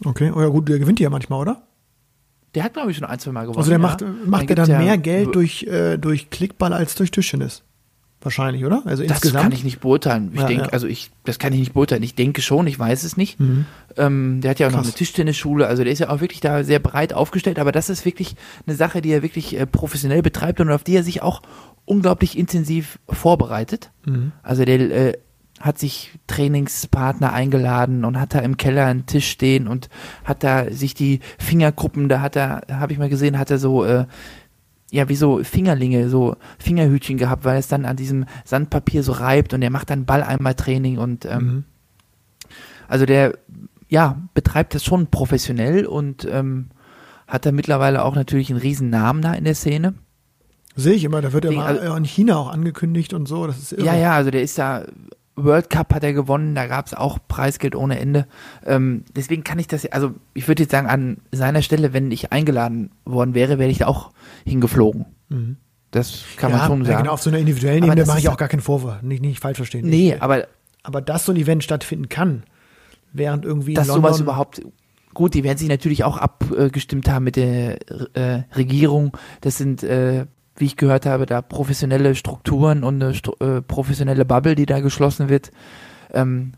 Okay, 0.04 0.32
oh 0.36 0.42
ja 0.42 0.48
gut, 0.48 0.68
der 0.68 0.80
gewinnt 0.80 1.00
die 1.00 1.04
ja 1.04 1.10
manchmal, 1.10 1.40
oder? 1.40 1.62
Der 2.56 2.64
hat, 2.64 2.74
glaube 2.74 2.92
ich, 2.92 2.98
schon 2.98 3.06
ein, 3.08 3.20
zwei 3.20 3.32
Mal 3.32 3.44
gewonnen. 3.44 3.60
Also 3.60 3.70
der 3.70 3.80
ja. 3.80 3.82
macht, 3.82 4.04
macht 4.26 4.42
der 4.42 4.48
gibt's 4.56 4.68
dann 4.68 4.80
ja- 4.82 4.86
mehr 4.86 4.98
Geld 4.98 5.36
durch, 5.36 5.64
äh, 5.64 5.98
durch 5.98 6.30
Klickball 6.30 6.74
als 6.74 6.96
durch 6.96 7.12
Tischtennis? 7.12 7.64
Wahrscheinlich, 8.24 8.64
oder? 8.66 8.84
Also 8.86 9.02
Das 9.04 9.14
insgesamt. 9.18 9.44
kann 9.44 9.52
ich 9.52 9.64
nicht 9.64 9.80
beurteilen. 9.80 10.30
Ich 10.34 10.40
Ja, 10.42 10.48
denke, 10.48 10.64
ja. 10.66 10.70
also 10.70 10.86
ich, 10.88 11.10
das 11.26 11.40
kann 11.40 11.54
ich 11.54 11.60
nicht 11.60 11.74
beurteilen. 11.74 12.04
Ich 12.04 12.14
denke 12.16 12.42
schon, 12.42 12.68
ich 12.68 12.78
weiß 12.78 13.04
es 13.04 13.18
nicht. 13.18 13.40
Mhm. 13.40 13.66
Ähm, 13.98 14.42
der 14.42 14.52
hat 14.52 14.60
ja 14.60 14.68
auch 14.68 14.72
noch 14.72 14.78
Krass. 14.80 14.88
eine 14.90 14.96
Tischtennisschule, 14.96 15.66
also 15.68 15.84
der 15.84 15.92
ist 15.92 16.00
ja 16.00 16.10
auch 16.10 16.22
wirklich 16.22 16.40
da 16.40 16.64
sehr 16.64 16.80
breit 16.80 17.14
aufgestellt, 17.14 17.58
aber 17.60 17.72
das 17.72 17.90
ist 17.90 18.06
wirklich 18.06 18.36
eine 18.68 18.76
Sache, 18.76 19.02
die 19.02 19.10
er 19.12 19.24
wirklich 19.24 19.60
äh, 19.60 19.66
professionell 19.66 20.22
betreibt 20.22 20.60
und 20.62 20.70
auf 20.70 20.84
die 20.84 20.96
er 20.96 21.04
sich 21.04 21.22
auch 21.24 21.42
unglaublich 21.86 22.38
intensiv 22.38 23.00
vorbereitet. 23.10 23.90
Mhm. 24.06 24.32
Also 24.44 24.66
der 24.66 24.80
äh, 24.80 25.14
hat 25.60 25.78
sich 25.80 26.12
Trainingspartner 26.28 27.34
eingeladen 27.34 28.04
und 28.06 28.20
hat 28.20 28.34
da 28.34 28.40
im 28.40 28.58
Keller 28.58 28.86
einen 28.86 29.06
Tisch 29.06 29.30
stehen 29.30 29.68
und 29.68 29.90
hat 30.24 30.44
da 30.44 30.72
sich 30.72 30.94
die 30.94 31.20
Fingergruppen, 31.38 32.10
da 32.10 32.22
hat 32.22 32.36
er, 32.36 32.62
habe 32.72 32.94
ich 32.94 33.00
mal 33.00 33.10
gesehen, 33.10 33.38
hat 33.38 33.52
er 33.52 33.58
so 33.60 33.84
äh, 33.86 34.06
ja, 34.92 35.10
wie 35.10 35.16
so 35.16 35.44
Fingerlinge, 35.44 36.10
so 36.10 36.36
Fingerhütchen 36.60 37.18
gehabt, 37.18 37.44
weil 37.46 37.58
es 37.58 37.68
dann 37.68 37.86
an 37.86 37.96
diesem 37.96 38.26
Sandpapier 38.46 39.02
so 39.04 39.14
reibt 39.14 39.54
und 39.54 39.62
er 39.62 39.70
macht 39.72 39.90
dann 39.90 40.06
Ball 40.06 40.22
einmal 40.22 40.54
Training 40.54 40.98
und 41.00 41.26
ähm, 41.26 41.40
Mhm. 41.46 41.64
also 42.88 43.06
der 43.06 43.34
ja 43.90 44.18
betreibt 44.34 44.76
das 44.76 44.84
schon 44.84 45.08
professionell 45.08 45.86
und 45.86 46.26
ähm, 46.30 46.70
hat 47.28 47.46
da 47.46 47.52
mittlerweile 47.52 48.04
auch 48.04 48.16
natürlich 48.16 48.50
einen 48.50 48.60
riesen 48.60 48.90
Namen 48.90 49.22
da 49.22 49.34
in 49.34 49.46
der 49.46 49.56
Szene. 49.56 49.94
Sehe 50.76 50.94
ich 50.94 51.04
immer, 51.04 51.22
da 51.22 51.34
wird 51.34 51.44
Deswegen, 51.46 51.62
mal 51.62 51.78
also- 51.80 51.96
in 51.96 52.06
China 52.06 52.38
auch 52.38 52.50
angekündigt 52.52 53.14
und 53.14 53.28
so. 53.28 53.48
Das 53.48 53.58
ist 53.60 53.74
irre. 53.74 53.86
Ja, 53.86 53.96
ja, 53.96 54.14
also 54.14 54.32
der 54.32 54.42
ist 54.42 54.58
da 54.58 54.86
World 55.38 55.70
Cup 55.70 55.94
hat 55.94 56.04
er 56.04 56.12
gewonnen, 56.14 56.56
da 56.56 56.68
gab 56.68 56.86
es 56.88 56.94
auch 56.94 57.18
Preisgeld 57.28 57.76
ohne 57.76 57.98
Ende. 58.00 58.28
Ähm, 58.66 59.04
deswegen 59.16 59.44
kann 59.46 59.60
ich 59.60 59.68
das, 59.68 59.86
also 59.88 60.14
ich 60.34 60.48
würde 60.48 60.64
jetzt 60.64 60.72
sagen, 60.72 60.88
an 60.88 61.18
seiner 61.32 61.62
Stelle, 61.62 61.94
wenn 61.94 62.12
ich 62.12 62.32
eingeladen 62.34 62.92
worden 63.06 63.34
wäre, 63.34 63.58
wäre 63.58 63.72
ich 63.72 63.80
da 63.80 63.88
auch 63.88 64.12
hingeflogen. 64.46 65.06
Mhm. 65.30 65.58
Das 65.92 66.24
kann 66.38 66.52
ja, 66.52 66.58
man 66.58 66.68
schon 66.68 66.86
sagen. 66.86 67.04
Genau, 67.04 67.14
auf 67.14 67.22
so 67.22 67.30
einer 67.30 67.40
individuellen 67.40 67.84
Aber 67.84 67.92
Ebene 67.94 68.08
mache 68.08 68.20
ich 68.20 68.30
auch 68.30 68.38
gar 68.38 68.48
keinen 68.48 68.62
Vorwurf. 68.62 69.02
Nicht, 69.02 69.22
nicht 69.22 69.40
falsch 69.42 69.58
verstehen. 69.58 69.88
Nee, 69.90 70.14
Ich- 70.14 70.22
aber 70.22 70.48
aber 70.84 71.02
dass 71.02 71.26
so 71.26 71.32
ein 71.32 71.38
Event 71.38 71.64
stattfinden 71.64 72.10
kann, 72.10 72.44
während 73.14 73.46
irgendwie 73.46 73.74
dass 73.74 73.88
sowas 73.88 74.20
überhaupt 74.20 74.62
gut, 75.14 75.34
die 75.34 75.44
werden 75.44 75.58
sich 75.58 75.68
natürlich 75.68 76.04
auch 76.04 76.18
abgestimmt 76.18 77.10
haben 77.10 77.26
mit 77.26 77.36
der 77.36 77.78
äh, 78.16 78.44
Regierung. 78.56 79.16
Das 79.42 79.58
sind, 79.58 79.84
äh, 79.84 80.26
wie 80.56 80.66
ich 80.66 80.78
gehört 80.78 81.06
habe, 81.06 81.26
da 81.26 81.42
professionelle 81.42 82.16
Strukturen 82.16 82.84
und 82.84 83.04
eine 83.04 83.14
Stru 83.14 83.34
äh, 83.46 83.62
professionelle 83.62 84.26
Bubble, 84.26 84.56
die 84.56 84.66
da 84.66 84.80
geschlossen 84.80 85.30
wird. 85.30 85.52
Ähm, 86.14 86.54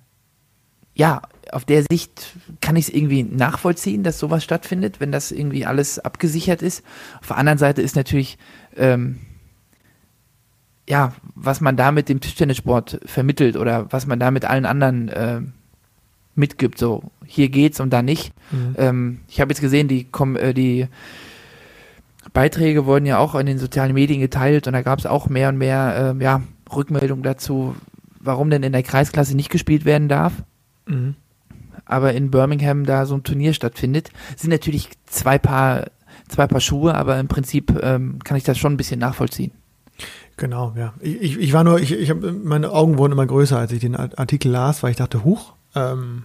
ja, 0.95 1.21
auf 1.53 1.65
der 1.65 1.83
Sicht 1.89 2.35
kann 2.61 2.75
ich 2.75 2.87
es 2.87 2.93
irgendwie 2.93 3.23
nachvollziehen, 3.23 4.03
dass 4.03 4.19
sowas 4.19 4.43
stattfindet, 4.43 4.99
wenn 4.99 5.11
das 5.11 5.31
irgendwie 5.31 5.65
alles 5.65 5.99
abgesichert 5.99 6.61
ist. 6.61 6.83
Auf 7.21 7.27
der 7.27 7.37
anderen 7.37 7.59
Seite 7.59 7.81
ist 7.81 7.95
natürlich 7.95 8.37
ähm, 8.75 9.19
ja, 10.87 11.13
was 11.35 11.61
man 11.61 11.77
da 11.77 11.91
mit 11.91 12.09
dem 12.09 12.19
Tischtennissport 12.19 12.99
vermittelt 13.05 13.55
oder 13.55 13.91
was 13.91 14.05
man 14.05 14.19
da 14.19 14.31
mit 14.31 14.45
allen 14.45 14.65
anderen 14.65 15.09
äh, 15.09 15.41
mitgibt. 16.35 16.77
So, 16.77 17.03
hier 17.25 17.49
geht's 17.49 17.79
und 17.79 17.91
da 17.91 18.01
nicht. 18.01 18.33
Mhm. 18.51 18.75
Ähm, 18.77 19.19
ich 19.27 19.39
habe 19.39 19.51
jetzt 19.51 19.61
gesehen, 19.61 19.87
die, 19.87 20.03
kom 20.05 20.35
äh, 20.35 20.53
die 20.53 20.87
Beiträge 22.33 22.85
wurden 22.85 23.05
ja 23.05 23.17
auch 23.17 23.35
in 23.35 23.45
den 23.45 23.59
sozialen 23.59 23.93
Medien 23.93 24.19
geteilt 24.19 24.67
und 24.67 24.73
da 24.73 24.81
gab 24.81 24.99
es 24.99 25.05
auch 25.05 25.29
mehr 25.29 25.49
und 25.49 25.57
mehr 25.57 26.15
äh, 26.19 26.23
ja, 26.23 26.41
Rückmeldungen 26.73 27.23
dazu, 27.23 27.75
warum 28.19 28.49
denn 28.49 28.63
in 28.63 28.71
der 28.71 28.83
Kreisklasse 28.83 29.35
nicht 29.35 29.49
gespielt 29.49 29.85
werden 29.85 30.09
darf. 30.09 30.33
Mhm. 30.85 31.15
Aber 31.85 32.13
in 32.13 32.31
Birmingham 32.31 32.85
da 32.85 33.05
so 33.05 33.15
ein 33.15 33.23
Turnier 33.23 33.53
stattfindet, 33.53 34.09
sind 34.37 34.49
natürlich 34.49 34.89
zwei 35.05 35.37
Paar, 35.37 35.87
zwei 36.29 36.47
Paar 36.47 36.61
Schuhe, 36.61 36.95
aber 36.95 37.19
im 37.19 37.27
Prinzip 37.27 37.77
ähm, 37.81 38.19
kann 38.23 38.37
ich 38.37 38.43
das 38.43 38.57
schon 38.57 38.73
ein 38.73 38.77
bisschen 38.77 38.99
nachvollziehen. 38.99 39.51
Genau, 40.37 40.73
ja. 40.75 40.93
Ich, 40.99 41.37
ich 41.37 41.53
war 41.53 41.63
nur, 41.63 41.79
ich, 41.79 41.91
ich 41.91 42.09
habe 42.09 42.31
meine 42.31 42.71
Augen 42.71 42.97
wurden 42.97 43.13
immer 43.13 43.25
größer, 43.25 43.57
als 43.57 43.71
ich 43.71 43.81
den 43.81 43.95
Artikel 43.95 44.51
las, 44.51 44.81
weil 44.81 44.91
ich 44.91 44.97
dachte, 44.97 45.23
huch, 45.23 45.53
ähm, 45.75 46.23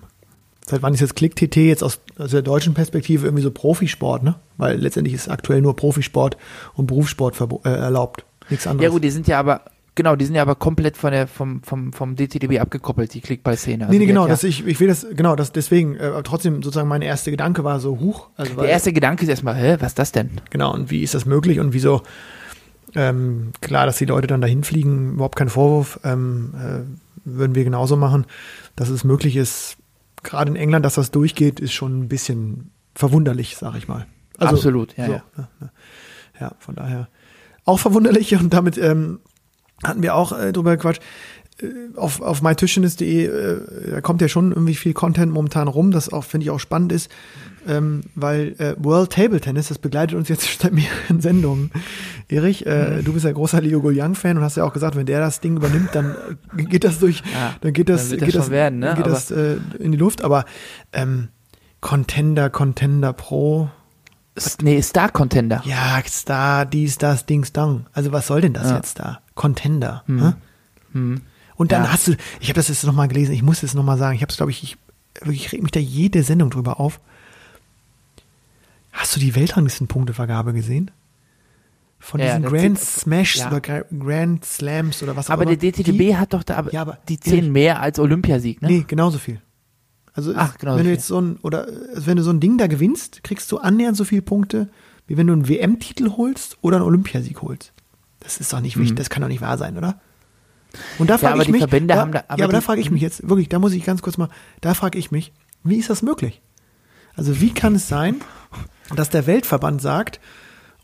seit 0.65 0.83
wann 0.83 0.95
ist 0.95 1.01
jetzt 1.01 1.17
Klick-TT 1.17 1.57
jetzt 1.57 1.83
aus, 1.83 2.01
aus 2.17 2.31
der 2.31 2.43
deutschen 2.43 2.75
Perspektive 2.75 3.27
irgendwie 3.27 3.43
so 3.43 3.51
Profisport, 3.51 4.23
ne? 4.23 4.37
Weil 4.57 4.79
letztendlich 4.79 5.15
ist 5.15 5.29
aktuell 5.29 5.61
nur 5.61 5.77
Profisport 5.77 6.37
und 6.75 6.87
Berufssport 6.87 7.39
äh, 7.65 7.69
erlaubt. 7.69 8.25
Nichts 8.51 8.67
anderes. 8.67 8.85
Ja 8.85 8.91
gut, 8.91 9.05
die 9.05 9.11
sind 9.11 9.27
ja 9.29 9.39
aber, 9.39 9.63
genau, 9.99 10.17
die 10.17 10.25
sind 10.25 10.37
ja 10.37 10.43
aber 10.43 10.55
komplett 10.55 10.97
von 10.97 11.11
der, 11.11 11.27
vom, 11.27 11.61
vom, 11.63 11.93
vom 11.93 12.15
DTDB 12.15 12.61
abgekoppelt, 12.61 13.13
die 13.13 13.21
Klickball-Szene. 13.21 13.85
Also 13.85 13.93
nee, 13.93 13.99
nee, 13.99 14.07
genau, 14.07 14.23
ja, 14.23 14.29
das, 14.29 14.45
ich, 14.45 14.65
ich 14.67 14.79
will 14.81 14.87
das, 14.87 15.07
genau, 15.13 15.37
das 15.37 15.53
deswegen, 15.53 15.97
äh, 15.97 16.23
trotzdem 16.23 16.63
sozusagen 16.63 16.89
mein 16.89 17.03
erster 17.03 17.33
Gedanke 17.33 17.65
war 17.65 17.81
so, 17.81 17.99
huch. 17.99 18.29
Also, 18.37 18.55
der 18.55 18.71
erste 18.71 18.93
Gedanke 18.93 19.25
ist 19.25 19.29
erstmal, 19.29 19.57
hä, 19.57 19.77
was 19.81 19.89
ist 19.89 19.99
das 19.99 20.13
denn? 20.13 20.31
Genau, 20.51 20.73
und 20.73 20.91
wie 20.91 21.03
ist 21.03 21.15
das 21.15 21.27
möglich 21.27 21.59
und 21.59 21.75
wieso, 21.75 22.03
ähm, 22.95 23.51
klar, 23.61 23.87
dass 23.87 23.99
die 23.99 24.05
Leute 24.05 24.29
dann 24.29 24.41
dahin 24.41 24.63
fliegen, 24.63 25.15
überhaupt 25.15 25.37
kein 25.37 25.49
Vorwurf, 25.51 25.99
ähm, 26.05 26.55
äh, 26.55 27.27
würden 27.27 27.57
wir 27.57 27.65
genauso 27.65 27.97
machen. 27.97 28.25
Dass 28.77 28.89
es 28.89 29.03
möglich 29.03 29.35
ist, 29.35 29.77
gerade 30.23 30.51
in 30.51 30.57
England, 30.57 30.87
dass 30.87 30.95
das 30.95 31.11
durchgeht, 31.11 31.59
ist 31.59 31.73
schon 31.73 31.99
ein 31.99 32.09
bisschen 32.09 32.71
verwunderlich, 32.95 33.57
sag 33.57 33.77
ich 33.77 33.89
mal. 33.89 34.07
Also, 34.39 34.55
Absolut, 34.55 34.97
ja, 34.97 35.07
so, 35.07 35.13
ja. 35.13 35.23
ja. 35.37 35.71
Ja, 36.41 36.53
von 36.61 36.77
daher 36.77 37.09
auch 37.69 37.79
verwunderlich 37.79 38.35
und 38.35 38.55
damit 38.55 38.79
ähm, 38.79 39.21
hatten 39.85 40.03
wir 40.03 40.15
auch 40.15 40.39
äh, 40.39 40.53
drüber 40.53 40.77
gequatscht. 40.77 41.03
Äh, 41.61 41.67
auf, 41.97 42.21
auf 42.21 42.43
mytischendes.de, 42.43 43.27
äh, 43.27 43.91
da 43.91 44.01
kommt 44.01 44.21
ja 44.21 44.29
schon 44.29 44.53
irgendwie 44.53 44.75
viel 44.75 44.95
Content 44.95 45.33
momentan 45.33 45.69
rum, 45.69 45.91
das 45.91 46.13
auch, 46.13 46.25
finde 46.25 46.45
ich, 46.45 46.51
auch 46.51 46.61
spannend 46.61 46.93
ist 46.93 47.11
ähm, 47.69 48.03
weil 48.15 48.55
äh, 48.59 48.75
World 48.79 49.13
Table 49.13 49.41
Tennis, 49.41 49.69
das 49.69 49.79
begleitet 49.79 50.17
uns 50.17 50.29
jetzt 50.29 50.59
seit 50.61 50.73
mehreren 50.73 51.21
Sendungen. 51.21 51.71
Erich, 52.29 52.67
äh, 52.67 52.99
mhm. 52.99 53.05
du 53.05 53.13
bist 53.13 53.25
ja 53.25 53.33
großer 53.33 53.61
Leo 53.61 53.81
Gouliang-Fan 53.81 54.39
und 54.39 54.43
hast 54.43 54.57
ja 54.57 54.65
auch 54.65 54.73
gesagt, 54.73 54.97
wenn 54.97 55.07
der 55.07 55.21
das 55.21 55.41
Ding 55.41 55.57
übernimmt, 55.57 55.91
dann 55.93 56.17
äh, 56.57 56.65
geht 56.65 56.85
das 56.85 56.99
durch, 56.99 57.23
ja, 57.33 57.55
dann 57.61 57.73
geht 57.73 57.89
das, 57.89 58.09
dann 58.11 58.19
geht 58.19 58.35
das, 58.35 58.51
werden, 58.51 58.81
ne? 58.81 58.95
geht 58.95 59.05
Aber 59.05 59.11
das 59.11 59.31
äh, 59.31 59.57
in 59.79 59.93
die 59.93 59.99
Luft. 59.99 60.23
Aber 60.23 60.45
ähm, 60.93 61.29
Contender, 61.81 62.51
Contender 62.51 63.13
Pro. 63.13 63.71
Nee, 64.63 64.81
Star 64.83 65.11
Contender. 65.11 65.63
Ja, 65.65 66.01
Star, 66.07 66.65
dies, 66.65 66.99
das, 66.99 67.27
Dings, 67.27 67.53
Dang. 67.53 67.87
Also 67.93 68.13
was 68.13 68.27
soll 68.29 68.41
denn 68.41 68.55
das 68.55 68.71
ja. 68.71 68.77
jetzt 68.77 68.99
da? 68.99 69.21
Contender. 69.39 70.03
Hm. 70.07 70.35
Hm. 70.93 71.21
Und 71.55 71.73
dann 71.73 71.85
ja. 71.85 71.93
hast 71.93 72.09
du, 72.09 72.17
ich 72.41 72.49
habe 72.49 72.57
das 72.57 72.69
jetzt 72.69 72.85
nochmal 72.85 73.09
gelesen, 73.09 73.33
ich 73.33 73.43
muss 73.43 73.63
es 73.63 73.73
nochmal 73.73 73.97
sagen, 73.97 74.17
ich 74.17 74.23
habe 74.23 74.31
es, 74.31 74.37
glaube 74.37 74.51
ich, 74.51 74.63
ich, 74.63 74.77
ich 75.31 75.53
reg 75.53 75.63
mich 75.63 75.71
da 75.71 75.81
jede 75.81 76.23
Sendung 76.25 76.51
drüber 76.51 76.79
auf. 76.81 77.01
Hast 78.93 79.15
du 79.15 79.21
die 79.21 79.35
Weltranglistenpunktevergabe 79.35 80.53
gesehen? 80.53 80.91
Von 82.01 82.21
ja, 82.21 82.39
diesen 82.39 82.51
Grand 82.51 82.79
Smash 82.79 83.37
ja. 83.37 83.49
oder 83.49 83.61
Grand 83.61 84.45
Slams 84.45 85.03
oder 85.03 85.17
was 85.17 85.27
auch 85.27 85.35
aber 85.35 85.45
immer. 85.45 85.53
Aber 85.53 85.57
der 85.57 85.73
die, 85.73 86.17
hat 86.17 86.33
doch 86.33 86.43
da 86.43 86.57
aber, 86.57 86.73
ja, 86.73 86.83
aber 86.83 86.99
die 87.09 87.19
zehn 87.19 87.51
mehr 87.53 87.81
als 87.81 87.99
Olympiasieg, 87.99 88.61
ne? 88.61 88.69
Nee, 88.69 88.85
genauso 88.87 89.19
viel. 89.19 89.41
Also 90.15 90.33
Ach, 90.37 90.59
genau 90.59 90.77
wenn 90.77 90.85
du 90.85 90.91
jetzt 90.91 91.07
so 91.07 91.21
ein 91.21 91.37
oder 91.43 91.69
also 91.95 92.07
wenn 92.07 92.17
du 92.17 92.25
so 92.25 92.31
ein 92.31 92.41
Ding 92.41 92.59
da 92.59 92.67
gewinnst, 92.67 93.23
kriegst 93.23 93.51
du 93.53 93.59
annähernd 93.59 93.97
so 93.97 94.05
viele 94.05 94.23
Punkte, 94.23 94.69
wie 95.07 95.17
wenn 95.17 95.29
du 95.29 95.33
einen 95.33 95.49
WM-Titel 95.49 96.11
holst 96.17 96.59
oder 96.61 96.79
einen 96.79 96.87
Olympiasieg 96.87 97.41
holst. 97.43 97.73
Das 98.21 98.39
ist 98.39 98.53
doch 98.53 98.61
nicht 98.61 98.77
wichtig, 98.77 98.93
mhm. 98.93 98.97
das 98.97 99.11
kann 99.11 99.23
doch 99.23 99.29
nicht 99.29 99.41
wahr 99.41 99.59
sein, 99.59 99.77
oder? 99.77 100.01
Und 100.99 101.09
da 101.09 101.19
frage 101.19 101.41
ich 101.43 101.49
mich, 101.49 101.61
Verbände 101.61 101.95
da, 101.95 102.01
haben 102.01 102.13
da, 102.13 102.25
ja, 102.37 102.45
aber 102.45 102.53
da 102.53 102.61
frage 102.61 102.81
ich 102.81 102.91
mich 102.91 103.01
jetzt 103.01 103.29
wirklich, 103.29 103.49
da 103.49 103.59
muss 103.59 103.73
ich 103.73 103.85
ganz 103.85 104.03
kurz 104.03 104.19
mal, 104.19 104.29
da 104.61 104.75
frage 104.75 104.99
ich 104.99 105.11
mich, 105.11 105.33
wie 105.65 105.77
ist 105.77 105.91
das 105.91 106.03
möglich? 106.03 106.43
Also 107.17 107.41
wie 107.41 107.53
kann 107.53 107.75
es 107.75 107.89
sein, 107.89 108.17
dass 108.95 109.09
der 109.11 109.27
Weltverband 109.27 109.81
sagt, 109.81 110.21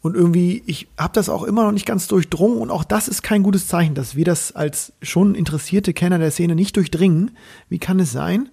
und 0.04 0.14
irgendwie, 0.16 0.62
ich 0.66 0.88
habe 0.98 1.14
das 1.14 1.30
auch 1.30 1.44
immer 1.44 1.64
noch 1.64 1.72
nicht 1.72 1.86
ganz 1.86 2.08
durchdrungen 2.08 2.58
und 2.58 2.70
auch 2.70 2.84
das 2.84 3.08
ist 3.08 3.22
kein 3.22 3.42
gutes 3.42 3.68
Zeichen, 3.68 3.94
dass 3.94 4.14
wir 4.14 4.26
das 4.26 4.52
als 4.52 4.92
schon 5.00 5.34
interessierte 5.34 5.94
Kenner 5.94 6.18
der 6.18 6.30
Szene 6.30 6.54
nicht 6.54 6.76
durchdringen. 6.76 7.30
Wie 7.70 7.78
kann 7.78 7.98
es 7.98 8.12
sein, 8.12 8.50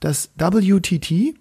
dass 0.00 0.30
WTT 0.38 1.34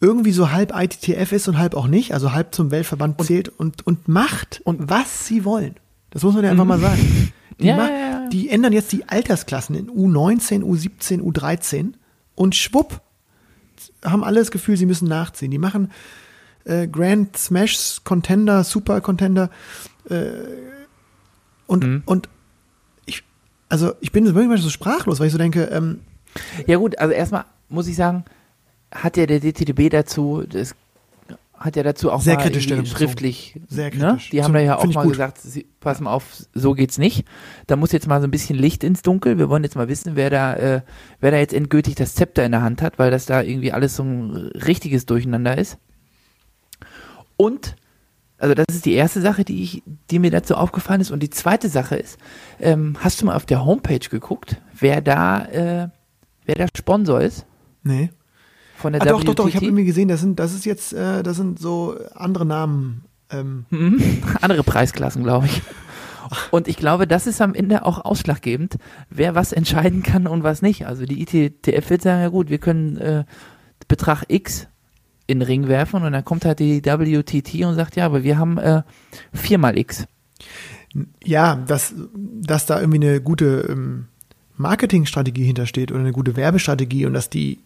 irgendwie 0.00 0.32
so 0.32 0.50
halb 0.50 0.72
ITTF 0.74 1.32
ist 1.32 1.48
und 1.48 1.58
halb 1.58 1.74
auch 1.74 1.86
nicht, 1.86 2.14
also 2.14 2.32
halb 2.32 2.54
zum 2.54 2.70
Weltverband 2.70 3.22
zählt 3.22 3.48
und, 3.48 3.86
und 3.86 4.08
macht 4.08 4.60
und 4.64 4.88
was 4.88 5.26
sie 5.26 5.44
wollen. 5.44 5.74
Das 6.10 6.22
muss 6.22 6.34
man 6.34 6.44
ja 6.44 6.50
einfach 6.50 6.64
mhm. 6.64 6.68
mal 6.68 6.80
sagen. 6.80 7.32
Die, 7.58 7.66
ja, 7.66 7.76
ja, 7.76 7.90
ja. 7.90 8.28
die 8.28 8.48
ändern 8.48 8.72
jetzt 8.72 8.90
die 8.92 9.06
Altersklassen 9.06 9.74
in 9.76 9.90
U19, 9.90 10.62
U17, 10.62 11.20
U13 11.20 11.92
und 12.34 12.56
schwupp 12.56 13.02
haben 14.02 14.24
alle 14.24 14.40
das 14.40 14.50
Gefühl, 14.50 14.78
sie 14.78 14.86
müssen 14.86 15.08
nachziehen. 15.08 15.50
Die 15.50 15.58
machen 15.58 15.90
äh, 16.64 16.86
Grand 16.86 17.36
Smash 17.36 18.00
Contender, 18.04 18.64
Super 18.64 19.02
Contender 19.02 19.50
äh, 20.08 20.30
und, 21.66 21.84
mhm. 21.84 22.02
und 22.06 22.28
ich, 23.04 23.22
also 23.68 23.92
ich 24.00 24.12
bin 24.12 24.34
wirklich 24.34 24.62
so 24.62 24.70
sprachlos, 24.70 25.20
weil 25.20 25.26
ich 25.26 25.32
so 25.32 25.38
denke, 25.38 25.64
ähm, 25.64 26.00
ja 26.66 26.78
gut, 26.78 26.98
also 26.98 27.12
erstmal 27.12 27.44
muss 27.68 27.86
ich 27.86 27.96
sagen, 27.96 28.24
hat 28.92 29.16
ja 29.16 29.26
der 29.26 29.40
DTDB 29.40 29.88
dazu, 29.88 30.44
das 30.48 30.74
hat 31.60 31.76
ja 31.76 31.82
dazu 31.82 32.10
auch 32.10 32.22
sehr 32.22 32.36
mal 32.36 32.42
kritisch 32.42 32.68
schriftlich, 32.88 33.60
sehr 33.68 33.84
ne? 33.84 33.90
kritisch. 33.90 34.24
Ne? 34.24 34.30
Die 34.32 34.42
haben 34.42 34.54
da 34.54 34.60
ja 34.60 34.78
auch 34.78 34.86
mal 34.86 35.02
gut. 35.02 35.12
gesagt, 35.12 35.38
sie, 35.38 35.66
pass 35.78 36.00
mal 36.00 36.10
auf, 36.10 36.24
so 36.54 36.72
geht's 36.72 36.96
nicht. 36.96 37.26
Da 37.66 37.76
muss 37.76 37.92
jetzt 37.92 38.06
mal 38.06 38.20
so 38.20 38.26
ein 38.26 38.30
bisschen 38.30 38.58
Licht 38.58 38.82
ins 38.82 39.02
Dunkel. 39.02 39.36
Wir 39.36 39.50
wollen 39.50 39.62
jetzt 39.62 39.76
mal 39.76 39.86
wissen, 39.86 40.16
wer 40.16 40.30
da, 40.30 40.54
äh, 40.54 40.80
wer 41.20 41.30
da 41.30 41.36
jetzt 41.36 41.52
endgültig 41.52 41.96
das 41.96 42.14
Zepter 42.14 42.46
in 42.46 42.52
der 42.52 42.62
Hand 42.62 42.80
hat, 42.80 42.98
weil 42.98 43.10
das 43.10 43.26
da 43.26 43.42
irgendwie 43.42 43.72
alles 43.72 43.94
so 43.94 44.02
ein 44.04 44.50
richtiges 44.54 45.04
Durcheinander 45.04 45.58
ist. 45.58 45.76
Und 47.36 47.76
also 48.38 48.54
das 48.54 48.66
ist 48.70 48.86
die 48.86 48.94
erste 48.94 49.20
Sache, 49.20 49.44
die 49.44 49.62
ich, 49.62 49.82
die 50.10 50.18
mir 50.18 50.30
dazu 50.30 50.54
aufgefallen 50.54 51.02
ist. 51.02 51.10
Und 51.10 51.22
die 51.22 51.28
zweite 51.28 51.68
Sache 51.68 51.96
ist, 51.96 52.16
ähm, 52.58 52.96
hast 53.00 53.20
du 53.20 53.26
mal 53.26 53.36
auf 53.36 53.44
der 53.44 53.66
Homepage 53.66 53.98
geguckt, 53.98 54.56
wer 54.78 55.02
da, 55.02 55.44
äh, 55.44 55.88
wer 56.46 56.54
der 56.54 56.68
Sponsor 56.74 57.20
ist? 57.20 57.44
Nee 57.82 58.08
von 58.80 58.92
der 58.92 59.02
ah, 59.02 59.04
Doch, 59.06 59.22
doch, 59.22 59.34
doch, 59.34 59.48
ich 59.48 59.56
habe 59.56 59.66
irgendwie 59.66 59.84
gesehen, 59.84 60.08
das 60.08 60.20
sind, 60.20 60.38
das 60.38 60.54
ist 60.54 60.64
jetzt, 60.64 60.92
äh, 60.92 61.22
das 61.22 61.36
sind 61.36 61.58
so 61.58 61.96
andere 62.14 62.46
Namen. 62.46 63.04
Ähm. 63.30 63.66
Mhm. 63.70 64.22
andere 64.40 64.62
Preisklassen, 64.64 65.22
glaube 65.22 65.46
ich. 65.46 65.62
Und 66.50 66.68
ich 66.68 66.76
glaube, 66.76 67.06
das 67.06 67.26
ist 67.26 67.40
am 67.40 67.54
Ende 67.54 67.84
auch 67.84 68.04
ausschlaggebend, 68.04 68.76
wer 69.08 69.34
was 69.34 69.52
entscheiden 69.52 70.02
kann 70.02 70.26
und 70.26 70.42
was 70.42 70.62
nicht. 70.62 70.86
Also 70.86 71.04
die 71.04 71.22
ITTF 71.22 71.90
wird 71.90 72.02
sagen, 72.02 72.22
ja 72.22 72.28
gut, 72.28 72.50
wir 72.50 72.58
können 72.58 72.96
äh, 72.98 73.24
Betrag 73.88 74.24
X 74.28 74.68
in 75.26 75.40
den 75.40 75.46
Ring 75.46 75.68
werfen 75.68 76.02
und 76.02 76.12
dann 76.12 76.24
kommt 76.24 76.44
halt 76.44 76.60
die 76.60 76.84
WTT 76.84 77.64
und 77.64 77.74
sagt, 77.74 77.96
ja, 77.96 78.06
aber 78.06 78.22
wir 78.22 78.38
haben 78.38 78.58
äh, 78.58 78.82
viermal 79.32 79.78
X. 79.78 80.06
Ja, 81.24 81.56
dass, 81.56 81.94
dass 82.14 82.66
da 82.66 82.80
irgendwie 82.80 83.06
eine 83.06 83.20
gute 83.20 83.66
ähm, 83.68 84.06
Marketingstrategie 84.56 85.44
hintersteht 85.44 85.92
oder 85.92 86.00
eine 86.00 86.12
gute 86.12 86.36
Werbestrategie 86.36 87.06
und 87.06 87.14
dass 87.14 87.30
die 87.30 87.60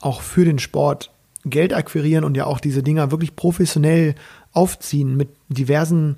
auch 0.00 0.22
für 0.22 0.44
den 0.44 0.58
Sport 0.58 1.10
Geld 1.44 1.72
akquirieren 1.72 2.24
und 2.24 2.36
ja 2.36 2.46
auch 2.46 2.60
diese 2.60 2.82
Dinger 2.82 3.10
wirklich 3.10 3.36
professionell 3.36 4.14
aufziehen 4.52 5.16
mit 5.16 5.28
diversen 5.48 6.16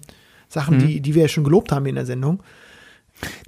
Sachen, 0.49 0.77
mhm. 0.77 0.87
die, 0.87 1.01
die 1.01 1.15
wir 1.15 1.23
ja 1.23 1.29
schon 1.29 1.45
gelobt 1.45 1.73
haben 1.73 1.87
in 1.87 1.95
der 1.95 2.07
Sendung. 2.07 2.43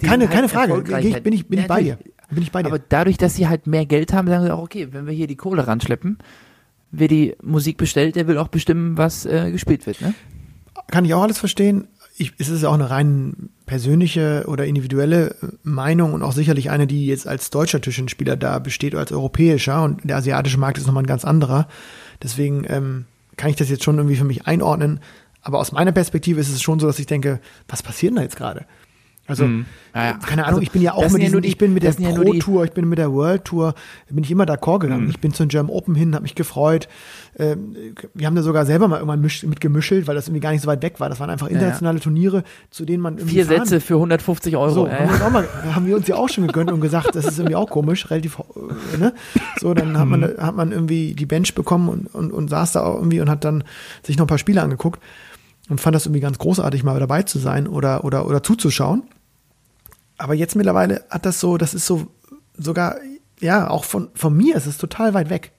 Die 0.01 0.06
keine, 0.06 0.24
halt 0.24 0.35
keine 0.35 0.48
Frage, 0.48 0.82
ich, 1.01 1.23
bin 1.23 1.32
ich, 1.32 1.47
bin 1.48 1.59
ja, 1.59 1.62
ich 1.65 1.69
bei 1.69 1.82
dir. 1.82 1.98
Bin 2.31 2.43
ich 2.43 2.52
bei 2.52 2.62
dir. 2.62 2.69
Aber 2.69 2.78
dadurch, 2.78 3.16
dass 3.16 3.36
sie 3.36 3.48
halt 3.48 3.66
mehr 3.66 3.86
Geld 3.86 4.12
haben, 4.12 4.28
sagen 4.28 4.44
sie 4.44 4.55
auch, 4.55 4.62
okay, 4.62 4.89
wenn 4.93 5.06
wir 5.06 5.12
hier 5.12 5.27
die 5.27 5.36
Kohle 5.36 5.66
ranschleppen, 5.66 6.19
wer 6.90 7.09
die 7.09 7.35
Musik 7.43 7.78
bestellt, 7.78 8.16
der 8.16 8.27
will 8.27 8.39
auch 8.39 8.48
bestimmen, 8.48 8.97
was 8.97 9.27
äh, 9.27 9.51
gespielt 9.51 9.86
wird. 9.86 10.01
Ne? 10.01 10.15
Kann 10.90 11.05
ich 11.05 11.15
auch 11.15 11.23
alles 11.23 11.39
verstehen. 11.39 11.89
Ich, 12.23 12.35
es 12.39 12.49
ist 12.49 12.65
auch 12.65 12.74
eine 12.74 12.89
rein 12.89 13.51
persönliche 13.66 14.44
oder 14.47 14.65
individuelle 14.65 15.35
Meinung 15.65 16.12
und 16.12 16.23
auch 16.23 16.31
sicherlich 16.31 16.70
eine, 16.70 16.86
die 16.86 17.07
jetzt 17.07 17.27
als 17.27 17.51
deutscher 17.51 17.81
Tischtennisspieler 17.81 18.36
da 18.36 18.61
besteht 18.61 18.94
oder 18.94 19.01
als 19.01 19.11
europäischer 19.11 19.82
und 19.82 20.09
der 20.09 20.19
asiatische 20.19 20.59
Markt 20.59 20.78
ist 20.78 20.86
nochmal 20.86 21.03
ein 21.03 21.09
ganz 21.09 21.24
anderer. 21.24 21.66
Deswegen 22.23 22.65
ähm, 22.69 23.07
kann 23.36 23.51
ich 23.51 23.57
das 23.57 23.70
jetzt 23.70 23.82
schon 23.82 23.97
irgendwie 23.97 24.15
für 24.15 24.24
mich 24.24 24.47
einordnen. 24.47 25.01
Aber 25.43 25.59
aus 25.59 25.73
meiner 25.73 25.90
Perspektive 25.90 26.40
ist 26.40 26.49
es 26.49 26.62
schon 26.62 26.78
so, 26.78 26.86
dass 26.86 27.01
ich 27.01 27.07
denke, 27.07 27.40
was 27.66 27.82
passiert 27.82 28.11
denn 28.11 28.16
da 28.19 28.23
jetzt 28.23 28.36
gerade? 28.36 28.66
Also, 29.28 29.47
mhm. 29.47 29.66
ja, 29.94 30.15
keine 30.15 30.44
Ahnung, 30.44 30.59
also, 30.59 30.62
ich 30.62 30.73
bin 30.73 30.82
ja 30.82 30.94
auch 30.94 31.09
mit 31.09 31.23
diesen, 31.23 31.35
ja 31.35 31.40
die, 31.40 31.49
ich 31.49 31.57
bin 31.57 31.73
mit 31.73 31.85
der 31.85 31.93
Pro 31.93 32.32
Tour, 32.35 32.65
ich 32.65 32.73
bin 32.73 32.89
mit 32.89 32.99
der 32.99 33.12
World 33.12 33.44
Tour, 33.44 33.74
bin 34.11 34.24
ich 34.24 34.31
immer 34.32 34.44
d'accord 34.44 34.81
gegangen. 34.81 35.05
Mhm. 35.05 35.11
Ich 35.11 35.20
bin 35.20 35.32
zum 35.32 35.47
German 35.47 35.70
Open 35.70 35.94
hin, 35.94 36.15
habe 36.15 36.23
mich 36.23 36.35
gefreut. 36.35 36.89
Ähm, 37.39 37.77
wir 38.15 38.27
haben 38.27 38.35
da 38.35 38.43
sogar 38.43 38.66
selber 38.66 38.89
mal 38.89 38.97
irgendwann 38.97 39.20
mitgemischelt, 39.20 40.09
weil 40.09 40.16
das 40.16 40.27
irgendwie 40.27 40.40
gar 40.40 40.51
nicht 40.51 40.62
so 40.62 40.66
weit 40.66 40.82
weg 40.82 40.99
war. 40.99 41.09
Das 41.09 41.20
waren 41.20 41.31
einfach 41.31 41.47
internationale 41.47 41.99
ja, 41.99 42.03
Turniere, 42.03 42.43
zu 42.70 42.85
denen 42.85 43.01
man 43.01 43.16
irgendwie 43.16 43.36
Vier 43.36 43.47
fahren. 43.47 43.65
Sätze 43.65 43.81
für 43.81 43.94
150 43.94 44.57
Euro. 44.57 44.70
So, 44.70 44.90
haben, 44.90 45.09
wir 45.09 45.31
mal, 45.31 45.49
haben, 45.73 45.86
wir 45.86 45.97
uns 45.97 46.09
ja 46.09 46.16
auch 46.16 46.28
schon 46.28 46.49
gegönnt 46.49 46.73
und 46.73 46.81
gesagt, 46.81 47.15
das 47.15 47.24
ist 47.24 47.39
irgendwie 47.39 47.57
auch 47.57 47.70
komisch, 47.70 48.11
relativ, 48.11 48.39
äh, 48.39 48.99
ne? 48.99 49.15
So, 49.61 49.73
dann 49.73 49.97
hat 49.99 50.09
man, 50.09 50.20
mhm. 50.20 50.36
hat 50.39 50.57
man 50.57 50.73
irgendwie 50.73 51.15
die 51.15 51.27
Bench 51.27 51.55
bekommen 51.55 51.89
und, 51.89 52.07
und, 52.12 52.32
und 52.32 52.49
saß 52.49 52.73
da 52.73 52.93
irgendwie 52.93 53.20
und 53.20 53.31
hat 53.31 53.44
dann 53.44 53.62
sich 54.03 54.19
noch 54.19 54.24
ein 54.24 54.28
paar 54.28 54.39
Spiele 54.39 54.62
angeguckt 54.62 55.01
und 55.68 55.80
fand 55.80 55.94
das 55.94 56.06
irgendwie 56.06 56.20
ganz 56.20 56.39
großartig, 56.39 56.82
mal 56.82 56.98
dabei 56.98 57.22
zu 57.22 57.39
sein 57.39 57.66
oder, 57.66 58.05
oder, 58.05 58.26
oder 58.26 58.43
zuzuschauen. 58.43 59.05
Aber 60.18 60.34
jetzt 60.34 60.56
mittlerweile 60.56 61.05
hat 61.10 61.26
das 61.26 61.40
so, 61.40 61.56
das 61.56 61.74
ist 61.74 61.86
so 61.86 62.09
sogar, 62.56 62.97
ja, 63.40 63.68
auch 63.68 63.84
von, 63.84 64.09
von 64.14 64.36
mir 64.36 64.56
ist 64.56 64.66
es 64.66 64.78
total 64.78 65.14
weit 65.14 65.30
weg. 65.30 65.52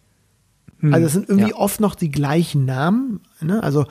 Hm, 0.79 0.93
also 0.93 1.07
es 1.07 1.13
sind 1.13 1.29
irgendwie 1.29 1.51
ja. 1.51 1.55
oft 1.55 1.79
noch 1.79 1.95
die 1.95 2.11
gleichen 2.11 2.65
Namen. 2.65 3.21
Ne? 3.41 3.61
Also 3.63 3.85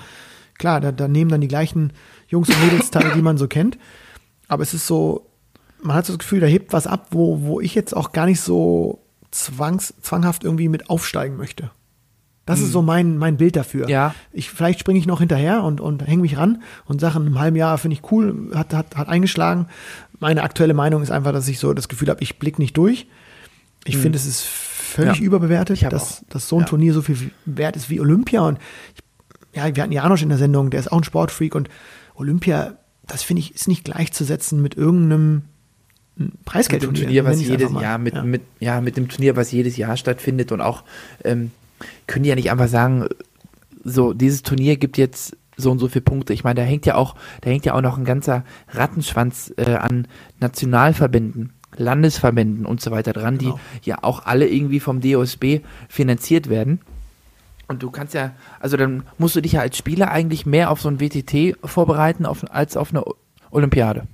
klar, 0.59 0.81
da, 0.81 0.93
da 0.93 1.09
nehmen 1.09 1.31
dann 1.31 1.41
die 1.41 1.49
gleichen 1.49 1.93
Jungs 2.29 2.49
und 2.49 2.63
Mädels 2.63 2.91
teil, 2.91 3.13
die 3.15 3.23
man 3.23 3.39
so 3.39 3.49
kennt. 3.49 3.79
Aber 4.49 4.63
es 4.63 4.75
ist 4.75 4.87
so, 4.87 5.31
man 5.83 5.97
hat 5.97 6.07
so 6.07 6.13
das 6.13 6.19
Gefühl, 6.19 6.41
da 6.41 6.47
hebt 6.47 6.73
was 6.73 6.87
ab, 6.87 7.09
wo, 7.11 7.43
wo 7.43 7.61
ich 7.61 7.75
jetzt 7.75 7.97
auch 7.97 8.13
gar 8.13 8.27
nicht 8.27 8.41
so 8.41 9.03
zwangs, 9.31 9.95
zwanghaft 10.03 10.45
irgendwie 10.45 10.69
mit 10.69 10.91
aufsteigen 10.91 11.37
möchte. 11.37 11.71
Das 12.45 12.61
ist 12.61 12.73
so 12.73 12.83
mein, 12.83 13.19
mein 13.19 13.37
Bild 13.37 13.55
dafür. 13.55 13.85
Hm. 13.85 13.91
Ja. 13.91 14.15
Ich, 14.33 14.51
vielleicht 14.51 14.81
springe 14.81 14.99
ich 14.99 15.07
noch 15.07 15.21
hinterher 15.21 15.63
und, 15.63 15.81
und 15.81 16.07
hänge 16.07 16.23
mich 16.23 16.37
ran 16.37 16.63
und 16.87 17.01
sage, 17.01 17.19
in 17.19 17.27
einem 17.27 17.39
halben 17.39 17.57
Jahr 17.57 17.79
finde 17.79 17.97
ich 17.97 18.11
cool, 18.11 18.51
hat, 18.55 18.75
hat, 18.75 18.97
hat 18.97 19.09
eingeschlagen. 19.09 19.67
Meine 20.19 20.43
aktuelle 20.43 20.75
Meinung 20.75 21.03
ist 21.03 21.11
einfach, 21.11 21.33
dass 21.33 21.47
ich 21.49 21.59
so 21.61 21.73
das 21.73 21.89
Gefühl 21.89 22.09
habe, 22.09 22.23
ich 22.23 22.39
blicke 22.39 22.61
nicht 22.61 22.77
durch. 22.77 23.07
Ich 23.85 23.97
finde, 23.97 24.17
es 24.17 24.27
ist 24.27 24.43
völlig 24.43 25.17
Hm. 25.19 25.23
Ja. 25.23 25.27
überbewertet, 25.27 25.83
dass, 25.93 26.19
auch. 26.23 26.29
dass 26.31 26.49
so 26.49 26.57
ein 26.57 26.61
Ja. 26.63 26.67
Turnier 26.67 26.93
so 26.95 27.03
viel 27.03 27.31
wert 27.47 27.77
ist 27.77 27.91
wie 27.91 28.01
Olympia. 28.01 28.43
Und 28.43 28.59
ich, 28.95 29.03
ja, 29.57 29.75
wir 29.75 29.83
hatten 29.83 29.93
Janosch 29.93 30.23
in 30.23 30.29
der 30.29 30.39
Sendung, 30.39 30.71
der 30.71 30.81
ist 30.81 30.91
auch 30.91 30.99
ein 30.99 31.05
Sportfreak 31.05 31.55
und 31.55 31.69
Olympia, 32.15 32.75
das 33.07 33.23
finde 33.23 33.41
ich, 33.41 33.55
ist 33.55 33.69
nicht 33.69 33.85
gleichzusetzen 33.85 34.61
mit 34.63 34.77
irgendeinem 34.77 35.43
mit 36.17 36.33
dem 36.33 36.39
Preisgeldturnier. 36.45 37.03
Turnier, 37.05 37.25
was 37.25 37.41
jedes. 37.41 37.73
Jahr 37.73 37.99
mit, 37.99 38.15
ja. 38.15 38.23
mit 38.23 38.43
ja 38.61 38.81
mit 38.81 38.97
dem 38.97 39.09
Turnier, 39.09 39.35
was 39.35 39.51
jedes 39.51 39.77
Jahr 39.77 39.97
stattfindet 39.97 40.53
und 40.53 40.61
auch 40.61 40.85
ähm, 41.25 41.51
können 42.07 42.23
die 42.25 42.29
ja 42.31 42.35
nicht 42.35 42.51
einfach 42.51 42.69
sagen, 42.69 43.07
so 43.85 44.13
dieses 44.13 44.43
Turnier 44.43 44.77
gibt 44.77 44.99
jetzt 44.99 45.37
so 45.57 45.71
und 45.71 45.79
so 45.79 45.89
viele 45.89 46.03
Punkte. 46.03 46.33
Ich 46.33 46.45
meine, 46.45 46.61
da 46.61 46.67
hängt 46.67 46.87
ja 46.87 46.95
auch, 46.95 47.15
da 47.41 47.51
hängt 47.51 47.65
ja 47.65 47.75
auch 47.75 47.81
noch 47.83 47.99
ein 47.99 48.05
ganzer 48.05 48.45
Rattenschwanz 48.71 49.53
äh, 49.57 49.75
an 49.75 50.09
Nationalverbänden, 50.41 51.53
Landesverbänden 51.77 52.67
und 52.67 52.81
so 52.81 52.91
weiter 52.91 53.13
dran, 53.13 53.39
Genau. 53.39 53.59
die 53.85 53.89
ja 53.91 53.99
auch 54.03 54.27
alle 54.27 54.49
irgendwie 54.49 54.81
vom 54.81 55.01
DOSB 55.01 55.61
finanziert 55.89 56.49
werden. 56.49 56.81
Und 57.69 57.83
du 57.83 57.91
kannst 57.91 58.13
ja, 58.15 58.33
also 58.61 58.77
dann 58.77 59.05
musst 59.19 59.37
du 59.37 59.41
dich 59.41 59.53
ja 59.53 59.61
als 59.61 59.79
Spieler 59.79 60.11
eigentlich 60.11 60.45
mehr 60.45 60.71
auf 60.71 60.81
so 60.81 60.89
ein 60.89 61.01
WTT 61.01 61.57
vorbereiten 61.65 62.27
auf, 62.27 62.45
als 62.53 62.77
auf 62.77 62.91
eine 62.91 63.03
Olympiade. 63.51 64.07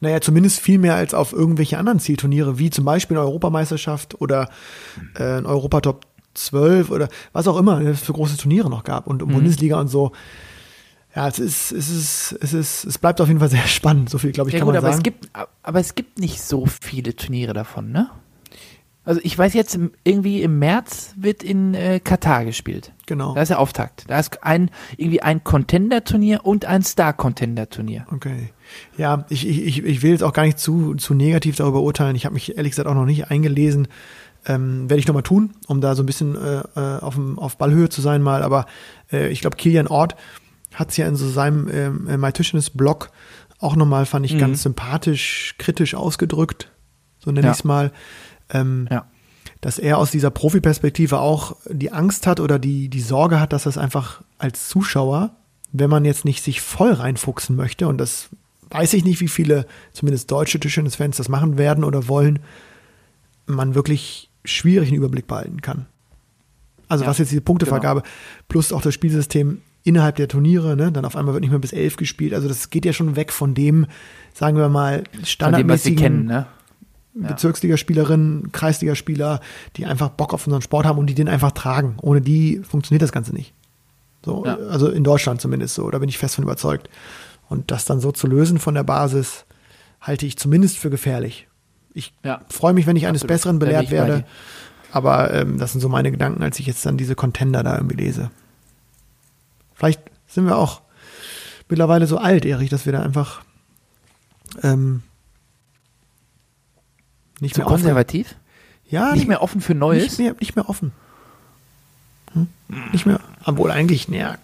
Naja, 0.00 0.20
zumindest 0.20 0.60
viel 0.60 0.78
mehr 0.78 0.94
als 0.94 1.12
auf 1.14 1.32
irgendwelche 1.32 1.78
anderen 1.78 1.98
Zielturniere, 1.98 2.58
wie 2.58 2.70
zum 2.70 2.84
Beispiel 2.84 3.16
eine 3.16 3.26
Europameisterschaft 3.26 4.20
oder 4.20 4.48
äh, 5.16 5.38
ein 5.38 5.46
Europatop 5.46 6.06
12 6.46 6.90
oder 6.90 7.08
was 7.32 7.46
auch 7.48 7.56
immer 7.58 7.80
es 7.80 8.00
für 8.00 8.12
große 8.12 8.36
Turniere 8.36 8.68
noch 8.70 8.84
gab 8.84 9.06
und 9.06 9.18
Bundesliga 9.26 9.78
und 9.80 9.88
so. 9.88 10.12
Ja, 11.16 11.26
es 11.26 11.38
ist, 11.38 11.72
es 11.72 11.88
ist, 11.90 12.38
es 12.40 12.52
ist, 12.52 12.84
es 12.84 12.98
bleibt 12.98 13.20
auf 13.20 13.28
jeden 13.28 13.40
Fall 13.40 13.48
sehr 13.50 13.66
spannend. 13.66 14.10
So 14.10 14.18
viel, 14.18 14.32
glaube 14.32 14.50
ich, 14.50 14.54
Ja 14.54 14.60
kann 14.60 14.66
gut, 14.66 14.74
man 14.74 14.84
aber 14.84 14.92
sagen. 14.92 14.98
es 14.98 15.02
gibt, 15.04 15.28
aber 15.62 15.80
es 15.80 15.94
gibt 15.94 16.18
nicht 16.18 16.40
so 16.42 16.66
viele 16.66 17.16
Turniere 17.16 17.54
davon, 17.54 17.90
ne? 17.92 18.08
Also 19.04 19.22
ich 19.24 19.38
weiß 19.38 19.54
jetzt, 19.54 19.78
irgendwie 20.04 20.42
im 20.42 20.58
März 20.58 21.14
wird 21.16 21.42
in 21.42 21.72
äh, 21.72 21.98
Katar 21.98 22.44
gespielt. 22.44 22.92
genau. 23.06 23.32
Da 23.34 23.40
ist 23.40 23.48
der 23.48 23.58
Auftakt. 23.58 24.04
Da 24.06 24.18
ist 24.18 24.44
ein, 24.44 24.70
irgendwie 24.98 25.22
ein 25.22 25.42
Contender-Turnier 25.42 26.44
und 26.44 26.66
ein 26.66 26.82
Star-Contender-Turnier. 26.82 28.06
Okay. 28.12 28.50
Ja, 28.98 29.24
ich, 29.30 29.48
ich, 29.48 29.66
ich- 29.66 29.82
ich 29.84 30.02
will 30.02 30.10
jetzt 30.10 30.22
auch 30.22 30.34
gar 30.34 30.42
nicht 30.44 30.58
zu, 30.58 30.94
zu 30.96 31.14
negativ 31.14 31.56
darüber 31.56 31.80
urteilen. 31.80 32.16
Ich 32.16 32.26
habe 32.26 32.34
mich 32.34 32.56
ehrlich 32.58 32.72
gesagt 32.72 32.86
auch 32.86 32.92
noch 32.94 33.06
nicht 33.06 33.30
eingelesen. 33.30 33.88
Ähm, 34.48 34.88
Werde 34.90 34.98
ich 34.98 35.06
nochmal 35.06 35.22
tun, 35.22 35.50
um 35.66 35.80
da 35.80 35.94
so 35.94 36.02
ein 36.02 36.06
bisschen 36.06 36.34
äh, 36.34 36.62
äh, 36.74 36.98
auf, 37.00 37.16
auf 37.36 37.56
Ballhöhe 37.58 37.88
zu 37.90 38.00
sein 38.00 38.22
mal. 38.22 38.42
Aber 38.42 38.66
äh, 39.12 39.28
ich 39.28 39.40
glaube, 39.42 39.56
Kilian 39.56 39.86
Ort 39.86 40.16
hat 40.74 40.90
es 40.90 40.96
ja 40.96 41.06
in 41.06 41.16
so 41.16 41.28
seinem 41.28 41.68
ähm, 41.70 42.08
äh, 42.08 42.16
My 42.16 42.32
Tischnis-Blog 42.32 43.10
auch 43.60 43.76
nochmal, 43.76 44.06
fand 44.06 44.24
ich, 44.26 44.34
Mhm. 44.34 44.38
ganz 44.38 44.62
sympathisch, 44.62 45.54
kritisch 45.58 45.94
ausgedrückt. 45.94 46.70
So 47.18 47.30
nenne 47.30 47.46
Ja. 47.46 47.52
ich 47.52 47.58
es 47.58 47.64
mal. 47.64 47.92
Ähm, 48.50 48.88
Ja. 48.90 49.04
dass 49.60 49.78
er 49.80 49.98
aus 49.98 50.12
dieser 50.12 50.30
Profiperspektive 50.30 51.18
auch 51.18 51.56
die 51.68 51.90
Angst 51.92 52.26
hat 52.28 52.38
oder 52.38 52.58
die, 52.60 52.88
die 52.88 53.00
Sorge 53.00 53.40
hat, 53.40 53.52
dass 53.52 53.64
das 53.64 53.76
einfach 53.76 54.22
als 54.38 54.68
Zuschauer, 54.68 55.30
wenn 55.72 55.90
man 55.90 56.04
jetzt 56.04 56.24
nicht 56.24 56.44
sich 56.44 56.60
voll 56.60 56.92
reinfuchsen 56.92 57.56
möchte, 57.56 57.88
und 57.88 57.98
das 57.98 58.28
weiß 58.70 58.92
ich 58.94 59.04
nicht, 59.04 59.20
wie 59.20 59.26
viele, 59.28 59.66
zumindest 59.92 60.30
deutsche 60.30 60.60
Tischtennis-Fans 60.60 61.16
das 61.16 61.28
machen 61.28 61.58
werden 61.58 61.82
oder 61.82 62.06
wollen, 62.06 62.38
man 63.46 63.74
wirklich 63.74 64.27
schwierig 64.44 64.88
einen 64.88 64.98
Überblick 64.98 65.26
behalten 65.26 65.60
kann. 65.62 65.86
Also 66.88 67.04
Ja, 67.04 67.10
was 67.10 67.18
jetzt 67.18 67.30
diese 67.30 67.40
Punktevergabe 67.42 68.02
plus 68.48 68.72
auch 68.72 68.80
das 68.82 68.94
Spielsystem 68.94 69.60
innerhalb 69.84 70.16
der 70.16 70.28
Turniere, 70.28 70.76
ne, 70.76 70.90
dann 70.92 71.04
auf 71.04 71.16
einmal 71.16 71.34
wird 71.34 71.42
nicht 71.42 71.50
mehr 71.50 71.58
bis 71.58 71.72
elf 71.72 71.96
gespielt. 71.96 72.34
Also 72.34 72.48
das 72.48 72.70
geht 72.70 72.84
ja 72.84 72.92
schon 72.92 73.16
weg 73.16 73.32
von 73.32 73.54
dem, 73.54 73.86
sagen 74.34 74.56
wir 74.56 74.68
mal, 74.68 75.04
standardmäßigen 75.24 75.98
kennen, 75.98 76.24
ne? 76.26 76.46
Ja. 77.20 77.28
Bezirksligaspielerinnen, 77.28 78.52
Kreisligaspieler, 78.52 79.40
die 79.76 79.86
einfach 79.86 80.10
Bock 80.10 80.32
auf 80.32 80.46
unseren 80.46 80.62
Sport 80.62 80.86
haben 80.86 80.98
und 80.98 81.06
die 81.08 81.14
den 81.14 81.28
einfach 81.28 81.50
tragen. 81.50 81.96
Ohne 82.00 82.20
die 82.20 82.60
funktioniert 82.62 83.02
das 83.02 83.12
Ganze 83.12 83.34
nicht. 83.34 83.54
So, 84.24 84.44
Ja. 84.44 84.56
also 84.56 84.88
in 84.88 85.02
Deutschland 85.04 85.40
zumindest 85.40 85.74
so, 85.74 85.90
da 85.90 85.98
bin 85.98 86.08
ich 86.08 86.18
fest 86.18 86.36
von 86.36 86.44
überzeugt. 86.44 86.88
Und 87.48 87.70
das 87.70 87.84
dann 87.86 88.00
so 88.00 88.12
zu 88.12 88.26
lösen 88.28 88.58
von 88.58 88.74
der 88.74 88.84
Basis, 88.84 89.46
halte 90.00 90.26
ich 90.26 90.36
zumindest 90.38 90.78
für 90.78 90.90
gefährlich. 90.90 91.48
Ich 91.98 92.12
Ja. 92.22 92.40
freue 92.48 92.72
mich, 92.74 92.86
wenn 92.86 92.94
ich 92.96 93.06
eines 93.06 93.22
Absolut. 93.22 93.28
Besseren 93.36 93.58
belehrt 93.58 93.90
werde. 93.90 94.24
Aber 94.92 95.34
ähm, 95.34 95.58
das 95.58 95.72
sind 95.72 95.80
so 95.80 95.88
meine 95.88 96.10
Gedanken, 96.12 96.42
als 96.42 96.58
ich 96.60 96.66
jetzt 96.66 96.86
dann 96.86 96.96
diese 96.96 97.14
Contender 97.16 97.62
da 97.62 97.74
irgendwie 97.76 97.96
lese. 97.96 98.30
Vielleicht 99.74 100.00
sind 100.28 100.46
wir 100.46 100.56
auch 100.56 100.80
mittlerweile 101.68 102.06
so 102.06 102.18
alt, 102.18 102.44
Erich, 102.44 102.70
dass 102.70 102.86
wir 102.86 102.92
da 102.92 103.02
einfach 103.02 103.42
ähm, 104.62 105.02
nicht 107.40 107.54
Zu 107.54 107.60
mehr 107.60 107.66
offen, 107.66 107.74
konservativ? 107.76 108.34
ja, 108.88 109.12
Nicht 109.12 109.28
mehr 109.28 109.42
offen 109.42 109.60
für 109.60 109.74
Neues? 109.74 110.04
nicht 110.04 110.18
mehr, 110.18 110.34
nicht 110.40 110.56
mehr 110.56 110.68
offen. 110.68 110.92
Hm? 112.32 112.46
Nicht 112.92 113.06
mehr, 113.06 113.20
obwohl 113.44 113.70
eigentlich, 113.70 114.08
naja, 114.08 114.36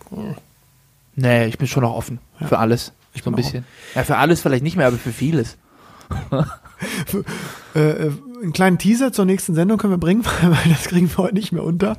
Nee, 1.16 1.46
ich 1.46 1.58
bin 1.58 1.68
schon 1.68 1.84
noch 1.84 1.94
offen 1.94 2.18
Ja. 2.40 2.48
für 2.48 2.58
alles. 2.58 2.92
Ich 3.14 3.22
so 3.22 3.30
ein 3.30 3.36
bisschen. 3.36 3.64
Ja, 3.94 4.02
für 4.02 4.16
alles 4.16 4.40
vielleicht 4.40 4.64
nicht 4.64 4.76
mehr, 4.76 4.88
aber 4.88 4.98
für 4.98 5.12
vieles. 5.12 5.56
äh, 7.74 7.80
äh, 8.06 8.12
einen 8.42 8.52
kleinen 8.52 8.78
Teaser 8.78 9.12
zur 9.12 9.24
nächsten 9.24 9.54
Sendung 9.54 9.78
können 9.78 9.92
wir 9.92 9.98
bringen, 9.98 10.24
weil 10.42 10.70
das 10.72 10.84
kriegen 10.84 11.08
wir 11.10 11.16
heute 11.18 11.34
nicht 11.34 11.52
mehr 11.52 11.64
unter. 11.64 11.96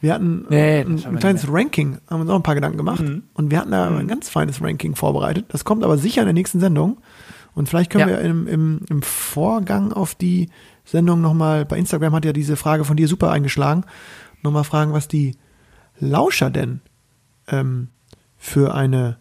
Wir 0.00 0.14
hatten 0.14 0.46
Nee, 0.48 0.80
äh, 0.80 0.84
das 0.84 1.04
ein, 1.06 1.14
ein 1.14 1.18
kleines. 1.18 1.46
Ranking, 1.52 1.98
haben 2.08 2.20
uns 2.22 2.30
auch 2.30 2.36
ein 2.36 2.42
paar 2.42 2.54
Gedanken 2.54 2.76
gemacht 2.78 3.02
Mhm. 3.02 3.24
und 3.34 3.50
wir 3.50 3.58
hatten 3.58 3.70
da 3.70 3.88
ein 3.88 4.08
ganz 4.08 4.28
feines 4.28 4.62
Ranking 4.62 4.94
vorbereitet. 4.96 5.46
Das 5.48 5.64
kommt 5.64 5.84
aber 5.84 5.98
sicher 5.98 6.22
in 6.22 6.26
der 6.26 6.34
nächsten 6.34 6.60
Sendung 6.60 6.98
und 7.54 7.68
vielleicht 7.68 7.90
können 7.90 8.08
Ja. 8.08 8.16
wir 8.16 8.20
im, 8.20 8.46
im, 8.46 8.80
im 8.88 9.02
Vorgang 9.02 9.92
auf 9.92 10.14
die 10.14 10.48
Sendung 10.84 11.20
nochmal, 11.20 11.64
bei 11.66 11.76
Instagram 11.78 12.14
hat 12.14 12.24
ja 12.24 12.32
diese 12.32 12.56
Frage 12.56 12.84
von 12.84 12.96
dir 12.96 13.06
super 13.08 13.30
eingeschlagen, 13.30 13.84
nochmal 14.42 14.64
fragen, 14.64 14.92
was 14.92 15.06
die 15.08 15.36
Lauscher 15.98 16.50
denn 16.50 16.80
ähm, 17.48 17.88
für 18.38 18.74
eine 18.74 19.18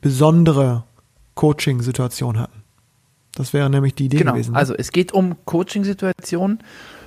besondere 0.00 0.84
Coaching-Situation 1.34 2.38
hatten. 2.38 2.57
Das 3.38 3.52
wäre 3.52 3.70
nämlich 3.70 3.94
die 3.94 4.06
Idee 4.06 4.18
Genau. 4.18 4.32
gewesen. 4.32 4.52
ne? 4.52 4.58
Also 4.58 4.74
es 4.74 4.92
geht 4.92 5.12
um 5.12 5.36
Coaching-Situationen. 5.46 6.58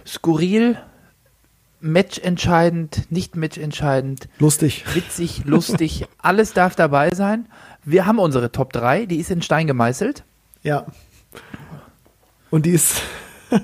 Skurril, 0.08 0.78
matchentscheidend, 1.80 3.12
nicht 3.12 3.36
matchentscheidend, 3.36 4.28
Lustig. 4.40 4.86
witzig, 4.95 5.44
lustig, 5.45 6.06
alles 6.20 6.53
darf 6.53 6.76
dabei 6.76 7.14
sein. 7.14 7.48
Wir 7.84 8.06
haben 8.06 8.18
unsere 8.20 8.52
Top 8.52 8.72
3, 8.74 9.06
die 9.06 9.18
ist 9.18 9.30
in 9.32 9.41
Stein 9.41 9.68
gemeißelt. 9.68 10.24
Ja. 10.64 10.86
Und 12.49 12.66
die 12.66 12.72
ist, 12.72 13.02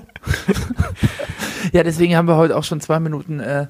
Ja, 1.72 1.82
deswegen 1.82 2.16
haben 2.16 2.28
wir 2.28 2.36
heute 2.36 2.56
auch 2.56 2.64
schon 2.64 2.80
zwei 2.80 2.98
Minuten 3.00 3.40
äh, 3.40 3.66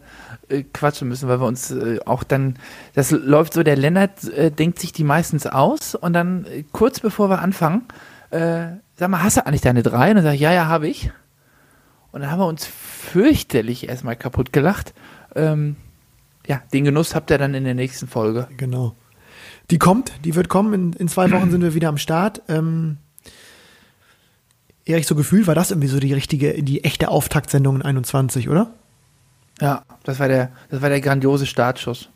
äh, 0.48 0.62
quatschen 0.62 1.08
müssen, 1.08 1.28
weil 1.28 1.40
wir 1.40 1.46
uns 1.46 1.70
äh, 1.70 1.98
auch 2.06 2.22
dann, 2.22 2.56
das 2.94 3.10
läuft 3.10 3.52
so, 3.54 3.62
der 3.62 3.76
Lennart 3.76 4.24
äh, 4.24 4.50
denkt 4.50 4.78
sich 4.78 4.92
die 4.92 5.04
meistens 5.04 5.46
aus 5.46 5.94
und 5.94 6.12
dann 6.12 6.44
äh, 6.44 6.64
kurz 6.72 7.00
bevor 7.00 7.28
wir 7.30 7.40
anfangen, 7.40 7.82
äh, 8.30 8.68
sag 8.98 9.08
mal, 9.10 9.22
hast 9.22 9.36
du 9.36 9.46
eigentlich 9.46 9.60
deine 9.60 9.82
drei? 9.82 10.10
Und 10.10 10.16
dann 10.16 10.24
sag 10.24 10.34
ich, 10.34 10.40
ja, 10.40 10.52
ja, 10.52 10.66
habe 10.66 10.88
ich. 10.88 11.10
Und 12.10 12.22
dann 12.22 12.30
haben 12.30 12.40
wir 12.40 12.46
uns 12.46 12.66
fürchterlich 12.66 13.88
erstmal 13.88 14.16
kaputt 14.16 14.52
gelacht. 14.52 14.92
Ähm, 15.34 15.76
ja, 16.46 16.62
den 16.72 16.84
Genuss 16.84 17.14
habt 17.14 17.30
ihr 17.30 17.38
dann 17.38 17.54
in 17.54 17.64
der 17.64 17.74
nächsten 17.74 18.08
Folge. 18.08 18.48
genau. 18.56 18.94
Die 19.70 19.78
kommt, 19.78 20.12
die 20.24 20.34
wird 20.34 20.48
kommen. 20.48 20.72
In, 20.72 20.92
in 20.94 21.08
zwei 21.08 21.30
Wochen 21.30 21.50
sind 21.50 21.60
wir 21.60 21.74
wieder 21.74 21.90
am 21.90 21.98
Start. 21.98 22.42
Ähm, 22.48 22.96
Erich, 24.86 25.06
so 25.06 25.14
gefühlt 25.14 25.46
war 25.46 25.54
das 25.54 25.70
irgendwie 25.70 25.88
so 25.88 26.00
die 26.00 26.14
richtige, 26.14 26.62
die 26.62 26.82
echte 26.84 27.08
Auftaktsendung 27.08 27.76
in 27.76 27.82
21, 27.82 28.48
oder? 28.48 28.72
Ja, 29.60 29.84
das 30.04 30.18
war 30.18 30.28
der, 30.28 30.50
das 30.70 30.80
war 30.80 30.88
der 30.88 31.02
grandiose 31.02 31.44
Startschuss. 31.44 32.08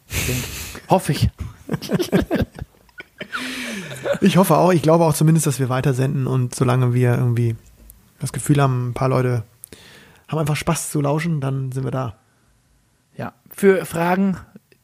Hoffe 0.88 1.12
ich. 1.12 1.28
Ich 4.20 4.36
hoffe 4.36 4.56
auch, 4.56 4.72
ich 4.72 4.82
glaube 4.82 5.04
auch 5.04 5.14
zumindest, 5.14 5.46
dass 5.46 5.58
wir 5.58 5.68
weiter 5.68 5.94
senden 5.94 6.26
und 6.26 6.54
solange 6.54 6.94
wir 6.94 7.14
irgendwie 7.14 7.56
das 8.20 8.32
Gefühl 8.32 8.62
haben, 8.62 8.90
ein 8.90 8.94
paar 8.94 9.08
Leute 9.08 9.42
haben 10.28 10.38
einfach 10.38 10.56
Spaß 10.56 10.90
zu 10.90 11.00
lauschen, 11.00 11.40
dann 11.40 11.72
sind 11.72 11.84
wir 11.84 11.90
da. 11.90 12.14
Ja, 13.16 13.32
für 13.50 13.84
Fragen, 13.84 14.36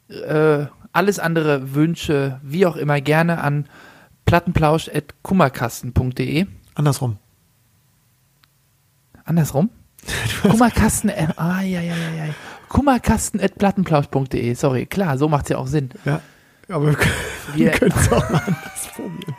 äh, 0.09 0.67
alles 0.93 1.19
andere 1.19 1.75
Wünsche, 1.75 2.41
wie 2.43 2.67
auch 2.67 2.77
immer, 2.77 3.01
gerne 3.01 3.41
an 3.41 3.67
plattenplausch.kummerkasten.de. 4.27 6.47
Andersrum. 6.75 7.17
Andersrum? 9.25 9.71
Kummerkasten, 10.43 11.09
äh, 11.11 11.29
ah, 11.37 11.63
ja, 11.63 11.81
ja, 11.81 11.95
ja, 11.95 12.27
ja. 12.27 12.35
Kummerkasten.plattenplausch.de, 12.69 14.55
sorry, 14.55 14.87
klar, 14.87 15.19
so 15.19 15.29
macht's 15.29 15.49
ja 15.49 15.59
auch 15.59 15.67
Sinn. 15.67 15.91
Ja. 16.05 16.21
Aber 16.69 16.87
wir, 16.87 16.95
können- 16.95 17.13
wir 17.55 17.71
können 17.71 17.95
es 17.97 18.13
auch 18.13 18.29
mal 18.31 18.43
anders 18.47 18.89
probieren. 18.95 19.35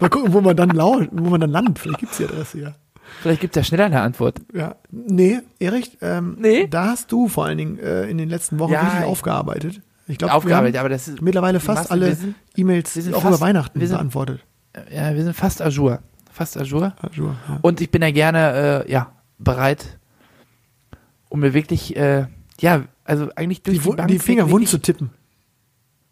Mal 0.00 0.08
gucken, 0.08 0.32
wo 0.32 0.40
man 0.40 0.56
dann 0.56 0.70
laut, 0.70 1.08
wo 1.12 1.30
man 1.30 1.40
dann 1.40 1.50
landet. 1.50 1.78
Vielleicht 1.78 1.98
gibt's 2.00 2.16
die 2.18 2.24
Adresse 2.24 2.60
ja. 2.60 2.74
Vielleicht 3.22 3.40
gibt 3.40 3.56
es 3.56 3.60
ja 3.60 3.64
schneller 3.64 3.84
eine 3.84 4.00
Antwort. 4.00 4.40
Ja. 4.52 4.76
Nee, 4.90 5.40
Erich, 5.58 5.98
ähm, 6.00 6.36
Nee? 6.40 6.66
da 6.68 6.86
hast 6.86 7.10
du 7.12 7.28
vor 7.28 7.44
allen 7.44 7.58
Dingen 7.58 7.78
äh, 7.78 8.04
in 8.08 8.18
den 8.18 8.28
letzten 8.28 8.58
Wochen 8.58 8.72
Ja, 8.72 8.80
richtig 8.80 9.00
ich- 9.00 9.06
aufgearbeitet. 9.06 9.80
Ich 10.06 10.18
glaube, 10.18 10.34
Aufgearbeitet, 10.34 10.74
wir 10.74 10.80
aber 10.80 10.90
das 10.90 11.08
ist 11.08 11.22
mittlerweile 11.22 11.60
fast 11.60 11.90
alle 11.90 12.16
E-Mails 12.56 12.96
auch 13.14 13.22
fast- 13.22 13.26
über 13.26 13.40
Weihnachten 13.40 13.80
sind- 13.80 13.90
beantwortet. 13.90 14.44
Ja, 14.94 15.14
wir 15.14 15.22
sind 15.24 15.34
fast 15.34 15.60
jour. 15.60 16.00
Fast 16.30 16.56
jour. 16.56 16.94
Also, 17.00 17.24
ja. 17.26 17.58
Und 17.62 17.80
ich 17.80 17.90
bin 17.90 18.02
ja 18.02 18.10
gerne, 18.10 18.84
äh, 18.86 18.90
ja, 18.92 19.12
bereit, 19.38 19.98
um 21.28 21.40
mir 21.40 21.54
wirklich, 21.54 21.96
äh, 21.96 22.26
ja, 22.60 22.82
also 23.04 23.28
eigentlich 23.36 23.62
durch 23.62 23.78
Die, 23.78 23.88
die, 23.90 23.96
Bank 23.96 24.08
die 24.08 24.18
Finger 24.18 24.50
wund 24.50 24.68
zu 24.68 24.78
tippen. 24.78 25.10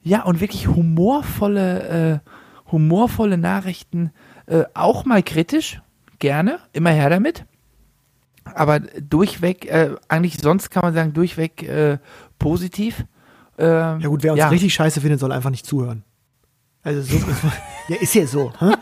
Ja, 0.03 0.23
und 0.25 0.41
wirklich 0.41 0.69
humorvolle, 0.69 2.21
äh, 2.25 2.71
humorvolle 2.73 3.39
Nachrichten, 3.39 4.11
äh, 4.47 4.65
auch 4.75 5.05
mal 5.05 5.23
kritisch, 5.23 5.81
gerne, 6.19 6.59
immer 6.73 6.91
her 6.91 7.11
damit. 7.11 7.45
Aber 8.55 8.81
durchweg, 8.81 9.67
äh, 9.71 9.91
eigentlich 10.09 10.39
sonst 10.39 10.71
kann 10.71 10.83
man 10.83 10.95
sagen, 10.95 11.13
durchweg 11.13 11.63
äh, 11.63 11.99
positiv. 12.39 13.05
Ähm, 13.59 14.01
Ja 14.01 14.09
gut, 14.09 14.23
wer 14.25 14.33
uns 14.33 14.41
ja. 14.41 14.49
richtig 14.49 14.75
scheiße 14.75 15.01
findet, 15.01 15.21
soll 15.21 15.31
einfach 15.31 15.51
nicht 15.51 15.67
zuhören. 15.67 16.03
Also 16.83 17.03
so, 17.03 17.17
ja, 17.89 17.97
ist 18.01 18.15
ja 18.15 18.27
so. 18.27 18.53
Hä? 18.59 18.73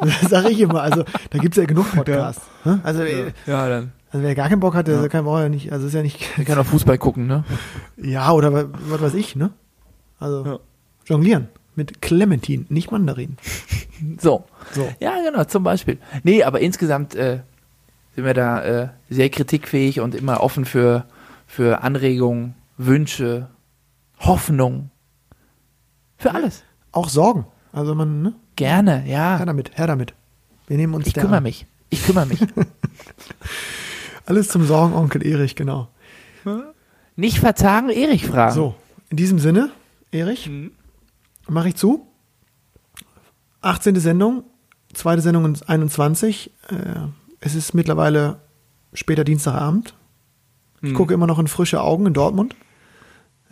Das 0.00 0.20
sage 0.30 0.50
ich 0.50 0.60
immer. 0.60 0.82
Also 0.82 1.04
da 1.30 1.38
gibt's 1.38 1.56
ja 1.56 1.64
genug 1.64 1.90
Podcasts. 1.94 2.42
Also, 2.82 3.02
äh, 3.04 3.32
Ja, 3.46 3.68
dann. 3.68 3.92
also 4.10 4.22
wer 4.26 4.34
gar 4.34 4.48
keinen 4.50 4.60
Bock 4.60 4.74
hat, 4.74 4.88
der 4.88 5.08
kann 5.08 5.26
auch 5.26 5.38
ja 5.38 5.48
nicht. 5.48 5.72
Also 5.72 5.86
ist 5.86 5.94
ja 5.94 6.02
nicht. 6.02 6.36
Man 6.36 6.44
kann 6.44 6.58
auch 6.58 6.66
Fußball 6.66 6.98
gucken, 6.98 7.26
ne? 7.26 7.44
Ja, 7.96 8.32
oder 8.32 8.52
wa- 8.52 8.68
was 8.88 9.00
weiß 9.00 9.14
ich, 9.14 9.36
ne? 9.36 9.50
Also 10.22 10.44
Ja. 10.44 10.58
jonglieren 11.06 11.48
mit 11.74 12.00
Clementin, 12.02 12.66
nicht 12.68 12.90
Mandarin. 12.90 13.36
So. 14.18 14.44
So. 14.72 14.88
Ja, 14.98 15.14
genau, 15.22 15.44
zum 15.44 15.62
Beispiel. 15.62 15.96
Nee, 16.24 16.42
aber 16.42 16.58
insgesamt 16.58 17.14
äh, 17.14 17.38
sind 18.16 18.24
wir 18.24 18.34
da 18.34 18.62
äh, 18.64 18.88
sehr 19.10 19.30
kritikfähig 19.30 20.00
und 20.00 20.16
immer 20.16 20.40
offen 20.42 20.64
für, 20.64 21.04
für 21.46 21.82
Anregungen, 21.84 22.54
Wünsche, 22.78 23.46
Hoffnung. 24.18 24.90
Für 26.18 26.34
alles. 26.34 26.64
Auch 26.90 27.08
Sorgen. 27.08 27.46
Also 27.72 27.94
man, 27.94 28.22
ne? 28.22 28.34
Gerne, 28.56 28.98
Her 28.98 29.38
ja. 29.38 29.44
damit, 29.44 29.78
her 29.78 29.86
damit. 29.86 30.14
Wir 30.66 30.76
nehmen 30.78 30.94
uns 30.94 31.06
Ich 31.06 31.14
kümmere 31.14 31.36
an. 31.36 31.42
mich. 31.44 31.66
Ich 31.90 32.04
kümmere 32.04 32.26
mich. 32.26 32.40
Alles 34.26 34.48
zum 34.48 34.64
Sorgen, 34.64 34.94
Onkel 34.94 35.24
Erich, 35.26 35.56
genau. 35.56 35.88
Nicht 37.16 37.38
verzagen, 37.38 37.90
Erich 37.90 38.26
fragen. 38.26 38.54
So, 38.54 38.74
in 39.10 39.16
diesem 39.16 39.38
Sinne, 39.38 39.70
Erich, 40.12 40.50
mache 41.48 41.68
ich 41.68 41.76
zu. 41.76 42.06
18. 43.62 43.96
Sendung, 43.96 44.44
zweite 44.92 45.22
Sendung 45.22 45.44
in 45.46 45.56
21. 45.66 46.50
Äh, 46.68 46.74
es 47.40 47.54
ist 47.54 47.74
mittlerweile 47.74 48.40
später 48.92 49.24
Dienstagabend. 49.24 49.94
Ich 50.84 50.94
gucke 50.94 51.14
immer 51.14 51.28
noch 51.28 51.38
in 51.38 51.46
frische 51.46 51.80
Augen 51.80 52.06
in 52.06 52.12
Dortmund. 52.12 52.56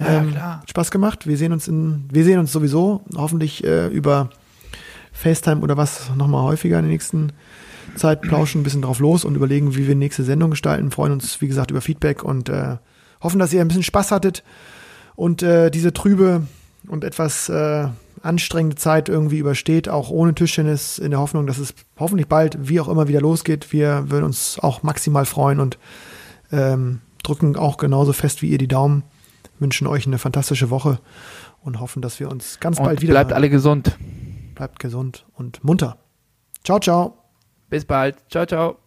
Ja, 0.00 0.06
Ähm, 0.20 0.30
klar. 0.32 0.62
Spaß 0.68 0.90
gemacht. 0.90 1.26
Wir 1.28 1.36
sehen 1.36 1.52
uns 1.52 1.68
in, 1.68 2.08
wir 2.10 2.24
sehen 2.24 2.40
uns 2.40 2.50
sowieso 2.50 3.04
hoffentlich 3.16 3.62
äh, 3.62 3.86
über 3.86 4.30
FaceTime 5.12 5.60
oder 5.60 5.76
was 5.76 6.10
nochmal 6.16 6.42
häufiger 6.42 6.78
in 6.78 6.84
der 6.86 6.90
nächsten 6.92 7.32
Zeit 7.94 8.20
plauschen 8.22 8.60
ein 8.60 8.64
bisschen 8.64 8.82
drauf 8.82 8.98
los 8.98 9.24
und 9.24 9.34
überlegen, 9.36 9.76
wie 9.76 9.86
wir 9.86 9.94
nächste 9.94 10.24
Sendung 10.24 10.50
gestalten. 10.50 10.90
Freuen 10.90 11.12
uns, 11.12 11.40
wie 11.40 11.46
gesagt, 11.48 11.70
über 11.70 11.80
Feedback 11.80 12.24
und 12.24 12.48
äh, 12.48 12.78
hoffen, 13.22 13.38
dass 13.38 13.52
ihr 13.52 13.60
ein 13.60 13.68
bisschen 13.68 13.82
Spaß 13.84 14.10
hattet 14.10 14.42
und 15.20 15.42
äh, 15.42 15.70
diese 15.70 15.92
trübe 15.92 16.46
und 16.88 17.04
etwas 17.04 17.50
äh, 17.50 17.88
anstrengende 18.22 18.76
Zeit 18.76 19.10
irgendwie 19.10 19.36
übersteht, 19.36 19.86
auch 19.86 20.08
ohne 20.08 20.34
Tischtennis, 20.34 20.98
in 20.98 21.10
der 21.10 21.20
Hoffnung, 21.20 21.46
dass 21.46 21.58
es 21.58 21.74
hoffentlich 21.98 22.26
bald, 22.26 22.56
wie 22.58 22.80
auch 22.80 22.88
immer, 22.88 23.06
wieder 23.06 23.20
losgeht. 23.20 23.70
Wir 23.70 24.10
würden 24.10 24.24
uns 24.24 24.58
auch 24.58 24.82
maximal 24.82 25.26
freuen 25.26 25.60
und 25.60 25.78
ähm, 26.50 27.02
drücken 27.22 27.54
auch 27.56 27.76
genauso 27.76 28.14
fest 28.14 28.40
wie 28.40 28.48
ihr 28.48 28.56
die 28.56 28.66
Daumen, 28.66 29.02
wünschen 29.58 29.86
euch 29.86 30.06
eine 30.06 30.16
fantastische 30.16 30.70
Woche 30.70 31.00
und 31.62 31.80
hoffen, 31.80 32.00
dass 32.00 32.18
wir 32.18 32.30
uns 32.30 32.58
ganz 32.58 32.78
Und 32.78 32.86
bald 32.86 33.02
wieder 33.02 33.12
bleibt 33.12 33.34
alle 33.34 33.50
gesund. 33.50 33.98
bleibt 34.54 34.78
gesund 34.78 35.26
und 35.34 35.62
munter. 35.62 35.98
Ciao, 36.64 36.80
ciao. 36.80 37.18
Bis 37.68 37.84
bald. 37.84 38.16
Ciao, 38.30 38.46
ciao. 38.46 38.79